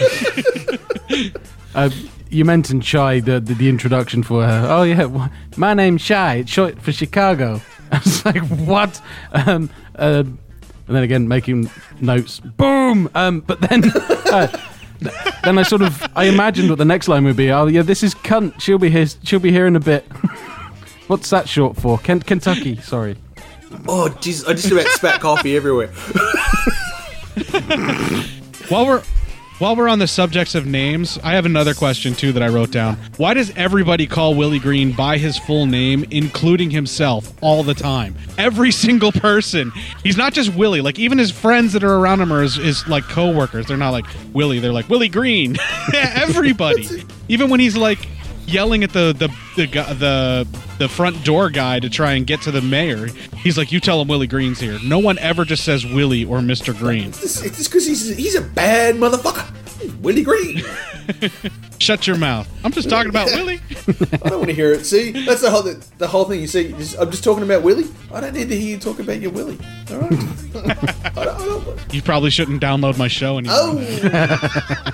Uh, 1.75 1.89
you 2.29 2.45
mentioned 2.45 2.85
Shy, 2.85 3.19
the, 3.19 3.39
the 3.41 3.53
the 3.53 3.67
introduction 3.67 4.23
for 4.23 4.45
her. 4.45 4.67
Oh 4.69 4.83
yeah, 4.83 5.27
my 5.57 5.73
name's 5.73 6.01
Shy. 6.01 6.35
It's 6.35 6.49
short 6.51 6.81
for 6.81 6.93
Chicago. 6.93 7.61
I 7.91 7.97
was 7.99 8.23
like, 8.25 8.41
what? 8.47 9.01
Um, 9.33 9.69
uh, 9.95 10.23
and 10.87 10.95
then 10.95 11.03
again, 11.03 11.27
making 11.27 11.69
notes. 11.99 12.39
Boom. 12.39 13.09
Um, 13.15 13.41
but 13.41 13.61
then, 13.61 13.83
uh, 14.31 14.47
then 15.43 15.57
I 15.57 15.63
sort 15.63 15.81
of 15.81 16.01
I 16.15 16.25
imagined 16.25 16.69
what 16.69 16.77
the 16.77 16.85
next 16.85 17.07
line 17.07 17.25
would 17.25 17.35
be. 17.35 17.51
Oh 17.51 17.67
yeah, 17.67 17.81
this 17.81 18.03
is 18.03 18.15
cunt. 18.15 18.61
She'll 18.61 18.77
be 18.77 18.89
here. 18.89 19.07
She'll 19.23 19.39
be 19.39 19.51
here 19.51 19.67
in 19.67 19.75
a 19.75 19.79
bit. 19.79 20.03
What's 21.07 21.29
that 21.29 21.47
short 21.47 21.77
for? 21.77 21.99
Kent, 21.99 22.25
Kentucky. 22.25 22.77
Sorry. 22.77 23.15
Oh, 23.87 24.09
jeez, 24.21 24.47
I 24.47 24.53
just 24.53 24.71
about 24.71 24.87
spat 24.87 25.21
coffee 25.21 25.55
everywhere. 25.55 25.87
while 28.69 28.87
we're 28.87 29.03
while 29.59 29.75
we're 29.75 29.87
on 29.87 29.99
the 29.99 30.07
subjects 30.07 30.53
of 30.53 30.65
names, 30.65 31.17
I 31.23 31.31
have 31.33 31.45
another 31.45 31.73
question 31.73 32.13
too 32.13 32.33
that 32.33 32.43
I 32.43 32.49
wrote 32.49 32.71
down. 32.71 32.97
Why 33.15 33.33
does 33.33 33.51
everybody 33.55 34.05
call 34.05 34.35
Willie 34.35 34.59
Green 34.59 34.91
by 34.91 35.17
his 35.17 35.37
full 35.37 35.65
name, 35.65 36.03
including 36.11 36.71
himself, 36.71 37.31
all 37.41 37.63
the 37.63 37.73
time? 37.73 38.15
Every 38.37 38.71
single 38.85 39.13
person. 39.13 39.71
He's 40.03 40.17
not 40.17 40.33
just 40.33 40.53
Willie. 40.55 40.81
Like 40.81 40.99
even 40.99 41.17
his 41.17 41.31
friends 41.31 41.71
that 41.73 41.83
are 41.83 41.95
around 41.95 42.19
him 42.19 42.33
are 42.33 42.41
his, 42.41 42.55
his 42.55 42.87
like 42.87 43.05
coworkers. 43.05 43.67
They're 43.67 43.77
not 43.77 43.91
like 43.91 44.05
Willie. 44.33 44.59
They're 44.59 44.73
like 44.73 44.89
Willie 44.89 45.09
Green. 45.09 45.55
everybody. 45.93 47.05
even 47.29 47.49
when 47.49 47.59
he's 47.59 47.77
like 47.77 47.99
yelling 48.47 48.83
at 48.83 48.91
the 48.93 49.13
the 49.17 49.27
the 49.55 49.65
the 49.95 50.47
the 50.77 50.89
front 50.89 51.23
door 51.23 51.49
guy 51.49 51.79
to 51.79 51.89
try 51.89 52.13
and 52.13 52.25
get 52.27 52.41
to 52.43 52.51
the 52.51 52.61
mayor, 52.61 53.07
he's 53.37 53.57
like, 53.57 53.71
"You 53.71 53.79
tell 53.79 54.01
him 54.01 54.07
Willie 54.07 54.27
Green's 54.27 54.59
here." 54.59 54.77
No 54.83 54.99
one 54.99 55.17
ever 55.19 55.45
just 55.45 55.63
says 55.63 55.85
Willie 55.85 56.25
or 56.25 56.41
Mister 56.41 56.73
Green. 56.73 57.09
It's 57.09 57.41
just 57.41 57.69
because 57.71 57.85
he's 57.85 58.15
he's 58.15 58.35
a 58.35 58.41
bad 58.41 58.95
motherfucker. 58.95 59.51
Willie 60.01 60.23
Green. 60.23 60.63
Shut 61.79 62.07
your 62.07 62.17
mouth. 62.17 62.47
I'm 62.63 62.71
just 62.71 62.89
talking 62.89 63.09
about 63.09 63.27
Willie. 63.33 63.59
I 63.87 64.29
don't 64.29 64.37
want 64.39 64.47
to 64.47 64.53
hear 64.55 64.71
it. 64.71 64.85
See, 64.85 65.11
that's 65.25 65.41
the 65.41 65.51
whole 65.51 65.61
the, 65.61 65.85
the 65.97 66.07
whole 66.07 66.25
thing. 66.25 66.39
You 66.41 66.47
see, 66.47 66.71
just- 66.73 66.97
I'm 66.97 67.11
just 67.11 67.23
talking 67.23 67.43
about 67.43 67.61
Willie. 67.63 67.85
I 68.11 68.21
don't 68.21 68.33
need 68.33 68.49
to 68.49 68.55
hear 68.59 68.69
you 68.71 68.77
talk 68.77 68.99
about 68.99 69.19
your 69.19 69.31
Willie. 69.31 69.59
All 69.91 69.97
right. 69.99 70.11
I 70.15 70.63
don't, 70.63 71.17
I 71.17 71.23
don't, 71.25 71.93
You 71.93 72.01
probably 72.01 72.29
shouldn't 72.31 72.61
download 72.63 72.97
my 72.97 73.07
show 73.09 73.37
anymore. 73.37 73.57
oh, 73.59 74.91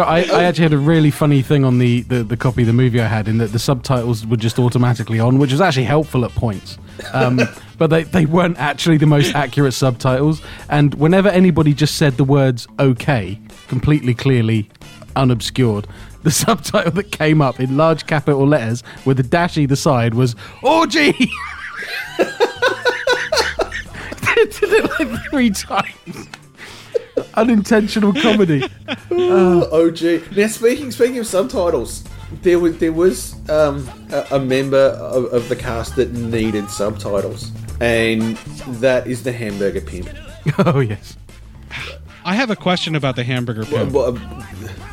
I, 0.00 0.20
I 0.20 0.44
actually 0.44 0.62
had 0.62 0.72
a 0.72 0.78
really 0.78 1.10
funny 1.10 1.42
thing 1.42 1.64
on 1.64 1.78
the, 1.78 2.02
the, 2.02 2.22
the 2.22 2.36
copy 2.36 2.62
of 2.62 2.66
the 2.66 2.72
movie 2.72 3.00
I 3.00 3.06
had 3.06 3.28
in 3.28 3.38
that 3.38 3.52
the 3.52 3.58
subtitles 3.58 4.26
were 4.26 4.36
just 4.36 4.58
automatically 4.58 5.20
on, 5.20 5.38
which 5.38 5.52
was 5.52 5.60
actually 5.60 5.84
helpful 5.84 6.24
at 6.24 6.30
points. 6.32 6.78
Um, 7.12 7.40
but 7.78 7.88
they, 7.88 8.04
they 8.04 8.26
weren't 8.26 8.58
actually 8.58 8.96
the 8.96 9.06
most 9.06 9.34
accurate 9.34 9.74
subtitles. 9.74 10.40
And 10.68 10.94
whenever 10.94 11.28
anybody 11.28 11.74
just 11.74 11.96
said 11.96 12.16
the 12.16 12.24
words 12.24 12.66
okay, 12.78 13.38
completely 13.68 14.14
clearly 14.14 14.70
unobscured, 15.16 15.86
the 16.22 16.30
subtitle 16.32 16.92
that 16.92 17.12
came 17.12 17.42
up 17.42 17.60
in 17.60 17.76
large 17.76 18.06
capital 18.06 18.46
letters 18.46 18.82
with 19.04 19.20
a 19.20 19.24
dash 19.24 19.58
either 19.58 19.76
side 19.76 20.14
was 20.14 20.34
orgy! 20.62 21.14
did 24.60 24.72
it 24.72 24.90
like 24.98 25.22
three 25.30 25.50
times. 25.50 26.28
Unintentional 27.34 28.12
comedy. 28.12 28.62
oh, 29.10 29.90
gee. 29.90 30.22
Now 30.36 30.46
speaking 30.46 30.90
speaking 30.90 31.18
of 31.18 31.26
subtitles, 31.26 32.04
there 32.42 32.58
was 32.58 32.78
there 32.78 32.92
was 32.92 33.34
um, 33.50 33.88
a, 34.10 34.26
a 34.32 34.40
member 34.40 34.76
of, 34.76 35.26
of 35.26 35.48
the 35.48 35.56
cast 35.56 35.96
that 35.96 36.12
needed 36.12 36.70
subtitles, 36.70 37.50
and 37.80 38.36
that 38.80 39.06
is 39.06 39.22
the 39.22 39.32
hamburger 39.32 39.80
pimp. 39.80 40.08
Oh, 40.58 40.80
yes. 40.80 41.16
I 42.24 42.34
have 42.34 42.50
a 42.50 42.56
question 42.56 42.96
about 42.96 43.14
the 43.14 43.22
hamburger 43.22 43.64
pimp. 43.64 43.92
Well, 43.92 44.16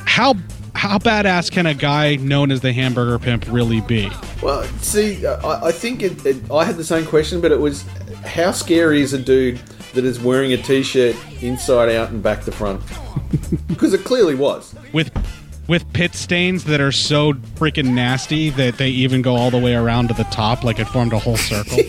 How 0.06 0.36
how 0.76 0.98
badass 0.98 1.52
can 1.52 1.66
a 1.66 1.74
guy 1.74 2.16
known 2.18 2.52
as 2.52 2.62
the 2.62 2.72
hamburger 2.72 3.18
pimp 3.18 3.46
really 3.50 3.82
be? 3.82 4.12
Well, 4.42 4.64
see, 4.80 5.26
I, 5.26 5.68
I 5.68 5.72
think 5.72 6.04
it, 6.04 6.26
it, 6.26 6.52
I 6.52 6.64
had 6.64 6.78
the 6.78 6.84
same 6.84 7.06
question, 7.06 7.42
but 7.42 7.52
it 7.52 7.60
was 7.60 7.84
how 8.26 8.52
scary 8.52 9.02
is 9.02 9.14
a 9.14 9.18
dude 9.18 9.60
that 9.94 10.06
is 10.06 10.20
wearing 10.20 10.54
a 10.54 10.58
t-shirt 10.58 11.16
inside 11.42 11.94
out 11.96 12.10
and 12.10 12.22
back 12.22 12.44
to 12.46 12.52
front? 12.52 12.82
Because 13.68 13.94
it 13.94 14.04
clearly 14.04 14.36
was. 14.36 14.76
With 14.92 15.12
with 15.68 15.92
pit 15.94 16.16
stains 16.16 16.64
that 16.64 16.82
are 16.82 16.92
so 16.92 17.34
freaking 17.34 17.94
nasty 17.94 18.50
that 18.50 18.78
they 18.78 18.90
even 18.90 19.22
go 19.22 19.36
all 19.36 19.52
the 19.52 19.60
way 19.60 19.76
around 19.76 20.08
to 20.08 20.16
the 20.16 20.24
top, 20.26 20.64
like 20.64 20.80
it 20.80 20.86
formed 20.86 21.14
a 21.14 21.20
whole 21.20 21.38
circle. 21.38 21.78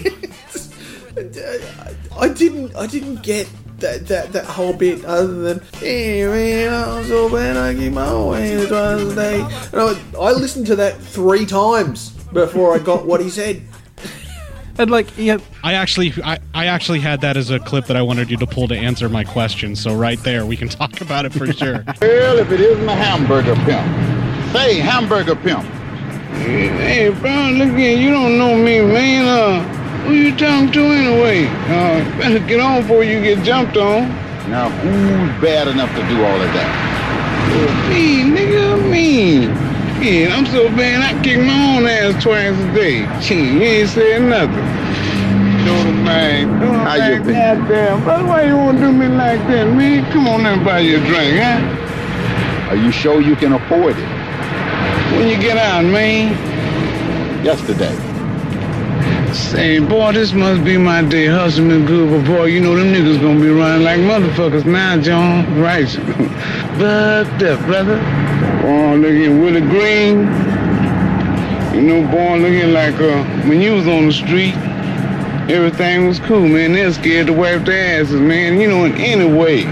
I 2.21 2.29
didn't, 2.29 2.77
I 2.77 2.87
didn't 2.87 3.23
get 3.23 3.49
that 3.79 4.07
that, 4.09 4.33
that 4.33 4.45
whole 4.45 4.75
bit 4.75 5.05
other 5.07 5.43
than 5.43 5.61
hey 5.75 6.27
man, 6.27 6.73
I'm 6.73 7.05
so 7.07 7.31
bad 7.31 7.57
I 7.57 7.75
keep 7.75 7.93
my 7.93 8.15
way 8.15 8.67
twice 8.67 9.01
a 9.01 9.15
day. 9.15 9.41
And 9.73 9.81
I, 9.81 9.97
I 10.21 10.33
listened 10.33 10.67
to 10.67 10.77
that 10.77 11.01
three 11.01 11.47
times 11.47 12.11
before 12.33 12.75
I 12.75 12.79
got 12.79 13.07
what 13.07 13.21
he 13.21 13.31
said. 13.31 13.63
And 14.79 14.91
like, 14.91 15.07
yeah, 15.17 15.39
I 15.63 15.75
actually 15.75 16.13
I, 16.25 16.39
I 16.55 16.67
actually 16.67 17.01
had 17.01 17.21
that 17.21 17.37
as 17.37 17.51
a 17.51 17.59
clip 17.59 17.87
that 17.87 17.97
I 17.97 18.03
wanted 18.03 18.31
you 18.31 18.37
to 18.39 18.47
pull 18.47 18.69
to 18.69 18.77
answer 18.77 19.09
my 19.09 19.25
question. 19.25 19.77
So 19.77 19.95
right 19.95 20.19
there, 20.23 20.47
we 20.47 20.57
can 20.57 20.69
talk 20.81 21.01
about 21.01 21.25
it 21.25 21.33
for 21.33 21.53
sure. 21.53 21.85
Well, 22.01 22.39
if 22.39 22.51
it 22.51 22.61
isn't 22.61 22.89
a 22.89 22.95
hamburger 22.95 23.55
pimp. 23.57 24.53
Say, 24.53 24.79
hamburger 24.79 25.37
pimp. 25.37 25.65
Hey, 26.41 27.11
bro, 27.11 27.51
look 27.51 27.77
here, 27.77 27.97
you 27.99 28.11
don't 28.11 28.39
know 28.39 28.57
me, 28.57 28.81
man. 28.81 29.27
Uh, 29.27 29.63
who 30.05 30.15
you 30.15 30.31
talking 30.37 30.73
to 30.73 30.81
anyway? 30.81 31.47
Uh, 31.47 32.19
better 32.19 32.39
get 32.47 32.61
on 32.61 32.83
before 32.83 33.05
you 33.05 33.21
get 33.21 33.45
jumped 33.45 33.77
on. 33.77 34.09
Now, 34.49 34.71
who's 34.71 35.43
bad 35.43 35.69
enough 35.69 35.91
to 35.91 36.09
do 36.09 36.25
all 36.25 36.41
of 36.41 36.53
that? 36.55 37.91
Me, 37.91 38.23
nigga, 38.23 38.91
me. 38.91 39.70
Yeah, 40.01 40.35
I'm 40.35 40.47
so 40.47 40.69
bad 40.71 41.03
I 41.03 41.23
kick 41.23 41.39
my 41.39 41.77
own 41.77 41.87
ass 41.87 42.23
twice 42.23 42.59
a 42.59 42.75
day. 42.75 43.07
Gee, 43.21 43.53
you 43.53 43.61
ain't 43.61 43.89
said 43.91 44.23
nothing. 44.23 44.65
Do 45.65 45.77
the 45.85 45.93
man. 45.93 46.59
Do 46.59 46.67
the 46.69 46.79
How 46.79 46.95
you 46.95 47.23
man. 47.23 47.69
been? 47.69 48.05
Brother, 48.05 48.25
why 48.25 48.45
you 48.47 48.57
want 48.57 48.79
to 48.79 48.85
do 48.85 48.93
me 48.93 49.09
like 49.09 49.41
that, 49.49 49.67
man? 49.77 50.11
Come 50.11 50.27
on, 50.27 50.43
me 50.43 50.65
buy 50.65 50.79
you 50.81 50.97
a 50.97 51.01
drink, 51.01 51.39
huh? 51.39 52.71
Are 52.71 52.77
you 52.77 52.91
sure 52.91 53.21
you 53.21 53.37
can 53.37 53.53
afford 53.53 53.97
it? 53.99 54.21
when 55.19 55.29
you 55.29 55.37
get 55.39 55.59
out, 55.59 55.85
man? 55.85 56.33
Yesterday. 57.45 57.95
Say, 59.35 59.81
boy, 59.81 60.13
this 60.13 60.33
must 60.33 60.65
be 60.65 60.79
my 60.79 61.03
day 61.03 61.27
hustling 61.27 61.85
good, 61.85 62.09
but 62.11 62.25
boy, 62.27 62.45
you 62.47 62.61
know 62.61 62.75
them 62.75 62.87
niggas 62.89 63.21
gonna 63.21 63.39
be 63.39 63.51
running 63.51 63.85
like 63.85 64.01
motherfuckers 64.01 64.65
now, 64.65 64.99
John. 64.99 65.61
Right. 65.61 65.87
Bucked 66.79 67.43
up, 67.43 67.61
brother. 67.67 68.40
Boy, 68.63 68.97
looking 68.97 69.41
Willie 69.41 69.61
Green. 69.61 70.19
You 71.75 71.83
know, 71.83 72.11
boy, 72.11 72.37
looking 72.39 72.73
like 72.73 72.95
uh, 72.97 73.25
when 73.49 73.61
you 73.61 73.75
was 73.75 73.89
on 73.89 74.07
the 74.07 74.13
street, 74.13 74.55
everything 75.51 76.07
was 76.07 76.19
cool, 76.21 76.47
man. 76.47 76.73
They're 76.73 76.93
scared 76.93 77.29
to 77.29 77.33
wipe 77.33 77.65
their 77.65 78.01
asses, 78.01 78.21
man. 78.21 78.61
You 78.61 78.69
know, 78.69 78.85
in 78.85 78.97
any 78.97 79.33
way. 79.33 79.65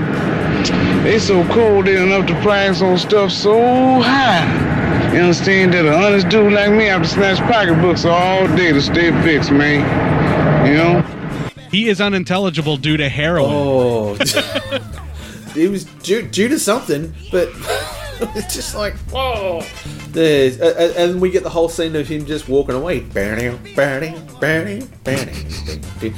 They 1.03 1.19
so 1.19 1.47
cold, 1.49 1.87
they 1.87 1.95
done 1.95 2.13
up 2.13 2.27
the 2.27 2.35
price 2.41 2.83
on 2.83 2.99
stuff 2.99 3.31
so 3.31 3.61
high. 4.01 4.69
You 5.13 5.21
understand 5.21 5.75
that 5.75 5.87
an 5.87 5.93
honest 5.93 6.29
dude 6.29 6.53
like 6.53 6.71
me 6.71 6.85
have 6.85 7.03
to 7.03 7.09
snatch 7.09 7.39
pocketbooks 7.51 8.05
all 8.05 8.47
day 8.57 8.73
to 8.73 8.81
stay 8.81 9.11
fixed, 9.23 9.51
man. 9.51 10.67
You 10.67 10.75
know? 10.75 11.51
He 11.71 11.89
is 11.89 12.01
unintelligible 12.01 12.77
due 12.79 12.97
to 12.97 13.09
heroin. 13.09 13.51
Oh, 13.51 14.17
it 15.57 15.71
was 15.71 15.85
due, 15.85 16.23
due 16.23 16.49
to 16.49 16.59
something, 16.59 17.15
but 17.31 17.49
it's 18.37 18.55
just 18.55 18.75
like 18.75 18.95
whoa. 19.11 19.63
There's, 20.11 20.61
uh, 20.61 20.95
and 20.97 21.21
we 21.21 21.31
get 21.31 21.43
the 21.43 21.51
whole 21.51 21.69
scene 21.69 21.95
of 21.95 22.09
him 22.09 22.25
just 22.27 22.49
walking 22.49 22.75
away. 22.75 23.01
Burning, 23.01 23.59
burning, 23.75 24.27
burning, 24.41 24.91
burning. 25.05 25.47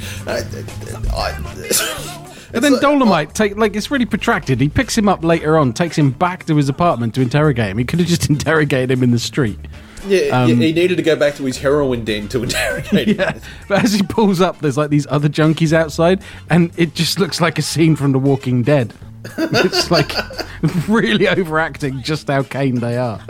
And 2.53 2.61
then 2.63 2.73
like- 2.73 2.81
Dolemite 2.81 3.33
take 3.33 3.55
like 3.57 3.75
it's 3.75 3.89
really 3.91 4.05
protracted. 4.05 4.59
He 4.59 4.67
picks 4.69 4.97
him 4.97 5.07
up 5.07 5.23
later 5.23 5.57
on, 5.57 5.73
takes 5.73 5.97
him 5.97 6.11
back 6.11 6.45
to 6.47 6.55
his 6.57 6.67
apartment 6.69 7.15
to 7.15 7.21
interrogate 7.21 7.71
him. 7.71 7.77
He 7.77 7.85
could 7.85 7.99
have 7.99 8.07
just 8.09 8.29
interrogated 8.29 8.91
him 8.91 9.03
in 9.03 9.11
the 9.11 9.19
street. 9.19 9.59
Yeah, 10.07 10.45
yeah, 10.47 10.47
he 10.47 10.55
needed 10.73 10.95
to 10.95 11.03
go 11.03 11.15
back 11.15 11.35
to 11.35 11.43
his 11.43 11.59
heroin 11.59 12.03
den 12.03 12.27
to 12.29 12.41
interrogate 12.43 13.07
him. 13.09 13.17
Yeah, 13.19 13.39
but 13.67 13.83
as 13.83 13.93
he 13.93 14.01
pulls 14.01 14.41
up, 14.41 14.59
there's 14.59 14.75
like 14.77 14.89
these 14.89 15.05
other 15.11 15.29
junkies 15.29 15.73
outside, 15.73 16.23
and 16.49 16.71
it 16.75 16.95
just 16.95 17.19
looks 17.19 17.39
like 17.39 17.59
a 17.59 17.61
scene 17.61 17.95
from 17.95 18.11
The 18.11 18.19
Walking 18.19 18.63
Dead. 18.63 18.93
it's 19.37 19.91
like 19.91 20.11
really 20.87 21.27
overacting 21.27 22.01
just 22.01 22.27
how 22.27 22.43
keen 22.43 22.75
they 22.75 22.97
are. 22.97 23.21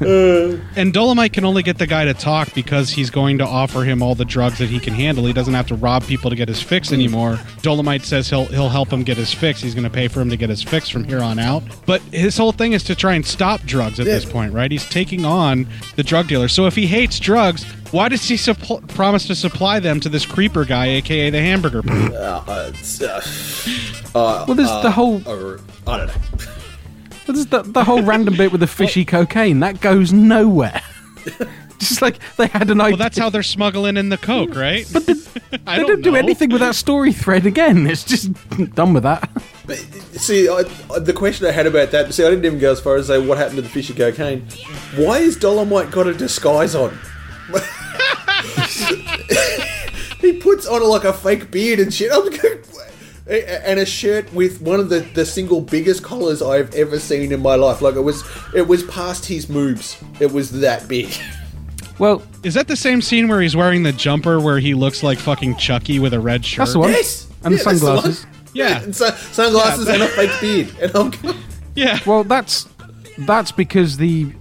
Uh, 0.00 0.56
and 0.76 0.94
Dolemite 0.94 1.32
can 1.32 1.44
only 1.44 1.62
get 1.62 1.76
the 1.78 1.86
guy 1.86 2.06
to 2.06 2.14
talk 2.14 2.54
because 2.54 2.90
he's 2.90 3.10
going 3.10 3.36
to 3.38 3.46
offer 3.46 3.82
him 3.82 4.02
all 4.02 4.14
the 4.14 4.24
drugs 4.24 4.58
that 4.58 4.70
he 4.70 4.80
can 4.80 4.94
handle. 4.94 5.26
He 5.26 5.32
doesn't 5.32 5.52
have 5.52 5.66
to 5.68 5.74
rob 5.74 6.04
people 6.04 6.30
to 6.30 6.36
get 6.36 6.48
his 6.48 6.62
fix 6.62 6.88
mm. 6.88 6.94
anymore. 6.94 7.34
Dolemite 7.62 8.04
says 8.04 8.28
he'll 8.28 8.46
he'll 8.46 8.70
help 8.70 8.90
him 8.90 9.02
get 9.02 9.18
his 9.18 9.32
fix. 9.32 9.60
He's 9.60 9.74
going 9.74 9.84
to 9.84 9.90
pay 9.90 10.08
for 10.08 10.20
him 10.20 10.30
to 10.30 10.36
get 10.36 10.48
his 10.48 10.62
fix 10.62 10.88
from 10.88 11.04
here 11.04 11.22
on 11.22 11.38
out. 11.38 11.62
But 11.86 12.00
his 12.12 12.36
whole 12.36 12.52
thing 12.52 12.72
is 12.72 12.82
to 12.84 12.94
try 12.94 13.14
and 13.14 13.26
stop 13.26 13.60
drugs 13.62 14.00
at 14.00 14.06
this 14.06 14.24
point, 14.24 14.54
right? 14.54 14.70
He's 14.70 14.88
taking 14.88 15.24
on 15.24 15.66
the 15.96 16.02
drug 16.02 16.28
dealer. 16.28 16.48
So 16.48 16.66
if 16.66 16.74
he 16.76 16.86
hates 16.86 17.18
drugs, 17.18 17.66
why 17.92 18.08
does 18.08 18.22
he 18.28 18.34
supp- 18.36 18.86
promise 18.88 19.26
to 19.26 19.34
supply 19.34 19.80
them 19.80 20.00
to 20.00 20.08
this 20.08 20.24
creeper 20.26 20.64
guy, 20.64 20.86
aka 20.88 21.30
the 21.30 21.40
hamburger? 21.40 21.82
Uh, 21.88 22.70
it's, 22.74 23.00
uh, 23.02 23.20
uh, 24.14 24.44
Well, 24.46 24.54
there's 24.54 24.82
the 24.82 24.90
whole 24.90 25.16
uh, 25.26 25.58
I 25.86 25.96
don't 25.98 26.06
know. 26.08 26.14
there's 27.26 27.46
the, 27.46 27.62
the 27.62 27.84
whole 27.84 28.02
random 28.02 28.36
bit 28.36 28.52
with 28.52 28.60
the 28.60 28.66
fishy 28.66 29.04
cocaine 29.16 29.60
that 29.60 29.80
goes 29.80 30.12
nowhere. 30.12 30.80
just 31.78 32.02
like 32.02 32.18
they 32.36 32.46
had 32.46 32.70
an 32.70 32.80
idea. 32.80 32.90
Well, 32.92 32.96
that's 32.98 33.18
how 33.18 33.30
they're 33.30 33.42
smuggling 33.42 33.96
in 33.96 34.08
the 34.10 34.18
coke, 34.18 34.54
right? 34.54 34.86
But 34.92 35.08
I 35.66 35.78
they 35.78 35.84
don't 35.84 36.02
do 36.02 36.12
know. 36.12 36.18
anything 36.18 36.50
with 36.50 36.60
that 36.60 36.74
story 36.74 37.12
thread 37.12 37.46
again. 37.46 37.86
It's 37.86 38.04
just 38.04 38.30
done 38.74 38.92
with 38.94 39.02
that. 39.04 39.28
But, 39.66 39.78
see, 40.12 40.48
I, 40.48 40.64
I- 40.94 40.98
the 40.98 41.12
question 41.12 41.46
I 41.46 41.50
had 41.52 41.66
about 41.66 41.90
that, 41.92 42.12
see, 42.14 42.24
I 42.24 42.30
didn't 42.30 42.44
even 42.44 42.58
go 42.58 42.72
as 42.72 42.80
far 42.80 42.96
as 42.96 43.06
say 43.08 43.18
what 43.24 43.38
happened 43.38 43.56
to 43.56 43.62
the 43.62 43.68
fishy 43.68 43.94
cocaine. 43.94 44.42
Why 44.96 45.18
is 45.18 45.36
Dolemite 45.36 45.90
got 45.90 46.06
a 46.06 46.14
disguise 46.14 46.74
on? 46.74 46.98
he 50.20 50.32
puts 50.34 50.66
on 50.66 50.82
like 50.82 51.04
a 51.04 51.12
fake 51.12 51.50
beard 51.50 51.80
and 51.80 51.92
shit. 51.92 52.10
I'm 52.12 52.28
going, 52.30 52.58
and 53.26 53.78
a 53.78 53.86
shirt 53.86 54.32
with 54.32 54.60
one 54.60 54.80
of 54.80 54.88
the, 54.88 55.00
the 55.14 55.24
single 55.24 55.60
biggest 55.60 56.02
collars 56.02 56.42
I've 56.42 56.74
ever 56.74 56.98
seen 56.98 57.32
in 57.32 57.40
my 57.40 57.54
life. 57.54 57.80
Like 57.80 57.94
it 57.94 58.00
was, 58.00 58.24
it 58.54 58.66
was 58.66 58.82
past 58.84 59.26
his 59.26 59.48
moves. 59.48 60.02
It 60.20 60.32
was 60.32 60.50
that 60.60 60.88
big. 60.88 61.12
Well, 61.98 62.22
Is 62.42 62.54
that 62.54 62.66
the 62.66 62.76
same 62.76 63.02
scene 63.02 63.28
where 63.28 63.42
he's 63.42 63.54
wearing 63.54 63.82
the 63.82 63.92
jumper 63.92 64.40
where 64.40 64.58
he 64.58 64.72
looks 64.74 65.02
like 65.02 65.18
fucking 65.18 65.56
Chucky 65.56 65.98
with 65.98 66.14
a 66.14 66.20
red 66.20 66.44
shirt? 66.44 66.58
that's 66.60 66.72
the 66.72 66.78
one. 66.78 66.90
Yes, 66.92 67.28
And 67.44 67.52
Yeah, 67.54 67.58
the 67.62 67.66
one. 67.66 67.76
sunglasses. 67.78 68.26
Yeah. 68.54 68.82
and 68.82 68.96
sun- 68.96 69.14
sunglasses 69.16 69.86
Yeah. 69.86 69.94
and 69.94 70.02
a 70.02 70.08
fake 70.08 70.40
beard. 70.40 70.74
And 70.80 70.96
I'm 70.96 71.12
Yeah. 71.76 71.98
Well, 72.06 72.24
that's 72.24 72.66
that's 73.18 73.52
because 73.52 73.98
the 73.98 74.32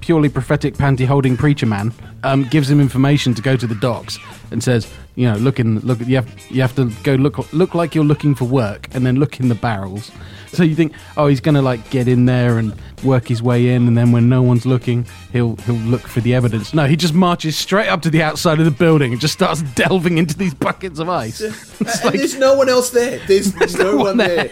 purely 0.00 0.28
prophetic 0.28 0.74
panty 0.74 1.06
holding 1.06 1.36
preacher 1.36 1.66
man 1.66 1.92
um, 2.24 2.44
gives 2.44 2.70
him 2.70 2.80
information 2.80 3.34
to 3.34 3.42
go 3.42 3.56
to 3.56 3.66
the 3.66 3.74
docks 3.76 4.18
and 4.50 4.62
says, 4.62 4.90
you 5.14 5.30
know, 5.30 5.36
look 5.36 5.60
in 5.60 5.78
look 5.80 6.00
you 6.00 6.16
have 6.16 6.28
you 6.50 6.60
have 6.60 6.74
to 6.76 6.90
go 7.02 7.14
look 7.14 7.52
look 7.52 7.74
like 7.74 7.94
you're 7.94 8.04
looking 8.04 8.34
for 8.34 8.44
work 8.46 8.88
and 8.94 9.06
then 9.06 9.16
look 9.16 9.38
in 9.40 9.48
the 9.48 9.54
barrels. 9.54 10.10
So 10.52 10.62
you 10.62 10.74
think, 10.76 10.92
oh, 11.16 11.26
he's 11.26 11.40
gonna 11.40 11.62
like 11.62 11.90
get 11.90 12.06
in 12.08 12.26
there 12.26 12.58
and 12.58 12.74
work 13.02 13.26
his 13.28 13.42
way 13.42 13.70
in, 13.70 13.88
and 13.88 13.98
then 13.98 14.12
when 14.12 14.28
no 14.28 14.40
one's 14.42 14.64
looking, 14.64 15.06
he'll 15.32 15.56
he'll 15.56 15.74
look 15.74 16.02
for 16.02 16.20
the 16.20 16.34
evidence. 16.34 16.72
No, 16.74 16.86
he 16.86 16.96
just 16.96 17.14
marches 17.14 17.56
straight 17.56 17.88
up 17.88 18.02
to 18.02 18.10
the 18.10 18.22
outside 18.22 18.58
of 18.60 18.64
the 18.64 18.70
building 18.70 19.12
and 19.12 19.20
just 19.20 19.34
starts 19.34 19.62
delving 19.62 20.18
into 20.18 20.36
these 20.36 20.54
buckets 20.54 20.98
of 20.98 21.08
ice. 21.08 21.40
And 21.80 22.04
like- 22.04 22.14
there's 22.14 22.36
no 22.38 22.54
one 22.54 22.68
else 22.68 22.90
there. 22.90 23.18
There's, 23.26 23.54
no, 23.76 23.84
no 23.84 23.96
one 23.96 24.04
one 24.06 24.16
there. 24.18 24.50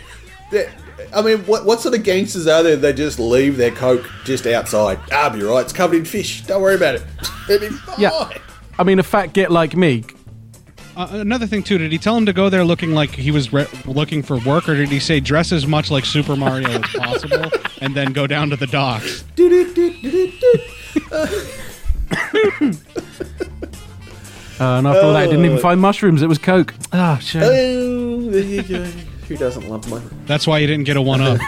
There- 0.51 0.73
I 1.15 1.23
mean, 1.23 1.39
what, 1.47 1.65
what 1.65 1.81
sort 1.81 1.95
of 1.95 2.03
gangsters 2.03 2.47
are 2.47 2.63
there? 2.63 2.77
They 2.77 2.93
just 2.93 3.19
leave 3.19 3.57
their 3.57 3.71
coke 3.71 4.09
just 4.25 4.47
outside. 4.47 4.99
Ah, 5.13 5.25
I'll 5.25 5.31
be 5.31 5.43
right. 5.43 5.61
It's 5.61 5.73
covered 5.73 5.97
in 5.97 6.05
fish. 6.05 6.43
Don't 6.43 6.63
worry 6.63 6.75
about 6.77 6.97
it. 6.97 7.03
It'll 7.51 7.69
be 7.69 7.75
fine. 7.75 8.01
yeah, 8.01 8.29
I 8.79 8.85
mean, 8.85 8.99
a 8.99 9.03
fat 9.03 9.33
git 9.33 9.51
like 9.51 9.75
me 9.77 10.05
Uh, 10.97 11.09
another 11.13 11.47
thing 11.47 11.63
too, 11.63 11.79
did 11.79 11.91
he 11.93 11.99
tell 11.99 12.17
him 12.17 12.27
to 12.27 12.33
go 12.33 12.49
there 12.51 12.65
looking 12.65 12.93
like 12.93 13.11
he 13.15 13.31
was 13.31 13.53
re- 13.53 13.67
looking 13.87 14.23
for 14.23 14.39
work, 14.41 14.69
or 14.69 14.75
did 14.75 14.89
he 14.91 14.99
say 15.01 15.21
dress 15.21 15.51
as 15.53 15.67
much 15.67 15.91
like 15.91 16.05
Super 16.05 16.37
Mario 16.37 16.69
as 16.69 16.83
possible 16.97 17.51
and 17.81 17.95
then 17.95 18.13
go 18.13 18.27
down 18.27 18.51
to 18.51 18.57
the 18.57 18.67
docks? 18.67 19.25
Uh, 24.61 24.77
and 24.79 24.87
after 24.87 25.01
all 25.01 25.13
that, 25.15 25.23
I 25.23 25.27
didn't 25.27 25.45
even 25.45 25.59
find 25.59 25.81
mushrooms. 25.81 26.23
It 26.23 26.29
was 26.29 26.39
coke. 26.39 26.75
Ah, 26.93 27.19
shame. 27.19 27.43
Oh, 27.45 28.31
there 28.31 28.43
you 28.43 28.63
go. 28.63 28.91
Who 29.29 29.37
doesn't 29.37 29.69
love 29.69 29.89
money? 29.89 30.05
That's 30.27 30.47
why 30.47 30.59
you 30.59 30.67
didn't 30.67 30.85
get 30.85 30.97
a 30.97 31.03
one 31.03 31.21
up. 31.23 31.39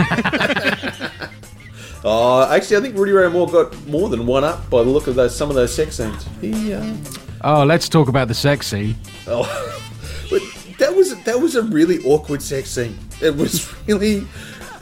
Oh, 2.04 2.48
actually, 2.50 2.76
I 2.76 2.80
think 2.80 2.96
Rudy 2.96 3.12
Ray 3.12 3.28
Moore 3.28 3.46
got 3.48 3.86
more 3.86 4.08
than 4.08 4.26
one 4.26 4.44
up 4.44 4.68
by 4.70 4.82
the 4.82 4.90
look 4.90 5.06
of 5.06 5.14
those 5.14 5.34
some 5.36 5.48
of 5.50 5.54
those 5.56 5.74
sex 5.74 5.96
scenes. 5.96 6.26
He, 6.40 6.72
uh, 6.72 6.94
Oh, 7.46 7.62
let's 7.64 7.88
talk 7.90 8.08
about 8.08 8.28
the 8.28 8.34
sex 8.34 8.66
scene. 8.68 8.96
oh, 9.26 9.44
but 10.30 10.40
that 10.78 10.94
was 10.94 11.14
that 11.24 11.38
was 11.40 11.56
a 11.56 11.62
really 11.62 11.98
awkward 12.04 12.40
sex 12.42 12.70
scene. 12.70 12.98
It 13.20 13.36
was 13.36 13.70
really, 13.86 14.26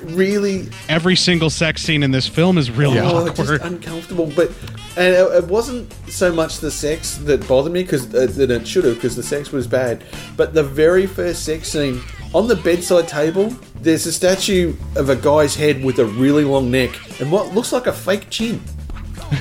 really 0.05 0.69
Every 0.89 1.17
single 1.17 1.51
sex 1.51 1.83
scene 1.83 2.03
in 2.05 2.11
this 2.13 2.29
film 2.29 2.59
is 2.59 2.71
really 2.71 3.01
Oh, 3.01 3.27
awkward. 3.27 3.47
just 3.61 3.63
uncomfortable. 3.65 4.31
But 4.37 4.51
and 4.97 5.15
it, 5.15 5.45
it 5.45 5.45
wasn't 5.47 5.93
so 6.09 6.33
much 6.33 6.59
the 6.59 6.71
sex 6.71 7.17
that 7.19 7.49
bothered 7.49 7.73
me 7.73 7.83
because 7.83 8.15
uh, 8.15 8.27
that 8.37 8.51
it 8.51 8.67
should 8.69 8.85
have 8.85 8.95
because 8.97 9.17
the 9.17 9.23
sex 9.25 9.51
was 9.51 9.67
bad. 9.67 10.05
But 10.37 10.55
the 10.55 10.63
very 10.63 11.07
first 11.07 11.45
sex 11.45 11.69
scene 11.69 12.01
on 12.35 12.49
the 12.49 12.57
bedside 12.57 13.09
table, 13.09 13.55
there's 13.81 14.07
a 14.07 14.13
statue 14.13 14.75
of 14.97 15.09
a 15.09 15.17
guy's 15.17 15.55
head 15.55 15.85
with 15.85 15.99
a 15.99 16.07
really 16.07 16.45
long 16.45 16.71
neck 16.71 16.91
and 17.21 17.31
what 17.31 17.55
looks 17.55 17.73
like 17.73 17.87
a 17.87 17.93
fake 17.93 18.31
chin. 18.31 18.61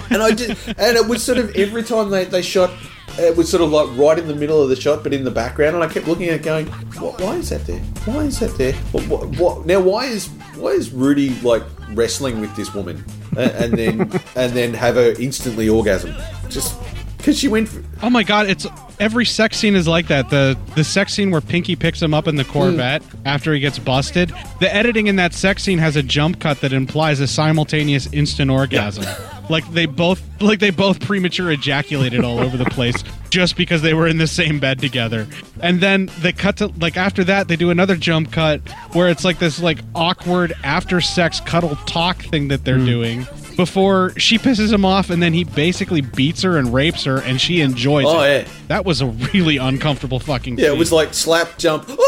And 0.09 0.21
I 0.21 0.31
did, 0.31 0.49
and 0.67 0.97
it 0.97 1.07
was 1.07 1.23
sort 1.23 1.37
of 1.37 1.55
every 1.55 1.83
time 1.83 2.09
they, 2.09 2.25
they 2.25 2.41
shot. 2.41 2.71
It 3.17 3.35
was 3.35 3.49
sort 3.49 3.61
of 3.61 3.71
like 3.71 3.89
right 3.97 4.17
in 4.17 4.27
the 4.27 4.35
middle 4.35 4.61
of 4.61 4.69
the 4.69 4.75
shot, 4.75 5.03
but 5.03 5.13
in 5.13 5.25
the 5.25 5.31
background, 5.31 5.75
and 5.75 5.83
I 5.83 5.87
kept 5.89 6.07
looking 6.07 6.29
at 6.29 6.35
it, 6.35 6.43
going, 6.43 6.65
what, 6.67 7.19
"Why 7.19 7.35
is 7.35 7.49
that 7.49 7.65
there? 7.67 7.79
Why 8.05 8.23
is 8.23 8.39
that 8.39 8.57
there? 8.57 8.71
What, 8.93 9.05
what, 9.07 9.37
what? 9.37 9.65
Now, 9.65 9.81
why 9.81 10.05
is 10.05 10.27
why 10.55 10.69
is 10.69 10.91
Rudy 10.91 11.31
like 11.41 11.63
wrestling 11.89 12.39
with 12.39 12.55
this 12.55 12.73
woman, 12.73 13.03
and, 13.31 13.51
and 13.51 13.73
then 13.73 14.21
and 14.37 14.53
then 14.53 14.73
have 14.73 14.95
her 14.95 15.13
instantly 15.19 15.67
orgasm? 15.67 16.15
Just 16.47 16.73
because 17.21 17.39
she 17.39 17.47
went. 17.47 17.69
For, 17.69 17.83
Oh 18.03 18.09
my 18.09 18.23
god, 18.23 18.49
it's 18.49 18.65
every 18.99 19.25
sex 19.25 19.57
scene 19.57 19.75
is 19.75 19.87
like 19.87 20.07
that. 20.07 20.29
The 20.29 20.57
the 20.75 20.83
sex 20.83 21.13
scene 21.13 21.29
where 21.29 21.41
Pinky 21.41 21.75
picks 21.75 22.01
him 22.01 22.13
up 22.13 22.27
in 22.27 22.35
the 22.35 22.43
Corvette 22.43 23.03
mm. 23.03 23.19
after 23.25 23.53
he 23.53 23.59
gets 23.59 23.77
busted. 23.77 24.33
The 24.59 24.73
editing 24.73 25.07
in 25.07 25.17
that 25.17 25.33
sex 25.33 25.63
scene 25.63 25.77
has 25.77 25.95
a 25.95 26.03
jump 26.03 26.39
cut 26.39 26.61
that 26.61 26.73
implies 26.73 27.19
a 27.19 27.27
simultaneous 27.27 28.11
instant 28.11 28.49
orgasm. 28.51 29.05
Like 29.49 29.69
they 29.73 29.85
both 29.85 30.21
like 30.39 30.59
they 30.59 30.69
both 30.69 31.01
premature 31.01 31.51
ejaculated 31.51 32.23
all 32.23 32.39
over 32.39 32.55
the 32.55 32.63
place 32.65 33.03
just 33.31 33.57
because 33.57 33.81
they 33.81 33.93
were 33.93 34.07
in 34.07 34.17
the 34.17 34.27
same 34.27 34.59
bed 34.59 34.79
together. 34.79 35.27
And 35.59 35.81
then 35.81 36.09
they 36.19 36.31
cut 36.31 36.57
to 36.57 36.67
like 36.67 36.95
after 36.95 37.25
that 37.25 37.49
they 37.49 37.57
do 37.57 37.69
another 37.69 37.97
jump 37.97 38.31
cut 38.31 38.61
where 38.93 39.09
it's 39.09 39.25
like 39.25 39.39
this 39.39 39.61
like 39.61 39.79
awkward 39.93 40.53
after 40.63 41.01
sex 41.01 41.41
cuddle 41.41 41.75
talk 41.85 42.23
thing 42.23 42.47
that 42.47 42.63
they're 42.63 42.77
mm. 42.77 42.85
doing 42.85 43.27
before 43.55 44.11
she 44.17 44.37
pisses 44.37 44.71
him 44.73 44.83
off 44.85 45.09
and 45.09 45.21
then 45.21 45.33
he 45.33 45.43
basically 45.43 46.01
beats 46.01 46.41
her 46.43 46.57
and 46.57 46.73
rapes 46.73 47.03
her 47.05 47.17
and 47.21 47.39
she 47.39 47.61
enjoys 47.61 48.05
Oh, 48.07 48.21
it. 48.21 48.47
yeah. 48.47 48.53
That 48.67 48.85
was 48.85 49.01
a 49.01 49.07
really 49.07 49.57
uncomfortable 49.57 50.19
fucking 50.19 50.57
yeah, 50.59 50.67
it 50.71 50.77
was 50.77 50.91
like 50.91 51.13
slap 51.13 51.57
jump. 51.57 51.89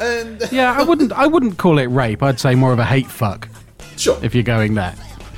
And 0.00 0.42
Yeah, 0.50 0.72
I 0.72 0.82
wouldn't. 0.82 1.12
I 1.12 1.26
wouldn't 1.26 1.58
call 1.58 1.78
it 1.78 1.84
rape. 1.86 2.22
I'd 2.22 2.40
say 2.40 2.54
more 2.54 2.72
of 2.72 2.78
a 2.78 2.84
hate 2.86 3.06
fuck 3.06 3.48
sure, 3.98 4.18
if 4.22 4.34
you're 4.34 4.42
going 4.42 4.74
there. 4.74 4.94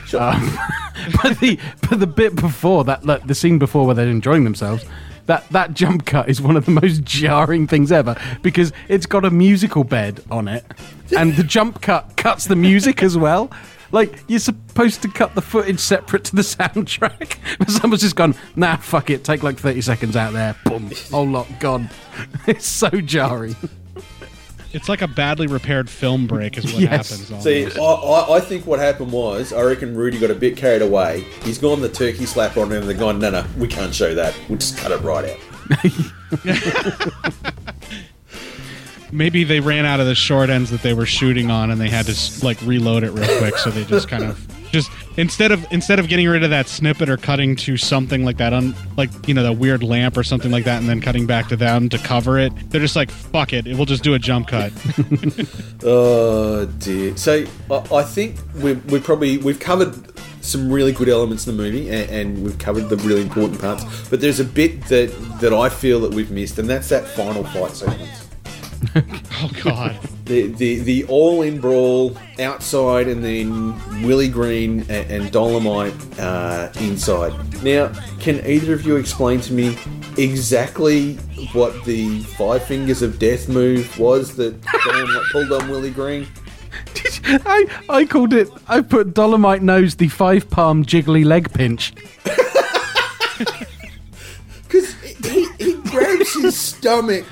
sure. 0.06 0.20
Um, 0.22 0.56
but 1.22 1.40
the 1.40 1.58
but 1.88 1.98
the 1.98 2.06
bit 2.06 2.36
before 2.36 2.84
that, 2.84 3.04
like, 3.04 3.26
the 3.26 3.34
scene 3.34 3.58
before 3.58 3.86
where 3.86 3.94
they're 3.96 4.06
enjoying 4.08 4.44
themselves. 4.44 4.84
That, 5.26 5.48
that 5.50 5.72
jump 5.74 6.04
cut 6.04 6.28
is 6.28 6.42
one 6.42 6.56
of 6.56 6.64
the 6.64 6.70
most 6.82 7.02
jarring 7.04 7.68
things 7.68 7.90
ever 7.92 8.16
because 8.42 8.72
it's 8.88 9.06
got 9.06 9.24
a 9.24 9.30
musical 9.30 9.84
bed 9.84 10.20
on 10.32 10.48
it 10.48 10.64
and 11.16 11.34
the 11.36 11.44
jump 11.44 11.80
cut 11.80 12.16
cuts 12.16 12.46
the 12.46 12.56
music 12.56 13.02
as 13.04 13.16
well. 13.16 13.48
Like, 13.92 14.24
you're 14.26 14.40
supposed 14.40 15.02
to 15.02 15.08
cut 15.08 15.34
the 15.34 15.42
footage 15.42 15.78
separate 15.78 16.24
to 16.24 16.36
the 16.36 16.42
soundtrack. 16.42 17.36
But 17.58 17.70
someone's 17.70 18.02
just 18.02 18.16
gone, 18.16 18.34
nah, 18.56 18.76
fuck 18.76 19.10
it, 19.10 19.22
take 19.24 19.42
like 19.42 19.58
30 19.58 19.80
seconds 19.82 20.16
out 20.16 20.32
there. 20.32 20.56
Boom, 20.64 20.90
whole 21.10 21.26
lot 21.28 21.46
gone. 21.60 21.88
It's 22.46 22.66
so 22.66 22.88
jarring. 22.88 23.54
It's 24.74 24.88
like 24.88 25.02
a 25.02 25.06
badly 25.08 25.46
repaired 25.46 25.88
film 25.90 26.26
break, 26.26 26.56
is 26.56 26.64
what 26.72 26.74
Yes. 26.82 27.10
happens. 27.10 27.30
Almost. 27.30 27.44
See, 27.44 27.66
I, 27.80 27.84
I, 27.84 28.36
I 28.36 28.40
think 28.40 28.66
what 28.66 28.78
happened 28.78 29.12
was, 29.12 29.52
I 29.52 29.60
reckon 29.62 29.94
Rudy 29.94 30.18
got 30.18 30.30
a 30.30 30.34
bit 30.34 30.56
carried 30.56 30.80
away. 30.82 31.26
He's 31.42 31.58
gone 31.58 31.80
the 31.82 31.88
turkey 31.90 32.24
slap 32.26 32.56
on 32.56 32.72
him, 32.72 32.78
and 32.80 32.88
they're 32.88 32.96
gone, 32.96 33.18
no, 33.18 33.28
no, 33.30 33.44
we 33.58 33.68
can't 33.68 33.94
show 33.94 34.14
that. 34.14 34.34
We'll 34.48 34.58
just 34.58 34.78
cut 34.78 34.90
it 34.92 35.00
right 35.02 35.30
out. 35.30 37.11
Maybe 39.12 39.44
they 39.44 39.60
ran 39.60 39.84
out 39.84 40.00
of 40.00 40.06
the 40.06 40.14
short 40.14 40.50
ends 40.50 40.70
that 40.70 40.82
they 40.82 40.94
were 40.94 41.06
shooting 41.06 41.50
on, 41.50 41.70
and 41.70 41.80
they 41.80 41.88
had 41.88 42.06
to 42.06 42.44
like 42.44 42.60
reload 42.62 43.04
it 43.04 43.10
real 43.10 43.38
quick. 43.38 43.56
So 43.58 43.70
they 43.70 43.84
just 43.84 44.08
kind 44.08 44.24
of 44.24 44.46
just 44.72 44.90
instead 45.18 45.52
of 45.52 45.64
instead 45.70 45.98
of 45.98 46.08
getting 46.08 46.26
rid 46.26 46.42
of 46.42 46.50
that 46.50 46.66
snippet 46.66 47.08
or 47.08 47.18
cutting 47.18 47.54
to 47.56 47.76
something 47.76 48.24
like 48.24 48.38
that, 48.38 48.52
un, 48.52 48.74
like 48.96 49.10
you 49.28 49.34
know 49.34 49.42
that 49.42 49.58
weird 49.58 49.82
lamp 49.82 50.16
or 50.16 50.22
something 50.22 50.50
like 50.50 50.64
that, 50.64 50.80
and 50.80 50.88
then 50.88 51.00
cutting 51.00 51.26
back 51.26 51.48
to 51.48 51.56
them 51.56 51.88
to 51.90 51.98
cover 51.98 52.38
it, 52.38 52.52
they're 52.70 52.80
just 52.80 52.96
like 52.96 53.10
fuck 53.10 53.52
it, 53.52 53.66
we'll 53.66 53.84
just 53.84 54.02
do 54.02 54.14
a 54.14 54.18
jump 54.18 54.48
cut. 54.48 54.72
Oh 55.84 56.66
dear. 56.78 57.16
So 57.16 57.44
I, 57.70 57.74
I 57.92 58.02
think 58.04 58.36
we 58.56 58.74
we 58.74 59.00
probably 59.00 59.38
we've 59.38 59.58
covered 59.58 59.94
some 60.40 60.72
really 60.72 60.92
good 60.92 61.08
elements 61.08 61.46
in 61.46 61.56
the 61.56 61.62
movie, 61.62 61.88
and, 61.90 62.10
and 62.10 62.44
we've 62.44 62.58
covered 62.58 62.88
the 62.88 62.96
really 62.98 63.22
important 63.22 63.60
parts. 63.60 63.84
But 64.08 64.20
there's 64.20 64.40
a 64.40 64.44
bit 64.44 64.84
that 64.86 65.08
that 65.40 65.52
I 65.52 65.68
feel 65.68 66.00
that 66.00 66.14
we've 66.14 66.30
missed, 66.30 66.58
and 66.58 66.68
that's 66.68 66.88
that 66.90 67.06
final 67.06 67.44
fight 67.44 67.72
sequence. 67.72 68.21
oh 68.96 69.50
god. 69.62 69.98
The, 70.24 70.48
the, 70.48 70.80
the 70.80 71.04
all 71.04 71.42
in 71.42 71.60
brawl 71.60 72.16
outside 72.38 73.08
and 73.08 73.24
then 73.24 73.74
Willie 74.06 74.28
Green 74.28 74.80
and, 74.82 75.10
and 75.10 75.32
Dolemite 75.32 76.18
uh, 76.18 76.72
inside. 76.80 77.32
Now, 77.62 77.92
can 78.20 78.44
either 78.46 78.72
of 78.74 78.86
you 78.86 78.96
explain 78.96 79.40
to 79.42 79.52
me 79.52 79.76
exactly 80.16 81.14
what 81.52 81.84
the 81.84 82.20
Five 82.20 82.64
Fingers 82.64 83.02
of 83.02 83.18
Death 83.18 83.48
move 83.48 83.98
was 83.98 84.36
that 84.36 84.60
Dolemite 84.60 85.32
pulled 85.32 85.52
on 85.52 85.68
Willie 85.68 85.90
Green? 85.90 86.26
I, 87.24 87.66
I 87.88 88.04
called 88.04 88.32
it, 88.32 88.48
I 88.68 88.80
put 88.80 89.14
Dolemite 89.14 89.60
knows 89.60 89.96
the 89.96 90.08
five 90.08 90.50
palm 90.50 90.84
jiggly 90.84 91.24
leg 91.24 91.52
pinch. 91.52 91.92
Because 94.72 94.94
he, 95.02 95.46
he 95.58 95.74
grabs 95.74 96.32
his 96.32 96.58
stomach 96.58 97.26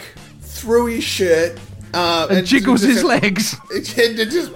through 0.61 0.87
his 0.87 1.05
shirt 1.05 1.59
uh, 1.95 2.29
And 2.31 2.47
jiggles 2.47 2.83
just- 2.83 2.93
his 2.95 3.05
legs. 3.05 3.57
and 3.75 4.17
just 4.31 4.53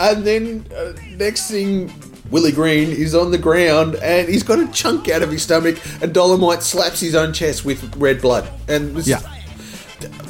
and 0.00 0.24
then 0.24 0.66
uh, 0.76 0.92
next 1.16 1.50
thing 1.50 1.92
Willie 2.30 2.52
Green 2.52 2.90
is 2.90 3.14
on 3.14 3.30
the 3.30 3.38
ground 3.38 3.96
and 3.96 4.28
he's 4.28 4.42
got 4.42 4.58
a 4.58 4.66
chunk 4.72 5.08
out 5.08 5.22
of 5.22 5.30
his 5.30 5.42
stomach 5.42 5.76
and 6.02 6.12
Dolemite 6.14 6.62
slaps 6.62 7.00
his 7.00 7.14
own 7.14 7.32
chest 7.32 7.64
with 7.64 7.94
red 7.96 8.20
blood 8.22 8.48
and 8.68 8.96
this, 8.96 9.06
Yeah. 9.06 9.20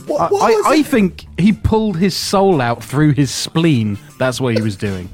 what, 0.07 0.21
I, 0.21 0.29
what 0.29 0.43
I, 0.43 0.57
was 0.57 0.67
I 0.67 0.75
it? 0.77 0.87
think 0.87 1.25
he 1.39 1.53
pulled 1.53 1.97
his 1.97 2.17
soul 2.17 2.61
out 2.61 2.83
through 2.83 3.13
his 3.13 3.31
spleen. 3.31 3.97
That's 4.19 4.41
what 4.41 4.55
he 4.55 4.61
was 4.63 4.77
doing. 4.77 5.09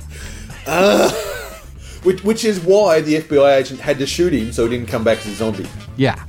which, 2.02 2.24
which 2.24 2.44
is 2.44 2.58
why 2.60 3.00
the 3.02 3.16
FBI 3.20 3.58
agent 3.58 3.80
had 3.80 3.98
to 3.98 4.06
shoot 4.06 4.32
him 4.32 4.50
so 4.52 4.64
he 4.66 4.70
didn't 4.76 4.88
come 4.88 5.04
back 5.04 5.18
as 5.18 5.26
a 5.26 5.34
zombie 5.34 5.66
Yeah. 5.96 6.24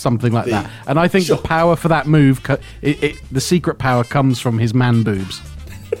Something 0.00 0.32
like 0.32 0.46
The- 0.46 0.50
that. 0.52 0.70
And 0.86 0.98
I 0.98 1.08
think 1.08 1.26
Sure. 1.26 1.36
the 1.36 1.42
power 1.42 1.76
for 1.76 1.88
that 1.88 2.06
move, 2.06 2.42
co- 2.42 2.58
it, 2.82 3.02
it, 3.02 3.16
the 3.30 3.40
secret 3.40 3.78
power 3.78 4.02
comes 4.02 4.40
from 4.40 4.58
his 4.58 4.72
man 4.74 5.02
boobs. 5.02 5.40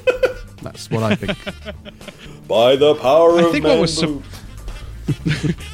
That's 0.62 0.90
what 0.90 1.02
I 1.02 1.14
think. 1.16 1.36
by 2.48 2.76
the 2.76 2.94
power 2.96 3.38
I 3.38 3.42
of 3.44 3.52
think 3.52 3.64
man 3.64 3.72
what 3.74 3.80
was 3.82 3.96
sup- 3.96 4.08
boob. 4.08 4.24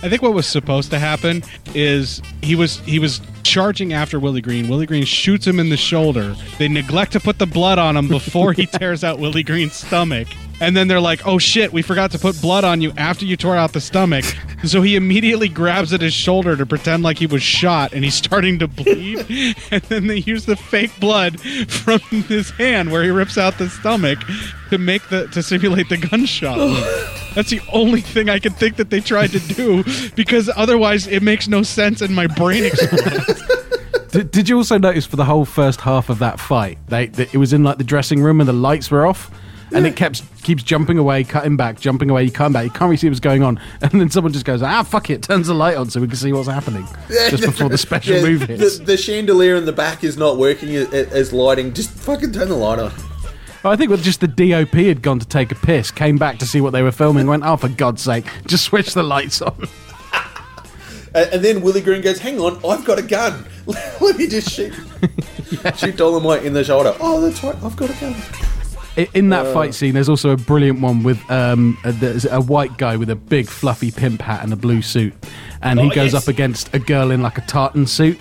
I 0.03 0.09
think 0.09 0.23
what 0.23 0.32
was 0.32 0.47
supposed 0.47 0.90
to 0.90 0.98
happen 0.98 1.43
is 1.74 2.23
he 2.43 2.55
was 2.57 2.78
he 2.81 2.98
was 2.98 3.20
charging 3.43 3.93
after 3.93 4.19
Willie 4.19 4.40
Green. 4.40 4.66
Willie 4.69 4.86
Green 4.86 5.05
shoots 5.05 5.47
him 5.47 5.61
in 5.61 5.69
the 5.69 5.77
shoulder. 5.77 6.35
They 6.59 6.69
neglect 6.69 7.12
to 7.12 7.20
put 7.20 7.39
the 7.39 7.47
blood 7.47 7.78
on 7.78 7.97
him 7.97 8.09
before 8.09 8.53
he 8.55 8.65
tears 8.78 9.05
out 9.05 9.19
Willie 9.19 9.43
Green's 9.43 9.74
stomach. 9.74 10.28
And 10.61 10.77
then 10.77 10.89
they're 10.89 11.01
like, 11.01 11.27
"Oh 11.27 11.39
shit, 11.39 11.73
we 11.73 11.83
forgot 11.83 12.11
to 12.12 12.19
put 12.19 12.41
blood 12.41 12.65
on 12.65 12.81
you 12.81 12.93
after 12.97 13.24
you 13.24 13.37
tore 13.37 13.57
out 13.57 13.73
the 13.73 13.81
stomach." 13.81 14.24
So 14.65 14.81
he 14.81 14.97
immediately 14.97 15.49
grabs 15.49 15.93
at 15.93 16.01
his 16.01 16.15
shoulder 16.15 16.57
to 16.57 16.65
pretend 16.65 17.03
like 17.03 17.19
he 17.19 17.27
was 17.27 17.43
shot, 17.43 17.93
and 17.93 18.03
he's 18.03 18.15
starting 18.15 18.59
to 18.61 18.66
bleed. 18.66 19.19
and 19.70 19.83
then 19.85 20.07
they 20.07 20.16
use 20.16 20.47
the 20.47 20.57
fake 20.57 20.99
blood 20.99 21.39
from 21.69 22.01
his 22.01 22.51
hand 22.51 22.91
where 22.91 23.05
he 23.05 23.11
rips 23.11 23.39
out 23.39 23.59
the 23.59 23.69
stomach 23.69 24.19
to 24.70 24.78
make 24.78 25.07
the 25.09 25.28
to 25.28 25.43
simulate 25.43 25.89
the 25.89 25.99
gunshot. 25.99 26.57
That's 27.35 27.51
the 27.51 27.61
only 27.73 28.01
thing 28.01 28.31
I 28.31 28.39
can 28.39 28.55
think 28.55 28.77
that 28.77 28.91
they 28.91 29.01
tried 29.01 29.31
to 29.33 29.41
do 29.41 29.85
because 30.15 30.51
otherwise 30.57 31.07
it 31.07 31.23
makes 31.23 31.49
no 31.49 31.62
sense 31.62 32.01
and 32.01 32.15
my 32.15 32.27
brain 32.27 32.65
explodes. 32.65 33.43
did, 34.11 34.31
did 34.31 34.49
you 34.49 34.57
also 34.57 34.78
notice 34.78 35.05
for 35.07 35.16
the 35.16 35.24
whole 35.27 35.45
first 35.45 35.83
half 35.83 36.09
of 36.09 36.19
that 36.20 36.41
fight, 36.41 36.78
they, 36.89 37.07
they 37.07 37.24
it 37.24 37.37
was 37.37 37.53
in 37.53 37.62
like 37.62 37.78
the 37.78 37.85
dressing 37.85 38.23
room 38.23 38.41
and 38.41 38.49
the 38.49 38.55
lights 38.55 38.91
were 38.91 39.07
off, 39.07 39.31
and 39.72 39.86
it 39.86 39.97
kept 39.97 40.22
keeps 40.43 40.62
jumping 40.62 40.98
away, 40.98 41.24
cutting 41.24 41.56
back, 41.56 41.80
jumping 41.80 42.10
away, 42.10 42.28
cutting 42.30 42.52
back. 42.52 42.64
You 42.64 42.70
can't 42.70 42.82
really 42.82 42.97
see 42.97 43.09
what's 43.09 43.20
going 43.20 43.43
on, 43.43 43.60
and 43.82 43.90
then 44.01 44.10
someone 44.10 44.32
just 44.32 44.44
goes, 44.44 44.62
"Ah, 44.62 44.82
fuck 44.82 45.10
it," 45.10 45.22
turns 45.22 45.47
the 45.48 45.55
light 45.55 45.76
on 45.76 45.90
so 45.90 46.01
we 46.01 46.06
can 46.06 46.16
see 46.16 46.32
what's 46.32 46.48
happening 46.48 46.86
just 47.09 47.43
before 47.44 47.68
the 47.68 47.78
special 47.78 48.16
Yeah, 48.16 48.22
move 48.22 48.43
hits. 48.43 48.78
the, 48.78 48.84
the 48.84 48.97
chandelier 48.97 49.56
in 49.56 49.64
the 49.64 49.72
back 49.72 50.05
is 50.05 50.16
not 50.16 50.36
working 50.38 50.74
as, 50.74 51.32
lighting 51.32 51.72
just 51.72 51.90
fucking 51.90 52.32
turn 52.32 52.48
the 52.48 52.55
light 52.56 52.78
on 52.78 52.93
I 53.64 53.74
think 53.74 53.90
with 53.90 54.05
just 54.05 54.20
the 54.20 54.28
DOP 54.28 54.74
had 54.74 55.02
gone 55.02 55.18
to 55.18 55.26
take 55.26 55.51
a 55.51 55.56
piss, 55.56 55.90
came 55.90 56.18
back 56.18 56.38
to 56.38 56.47
see 56.47 56.60
what 56.60 56.70
they 56.70 56.82
were 56.82 56.93
filming, 56.93 57.26
went, 57.26 57.43
"Oh, 57.44 57.56
for 57.56 57.68
God's 57.68 58.02
sake, 58.02 58.24
just 58.47 58.64
switch 58.64 58.94
the 58.94 59.02
lights 59.02 59.43
on." 59.43 59.66
And, 61.14 61.30
and 61.32 61.43
then 61.43 61.62
Willie 61.62 61.80
Green 61.80 62.02
goes, 62.02 62.18
"Hang 62.18 62.38
on, 62.40 62.56
I've 62.62 62.84
got 62.84 62.98
a 62.98 63.02
gun. 63.02 63.47
Let 63.66 64.18
me 64.18 64.26
just 64.26 64.51
shoot 64.51 64.74
shoot 64.74 65.97
Dolemite 65.97 66.44
in 66.44 66.52
the 66.52 66.62
shoulder." 66.62 66.94
Oh, 67.01 67.22
that's 67.22 67.43
right, 67.43 67.56
I've 67.64 67.74
got 67.74 67.88
a 67.88 67.94
gun. 67.94 68.14
In 69.14 69.32
Uh. 69.32 69.43
that 69.44 69.52
fight 69.52 69.74
scene, 69.74 69.94
there's 69.94 70.09
also 70.09 70.31
a 70.31 70.36
brilliant 70.36 70.81
one 70.81 71.02
with 71.02 71.18
um, 71.31 71.77
a, 71.85 71.94
a 72.31 72.40
white 72.40 72.78
guy 72.78 72.97
with 72.97 73.10
a 73.10 73.16
big 73.16 73.47
fluffy 73.48 73.90
pimp 73.90 74.23
hat 74.23 74.43
and 74.43 74.52
a 74.52 74.56
blue 74.56 74.81
suit, 74.82 75.12
and 75.62 75.78
he 75.81 75.86
Oh, 75.90 75.94
goes 75.94 76.12
yes. 76.12 76.23
up 76.23 76.28
against 76.28 76.74
a 76.74 76.78
girl 76.78 77.10
in 77.10 77.23
like 77.23 77.36
a 77.39 77.43
tartan 77.43 77.86
suit, 77.86 78.18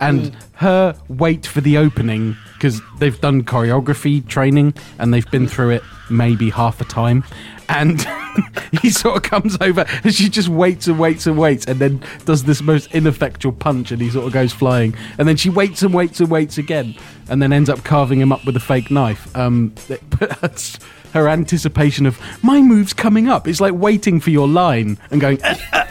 and 0.00 0.20
Mm. 0.20 0.32
her 0.56 0.94
wait 1.08 1.46
for 1.46 1.60
the 1.60 1.78
opening 1.78 2.36
because 2.54 2.80
they've 2.98 3.20
done 3.20 3.42
choreography 3.44 4.26
training 4.26 4.74
and 4.98 5.14
they've 5.14 5.30
been 5.30 5.46
through 5.46 5.70
it 5.70 5.82
maybe 6.10 6.50
half 6.50 6.78
the 6.78 6.84
time. 6.84 7.22
And 7.68 8.04
he 8.82 8.90
sort 8.90 9.16
of 9.16 9.22
comes 9.22 9.56
over 9.60 9.84
and 10.04 10.14
she 10.14 10.28
just 10.28 10.48
waits 10.48 10.86
and 10.86 10.98
waits 10.98 11.26
and 11.26 11.38
waits 11.38 11.66
and 11.66 11.78
then 11.78 12.02
does 12.24 12.44
this 12.44 12.60
most 12.62 12.92
ineffectual 12.94 13.52
punch 13.52 13.90
and 13.90 14.00
he 14.00 14.10
sort 14.10 14.26
of 14.26 14.32
goes 14.32 14.52
flying. 14.52 14.94
And 15.18 15.26
then 15.28 15.36
she 15.36 15.50
waits 15.50 15.82
and 15.82 15.92
waits 15.94 16.20
and 16.20 16.30
waits 16.30 16.58
again 16.58 16.94
and 17.28 17.40
then 17.42 17.52
ends 17.52 17.68
up 17.68 17.84
carving 17.84 18.20
him 18.20 18.32
up 18.32 18.44
with 18.44 18.56
a 18.56 18.60
fake 18.60 18.90
knife. 18.90 19.34
Um, 19.36 19.74
but 19.88 20.40
that's 20.40 20.78
her 21.12 21.28
anticipation 21.28 22.06
of 22.06 22.18
my 22.42 22.60
move's 22.60 22.92
coming 22.92 23.28
up. 23.28 23.48
It's 23.48 23.60
like 23.60 23.74
waiting 23.74 24.20
for 24.20 24.30
your 24.30 24.46
line 24.48 24.98
and 25.10 25.20
going, 25.20 25.38
"Ah, 25.42 25.88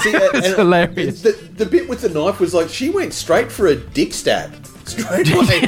See, 0.00 0.14
and- 0.14 0.34
and 0.34 0.44
hilarious. 0.56 1.22
The, 1.22 1.32
the 1.56 1.66
bit 1.66 1.88
with 1.88 2.00
the 2.00 2.08
knife 2.08 2.40
was 2.40 2.54
like 2.54 2.68
she 2.68 2.90
went 2.90 3.12
straight 3.12 3.50
for 3.52 3.66
a 3.66 3.76
dick 3.76 4.12
stab. 4.14 4.54
Straight 4.86 5.30
away, 5.32 5.66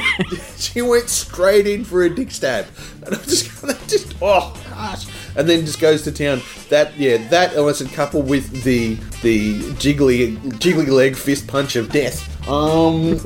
she 0.57 0.81
went 0.81 1.07
straight 1.07 1.65
in 1.67 1.85
for 1.85 2.03
a 2.03 2.09
dick 2.13 2.29
stab, 2.31 2.65
and 3.05 3.15
I 3.15 3.17
was 3.19 3.43
just, 3.43 3.89
just 3.89 4.15
oh 4.21 4.53
gosh, 4.73 5.05
and 5.35 5.47
then 5.49 5.65
just 5.65 5.79
goes 5.79 6.01
to 6.03 6.11
town. 6.11 6.41
That 6.69 6.97
yeah, 6.97 7.17
that 7.29 7.53
illicit 7.53 7.91
coupled 7.91 8.27
with 8.27 8.63
the 8.63 8.95
the 9.21 9.59
jiggly 9.73 10.37
jiggly 10.59 10.87
leg 10.87 11.15
fist 11.15 11.47
punch 11.47 11.75
of 11.75 11.91
death, 11.91 12.47
um, 12.49 13.13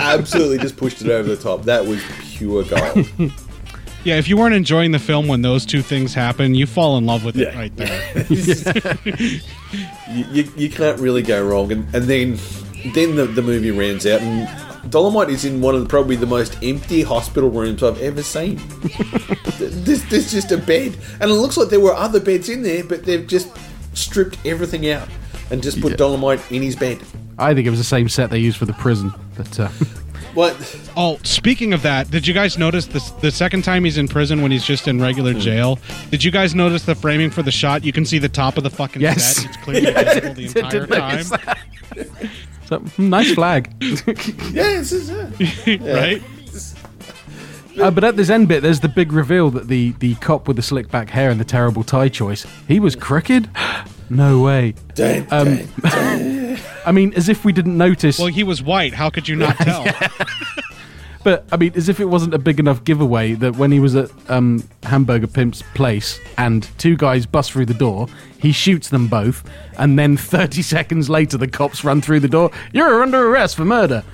absolutely 0.00 0.58
just 0.58 0.76
pushed 0.76 1.02
it 1.02 1.08
over 1.10 1.28
the 1.28 1.36
top. 1.40 1.62
That 1.64 1.84
was 1.86 2.02
pure 2.20 2.64
gold. 2.64 3.08
yeah, 4.04 4.16
if 4.18 4.28
you 4.28 4.36
weren't 4.36 4.54
enjoying 4.54 4.92
the 4.92 4.98
film 4.98 5.26
when 5.28 5.42
those 5.42 5.66
two 5.66 5.82
things 5.82 6.14
happen, 6.14 6.54
you 6.54 6.66
fall 6.66 6.96
in 6.98 7.06
love 7.06 7.24
with 7.24 7.36
it 7.36 7.52
Yeah. 7.52 7.58
right 7.58 7.76
there. 7.76 8.26
you, 10.10 10.24
you, 10.30 10.52
you 10.56 10.70
can't 10.70 10.98
really 11.00 11.22
go 11.22 11.44
wrong. 11.46 11.72
And, 11.72 11.82
and 11.94 12.04
then 12.04 12.38
then 12.94 13.16
the, 13.16 13.26
the 13.26 13.42
movie 13.42 13.72
rounds 13.72 14.06
out, 14.06 14.20
and 14.20 14.48
Dolemite 14.90 15.28
is 15.30 15.44
in 15.44 15.60
one 15.60 15.74
of 15.74 15.80
the, 15.82 15.86
probably 15.88 16.16
the 16.16 16.26
most 16.26 16.56
empty 16.62 17.02
hospital 17.02 17.50
rooms 17.50 17.82
I've 17.82 18.00
ever 18.00 18.22
seen. 18.22 18.56
there's, 19.58 20.04
there's 20.04 20.30
just 20.32 20.52
a 20.52 20.58
bed, 20.58 20.96
and 21.20 21.30
it 21.30 21.34
looks 21.34 21.56
like 21.56 21.68
there 21.68 21.80
were 21.80 21.94
other 21.94 22.20
beds 22.20 22.48
in 22.48 22.62
there, 22.62 22.84
but 22.84 23.04
they've 23.04 23.26
just 23.26 23.48
stripped 23.94 24.38
everything 24.44 24.88
out 24.90 25.08
and 25.50 25.62
just 25.62 25.80
put 25.80 25.94
Dolemite 25.94 26.50
in 26.54 26.62
his 26.62 26.76
bed. 26.76 26.98
I 27.38 27.54
think 27.54 27.66
it 27.66 27.70
was 27.70 27.78
the 27.78 27.84
same 27.84 28.08
set 28.08 28.30
they 28.30 28.38
used 28.38 28.56
for 28.58 28.64
the 28.66 28.72
prison. 28.74 29.12
But 29.36 29.60
uh, 29.60 29.68
What? 30.34 30.54
Oh, 30.98 31.18
speaking 31.22 31.72
of 31.72 31.80
that, 31.82 32.10
did 32.10 32.26
you 32.26 32.34
guys 32.34 32.58
notice 32.58 32.84
the 32.86 33.00
the 33.22 33.30
second 33.30 33.62
time 33.62 33.84
he's 33.84 33.96
in 33.96 34.06
prison 34.06 34.42
when 34.42 34.50
he's 34.50 34.64
just 34.66 34.86
in 34.86 35.00
regular 35.00 35.32
Hmm. 35.32 35.38
jail? 35.40 35.78
Did 36.10 36.22
you 36.22 36.30
guys 36.30 36.54
notice 36.54 36.84
the 36.84 36.94
framing 36.94 37.30
for 37.30 37.42
the 37.42 37.50
shot? 37.50 37.84
You 37.84 37.92
can 37.92 38.04
see 38.04 38.18
the 38.18 38.28
top 38.28 38.58
of 38.58 38.62
the 38.62 38.68
fucking 38.68 39.00
Yes. 39.00 39.36
set. 39.36 39.46
It's 39.46 39.56
clearly 39.58 39.92
visible 40.04 40.34
the 40.34 40.44
entire 40.46 40.86
time, 40.86 41.10
notice 41.10 41.30
that. 41.30 41.58
So, 42.66 42.78
hmm, 42.80 43.08
nice 43.08 43.32
flag. 43.34 43.72
Yeah, 44.52 44.80
it's 44.80 44.90
just, 44.90 45.10
yeah. 45.66 45.92
right? 45.92 46.22
Uh, 47.78 47.90
but 47.90 48.04
at 48.04 48.16
this 48.16 48.30
end 48.30 48.48
bit, 48.48 48.62
there's 48.62 48.80
the 48.80 48.88
big 48.88 49.12
reveal 49.12 49.50
that 49.50 49.68
the, 49.68 49.92
the 49.98 50.14
cop 50.16 50.48
with 50.48 50.56
the 50.56 50.62
slick 50.62 50.90
back 50.90 51.10
hair 51.10 51.30
and 51.30 51.38
the 51.38 51.44
terrible 51.44 51.84
tie 51.84 52.08
choice, 52.08 52.46
he 52.66 52.80
was 52.80 52.96
crooked? 52.96 53.48
no 54.10 54.40
way. 54.40 54.74
Dun, 54.94 55.26
Um, 55.30 55.56
dun, 55.56 55.68
dun. 55.82 56.58
I 56.86 56.92
mean, 56.92 57.12
as 57.14 57.28
if 57.28 57.44
we 57.44 57.52
didn't 57.52 57.76
notice. 57.76 58.18
Well, 58.18 58.28
he 58.28 58.44
was 58.44 58.62
white. 58.62 58.94
How 58.94 59.10
could 59.10 59.28
you 59.28 59.36
not 59.36 59.56
tell? 59.58 59.84
But 61.26 61.44
I 61.50 61.56
mean, 61.56 61.72
as 61.74 61.88
if 61.88 61.98
it 61.98 62.04
wasn't 62.04 62.34
a 62.34 62.38
big 62.38 62.60
enough 62.60 62.84
giveaway 62.84 63.32
that 63.32 63.56
when 63.56 63.72
he 63.72 63.80
was 63.80 63.96
at 63.96 64.12
um, 64.30 64.62
Hamburger 64.84 65.26
Pimp's 65.26 65.60
place 65.74 66.20
and 66.38 66.62
two 66.78 66.96
guys 66.96 67.26
bust 67.26 67.50
through 67.50 67.66
the 67.66 67.74
door, 67.74 68.06
he 68.38 68.52
shoots 68.52 68.90
them 68.90 69.08
both, 69.08 69.42
and 69.76 69.98
then 69.98 70.16
30 70.16 70.62
seconds 70.62 71.10
later, 71.10 71.36
the 71.36 71.48
cops 71.48 71.82
run 71.82 72.00
through 72.00 72.20
the 72.20 72.28
door. 72.28 72.52
You're 72.72 73.02
under 73.02 73.28
arrest 73.28 73.56
for 73.56 73.64
murder. 73.64 74.04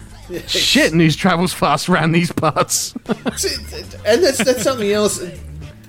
Shit, 0.47 0.95
news 0.95 1.15
travels 1.15 1.53
fast 1.53 1.91
around 1.91 2.13
these 2.13 2.33
parts. 2.33 2.95
and 3.05 4.25
that's 4.25 4.39
that's 4.39 4.63
something 4.63 4.91
else. 4.91 5.19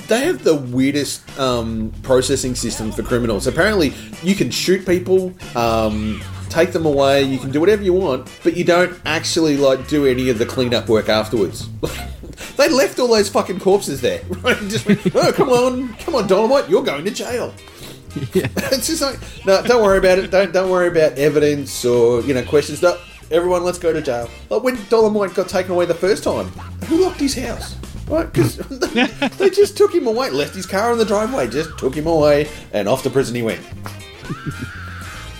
They 0.09 0.25
have 0.25 0.43
the 0.43 0.55
weirdest 0.55 1.39
um, 1.39 1.93
processing 2.03 2.53
system 2.53 2.91
for 2.91 3.01
criminals. 3.01 3.47
Apparently, 3.47 3.93
you 4.23 4.35
can 4.35 4.51
shoot 4.51 4.85
people, 4.85 5.33
um, 5.55 6.21
take 6.53 6.71
them 6.71 6.85
away, 6.85 7.23
you 7.23 7.39
can 7.39 7.51
do 7.51 7.59
whatever 7.59 7.81
you 7.83 7.93
want, 7.93 8.29
but 8.43 8.55
you 8.55 8.63
don't 8.63 8.97
actually 9.05 9.57
like 9.57 9.87
do 9.87 10.05
any 10.05 10.29
of 10.29 10.37
the 10.37 10.45
cleanup 10.45 10.87
work 10.87 11.09
afterwards. 11.09 11.67
they 12.57 12.69
left 12.69 12.99
all 12.99 13.07
those 13.07 13.29
fucking 13.29 13.59
corpses 13.59 14.01
there. 14.01 14.21
Right? 14.43 14.57
Just 14.69 14.85
went, 14.85 15.15
oh, 15.15 15.31
come 15.31 15.49
on, 15.49 15.93
come 15.95 16.15
on, 16.15 16.27
Dolemite, 16.27 16.69
you're 16.69 16.83
going 16.83 17.05
to 17.05 17.11
jail. 17.11 17.53
it's 18.15 18.87
just 18.87 19.01
like, 19.01 19.17
no, 19.45 19.63
don't 19.63 19.81
worry 19.81 19.97
about 19.97 20.19
it. 20.19 20.29
Don't 20.29 20.53
don't 20.53 20.69
worry 20.69 20.87
about 20.87 21.17
evidence 21.17 21.83
or 21.83 22.21
you 22.21 22.33
know 22.35 22.43
questions. 22.43 22.81
No, 22.81 22.99
everyone, 23.31 23.63
let's 23.63 23.79
go 23.79 23.91
to 23.91 24.01
jail. 24.01 24.29
Like 24.49 24.61
when 24.61 24.75
Dolemite 24.75 25.33
got 25.33 25.49
taken 25.49 25.71
away 25.71 25.85
the 25.85 25.95
first 25.95 26.23
time, 26.23 26.47
who 26.85 27.03
locked 27.03 27.19
his 27.19 27.33
house? 27.35 27.75
Right, 28.07 28.31
because 28.31 28.57
they 28.57 29.49
just 29.49 29.77
took 29.77 29.95
him 29.95 30.07
away, 30.07 30.29
left 30.29 30.53
his 30.53 30.65
car 30.65 30.91
in 30.91 30.97
the 30.97 31.05
driveway, 31.05 31.47
just 31.47 31.77
took 31.79 31.95
him 31.95 32.05
away, 32.05 32.49
and 32.73 32.87
off 32.87 33.01
to 33.03 33.09
prison 33.09 33.33
he 33.33 33.41
went. 33.41 33.61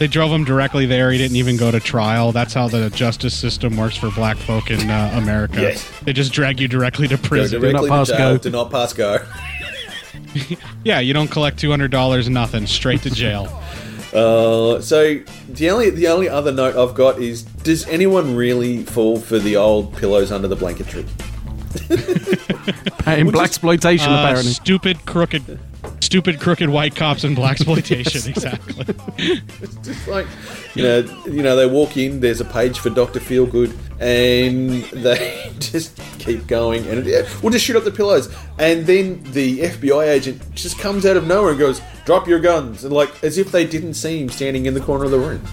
They 0.04 0.08
drove 0.10 0.32
him 0.34 0.44
directly 0.44 0.86
there. 0.86 1.12
He 1.14 1.18
didn't 1.18 1.38
even 1.38 1.56
go 1.56 1.72
to 1.72 1.80
trial. 1.80 2.34
That's 2.34 2.54
how 2.54 2.68
the 2.68 2.90
justice 2.90 3.34
system 3.34 3.78
works 3.78 3.96
for 3.96 4.12
black 4.12 4.36
folk 4.36 4.70
in 4.70 4.90
uh, 4.90 5.12
America. 5.14 5.62
Yes. 5.62 5.90
They 6.02 6.12
just 6.12 6.34
drag 6.34 6.60
you 6.60 6.68
directly 6.68 7.08
to 7.08 7.16
Go 7.16 7.24
prison. 7.26 7.62
directly 7.62 7.88
pass 7.90 8.08
to 8.10 8.18
jail. 8.18 8.34
go. 8.34 8.38
Do 8.38 8.50
not 8.50 8.70
pass 8.70 8.92
go. 8.92 9.20
Yeah, 10.84 11.00
you 11.00 11.14
don't 11.14 11.30
collect 11.32 11.58
two 11.58 11.70
hundred 11.70 11.92
dollars, 11.92 12.28
nothing. 12.28 12.68
Straight 12.68 13.02
to 13.04 13.10
jail. 13.12 13.48
Uh, 14.14 14.80
so 14.82 15.20
the 15.50 15.70
only 15.72 15.90
the 15.90 16.08
only 16.10 16.28
other 16.30 16.52
note 16.52 16.76
I've 16.76 16.94
got 16.96 17.18
is: 17.20 17.42
Does 17.42 17.88
anyone 17.88 18.36
really 18.36 18.84
fall 18.84 19.18
for 19.20 19.40
the 19.40 19.56
old 19.56 19.96
pillows 19.96 20.32
under 20.34 20.48
the 20.50 20.56
blanket 20.58 20.88
trick? 20.88 21.06
In 21.90 23.32
blaxploitation, 23.32 24.08
Uh, 24.10 24.20
apparently. 24.26 24.52
stupid, 24.52 25.04
crooked, 25.08 25.58
stupid, 26.14 26.40
crooked 26.40 26.70
white 26.70 26.96
cops 26.96 27.24
and 27.24 27.36
blaxploitation. 27.36 28.28
exactly. 28.30 28.86
It's 29.18 29.76
just 29.78 30.08
like 30.08 30.28
you 30.76 30.84
know, 30.84 31.00
you 31.26 31.42
know, 31.42 31.56
they 31.56 31.66
walk 31.66 31.98
in. 31.98 32.20
There's 32.20 32.40
a 32.40 32.46
page 32.46 32.78
for 32.78 32.92
Doctor 32.92 33.20
Feelgood, 33.20 33.76
and 34.00 34.84
they 34.92 35.52
just 35.60 36.00
keep 36.20 36.46
going, 36.46 36.86
and 36.86 37.04
yeah, 37.08 37.28
we'll 37.42 37.52
just 37.52 37.66
shoot 37.66 37.76
up 37.76 37.84
the 37.84 37.90
pillows. 37.90 38.32
And 38.60 38.86
then 38.86 39.24
the 39.32 39.62
FBI 39.62 40.08
agent 40.08 40.54
just 40.54 40.78
comes 40.78 41.04
out 41.04 41.18
of 41.18 41.26
nowhere 41.26 41.50
and 41.50 41.60
goes, 41.60 41.82
"Drop 42.06 42.28
your 42.28 42.40
guns!" 42.40 42.84
and 42.84 42.94
like 42.94 43.24
as 43.24 43.40
if 43.40 43.52
they 43.52 43.66
didn't 43.66 43.96
see 43.96 44.22
him 44.22 44.30
standing 44.30 44.68
in 44.68 44.76
the 44.76 44.82
corner 44.82 45.06
of 45.06 45.12
the 45.12 45.18
room. 45.18 45.44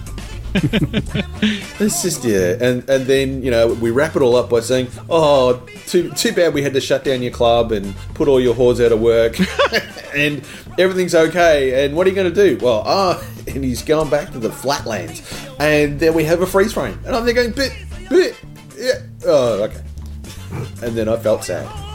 it's 1.79 2.01
just 2.01 2.23
yeah, 2.25 2.55
and 2.59 2.87
and 2.89 3.05
then 3.05 3.41
you 3.41 3.51
know 3.51 3.73
we 3.75 3.89
wrap 3.89 4.15
it 4.15 4.21
all 4.21 4.35
up 4.35 4.49
by 4.49 4.59
saying, 4.59 4.87
"Oh, 5.09 5.61
too 5.87 6.09
too 6.11 6.33
bad 6.33 6.53
we 6.53 6.61
had 6.61 6.73
to 6.73 6.81
shut 6.81 7.03
down 7.03 7.21
your 7.21 7.31
club 7.31 7.71
and 7.71 7.95
put 8.13 8.27
all 8.27 8.39
your 8.39 8.53
whores 8.53 8.83
out 8.83 8.91
of 8.91 8.99
work, 8.99 9.37
and 10.15 10.43
everything's 10.77 11.15
okay." 11.15 11.85
And 11.85 11.95
what 11.95 12.05
are 12.05 12.09
you 12.09 12.15
going 12.15 12.33
to 12.33 12.35
do? 12.49 12.63
Well, 12.63 12.83
ah, 12.85 13.23
and 13.47 13.63
he's 13.63 13.81
going 13.81 14.09
back 14.09 14.31
to 14.31 14.39
the 14.39 14.51
flatlands, 14.51 15.21
and 15.59 15.99
then 15.99 16.13
we 16.13 16.25
have 16.25 16.41
a 16.41 16.47
freeze 16.47 16.73
frame, 16.73 16.99
and 17.05 17.15
I'm 17.15 17.25
there 17.25 17.33
going, 17.33 17.51
"Bit, 17.51 17.73
bit, 18.09 18.35
yeah, 18.77 18.99
oh, 19.25 19.63
okay." 19.63 19.81
And 20.83 20.97
then 20.97 21.07
I 21.07 21.17
felt 21.17 21.43
sad. 21.45 21.90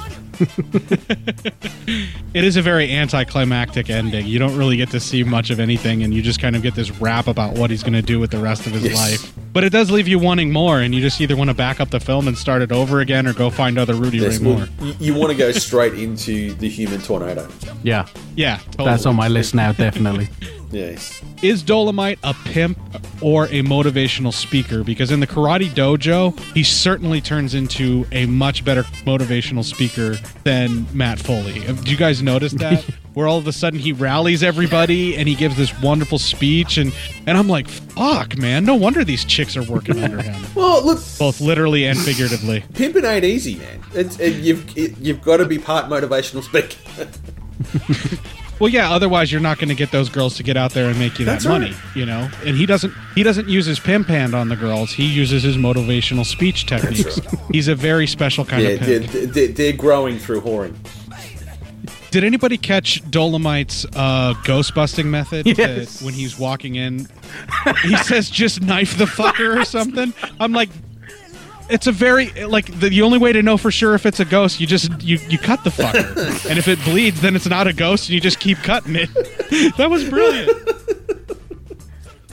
It 2.34 2.44
is 2.44 2.56
a 2.56 2.62
very 2.62 2.92
anticlimactic 2.92 3.88
ending. 3.90 4.26
You 4.26 4.38
don't 4.38 4.56
really 4.56 4.76
get 4.76 4.90
to 4.90 5.00
see 5.00 5.24
much 5.24 5.50
of 5.50 5.58
anything, 5.60 6.02
and 6.02 6.12
you 6.12 6.20
just 6.22 6.40
kind 6.40 6.54
of 6.56 6.62
get 6.62 6.74
this 6.74 6.90
rap 7.00 7.26
about 7.28 7.54
what 7.54 7.70
he's 7.70 7.82
going 7.82 7.94
to 7.94 8.02
do 8.02 8.18
with 8.20 8.30
the 8.30 8.38
rest 8.38 8.66
of 8.66 8.72
his 8.72 8.84
Yes. 8.84 8.94
life. 8.94 9.32
But 9.56 9.64
it 9.64 9.70
does 9.70 9.90
leave 9.90 10.06
you 10.06 10.18
wanting 10.18 10.52
more, 10.52 10.82
and 10.82 10.94
you 10.94 11.00
just 11.00 11.18
either 11.18 11.34
want 11.34 11.48
to 11.48 11.54
back 11.54 11.80
up 11.80 11.88
the 11.88 11.98
film 11.98 12.28
and 12.28 12.36
start 12.36 12.60
it 12.60 12.72
over 12.72 13.00
again, 13.00 13.26
or 13.26 13.32
go 13.32 13.48
find 13.48 13.78
other 13.78 13.94
Rudy 13.94 14.18
Yes, 14.18 14.38
Ray 14.38 14.48
well, 14.48 14.58
Moore. 14.58 14.68
you, 14.82 14.94
you 15.00 15.14
want 15.14 15.32
to 15.32 15.34
go 15.34 15.50
straight 15.50 15.94
into 15.94 16.52
the 16.56 16.68
human 16.68 17.00
tornado. 17.00 17.48
Yeah, 17.82 18.06
Yeah, 18.34 18.58
totally. 18.58 18.90
that's 18.90 19.06
on 19.06 19.16
my 19.16 19.28
list 19.28 19.54
now, 19.54 19.72
definitely. 19.72 20.28
Yes. 20.70 21.22
Is 21.40 21.62
Dolemite 21.62 22.18
a 22.22 22.34
pimp 22.34 22.78
or 23.22 23.44
a 23.46 23.62
motivational 23.62 24.34
speaker? 24.34 24.84
Because 24.84 25.10
in 25.10 25.20
the 25.20 25.26
Karate 25.26 25.70
Dojo, 25.70 26.38
he 26.52 26.62
certainly 26.62 27.22
turns 27.22 27.54
into 27.54 28.06
a 28.12 28.26
much 28.26 28.62
better 28.62 28.82
motivational 29.06 29.64
speaker 29.64 30.16
than 30.44 30.86
Matt 30.92 31.18
Foley. 31.18 31.60
Do 31.60 31.90
you 31.90 31.96
guys 31.96 32.22
notice 32.22 32.52
that? 32.52 32.84
Where 33.16 33.26
all 33.26 33.38
of 33.38 33.46
a 33.46 33.52
sudden 33.52 33.78
he 33.78 33.92
rallies 33.92 34.42
everybody 34.42 35.16
and 35.16 35.26
he 35.26 35.34
gives 35.34 35.56
this 35.56 35.72
wonderful 35.80 36.18
speech, 36.18 36.76
and 36.76 36.92
and 37.26 37.38
I'm 37.38 37.48
like, 37.48 37.66
fuck, 37.66 38.36
man, 38.36 38.66
no 38.66 38.74
wonder 38.74 39.04
these 39.04 39.24
chicks 39.24 39.56
are 39.56 39.62
working 39.62 40.04
under 40.04 40.20
him, 40.20 40.36
Well, 40.54 40.84
look, 40.84 40.98
both 41.18 41.40
literally 41.40 41.86
and 41.86 41.98
figuratively. 41.98 42.62
pimping 42.74 43.06
ain't 43.06 43.24
easy, 43.24 43.54
man. 43.54 43.82
It's, 43.94 44.20
it, 44.20 44.34
you've 44.42 44.76
it, 44.76 44.98
you've 44.98 45.22
got 45.22 45.38
to 45.38 45.46
be 45.46 45.58
part 45.58 45.86
motivational 45.86 46.42
speaker. 46.42 47.08
Well, 48.58 48.70
yeah. 48.70 48.90
Otherwise, 48.90 49.30
you're 49.30 49.40
not 49.40 49.58
going 49.58 49.68
to 49.68 49.74
get 49.74 49.90
those 49.90 50.08
girls 50.08 50.36
to 50.36 50.42
get 50.42 50.56
out 50.56 50.72
there 50.72 50.88
and 50.88 50.98
make 50.98 51.18
you 51.18 51.26
that 51.26 51.32
That's 51.32 51.44
money, 51.44 51.72
right. 51.72 51.96
you 51.96 52.06
know. 52.06 52.30
And 52.44 52.56
he 52.56 52.64
doesn't. 52.64 52.92
He 53.14 53.22
doesn't 53.22 53.48
use 53.50 53.66
his 53.66 53.78
pimp 53.78 54.06
hand 54.08 54.34
on 54.34 54.48
the 54.48 54.56
girls. 54.56 54.92
He 54.92 55.04
uses 55.04 55.42
his 55.42 55.58
motivational 55.58 56.24
speech 56.24 56.64
techniques. 56.64 57.20
He's 57.52 57.68
a 57.68 57.74
very 57.74 58.06
special 58.06 58.46
kind 58.46 58.62
yeah, 58.62 58.68
of 58.70 58.86
they're, 58.86 59.00
pimp. 59.00 59.32
they're, 59.34 59.48
they're 59.48 59.72
growing 59.74 60.18
through 60.18 60.40
whoring. 60.40 60.74
Did 62.16 62.24
anybody 62.24 62.56
catch 62.56 63.02
Dolemite's 63.04 63.84
uh, 63.94 64.32
ghost 64.42 64.74
busting 64.74 65.10
method? 65.10 65.46
Yes. 65.58 65.98
That 65.98 66.04
when 66.06 66.14
he's 66.14 66.38
walking 66.38 66.76
in, 66.76 67.08
he 67.82 67.94
says, 68.04 68.30
"Just 68.30 68.62
knife 68.62 68.96
the 68.96 69.04
fucker" 69.04 69.60
or 69.60 69.66
something. 69.66 70.14
I'm 70.40 70.54
like. 70.54 70.70
It's 71.68 71.86
a 71.86 71.92
very 71.92 72.30
like 72.46 72.66
the, 72.80 72.88
the 72.88 73.02
only 73.02 73.18
way 73.18 73.34
to 73.34 73.42
know 73.42 73.58
for 73.58 73.70
sure 73.70 73.94
if 73.94 74.06
it's 74.06 74.18
a 74.18 74.24
ghost, 74.24 74.60
you 74.60 74.66
just 74.66 75.02
you 75.02 75.18
you 75.28 75.36
cut 75.36 75.62
the 75.62 75.68
fucker, 75.68 76.46
and 76.48 76.58
if 76.58 76.68
it 76.68 76.82
bleeds, 76.84 77.20
then 77.20 77.36
it's 77.36 77.48
not 77.48 77.66
a 77.66 77.74
ghost, 77.74 78.08
and 78.08 78.14
you 78.14 78.20
just 78.20 78.40
keep 78.40 78.56
cutting 78.58 78.96
it. 78.96 79.12
that 79.76 79.90
was 79.90 80.08
brilliant. 80.08 80.56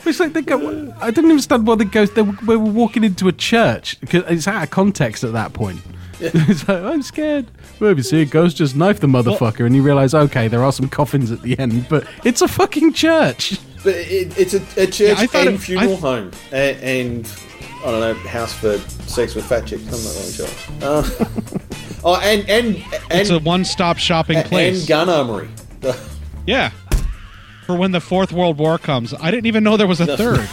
It's 0.05 0.19
like 0.19 0.31
they 0.31 0.43
go. 0.43 0.93
I 1.01 1.11
didn't 1.11 1.31
understand 1.31 1.67
why 1.67 1.75
the 1.75 1.83
ghost 1.83 2.15
They 2.15 2.21
were, 2.21 2.37
we 2.45 2.55
were 2.55 2.71
walking 2.71 3.03
into 3.03 3.27
a 3.27 3.33
church 3.33 3.99
because 3.99 4.23
it's 4.27 4.47
out 4.47 4.63
of 4.63 4.69
context 4.69 5.25
at 5.25 5.33
that 5.33 5.51
point. 5.51 5.81
it's 6.21 6.67
like 6.69 6.83
I'm 6.83 7.01
scared. 7.01 7.47
Well, 7.83 7.91
if 7.91 7.97
you 7.97 8.03
see 8.03 8.21
a 8.21 8.25
ghost, 8.25 8.55
just 8.55 8.77
knife 8.77 9.01
the 9.01 9.07
motherfucker, 9.07 9.65
and 9.65 9.75
you 9.75 9.81
realize, 9.83 10.13
okay, 10.13 10.47
there 10.47 10.63
are 10.63 10.71
some 10.71 10.87
coffins 10.87 11.31
at 11.31 11.41
the 11.41 11.59
end, 11.59 11.85
but 11.89 12.07
it's 12.23 12.41
a 12.41 12.47
fucking 12.47 12.93
church. 12.93 13.59
But 13.83 13.95
it, 13.95 14.37
it's 14.39 14.53
a, 14.53 14.61
a 14.81 14.85
church 14.87 14.99
Yeah, 14.99 15.15
I 15.17 15.27
thought 15.27 15.47
and 15.47 15.55
it- 15.55 15.59
funeral 15.59 15.95
I- 15.95 15.99
home, 15.99 16.31
and, 16.53 16.77
and 16.79 17.33
I 17.81 17.91
don't 17.91 17.99
know, 17.99 18.13
house 18.29 18.53
for 18.53 18.77
sex 18.77 19.35
with 19.35 19.43
fat 19.45 19.65
chicks. 19.67 19.83
I'm 19.83 19.91
not 20.01 20.15
really 20.15 20.31
sure. 20.31 20.47
Uh, 20.81 21.09
oh, 22.05 22.21
and 22.23 22.49
and 22.49 22.77
and 23.11 23.19
It's 23.19 23.29
a 23.31 23.39
one-stop 23.39 23.97
shopping 23.97 24.41
place 24.43 24.43
and 24.43 24.49
place. 24.77 24.87
gun 24.87 25.09
armory. 25.09 25.49
Yeah. 26.47 26.69
For 27.65 27.75
when 27.75 27.91
the 27.91 27.99
Fourth 27.99 28.31
World 28.31 28.57
War 28.57 28.77
comes. 28.77 29.13
I 29.13 29.29
didn't 29.29 29.47
even 29.47 29.61
know 29.65 29.75
there 29.75 29.87
was 29.87 29.99
a 29.99 30.15
third. 30.15 30.47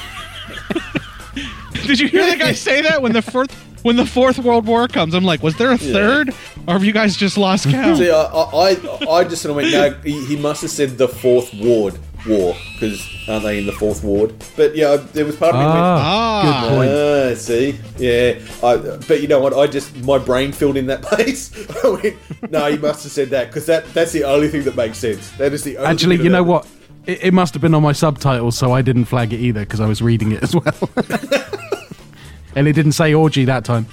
Did 1.87 2.01
you 2.01 2.09
hear 2.09 2.29
the 2.29 2.37
guy 2.37 2.53
say 2.55 2.83
that 2.83 3.01
when 3.03 3.13
the 3.13 3.23
fourth 3.23 3.53
when 3.83 3.97
the 3.97 4.07
Fourth 4.07 4.39
World 4.39 4.67
War 4.67 4.89
comes? 4.89 5.15
I'm 5.15 5.25
like, 5.25 5.43
was 5.43 5.57
there 5.57 5.71
a 5.73 5.79
third, 5.79 6.31
or 6.67 6.75
have 6.75 6.85
you 6.85 6.93
guys 6.93 7.17
just 7.17 7.37
lost 7.39 7.69
count? 7.71 7.99
See, 7.99 8.11
I, 8.11 8.23
I, 8.23 8.71
I- 8.71 9.07
I 9.21 9.25
just 9.25 9.43
sort 9.43 9.51
of 9.51 9.57
went, 9.57 9.71
no, 9.73 9.91
he, 10.05 10.25
he 10.27 10.37
must 10.37 10.63
have 10.63 10.71
said 10.71 10.99
the 10.99 11.09
fourth 11.09 11.53
ward 11.55 11.99
war, 12.29 12.55
because 12.75 13.01
aren't 13.29 13.45
they 13.45 13.59
in 13.59 13.67
the 13.67 13.73
fourth 13.73 14.05
ward? 14.05 14.35
But 14.57 14.77
yeah, 14.77 14.97
there 14.97 15.25
was 15.25 15.37
part 15.37 15.55
of 15.55 15.61
me 15.61 15.65
that 15.65 15.73
went, 15.73 15.81
Ah, 15.81 16.43
Ah. 16.43 16.63
good 16.69 16.77
point. 16.77 16.91
Ah, 16.91 17.35
see, 17.35 17.79
yeah. 17.99 18.39
I, 18.63 18.77
but 19.09 19.21
you 19.23 19.29
know 19.29 19.41
what? 19.41 19.55
I 19.55 19.67
just 19.67 19.97
my 20.05 20.19
brain 20.19 20.53
filled 20.53 20.77
in 20.77 20.87
that 20.87 21.03
place. 21.11 21.51
I 21.85 21.89
went, 21.89 22.51
no, 22.53 22.71
he 22.71 22.77
must 22.79 23.03
have 23.05 23.13
said 23.13 23.31
that 23.31 23.47
because 23.49 23.67
that 23.67 23.87
that's 23.95 24.13
the 24.13 24.25
only 24.25 24.49
thing 24.49 24.65
that 24.65 24.77
makes 24.77 24.99
sense. 24.99 25.31
That 25.39 25.53
is 25.55 25.65
the 25.65 25.79
only 25.79 25.89
Actually, 25.91 26.17
bit 26.19 26.25
you 26.25 26.31
know 26.31 26.45
that- 26.45 26.51
what? 26.51 26.67
It, 27.07 27.25
it 27.25 27.35
must 27.35 27.55
have 27.55 27.63
been 27.63 27.75
on 27.75 27.83
my 27.83 27.93
subtitles, 27.93 28.59
so 28.59 28.73
I 28.73 28.83
didn't 28.83 29.07
flag 29.07 29.33
it 29.33 29.41
either 29.41 29.61
because 29.61 29.81
I 29.81 29.87
was 29.87 30.03
reading 30.03 30.33
it 30.33 30.43
as 30.43 30.55
well. 30.55 30.91
and 32.57 32.67
it 32.69 32.73
didn't 32.75 32.93
say 32.93 33.15
orgy 33.15 33.45
that 33.47 33.65
time. 33.65 33.87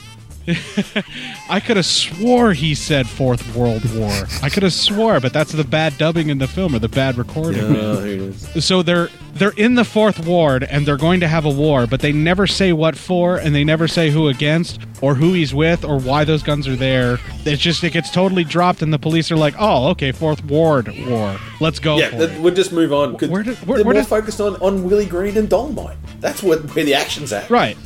I 1.49 1.59
could 1.59 1.75
have 1.75 1.85
swore 1.85 2.53
he 2.53 2.73
said 2.73 3.05
Fourth 3.07 3.53
World 3.53 3.83
War. 3.97 4.11
I 4.41 4.49
could 4.49 4.63
have 4.63 4.71
swore, 4.71 5.19
but 5.19 5.33
that's 5.33 5.51
the 5.51 5.65
bad 5.65 5.97
dubbing 5.97 6.29
in 6.29 6.37
the 6.37 6.47
film 6.47 6.73
or 6.73 6.79
the 6.79 6.87
bad 6.87 7.17
recording. 7.17 7.59
Who 7.61 7.73
knows? 7.73 8.65
So 8.65 8.81
they're 8.81 9.09
they're 9.33 9.51
in 9.57 9.75
the 9.75 9.83
fourth 9.83 10.25
ward 10.25 10.63
and 10.63 10.85
they're 10.85 10.95
going 10.97 11.19
to 11.19 11.27
have 11.27 11.43
a 11.43 11.49
war, 11.49 11.85
but 11.85 11.99
they 11.99 12.13
never 12.13 12.47
say 12.47 12.71
what 12.71 12.95
for 12.95 13.35
and 13.37 13.53
they 13.53 13.65
never 13.65 13.89
say 13.89 14.09
who 14.09 14.29
against 14.29 14.79
or 15.01 15.15
who 15.15 15.33
he's 15.33 15.53
with 15.53 15.83
or 15.83 15.99
why 15.99 16.23
those 16.23 16.43
guns 16.43 16.65
are 16.65 16.77
there. 16.77 17.19
It's 17.45 17.61
just 17.61 17.83
it 17.83 17.91
gets 17.91 18.09
totally 18.09 18.45
dropped 18.45 18.81
and 18.81 18.93
the 18.93 18.99
police 18.99 19.29
are 19.31 19.37
like, 19.37 19.55
"Oh, 19.59 19.89
okay, 19.89 20.13
fourth 20.13 20.43
ward 20.45 20.87
war. 21.07 21.37
Let's 21.59 21.79
go." 21.79 21.97
Yeah, 21.97 22.09
for 22.11 22.17
th- 22.19 22.29
it." 22.31 22.41
we'll 22.41 22.55
just 22.55 22.71
move 22.71 22.93
on. 22.93 23.15
Where 23.15 23.43
did- 23.43 23.57
where- 23.67 23.77
they're 23.79 23.83
where 23.83 23.83
more 23.83 23.93
did- 23.95 24.07
focused 24.07 24.39
on, 24.39 24.55
on 24.61 24.85
Willie 24.85 25.05
Green 25.07 25.35
and 25.35 25.49
Dolemite. 25.49 25.97
That's 26.21 26.41
what 26.41 26.73
where 26.73 26.85
the 26.85 26.93
action's 26.93 27.33
at. 27.33 27.49
Right. 27.49 27.77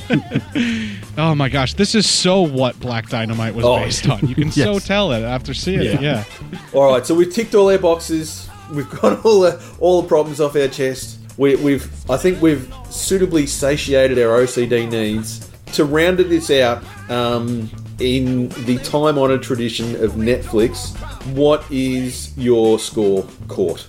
oh 1.18 1.34
my 1.34 1.48
gosh, 1.48 1.74
this 1.74 1.94
is 1.94 2.08
so 2.08 2.42
what 2.42 2.78
Black 2.80 3.08
Dynamite 3.08 3.54
was 3.54 3.64
Oh. 3.64 3.76
based 3.78 4.08
on. 4.08 4.26
You 4.26 4.34
can 4.34 4.50
so 4.52 4.78
tell 4.78 5.12
it 5.12 5.22
after 5.22 5.54
seeing 5.54 5.80
it. 5.80 6.00
Yeah. 6.00 6.24
Yeah. 6.52 6.58
All 6.72 6.90
right, 6.92 7.04
so 7.06 7.14
we've 7.14 7.32
ticked 7.32 7.54
all 7.54 7.70
our 7.70 7.78
boxes. 7.78 8.48
We've 8.72 8.88
got 9.00 9.24
all 9.24 9.40
the 9.40 9.62
all 9.80 10.02
the 10.02 10.08
problems 10.08 10.40
off 10.40 10.56
our 10.56 10.68
chest. 10.68 11.18
We, 11.38 11.56
we've 11.56 12.10
I 12.10 12.16
think 12.16 12.42
we've 12.42 12.72
suitably 12.90 13.46
satiated 13.46 14.18
our 14.18 14.38
OCD 14.40 14.90
needs. 14.90 15.48
To 15.74 15.86
round 15.86 16.18
this 16.18 16.50
out, 16.50 16.84
um, 17.08 17.70
in 17.98 18.50
the 18.66 18.76
time-honored 18.84 19.42
tradition 19.42 19.94
of 20.04 20.12
Netflix, 20.12 20.94
what 21.34 21.64
is 21.70 22.36
your 22.36 22.78
score, 22.78 23.26
Cort? 23.48 23.86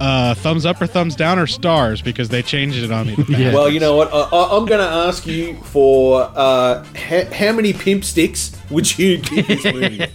Uh, 0.00 0.34
thumbs 0.34 0.66
up 0.66 0.82
or 0.82 0.86
thumbs 0.88 1.14
down 1.14 1.38
or 1.38 1.46
stars 1.46 2.02
because 2.02 2.28
they 2.28 2.42
changed 2.42 2.82
it 2.82 2.90
on 2.90 3.06
me. 3.06 3.16
Yeah. 3.28 3.54
Well, 3.54 3.70
you 3.70 3.78
know 3.80 3.94
what? 3.96 4.12
I, 4.12 4.20
I, 4.22 4.56
I'm 4.56 4.66
going 4.66 4.80
to 4.80 4.86
ask 5.08 5.24
you 5.26 5.54
for 5.62 6.22
uh, 6.34 6.84
ha- 6.96 7.30
how 7.32 7.52
many 7.52 7.72
pimp 7.72 8.04
sticks 8.04 8.56
would 8.70 8.98
you 8.98 9.18
give 9.18 9.46
this 9.46 9.64
movie? 9.72 10.06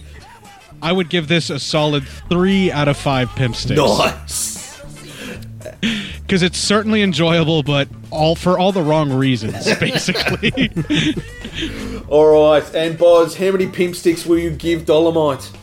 I 0.82 0.92
would 0.92 1.08
give 1.08 1.28
this 1.28 1.48
a 1.50 1.58
solid 1.58 2.06
three 2.28 2.70
out 2.70 2.88
of 2.88 2.96
five 2.98 3.30
pimp 3.36 3.56
sticks. 3.56 3.80
nice. 3.80 4.80
because 6.20 6.42
it's 6.42 6.58
certainly 6.58 7.02
enjoyable, 7.02 7.62
but 7.62 7.88
all 8.10 8.34
for 8.34 8.58
all 8.58 8.72
the 8.72 8.82
wrong 8.82 9.10
reasons, 9.12 9.64
basically. 9.80 10.70
All 12.08 12.50
right, 12.52 12.74
and 12.74 12.98
Boz, 12.98 13.36
how 13.36 13.50
many 13.52 13.66
pimp 13.66 13.96
sticks 13.96 14.26
will 14.26 14.38
you 14.38 14.50
give 14.50 14.82
Dolemite? 14.82 15.54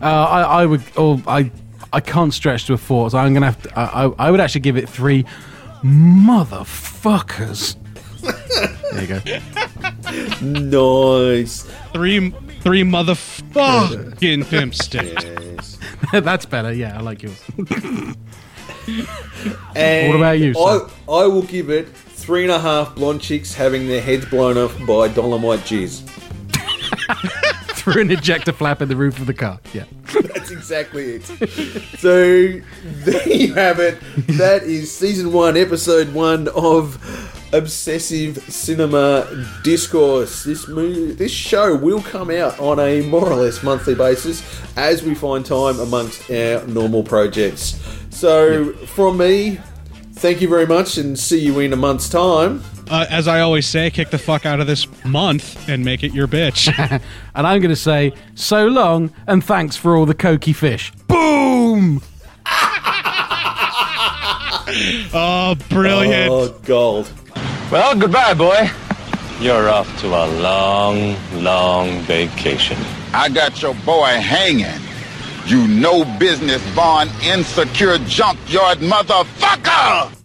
Uh, 0.00 0.04
I, 0.06 0.42
I 0.62 0.66
would. 0.66 0.82
Oh, 0.96 1.22
I. 1.26 1.50
I 1.92 2.00
can't 2.00 2.32
stretch 2.32 2.66
to 2.66 2.72
a 2.72 2.78
four, 2.78 3.10
so 3.10 3.18
I'm 3.18 3.34
gonna 3.34 3.46
have 3.46 3.62
to. 3.62 3.78
I, 3.78 4.04
I, 4.06 4.12
I 4.18 4.30
would 4.30 4.40
actually 4.40 4.62
give 4.62 4.76
it 4.76 4.88
three. 4.88 5.24
Motherfuckers. 5.82 7.76
there 8.92 9.02
you 9.02 9.06
go. 9.08 9.20
Nice. 10.42 11.62
three, 11.92 12.30
three 12.60 12.82
motherfucking 12.82 14.48
pimp 14.50 14.74
sticks. 14.74 15.24
Yes. 15.24 15.78
That's 16.12 16.44
better. 16.44 16.72
Yeah, 16.72 16.98
I 16.98 17.00
like 17.00 17.22
yours. 17.22 17.42
What 18.84 20.16
about 20.16 20.38
you, 20.40 20.50
I, 20.50 20.78
sir? 20.78 20.88
I 21.08 21.26
will 21.26 21.42
give 21.42 21.70
it 21.70 21.88
three 21.88 22.42
and 22.42 22.52
a 22.52 22.58
half 22.58 22.94
blonde 22.96 23.20
chicks 23.20 23.54
having 23.54 23.86
their 23.86 24.00
heads 24.00 24.24
blown 24.26 24.58
off 24.58 24.76
by 24.80 25.08
Dolemite 25.08 25.60
jizz. 25.60 26.02
Through 27.92 28.02
an 28.02 28.10
ejector 28.12 28.52
flap 28.52 28.80
in 28.80 28.88
the 28.88 28.94
roof 28.94 29.18
of 29.18 29.26
the 29.26 29.34
car. 29.34 29.58
Yeah. 29.72 29.86
That's 30.12 30.52
exactly 30.52 31.14
it. 31.14 31.24
so 31.98 32.60
there 32.84 33.28
you 33.28 33.54
have 33.54 33.80
it. 33.80 33.98
That 34.38 34.62
is 34.62 34.96
season 34.96 35.32
one, 35.32 35.56
episode 35.56 36.14
one 36.14 36.46
of 36.54 36.96
Obsessive 37.52 38.38
Cinema 38.44 39.26
Discourse. 39.64 40.44
This 40.44 40.68
movie, 40.68 41.10
this 41.10 41.32
show 41.32 41.74
will 41.74 42.00
come 42.02 42.30
out 42.30 42.56
on 42.60 42.78
a 42.78 43.02
more 43.02 43.28
or 43.28 43.34
less 43.34 43.64
monthly 43.64 43.96
basis 43.96 44.44
as 44.76 45.02
we 45.02 45.16
find 45.16 45.44
time 45.44 45.80
amongst 45.80 46.30
our 46.30 46.64
normal 46.68 47.02
projects. 47.02 47.82
So 48.10 48.74
from 48.94 49.18
me, 49.18 49.58
thank 50.12 50.40
you 50.40 50.48
very 50.48 50.68
much, 50.68 50.98
and 50.98 51.18
see 51.18 51.40
you 51.40 51.58
in 51.58 51.72
a 51.72 51.76
month's 51.76 52.08
time. 52.08 52.62
Uh, 52.92 53.06
as 53.08 53.26
I 53.26 53.40
always 53.40 53.66
say, 53.66 53.88
kick 53.88 54.10
the 54.10 54.18
fuck 54.18 54.44
out 54.44 54.60
of 54.60 54.66
this 54.66 54.86
month 55.02 55.66
and 55.66 55.82
make 55.82 56.04
it 56.04 56.12
your 56.12 56.28
bitch. 56.28 56.68
And 57.34 57.46
I'm 57.46 57.62
gonna 57.62 57.74
say 57.74 58.12
so 58.34 58.66
long 58.66 59.10
and 59.26 59.42
thanks 59.42 59.74
for 59.74 59.96
all 59.96 60.04
the 60.04 60.14
cokey 60.14 60.54
fish. 60.54 60.92
Boom. 61.08 62.02
oh, 65.14 65.56
brilliant! 65.70 66.30
Oh, 66.30 66.54
gold. 66.66 67.10
Well, 67.70 67.98
goodbye, 67.98 68.34
boy. 68.34 68.70
You're 69.40 69.70
off 69.70 69.88
to 70.00 70.08
a 70.08 70.26
long, 70.42 71.16
long 71.42 72.00
vacation. 72.00 72.76
I 73.14 73.30
got 73.30 73.62
your 73.62 73.74
boy 73.86 74.20
hanging. 74.20 74.66
You 75.46 75.66
no 75.66 76.04
business 76.18 76.62
born 76.74 77.08
insecure 77.24 77.96
junkyard 77.98 78.80
motherfucker! 78.80 80.21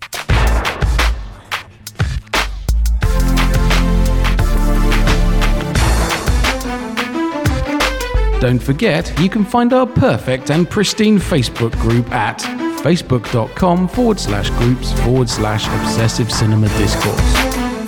Don't 8.40 8.62
forget, 8.62 9.12
you 9.20 9.30
can 9.30 9.44
find 9.44 9.74
our 9.74 9.88
perfect 9.88 10.52
and 10.52 10.70
pristine 10.70 11.18
Facebook 11.18 11.72
group 11.80 12.12
at 12.12 12.38
facebook.com 12.84 13.88
forward 13.88 14.20
slash 14.20 14.52
groups 14.52 14.94
forward 15.02 15.28
slash 15.28 15.66
obsessive 15.68 16.32
cinema 16.32 16.68
discourse. 16.78 17.36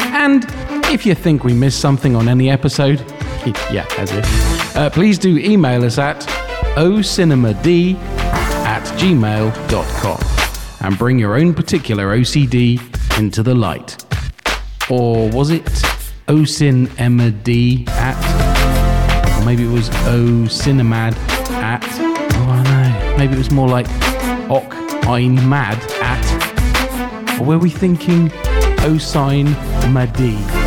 And 0.01 0.45
if 0.85 1.05
you 1.05 1.13
think 1.13 1.43
we 1.43 1.53
missed 1.53 1.79
something 1.79 2.15
on 2.15 2.27
any 2.27 2.49
episode, 2.49 2.99
yeah, 3.71 3.85
as 3.99 4.11
if, 4.11 4.75
uh, 4.75 4.89
please 4.89 5.19
do 5.19 5.37
email 5.37 5.85
us 5.85 5.99
at 5.99 6.21
ocinemad 6.75 7.95
at 8.65 8.83
gmail.com 8.97 10.19
and 10.81 10.97
bring 10.97 11.19
your 11.19 11.35
own 11.35 11.53
particular 11.53 12.17
OCD 12.17 12.79
into 13.19 13.43
the 13.43 13.53
light. 13.53 14.03
Or 14.89 15.29
was 15.29 15.51
it 15.51 15.65
ocinemad 16.27 17.87
at 17.89 18.48
or 19.39 19.45
maybe 19.45 19.63
it 19.63 19.71
was 19.71 19.89
O 19.89 20.47
Cinemad 20.47 21.15
at. 21.53 21.83
Oh, 22.33 22.49
I 22.49 22.63
know. 22.63 23.17
Maybe 23.17 23.33
it 23.33 23.37
was 23.37 23.51
more 23.51 23.67
like 23.67 23.87
Ok 24.49 24.75
Ein 25.07 25.47
Mad 25.47 25.77
at. 26.01 27.39
Or 27.39 27.45
were 27.45 27.57
we 27.57 27.69
thinking 27.69 28.31
O 28.81 28.97
Sign 28.97 29.51
Madi? 29.93 30.58